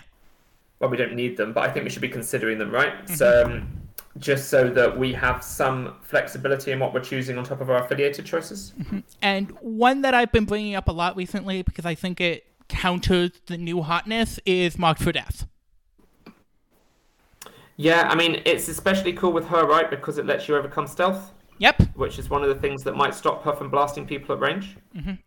Well, 0.78 0.90
we 0.90 0.96
don't 0.96 1.14
need 1.14 1.36
them, 1.36 1.52
but 1.52 1.68
I 1.68 1.72
think 1.72 1.84
we 1.84 1.90
should 1.90 2.02
be 2.02 2.08
considering 2.08 2.58
them, 2.58 2.70
right? 2.70 3.08
So, 3.08 3.44
um, 3.44 3.83
just 4.18 4.48
so 4.48 4.70
that 4.70 4.96
we 4.96 5.12
have 5.12 5.42
some 5.42 5.96
flexibility 6.02 6.70
in 6.72 6.78
what 6.78 6.94
we're 6.94 7.00
choosing 7.00 7.36
on 7.36 7.44
top 7.44 7.60
of 7.60 7.68
our 7.68 7.84
affiliated 7.84 8.24
choices. 8.24 8.72
And 9.20 9.50
one 9.60 10.02
that 10.02 10.14
I've 10.14 10.30
been 10.30 10.44
bringing 10.44 10.74
up 10.76 10.88
a 10.88 10.92
lot 10.92 11.16
recently 11.16 11.62
because 11.62 11.84
I 11.84 11.94
think 11.96 12.20
it 12.20 12.46
counters 12.68 13.32
the 13.46 13.56
new 13.58 13.82
hotness 13.82 14.38
is 14.46 14.78
Marked 14.78 15.02
for 15.02 15.10
Death. 15.12 15.46
Yeah, 17.76 18.08
I 18.08 18.14
mean, 18.14 18.40
it's 18.44 18.68
especially 18.68 19.12
cool 19.14 19.32
with 19.32 19.48
her, 19.48 19.66
right? 19.66 19.90
Because 19.90 20.18
it 20.18 20.26
lets 20.26 20.46
you 20.48 20.56
overcome 20.56 20.86
stealth. 20.86 21.32
Yep. 21.58 21.82
which 21.94 22.18
is 22.18 22.28
one 22.28 22.42
of 22.42 22.48
the 22.48 22.56
things 22.56 22.82
that 22.82 22.96
might 22.96 23.14
stop 23.14 23.44
her 23.44 23.52
from 23.52 23.70
blasting 23.70 24.06
people 24.06 24.34
at 24.34 24.40
range. 24.40 24.76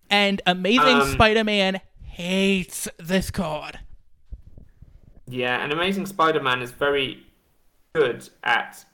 And 0.09 0.41
Amazing 0.45 1.01
Um, 1.01 1.11
Spider-Man 1.13 1.79
hates 2.01 2.89
this 2.99 3.31
card. 3.31 3.79
Yeah, 5.25 5.63
and 5.63 5.71
Amazing 5.71 6.05
Spider-Man 6.05 6.61
is 6.61 6.71
very 6.71 7.25
good 7.97 8.29
at 8.43 8.85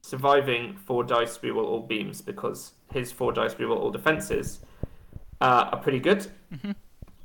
surviving 0.00 0.76
four 0.86 1.02
dice 1.02 1.38
reroll 1.38 1.66
all 1.72 1.80
beams 1.80 2.22
because 2.22 2.72
his 2.92 3.10
four 3.10 3.32
dice 3.32 3.54
reroll 3.54 3.80
all 3.80 3.90
defenses 3.90 4.60
uh, 5.40 5.70
are 5.72 5.80
pretty 5.80 5.98
good. 5.98 6.26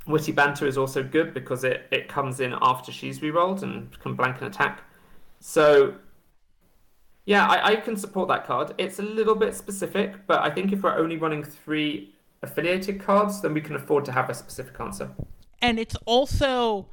Witty 0.07 0.31
Banter 0.31 0.65
is 0.65 0.77
also 0.77 1.03
good 1.03 1.33
because 1.33 1.63
it, 1.63 1.87
it 1.91 2.07
comes 2.07 2.39
in 2.39 2.55
after 2.61 2.91
she's 2.91 3.19
rerolled 3.19 3.61
and 3.61 3.75
can 3.99 4.15
blank 4.15 4.41
an 4.41 4.47
attack. 4.47 4.81
So, 5.39 5.93
yeah, 7.25 7.45
I, 7.45 7.71
I 7.71 7.75
can 7.75 7.95
support 7.95 8.27
that 8.29 8.43
card. 8.45 8.73
It's 8.77 8.97
a 8.99 9.03
little 9.03 9.35
bit 9.35 9.53
specific, 9.53 10.25
but 10.25 10.39
I 10.41 10.49
think 10.49 10.73
if 10.73 10.81
we're 10.81 10.97
only 10.97 11.17
running 11.17 11.43
three 11.43 12.15
affiliated 12.41 12.99
cards, 12.99 13.41
then 13.41 13.53
we 13.53 13.61
can 13.61 13.75
afford 13.75 14.03
to 14.05 14.11
have 14.11 14.29
a 14.29 14.33
specific 14.33 14.79
answer. 14.79 15.11
and 15.61 15.77
it's 15.77 15.97
also 16.05 16.87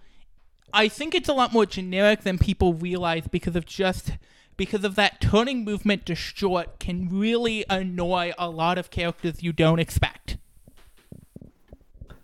i 0.72 0.88
think 0.88 1.14
it's 1.14 1.28
a 1.28 1.32
lot 1.34 1.52
more 1.52 1.66
generic 1.66 2.22
than 2.22 2.38
people 2.38 2.74
realize 2.74 3.26
because 3.30 3.56
of 3.56 3.64
just 3.66 4.12
because 4.56 4.84
of 4.84 4.94
that 4.94 5.20
turning 5.20 5.64
movement 5.64 6.06
to 6.06 6.14
short 6.14 6.78
can 6.78 7.08
really 7.10 7.64
annoy 7.68 8.32
a 8.38 8.48
lot 8.48 8.78
of 8.78 8.90
characters 8.90 9.42
you 9.42 9.52
don't 9.52 9.78
expect 9.78 10.36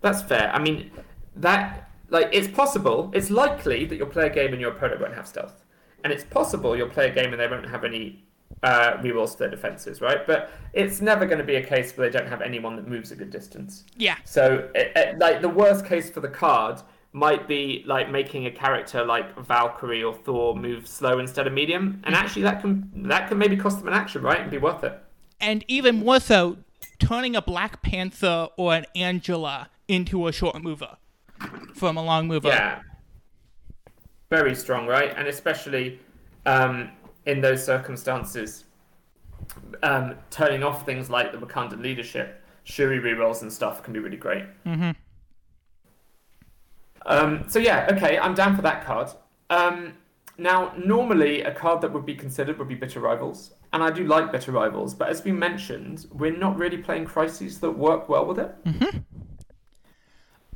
That's 0.01 0.21
fair. 0.21 0.51
I 0.53 0.59
mean, 0.59 0.91
that 1.37 1.89
like 2.09 2.29
it's 2.33 2.47
possible. 2.49 3.09
It's 3.13 3.29
likely 3.29 3.85
that 3.85 3.95
you'll 3.95 4.07
play 4.07 4.27
a 4.27 4.29
game 4.29 4.51
and 4.51 4.61
your 4.61 4.71
opponent 4.71 4.99
won't 5.01 5.13
have 5.15 5.27
stealth, 5.27 5.63
and 6.03 6.11
it's 6.11 6.25
possible 6.25 6.75
you'll 6.75 6.89
play 6.89 7.09
a 7.09 7.13
game 7.13 7.31
and 7.31 7.39
they 7.39 7.47
won't 7.47 7.69
have 7.69 7.83
any 7.85 8.25
uh, 8.63 8.97
rerolls 8.97 9.31
to 9.33 9.37
their 9.39 9.49
defenses, 9.49 10.01
right? 10.01 10.27
But 10.27 10.51
it's 10.73 10.99
never 11.01 11.25
going 11.25 11.37
to 11.39 11.45
be 11.45 11.55
a 11.55 11.65
case 11.65 11.95
where 11.95 12.09
they 12.09 12.17
don't 12.17 12.27
have 12.27 12.41
anyone 12.41 12.75
that 12.75 12.87
moves 12.87 13.11
a 13.11 13.15
good 13.15 13.31
distance. 13.31 13.85
yeah 13.95 14.17
So, 14.25 14.69
it, 14.75 14.91
it- 14.95 15.19
like 15.19 15.41
the 15.41 15.49
worst 15.49 15.85
case 15.85 16.09
for 16.09 16.19
the 16.19 16.27
card 16.27 16.81
might 17.13 17.47
be 17.47 17.83
like 17.85 18.09
making 18.09 18.45
a 18.47 18.51
character 18.51 19.05
like 19.05 19.37
Valkyrie 19.37 20.03
or 20.03 20.13
Thor 20.13 20.55
move 20.55 20.87
slow 20.87 21.19
instead 21.19 21.47
of 21.47 21.53
medium, 21.53 22.01
and 22.03 22.15
actually 22.15 22.41
that 22.43 22.61
can 22.61 22.91
that 23.07 23.29
can 23.29 23.37
maybe 23.37 23.55
cost 23.55 23.77
them 23.79 23.87
an 23.87 23.93
action, 23.93 24.21
right, 24.21 24.41
and 24.41 24.51
be 24.51 24.57
worth 24.57 24.83
it. 24.83 24.99
and 25.39 25.63
even 25.67 25.99
more 26.03 26.19
so 26.19 26.57
turning 26.99 27.35
a 27.35 27.41
black 27.41 27.81
panther 27.81 28.47
or 28.57 28.73
an 28.73 28.85
angela 28.95 29.69
into 29.87 30.27
a 30.27 30.31
short 30.31 30.61
mover 30.61 30.97
from 31.75 31.97
a 31.97 32.03
long 32.03 32.27
mover 32.27 32.47
Yeah. 32.47 32.79
Very 34.29 34.55
strong, 34.55 34.87
right? 34.87 35.13
And 35.15 35.27
especially 35.27 35.99
um, 36.45 36.89
in 37.25 37.41
those 37.41 37.63
circumstances, 37.63 38.63
um, 39.83 40.15
turning 40.31 40.63
off 40.63 40.85
things 40.85 41.09
like 41.09 41.31
the 41.31 41.37
Wakandan 41.37 41.81
leadership, 41.81 42.41
Shuri 42.63 42.99
rerolls 42.99 43.41
and 43.41 43.51
stuff 43.51 43.83
can 43.83 43.93
be 43.93 43.99
really 43.99 44.17
great. 44.17 44.45
Mm-hmm. 44.65 44.91
Um, 47.05 47.45
so 47.47 47.59
yeah, 47.59 47.87
okay, 47.91 48.17
I'm 48.17 48.33
down 48.33 48.55
for 48.55 48.61
that 48.61 48.85
card. 48.85 49.09
Um, 49.49 49.93
now, 50.37 50.73
normally 50.77 51.41
a 51.41 51.53
card 51.53 51.81
that 51.81 51.93
would 51.93 52.05
be 52.05 52.15
considered 52.15 52.57
would 52.57 52.67
be 52.67 52.75
Bitter 52.75 52.99
Rivals, 52.99 53.53
and 53.71 53.83
I 53.83 53.91
do 53.91 54.05
like 54.05 54.31
Bitter 54.31 54.51
Rivals, 54.51 54.93
but 54.93 55.09
as 55.09 55.23
we 55.23 55.31
mentioned, 55.31 56.07
we're 56.11 56.35
not 56.35 56.57
really 56.57 56.77
playing 56.77 57.05
crises 57.05 57.59
that 57.59 57.71
work 57.71 58.09
well 58.09 58.25
with 58.25 58.39
it. 58.39 58.55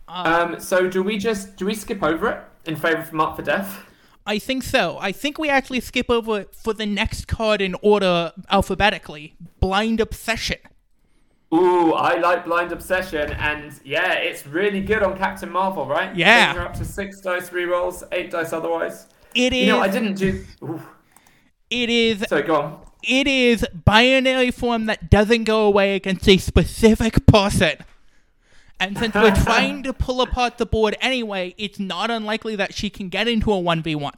Um, 0.07 0.59
so 0.59 0.87
do 0.87 1.03
we 1.03 1.17
just 1.17 1.57
do 1.57 1.65
we 1.65 1.75
skip 1.75 2.01
over 2.01 2.29
it 2.29 2.43
in 2.65 2.75
favor 2.77 3.01
of 3.01 3.11
Mark 3.11 3.35
for 3.35 3.41
Death? 3.41 3.83
i 4.27 4.37
think 4.37 4.61
so 4.61 4.97
i 4.99 5.11
think 5.11 5.39
we 5.39 5.49
actually 5.49 5.79
skip 5.79 6.09
over 6.09 6.41
it 6.41 6.53
for 6.53 6.73
the 6.73 6.85
next 6.85 7.27
card 7.27 7.61
in 7.61 7.75
order 7.81 8.31
alphabetically 8.51 9.35
blind 9.59 9.99
obsession 9.99 10.57
Ooh, 11.53 11.93
I 11.93 12.17
like 12.19 12.43
Blind 12.45 12.73
Obsession, 12.73 13.31
and 13.31 13.71
yeah, 13.85 14.13
it's 14.13 14.45
really 14.45 14.81
good 14.81 15.01
on 15.01 15.17
Captain 15.17 15.49
Marvel, 15.49 15.85
right? 15.85 16.13
Yeah. 16.15 16.53
Her 16.53 16.61
up 16.61 16.73
to 16.75 16.83
six 16.85 17.21
dice 17.21 17.49
rerolls, 17.51 18.03
eight 18.11 18.31
dice 18.31 18.51
otherwise. 18.51 19.07
It 19.33 19.53
is 19.53 19.59
You 19.67 19.73
know, 19.73 19.79
I 19.79 19.87
didn't 19.87 20.15
do. 20.15 20.45
Ooh. 20.63 20.81
it 21.69 21.89
is 21.89 22.25
Sorry, 22.27 22.41
go 22.43 22.55
on. 22.61 22.79
it 23.01 23.27
is 23.27 23.65
binary 23.85 24.51
form 24.51 24.87
that 24.87 25.09
doesn't 25.09 25.45
go 25.45 25.65
away 25.65 25.95
against 25.95 26.27
a 26.27 26.37
specific 26.37 27.25
person. 27.27 27.77
And 28.79 28.97
since 28.97 29.15
we're 29.15 29.35
trying 29.43 29.83
to 29.83 29.93
pull 29.93 30.21
apart 30.21 30.57
the 30.57 30.65
board 30.65 30.97
anyway, 30.99 31.55
it's 31.57 31.79
not 31.79 32.11
unlikely 32.11 32.55
that 32.57 32.73
she 32.73 32.89
can 32.89 33.07
get 33.09 33.27
into 33.27 33.51
a 33.53 33.55
1v1. 33.55 34.11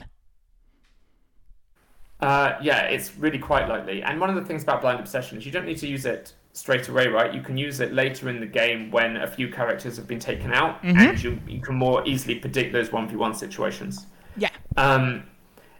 Uh, 2.19 2.57
yeah, 2.61 2.81
it's 2.81 3.15
really 3.17 3.39
quite 3.39 3.69
likely. 3.69 4.01
And 4.03 4.19
one 4.19 4.29
of 4.29 4.35
the 4.35 4.43
things 4.43 4.63
about 4.63 4.81
Blind 4.81 4.99
Obsession 4.99 5.37
is 5.37 5.45
you 5.45 5.51
don't 5.51 5.65
need 5.65 5.77
to 5.77 5.87
use 5.87 6.05
it 6.05 6.33
straight 6.59 6.87
away, 6.89 7.07
right? 7.07 7.33
You 7.33 7.41
can 7.41 7.57
use 7.57 7.79
it 7.79 7.93
later 7.93 8.29
in 8.29 8.39
the 8.39 8.45
game 8.45 8.91
when 8.91 9.17
a 9.17 9.27
few 9.27 9.49
characters 9.49 9.95
have 9.97 10.07
been 10.07 10.19
taken 10.19 10.53
out, 10.53 10.83
and 10.83 11.23
you, 11.23 11.39
you 11.47 11.61
can 11.61 11.75
more 11.75 12.05
easily 12.05 12.35
predict 12.35 12.73
those 12.73 12.89
1v1 12.89 13.35
situations. 13.35 14.07
Yeah. 14.37 14.49
Um, 14.77 15.23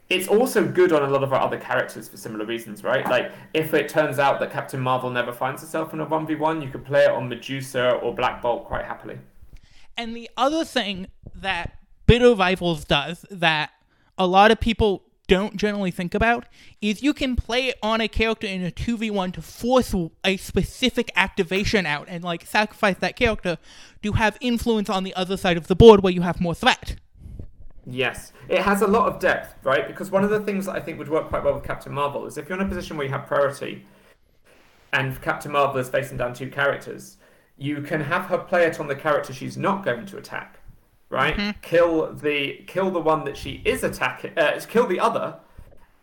it's 0.10 0.28
also 0.28 0.66
good 0.66 0.92
on 0.92 1.04
a 1.04 1.08
lot 1.08 1.22
of 1.22 1.34
our 1.34 1.42
other 1.42 1.58
characters 1.58 2.08
for 2.08 2.18
similar 2.18 2.46
reasons, 2.46 2.84
right? 2.84 3.06
Like, 3.08 3.32
if 3.54 3.74
it 3.74 3.90
turns 3.90 4.18
out 4.18 4.40
that 4.40 4.52
Captain 4.52 4.80
Marvel 4.80 5.10
never 5.10 5.34
finds 5.34 5.62
herself 5.62 5.94
in 5.94 6.00
a 6.00 6.06
1v1, 6.06 6.64
you 6.64 6.70
could 6.70 6.86
play 6.86 7.04
it 7.04 7.12
on 7.12 7.30
Medusa 7.30 7.92
or 7.92 8.16
Black 8.16 8.42
Bolt 8.42 8.66
quite 8.66 8.86
happily. 8.86 9.20
And 9.98 10.16
the 10.16 10.30
other 10.38 10.64
thing 10.64 11.08
that 11.36 11.78
Bitter 12.08 12.34
Rivals 12.34 12.86
does 12.86 13.26
that 13.30 13.72
a 14.18 14.26
lot 14.26 14.50
of 14.50 14.60
people 14.60 15.04
don't 15.30 15.56
generally 15.56 15.92
think 15.92 16.14
about 16.14 16.46
is 16.82 17.04
you 17.04 17.14
can 17.14 17.36
play 17.36 17.74
on 17.82 18.02
a 18.02 18.08
character 18.08 18.48
in 18.48 18.66
a 18.66 18.72
2v1 18.72 19.34
to 19.34 19.42
force 19.42 19.96
a 20.26 20.38
specific 20.38 21.12
activation 21.16 21.86
out 21.86 22.08
and 22.10 22.24
like 22.24 22.46
sacrifice 22.46 22.98
that 22.98 23.16
character 23.16 23.58
to 24.02 24.14
have 24.14 24.38
influence 24.42 24.90
on 24.90 25.04
the 25.04 25.14
other 25.14 25.38
side 25.38 25.56
of 25.56 25.68
the 25.68 25.76
board 25.76 26.02
where 26.02 26.12
you 26.12 26.22
have 26.22 26.42
more 26.42 26.56
threat. 26.56 26.96
Yes, 27.86 28.34
it 28.50 28.62
has 28.62 28.82
a 28.82 28.88
lot 28.88 29.08
of 29.08 29.20
depth, 29.20 29.56
right? 29.64 29.88
Because 29.88 30.12
one 30.12 30.24
of 30.24 30.30
the 30.30 30.40
things 30.40 30.66
that 30.66 30.76
I 30.76 30.80
think 30.80 30.98
would 30.98 31.10
work 31.10 31.30
quite 31.30 31.44
well 31.44 31.54
with 31.54 31.64
Captain 31.64 31.94
Marvel 31.94 32.26
is 32.26 32.38
if 32.38 32.50
you're 32.50 32.60
in 32.60 32.66
a 32.66 32.68
position 32.68 32.98
where 32.98 33.06
you 33.06 33.14
have 33.14 33.26
priority, 33.26 33.86
and 34.92 35.22
Captain 35.22 35.52
Marvel 35.52 35.78
is 35.80 35.90
facing 35.90 36.18
down 36.18 36.34
two 36.34 36.50
characters, 36.50 37.18
you 37.58 37.82
can 37.82 38.02
have 38.02 38.26
her 38.26 38.38
play 38.38 38.66
it 38.66 38.80
on 38.80 38.88
the 38.88 38.96
character 38.96 39.34
she's 39.34 39.58
not 39.58 39.84
going 39.84 40.06
to 40.08 40.18
attack, 40.18 40.59
right? 41.10 41.56
Kill 41.62 42.14
the 42.14 42.64
kill 42.68 42.92
the 42.92 43.00
one 43.00 43.24
that 43.26 43.38
she 43.38 43.62
is 43.66 43.84
attacking, 43.84 44.38
uh, 44.38 44.60
kill 44.68 44.88
the 44.88 45.00
other, 45.00 45.40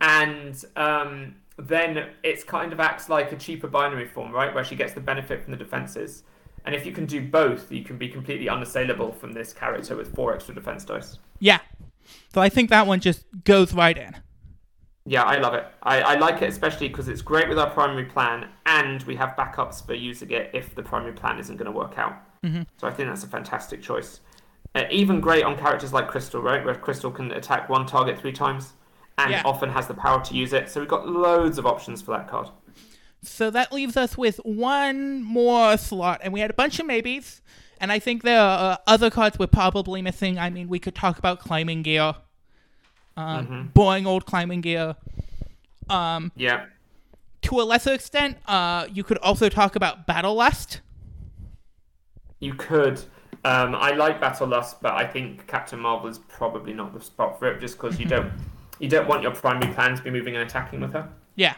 and 0.01 0.65
um, 0.77 1.37
then 1.57 2.11
it's 2.23 2.45
kind 2.45 2.73
of 2.73 2.81
acts 2.81 3.09
like 3.09 3.33
a 3.33 3.37
cheaper 3.37 3.69
binary 3.69 4.07
form, 4.07 4.33
right? 4.33 4.55
Where 4.55 4.65
she 4.65 4.77
gets 4.77 4.93
the 4.93 5.01
benefit 5.01 5.43
from 5.43 5.53
the 5.53 5.59
defenses. 5.59 6.25
And 6.65 6.75
if 6.75 6.85
you 6.85 6.91
can 6.91 7.07
do 7.07 7.27
both, 7.27 7.71
you 7.71 7.85
can 7.85 7.97
be 7.97 8.09
completely 8.09 8.49
unassailable 8.49 9.13
from 9.13 9.33
this 9.33 9.53
character 9.53 9.97
with 9.97 10.13
four 10.17 10.35
extra 10.35 10.53
defense 10.53 10.85
dice. 10.85 11.19
Yeah. 11.39 11.61
So 12.35 12.41
I 12.41 12.49
think 12.49 12.71
that 12.71 12.89
one 12.89 12.99
just 12.99 13.25
goes 13.45 13.73
right 13.73 13.97
in. 13.97 14.17
Yeah, 15.05 15.23
I 15.23 15.39
love 15.39 15.55
it. 15.55 15.65
I, 15.85 16.01
I 16.01 16.15
like 16.17 16.43
it 16.43 16.49
especially 16.49 16.89
because 16.89 17.07
it's 17.07 17.23
great 17.23 17.49
with 17.49 17.59
our 17.61 17.71
primary 17.71 18.07
plan, 18.07 18.49
and 18.67 19.03
we 19.05 19.15
have 19.15 19.37
backups 19.37 19.87
for 19.87 19.95
using 19.95 20.33
it 20.33 20.51
if 20.53 20.75
the 20.75 20.83
primary 20.83 21.13
plan 21.13 21.39
isn't 21.39 21.57
going 21.57 21.71
to 21.71 21.77
work 21.77 21.97
out. 21.97 22.15
Mm-hmm. 22.43 22.63
So 22.77 22.89
I 22.89 22.91
think 22.91 23.09
that's 23.09 23.23
a 23.23 23.29
fantastic 23.29 23.81
choice. 23.81 24.21
Uh, 24.77 24.85
even 24.91 25.23
great 25.23 25.43
on 25.43 25.57
characters 25.57 25.95
like 25.95 26.07
Crystal, 26.07 26.43
right? 26.43 26.63
Where 26.63 26.75
Crystal 26.75 27.11
can 27.11 27.33
attack 27.33 27.71
one 27.71 27.87
target 27.87 28.19
three 28.21 28.33
times, 28.33 28.75
and 29.17 29.31
Yeah. 29.31 29.43
often 29.43 29.71
has 29.71 29.87
the 29.87 29.95
power 29.95 30.23
to 30.23 30.35
use 30.35 30.53
it. 30.53 30.69
So 30.69 30.81
we've 30.81 30.89
got 30.89 31.09
loads 31.09 31.57
of 31.57 31.65
options 31.65 32.03
for 32.03 32.11
that 32.11 32.29
card. 32.29 32.51
So 33.23 33.51
that 33.51 33.73
leaves 33.73 33.97
us 33.97 34.19
with 34.19 34.37
one 34.45 35.23
more 35.23 35.79
slot, 35.79 36.21
and 36.23 36.31
we 36.31 36.41
had 36.41 36.51
a 36.51 36.55
bunch 36.55 36.79
of 36.79 36.85
maybes. 36.85 37.41
And 37.81 37.91
I 37.91 37.99
think 37.99 38.23
there 38.23 38.39
are 38.41 38.73
uh, 38.73 38.77
other 38.87 39.09
cards 39.09 39.39
we're 39.39 39.47
probably 39.47 40.03
missing. 40.03 40.39
I 40.39 40.51
mean, 40.51 40.69
we 40.69 40.79
could 40.79 40.95
talk 40.95 41.19
about 41.19 41.41
climbing 41.41 41.83
gear, 41.83 42.15
um, 43.17 43.71
boring 43.73 44.07
old 44.07 44.27
climbing 44.27 44.61
gear. 44.61 44.97
Um, 45.89 46.33
Yeah. 46.37 46.67
to 47.43 47.61
a 47.61 47.65
lesser 47.65 47.95
extent, 47.95 48.37
uh, 48.47 48.87
you 48.93 49.05
could 49.05 49.19
also 49.19 49.49
talk 49.49 49.75
about 49.75 50.07
battle 50.07 50.35
lust. 50.35 50.83
You 52.41 52.53
could. 52.55 53.03
Um, 53.47 53.77
I 53.77 53.93
like 53.93 54.21
Battle 54.21 54.49
Lust, 54.49 54.83
but 54.83 54.95
I 54.95 55.07
think 55.07 55.47
Captain 55.47 55.79
Marvel 55.79 56.09
is 56.09 56.19
probably 56.19 56.73
not 56.73 56.93
the 56.93 57.01
spot 57.01 57.39
for 57.39 57.47
it, 57.47 57.61
just 57.61 57.77
because 57.77 57.97
you 58.01 58.05
don't 58.05 58.33
you 58.81 58.89
don't 58.89 59.07
want 59.07 59.23
your 59.23 59.31
primary 59.31 59.73
plan 59.73 59.97
to 59.97 60.03
be 60.03 60.11
moving 60.11 60.35
and 60.35 60.45
attacking 60.45 60.81
with 60.81 60.93
her. 60.95 61.09
Yeah. 61.37 61.55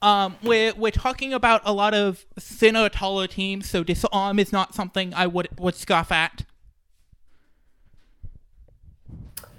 Um, 0.00 0.36
we're 0.44 0.72
we're 0.74 0.92
talking 0.92 1.32
about 1.34 1.62
a 1.64 1.72
lot 1.72 1.94
of 1.94 2.26
thinner, 2.38 2.88
taller 2.88 3.26
teams, 3.26 3.68
so 3.68 3.82
disarm 3.82 4.38
is 4.38 4.52
not 4.52 4.72
something 4.72 5.12
I 5.14 5.26
would 5.26 5.48
would 5.58 5.74
scoff 5.74 6.12
at. 6.12 6.44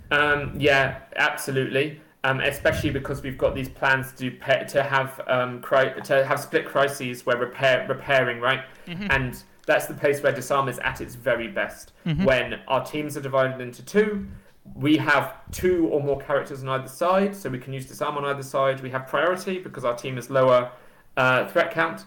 Um, 0.10 0.56
yeah, 0.57 0.99
absolutely. 1.18 1.99
Um, 2.23 2.39
especially 2.39 2.91
because 2.91 3.22
we've 3.22 3.38
got 3.38 3.56
these 3.56 3.68
plans 3.68 4.14
to 4.14 4.31
pa- 4.31 4.64
to 4.69 4.84
have 4.84 5.19
um, 5.27 5.60
cri- 5.60 6.02
to 6.06 6.23
have 6.23 6.39
split 6.39 6.65
crises 6.65 7.26
where 7.26 7.35
repair 7.35 7.85
repairing 7.89 8.39
right, 8.39 8.64
and 9.10 9.43
that's 9.65 9.85
the 9.88 9.93
place 9.93 10.21
where 10.21 10.31
disarm 10.31 10.67
is 10.69 10.79
at 10.79 11.01
its 11.01 11.15
very 11.15 11.47
best. 11.47 11.93
When 12.25 12.59
our 12.67 12.83
teams 12.83 13.15
are 13.17 13.21
divided 13.21 13.61
into 13.61 13.83
two, 13.83 14.27
we 14.75 14.97
have 14.97 15.33
two 15.51 15.88
or 15.88 16.01
more 16.01 16.19
characters 16.19 16.61
on 16.63 16.69
either 16.69 16.88
side, 16.88 17.35
so 17.35 17.49
we 17.49 17.59
can 17.59 17.73
use 17.73 17.85
disarm 17.85 18.17
on 18.17 18.25
either 18.25 18.43
side. 18.43 18.81
We 18.81 18.89
have 18.91 19.07
priority 19.07 19.59
because 19.59 19.85
our 19.85 19.95
team 19.95 20.17
is 20.17 20.29
lower 20.29 20.71
uh, 21.17 21.47
threat 21.47 21.71
count. 21.71 22.05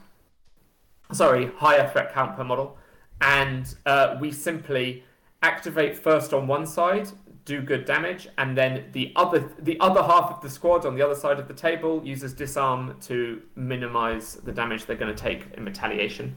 Sorry, 1.12 1.50
higher 1.56 1.88
threat 1.90 2.12
count 2.12 2.36
per 2.36 2.44
model, 2.44 2.78
and 3.20 3.74
uh, 3.86 4.16
we 4.20 4.32
simply 4.32 5.04
activate 5.42 5.96
first 5.96 6.32
on 6.32 6.46
one 6.46 6.66
side, 6.66 7.08
do 7.44 7.60
good 7.60 7.84
damage, 7.84 8.28
and 8.38 8.56
then 8.56 8.86
the 8.92 9.12
other 9.16 9.50
the 9.58 9.78
other 9.80 10.02
half 10.02 10.30
of 10.30 10.40
the 10.40 10.48
squad 10.48 10.86
on 10.86 10.94
the 10.94 11.02
other 11.02 11.14
side 11.14 11.38
of 11.38 11.46
the 11.46 11.54
table 11.54 12.00
uses 12.04 12.32
disarm 12.32 12.96
to 13.02 13.42
minimize 13.54 14.36
the 14.36 14.52
damage 14.52 14.86
they're 14.86 14.96
going 14.96 15.14
to 15.14 15.22
take 15.22 15.46
in 15.56 15.64
retaliation. 15.64 16.34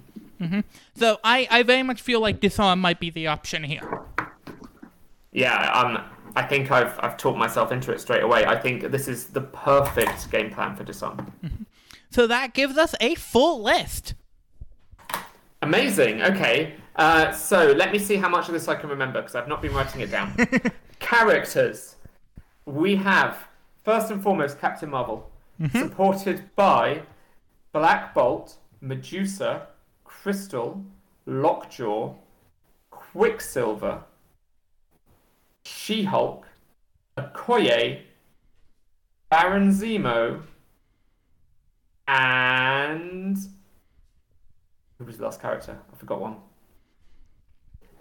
So 0.95 1.19
I, 1.23 1.47
I 1.49 1.64
very 1.64 1.84
much 1.84 2.01
feel 2.01 2.19
like 2.19 2.39
disarm 2.39 2.80
might 2.80 2.99
be 2.99 3.09
the 3.09 3.27
option 3.27 3.64
here. 3.64 3.81
Yeah, 5.31 5.72
um, 5.72 6.03
I 6.35 6.43
think 6.43 6.72
I've 6.72 6.99
I've 6.99 7.18
talked 7.18 7.38
myself 7.38 7.72
into 7.72 7.91
it 7.91 7.99
straight 7.99 8.23
away. 8.23 8.45
I 8.45 8.55
think 8.55 8.91
this 8.91 9.07
is 9.07 9.27
the 9.27 9.41
perfect 9.41 10.31
game 10.31 10.51
plan 10.51 10.76
for 10.76 10.84
disarm. 10.84 11.34
So 12.09 12.27
that 12.27 12.53
gives 12.53 12.77
us 12.77 12.95
a 13.01 13.15
full 13.15 13.61
list. 13.61 14.14
Amazing. 15.61 16.22
Okay. 16.22 16.76
Uh, 16.95 17.31
so 17.31 17.73
let 17.73 17.91
me 17.91 17.99
see 17.99 18.15
how 18.15 18.30
much 18.30 18.47
of 18.47 18.53
this 18.53 18.68
I 18.68 18.76
can 18.76 18.89
remember 18.89 19.22
because 19.22 19.35
I've 19.35 19.47
not 19.47 19.61
been 19.61 19.73
writing 19.73 20.01
it 20.01 20.09
down. 20.09 20.35
Characters. 20.99 21.95
We 22.65 22.95
have 22.95 23.47
first 23.84 24.11
and 24.11 24.22
foremost 24.22 24.59
Captain 24.59 24.89
Marvel, 24.89 25.30
supported 25.72 26.55
by 26.55 27.03
Black 27.72 28.14
Bolt, 28.14 28.57
Medusa, 28.81 29.68
Crystal, 30.28 30.84
Lockjaw, 31.26 32.14
Quicksilver, 32.91 34.04
She-Hulk, 35.64 36.45
Okoye, 37.18 38.02
Baron 39.30 39.72
Zemo, 39.72 40.41
and 42.10 43.38
who 44.98 45.06
was 45.06 45.18
the 45.18 45.24
last 45.24 45.41
character? 45.41 45.80
I 45.94 45.95
forgot 45.95 46.20
one. 46.20 46.36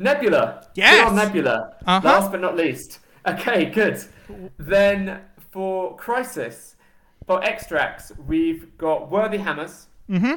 Nebula. 0.01 0.67
Yes! 0.75 1.13
Nebula. 1.13 1.77
Uh-huh. 1.87 2.01
Last 2.05 2.33
but 2.33 2.41
not 2.41 2.57
least. 2.57 2.99
Okay, 3.25 3.67
good. 3.67 4.03
Then 4.59 5.21
for 5.53 5.95
Crisis, 5.95 6.75
for 7.25 7.41
extracts, 7.45 8.11
we've 8.27 8.77
got 8.77 9.13
Worthy 9.13 9.39
Hammers. 9.39 9.87
Mm-hmm. 10.11 10.35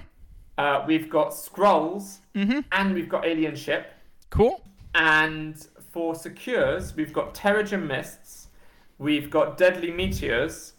Uh, 0.60 0.84
we've 0.86 1.10
got 1.10 1.34
Scrolls, 1.34 2.20
Mhm. 2.36 2.66
and 2.74 2.94
we've 2.94 3.08
got 3.08 3.26
Alien 3.26 3.56
Ship. 3.56 3.94
Cool. 4.30 4.62
And 4.94 5.56
for 5.94 6.14
Secures, 6.16 6.96
we've 6.98 7.14
got 7.14 7.34
Terrigen 7.34 7.88
Mists, 7.88 8.50
we've 8.98 9.30
got 9.30 9.58
Deadly 9.58 9.90
Meteors, 9.92 10.74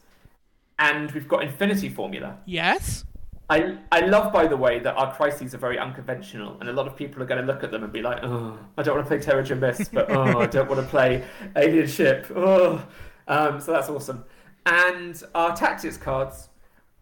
and 0.78 1.10
we've 1.12 1.26
got 1.26 1.42
Infinity 1.42 1.88
Formula. 1.88 2.36
Yes. 2.44 3.04
I, 3.48 3.78
I 3.90 4.00
love, 4.00 4.32
by 4.34 4.46
the 4.46 4.56
way, 4.56 4.80
that 4.80 4.94
our 4.96 5.14
crises 5.14 5.54
are 5.54 5.58
very 5.58 5.78
unconventional, 5.78 6.58
and 6.60 6.68
a 6.68 6.72
lot 6.74 6.86
of 6.86 6.94
people 6.94 7.22
are 7.22 7.26
going 7.26 7.40
to 7.40 7.46
look 7.46 7.64
at 7.64 7.70
them 7.70 7.82
and 7.82 7.90
be 7.92 8.02
like, 8.02 8.18
"Oh, 8.22 8.58
I 8.76 8.82
don't 8.82 8.94
want 8.96 9.08
to 9.08 9.16
play 9.18 9.24
Terrigen 9.26 9.58
Mist, 9.60 9.92
but 9.94 10.10
oh, 10.10 10.40
I 10.40 10.46
don't 10.46 10.68
want 10.68 10.80
to 10.82 10.86
play 10.86 11.24
Alien 11.56 11.86
Ship." 11.88 12.30
Oh, 12.36 12.86
um, 13.28 13.60
so 13.62 13.72
that's 13.72 13.88
awesome. 13.88 14.24
And 14.66 15.20
our 15.34 15.56
tactics 15.56 15.96
cards, 15.96 16.49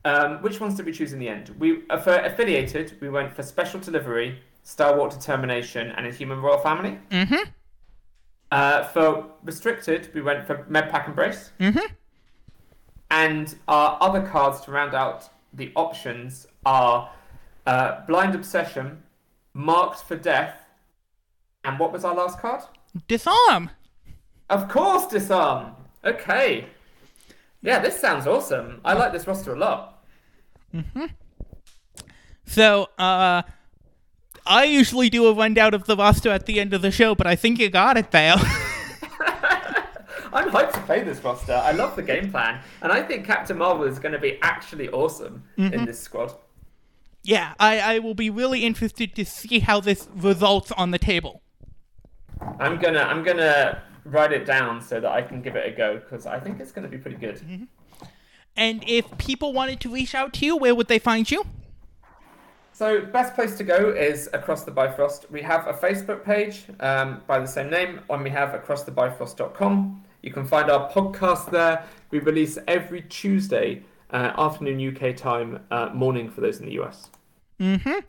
um, 0.09 0.43
which 0.43 0.59
ones 0.61 0.75
did 0.75 0.87
we 0.87 0.93
choose 0.93 1.13
in 1.13 1.19
the 1.19 1.29
end? 1.29 1.55
We 1.59 1.83
uh, 1.91 1.99
for 1.99 2.15
affiliated, 2.15 2.97
we 3.01 3.09
went 3.09 3.35
for 3.35 3.43
Special 3.43 3.79
Delivery, 3.79 4.41
Stalwart 4.63 5.13
Determination, 5.13 5.91
and 5.91 6.07
Inhuman 6.07 6.41
Royal 6.41 6.59
Family. 6.59 6.99
Mm-hmm. 7.11 7.51
Uh, 8.51 8.85
for 8.85 9.27
restricted, 9.45 10.11
we 10.15 10.23
went 10.23 10.47
for 10.47 10.65
Medpack 10.71 11.07
Embrace. 11.09 11.53
Mm-hmm. 11.61 11.93
And 13.11 13.55
our 13.69 13.99
other 14.01 14.23
cards 14.23 14.61
to 14.63 14.71
round 14.71 14.95
out 14.95 15.29
the 15.53 15.73
options 15.75 16.47
are 16.65 17.11
uh, 17.67 18.07
Blind 18.07 18.35
Obsession, 18.35 19.03
Marked 19.53 20.01
for 20.01 20.17
Death, 20.17 20.57
and 21.65 21.79
what 21.79 21.93
was 21.93 22.05
our 22.05 22.15
last 22.15 22.39
card? 22.39 22.63
Disarm. 23.09 23.71
Of 24.49 24.69
course, 24.69 25.07
Disarm. 25.07 25.73
Okay. 26.05 26.67
Yeah, 27.61 27.81
this 27.81 27.99
sounds 28.01 28.27
awesome. 28.27 28.81
I 28.85 28.95
like 28.95 29.13
this 29.13 29.27
roster 29.27 29.53
a 29.53 29.59
lot. 29.59 29.98
Mm-hmm. 30.75 31.07
So, 32.47 32.89
uh, 32.99 33.43
I 34.47 34.65
usually 34.65 35.11
do 35.11 35.27
a 35.27 35.35
rundown 35.35 35.75
of 35.75 35.85
the 35.85 35.97
roster 35.97 36.31
at 36.31 36.47
the 36.47 36.59
end 36.59 36.73
of 36.73 36.81
the 36.81 36.91
show, 36.91 37.15
but 37.15 37.27
I 37.27 37.37
think 37.37 37.59
you 37.59 37.69
got 37.69 37.99
it 37.99 38.11
there. 38.11 38.37
I'm 40.33 40.51
hyped 40.51 40.73
to 40.73 40.81
play 40.81 41.03
this 41.03 41.23
roster. 41.23 41.53
I 41.53 41.73
love 41.73 41.97
the 41.97 42.03
game 42.03 42.31
plan, 42.31 42.61
and 42.83 42.93
I 42.93 43.03
think 43.03 43.27
Captain 43.27 43.59
Marvel 43.59 43.85
is 43.85 43.99
going 43.99 44.13
to 44.13 44.19
be 44.19 44.39
actually 44.43 44.89
awesome 44.89 45.43
in 45.57 45.71
mm-hmm. 45.71 45.85
this 45.85 46.01
squad. 46.01 46.33
yeah, 47.23 47.55
I, 47.59 47.81
I 47.81 47.99
will 47.99 48.15
be 48.15 48.31
really 48.31 48.65
interested 48.65 49.15
to 49.17 49.25
see 49.25 49.59
how 49.61 49.81
this 49.81 50.09
results 50.15 50.73
on 50.73 50.91
the 50.91 50.99
table. 50.99 51.43
I'm 52.61 52.79
gonna 52.79 53.01
I'm 53.01 53.25
gonna 53.25 53.83
write 54.05 54.33
it 54.33 54.47
down 54.47 54.81
so 54.81 55.01
that 55.01 55.11
I 55.11 55.23
can 55.23 55.43
give 55.43 55.57
it 55.57 55.67
a 55.67 55.77
go 55.77 55.97
because 55.97 56.27
I 56.27 56.39
think 56.39 56.61
it's 56.61 56.73
gonna 56.73 56.89
be 56.89 56.99
pretty 56.99 57.17
good. 57.17 57.37
Mm-hmm. 57.37 57.65
And 58.59 58.83
if 58.89 59.17
people 59.19 59.53
wanted 59.53 59.79
to 59.83 59.89
reach 59.89 60.17
out 60.17 60.33
to 60.35 60.45
you, 60.45 60.57
where 60.57 60.75
would 60.75 60.89
they 60.89 60.99
find 60.99 61.31
you? 61.31 61.47
So, 62.73 63.03
best 63.07 63.37
place 63.37 63.57
to 63.59 63.65
go 63.65 63.91
is 63.91 64.29
Across 64.33 64.65
the 64.65 64.73
Bifrost. 64.73 65.31
We 65.31 65.43
have 65.43 65.69
a 65.69 65.73
Facebook 65.73 66.25
page 66.25 66.65
um, 66.81 67.23
by 67.29 67.39
the 67.39 67.47
same 67.47 67.71
name, 67.71 68.01
and 68.11 68.25
we 68.25 68.31
have 68.31 68.61
acrossthebifrost.com. 68.61 70.05
You 70.23 70.33
can 70.33 70.45
find 70.45 70.71
our 70.73 70.91
podcast 70.91 71.53
there. 71.53 71.85
We 72.11 72.19
release 72.19 72.59
every 72.67 73.03
Tuesday, 73.03 73.85
uh, 74.11 74.33
afternoon 74.37 74.97
UK 74.97 75.17
time, 75.17 75.61
uh, 75.71 75.91
morning 75.95 76.29
for 76.29 76.41
those 76.41 76.59
in 76.59 76.67
the 76.67 76.81
US. 76.81 77.11
Mm-hmm. 77.61 78.01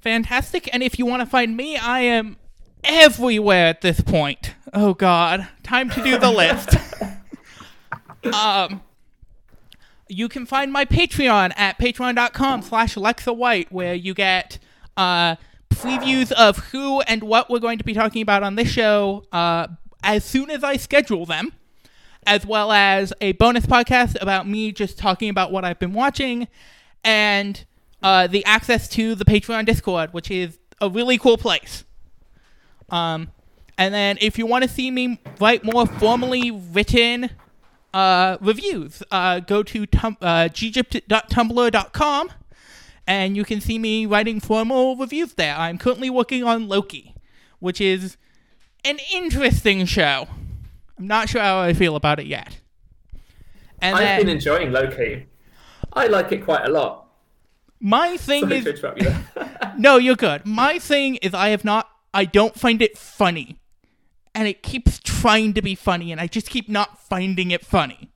Fantastic. 0.00 0.68
And 0.72 0.82
if 0.82 0.98
you 0.98 1.06
want 1.06 1.20
to 1.20 1.26
find 1.26 1.56
me, 1.56 1.76
I 1.76 2.00
am 2.00 2.36
everywhere 2.82 3.68
at 3.68 3.82
this 3.82 4.00
point. 4.00 4.56
Oh 4.74 4.94
God, 4.94 5.46
time 5.62 5.90
to 5.90 6.02
do 6.02 6.18
the 6.18 6.30
list. 6.32 6.76
um, 8.32 8.82
you 10.08 10.28
can 10.28 10.46
find 10.46 10.72
my 10.72 10.84
Patreon 10.84 11.52
at 11.56 11.78
patreon.com 11.78 12.62
slash 12.62 12.96
Alexa 12.96 13.32
White, 13.32 13.70
where 13.70 13.94
you 13.94 14.14
get 14.14 14.58
uh, 14.96 15.36
previews 15.70 16.32
of 16.32 16.58
who 16.58 17.00
and 17.02 17.22
what 17.22 17.50
we're 17.50 17.58
going 17.58 17.78
to 17.78 17.84
be 17.84 17.94
talking 17.94 18.22
about 18.22 18.42
on 18.42 18.56
this 18.56 18.68
show 18.68 19.24
uh, 19.32 19.68
as 20.02 20.24
soon 20.24 20.50
as 20.50 20.64
I 20.64 20.76
schedule 20.76 21.26
them, 21.26 21.52
as 22.26 22.46
well 22.46 22.72
as 22.72 23.12
a 23.20 23.32
bonus 23.32 23.66
podcast 23.66 24.20
about 24.20 24.48
me 24.48 24.72
just 24.72 24.98
talking 24.98 25.28
about 25.28 25.52
what 25.52 25.64
I've 25.64 25.78
been 25.78 25.92
watching, 25.92 26.48
and 27.04 27.64
uh, 28.02 28.26
the 28.26 28.44
access 28.44 28.88
to 28.90 29.14
the 29.14 29.24
Patreon 29.24 29.66
Discord, 29.66 30.12
which 30.12 30.30
is 30.30 30.58
a 30.80 30.88
really 30.88 31.18
cool 31.18 31.36
place. 31.36 31.84
Um, 32.90 33.30
and 33.76 33.92
then 33.92 34.18
if 34.20 34.38
you 34.38 34.46
want 34.46 34.64
to 34.64 34.68
see 34.68 34.90
me 34.90 35.20
write 35.40 35.64
more 35.64 35.86
formally 35.86 36.50
written 36.50 37.30
uh, 37.94 38.36
reviews, 38.40 39.02
uh, 39.10 39.40
go 39.40 39.62
to 39.62 39.86
tum- 39.86 40.16
uh, 40.20 40.48
ggypt.tumblr.com 40.50 42.30
and 43.06 43.36
you 43.36 43.44
can 43.44 43.60
see 43.60 43.78
me 43.78 44.06
writing 44.06 44.40
formal 44.40 44.96
reviews 44.96 45.34
there. 45.34 45.54
I'm 45.56 45.78
currently 45.78 46.10
working 46.10 46.44
on 46.44 46.68
Loki, 46.68 47.14
which 47.58 47.80
is 47.80 48.16
an 48.84 48.98
interesting 49.12 49.86
show. 49.86 50.28
I'm 50.98 51.06
not 51.06 51.28
sure 51.28 51.40
how 51.40 51.58
I 51.60 51.72
feel 51.72 51.96
about 51.96 52.20
it 52.20 52.26
yet. 52.26 52.60
And 53.80 53.96
I've 53.96 54.02
then 54.02 54.20
been 54.20 54.28
enjoying 54.28 54.72
Loki. 54.72 55.26
I 55.92 56.06
like 56.08 56.32
it 56.32 56.44
quite 56.44 56.64
a 56.66 56.70
lot. 56.70 57.06
my 57.80 58.16
thing 58.16 58.42
Sorry 58.42 58.56
is 58.58 58.64
to 58.64 58.70
interrupt 58.74 59.02
you. 59.02 59.14
No, 59.78 59.96
you're 59.96 60.16
good. 60.16 60.44
My 60.44 60.78
thing 60.80 61.16
is 61.16 61.32
I 61.34 61.50
have 61.50 61.64
not 61.64 61.88
I 62.12 62.24
don't 62.24 62.54
find 62.58 62.82
it 62.82 62.98
funny. 62.98 63.60
And 64.34 64.46
it 64.48 64.62
keeps 64.62 64.98
trying 65.00 65.54
to 65.54 65.62
be 65.62 65.74
funny 65.74 66.12
and 66.12 66.20
I 66.20 66.26
just 66.26 66.48
keep 66.48 66.68
not 66.68 66.98
finding 66.98 67.50
it 67.50 67.64
funny. 67.64 68.10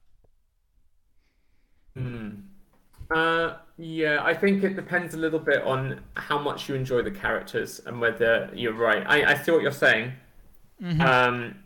Uh, 3.11 3.55
yeah, 3.77 4.23
I 4.23 4.35
think 4.35 4.63
it 4.65 4.75
depends 4.77 5.15
a 5.15 5.19
little 5.19 5.39
bit 5.39 5.63
on 5.63 6.01
how 6.15 6.39
much 6.39 6.69
you 6.69 6.75
enjoy 6.75 7.03
the 7.03 7.11
characters 7.11 7.81
and 7.87 8.01
whether 8.01 8.51
you're 8.55 8.73
right. 8.73 9.05
I, 9.07 9.33
I 9.33 9.35
see 9.35 9.51
what 9.53 9.63
you're 9.63 9.73
saying. 9.73 10.13
Um, 11.01 11.57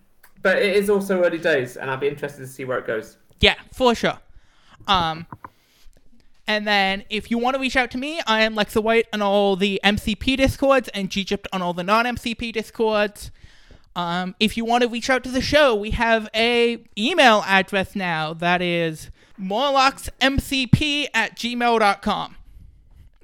but 0.43 0.59
it 0.59 0.77
is 0.77 0.90
also 0.90 1.23
early 1.24 1.39
days, 1.39 1.77
and 1.77 1.90
I'll 1.90 1.97
be 1.97 2.09
interested 2.09 2.40
to 2.40 2.47
see 2.47 2.64
where 2.64 2.78
it 2.78 2.86
goes. 2.86 3.16
Yeah, 3.40 3.55
for 3.73 3.94
sure. 3.94 4.18
Um 4.86 5.27
and 6.47 6.66
then 6.66 7.02
if 7.10 7.31
you 7.31 7.39
want 7.39 7.55
to 7.55 7.60
reach 7.60 7.77
out 7.77 7.90
to 7.93 7.98
me, 7.98 8.20
I 8.27 8.43
am 8.43 8.55
Lexa 8.55 8.81
White 8.82 9.06
on 9.12 9.20
all 9.20 9.56
the 9.56 9.81
MCP 9.82 10.36
discords 10.36 10.89
and 10.94 11.10
Gypt 11.10 11.47
on 11.52 11.60
all 11.60 11.73
the 11.73 11.82
non-MCP 11.82 12.52
discords. 12.52 13.32
Um, 13.97 14.35
if 14.39 14.56
you 14.59 14.64
want 14.66 14.82
to 14.82 14.89
reach 14.89 15.09
out 15.09 15.24
to 15.24 15.31
the 15.31 15.40
show, 15.40 15.74
we 15.74 15.93
have 15.93 16.28
a 16.35 16.85
email 16.98 17.43
address 17.47 17.97
now 17.97 18.35
that 18.35 18.60
is 18.60 19.10
morlocksmcp 19.40 21.06
at 21.14 21.36
gmail.com. 21.36 22.36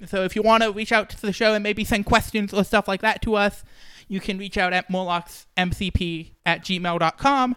So 0.07 0.23
if 0.23 0.35
you 0.35 0.41
want 0.41 0.63
to 0.63 0.71
reach 0.71 0.91
out 0.91 1.11
to 1.11 1.21
the 1.21 1.31
show 1.31 1.53
and 1.53 1.61
maybe 1.61 1.83
send 1.83 2.07
questions 2.07 2.53
or 2.53 2.63
stuff 2.63 2.87
like 2.87 3.01
that 3.01 3.21
to 3.21 3.35
us, 3.35 3.63
you 4.07 4.19
can 4.19 4.39
reach 4.39 4.57
out 4.57 4.73
at 4.73 4.89
morlocksmcp 4.89 6.31
at 6.45 6.63
gmail.com. 6.63 7.55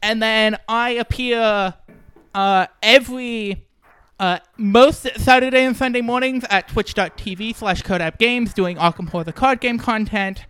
And 0.00 0.22
then 0.22 0.56
I 0.68 0.90
appear 0.90 1.74
uh, 2.34 2.66
every 2.82 3.66
Uh, 4.20 4.38
most 4.56 5.08
Saturday 5.16 5.64
and 5.64 5.76
Sunday 5.76 6.00
mornings 6.00 6.44
at 6.48 6.68
twitch.tv 6.68 7.56
slash 7.56 7.82
Games 8.18 8.54
doing 8.54 8.76
Arkham 8.76 9.08
Horror 9.08 9.24
the 9.24 9.32
card 9.32 9.60
game 9.60 9.78
content. 9.78 10.46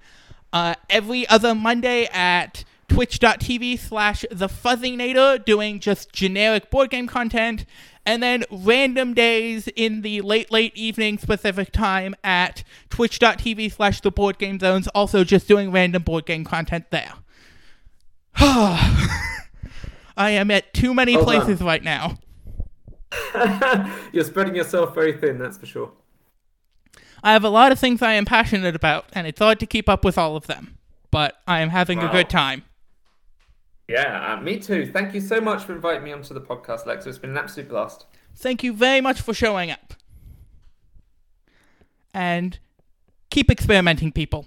Uh, 0.53 0.75
every 0.91 1.27
other 1.29 1.55
Monday 1.55 2.07
at 2.13 2.65
twitch.tv 2.89 3.79
slash 3.79 4.25
the 4.31 4.49
fuzzinator 4.49 5.43
doing 5.45 5.81
just 5.81 6.13
generic 6.13 6.71
board 6.71 6.91
game 6.91 7.07
content 7.07 7.65
and 8.05 8.23
then 8.23 8.45
random 8.51 9.15
days 9.15 9.67
in 9.69 10.03
the 10.03 10.21
late 10.21 10.51
late 10.51 10.77
evening 10.77 11.17
specific 11.17 11.73
time 11.73 12.15
at 12.23 12.63
twitch.tv 12.91 13.73
slash 13.73 14.03
the 14.03 14.11
board 14.11 14.37
game 14.37 14.59
zones 14.59 14.89
also 14.89 15.25
just 15.25 15.49
doing 15.49 15.71
random 15.71 16.03
board 16.03 16.27
game 16.27 16.45
content 16.45 16.85
there 16.91 17.15
i 18.37 19.01
am 20.19 20.51
at 20.51 20.75
too 20.75 20.93
many 20.93 21.17
Well 21.17 21.25
places 21.25 21.61
done. 21.61 21.69
right 21.69 21.83
now 21.83 22.19
You're 24.13 24.25
spreading 24.25 24.55
yourself 24.55 24.95
very 24.95 25.13
thin, 25.13 25.39
that's 25.39 25.59
for 25.59 25.67
sure. 25.67 25.93
I 27.23 27.33
have 27.33 27.45
a 27.45 27.49
lot 27.49 27.73
of 27.73 27.79
things 27.79 28.03
i 28.03 28.13
am 28.13 28.25
passionate 28.25 28.75
about 28.77 29.05
and 29.13 29.27
it's 29.27 29.39
hard 29.39 29.59
to 29.61 29.67
keep 29.67 29.89
up 29.89 30.05
with 30.05 30.17
all 30.19 30.37
of 30.37 30.47
them 30.47 30.77
but 31.11 31.37
i 31.47 31.61
am 31.61 31.69
having 31.71 31.99
a 32.01 32.11
good 32.11 32.29
time 32.31 32.63
Yeah, 33.89 34.33
uh, 34.33 34.41
me 34.41 34.59
too. 34.59 34.87
Thank 34.91 35.13
you 35.13 35.21
so 35.21 35.41
much 35.41 35.65
for 35.65 35.75
inviting 35.75 36.05
me 36.05 36.13
onto 36.13 36.33
the 36.33 36.41
podcast, 36.41 36.87
Lex. 36.87 37.05
It's 37.07 37.19
been 37.19 37.31
an 37.31 37.37
absolute 37.39 37.69
blast. 37.69 38.07
Thank 38.35 38.63
you 38.63 38.73
very 38.73 39.01
much 39.03 39.21
for 39.21 39.35
showing 39.35 39.71
up. 39.71 39.95
And 42.15 42.59
keep 43.29 43.51
experimenting, 43.51 44.13
people. 44.13 44.47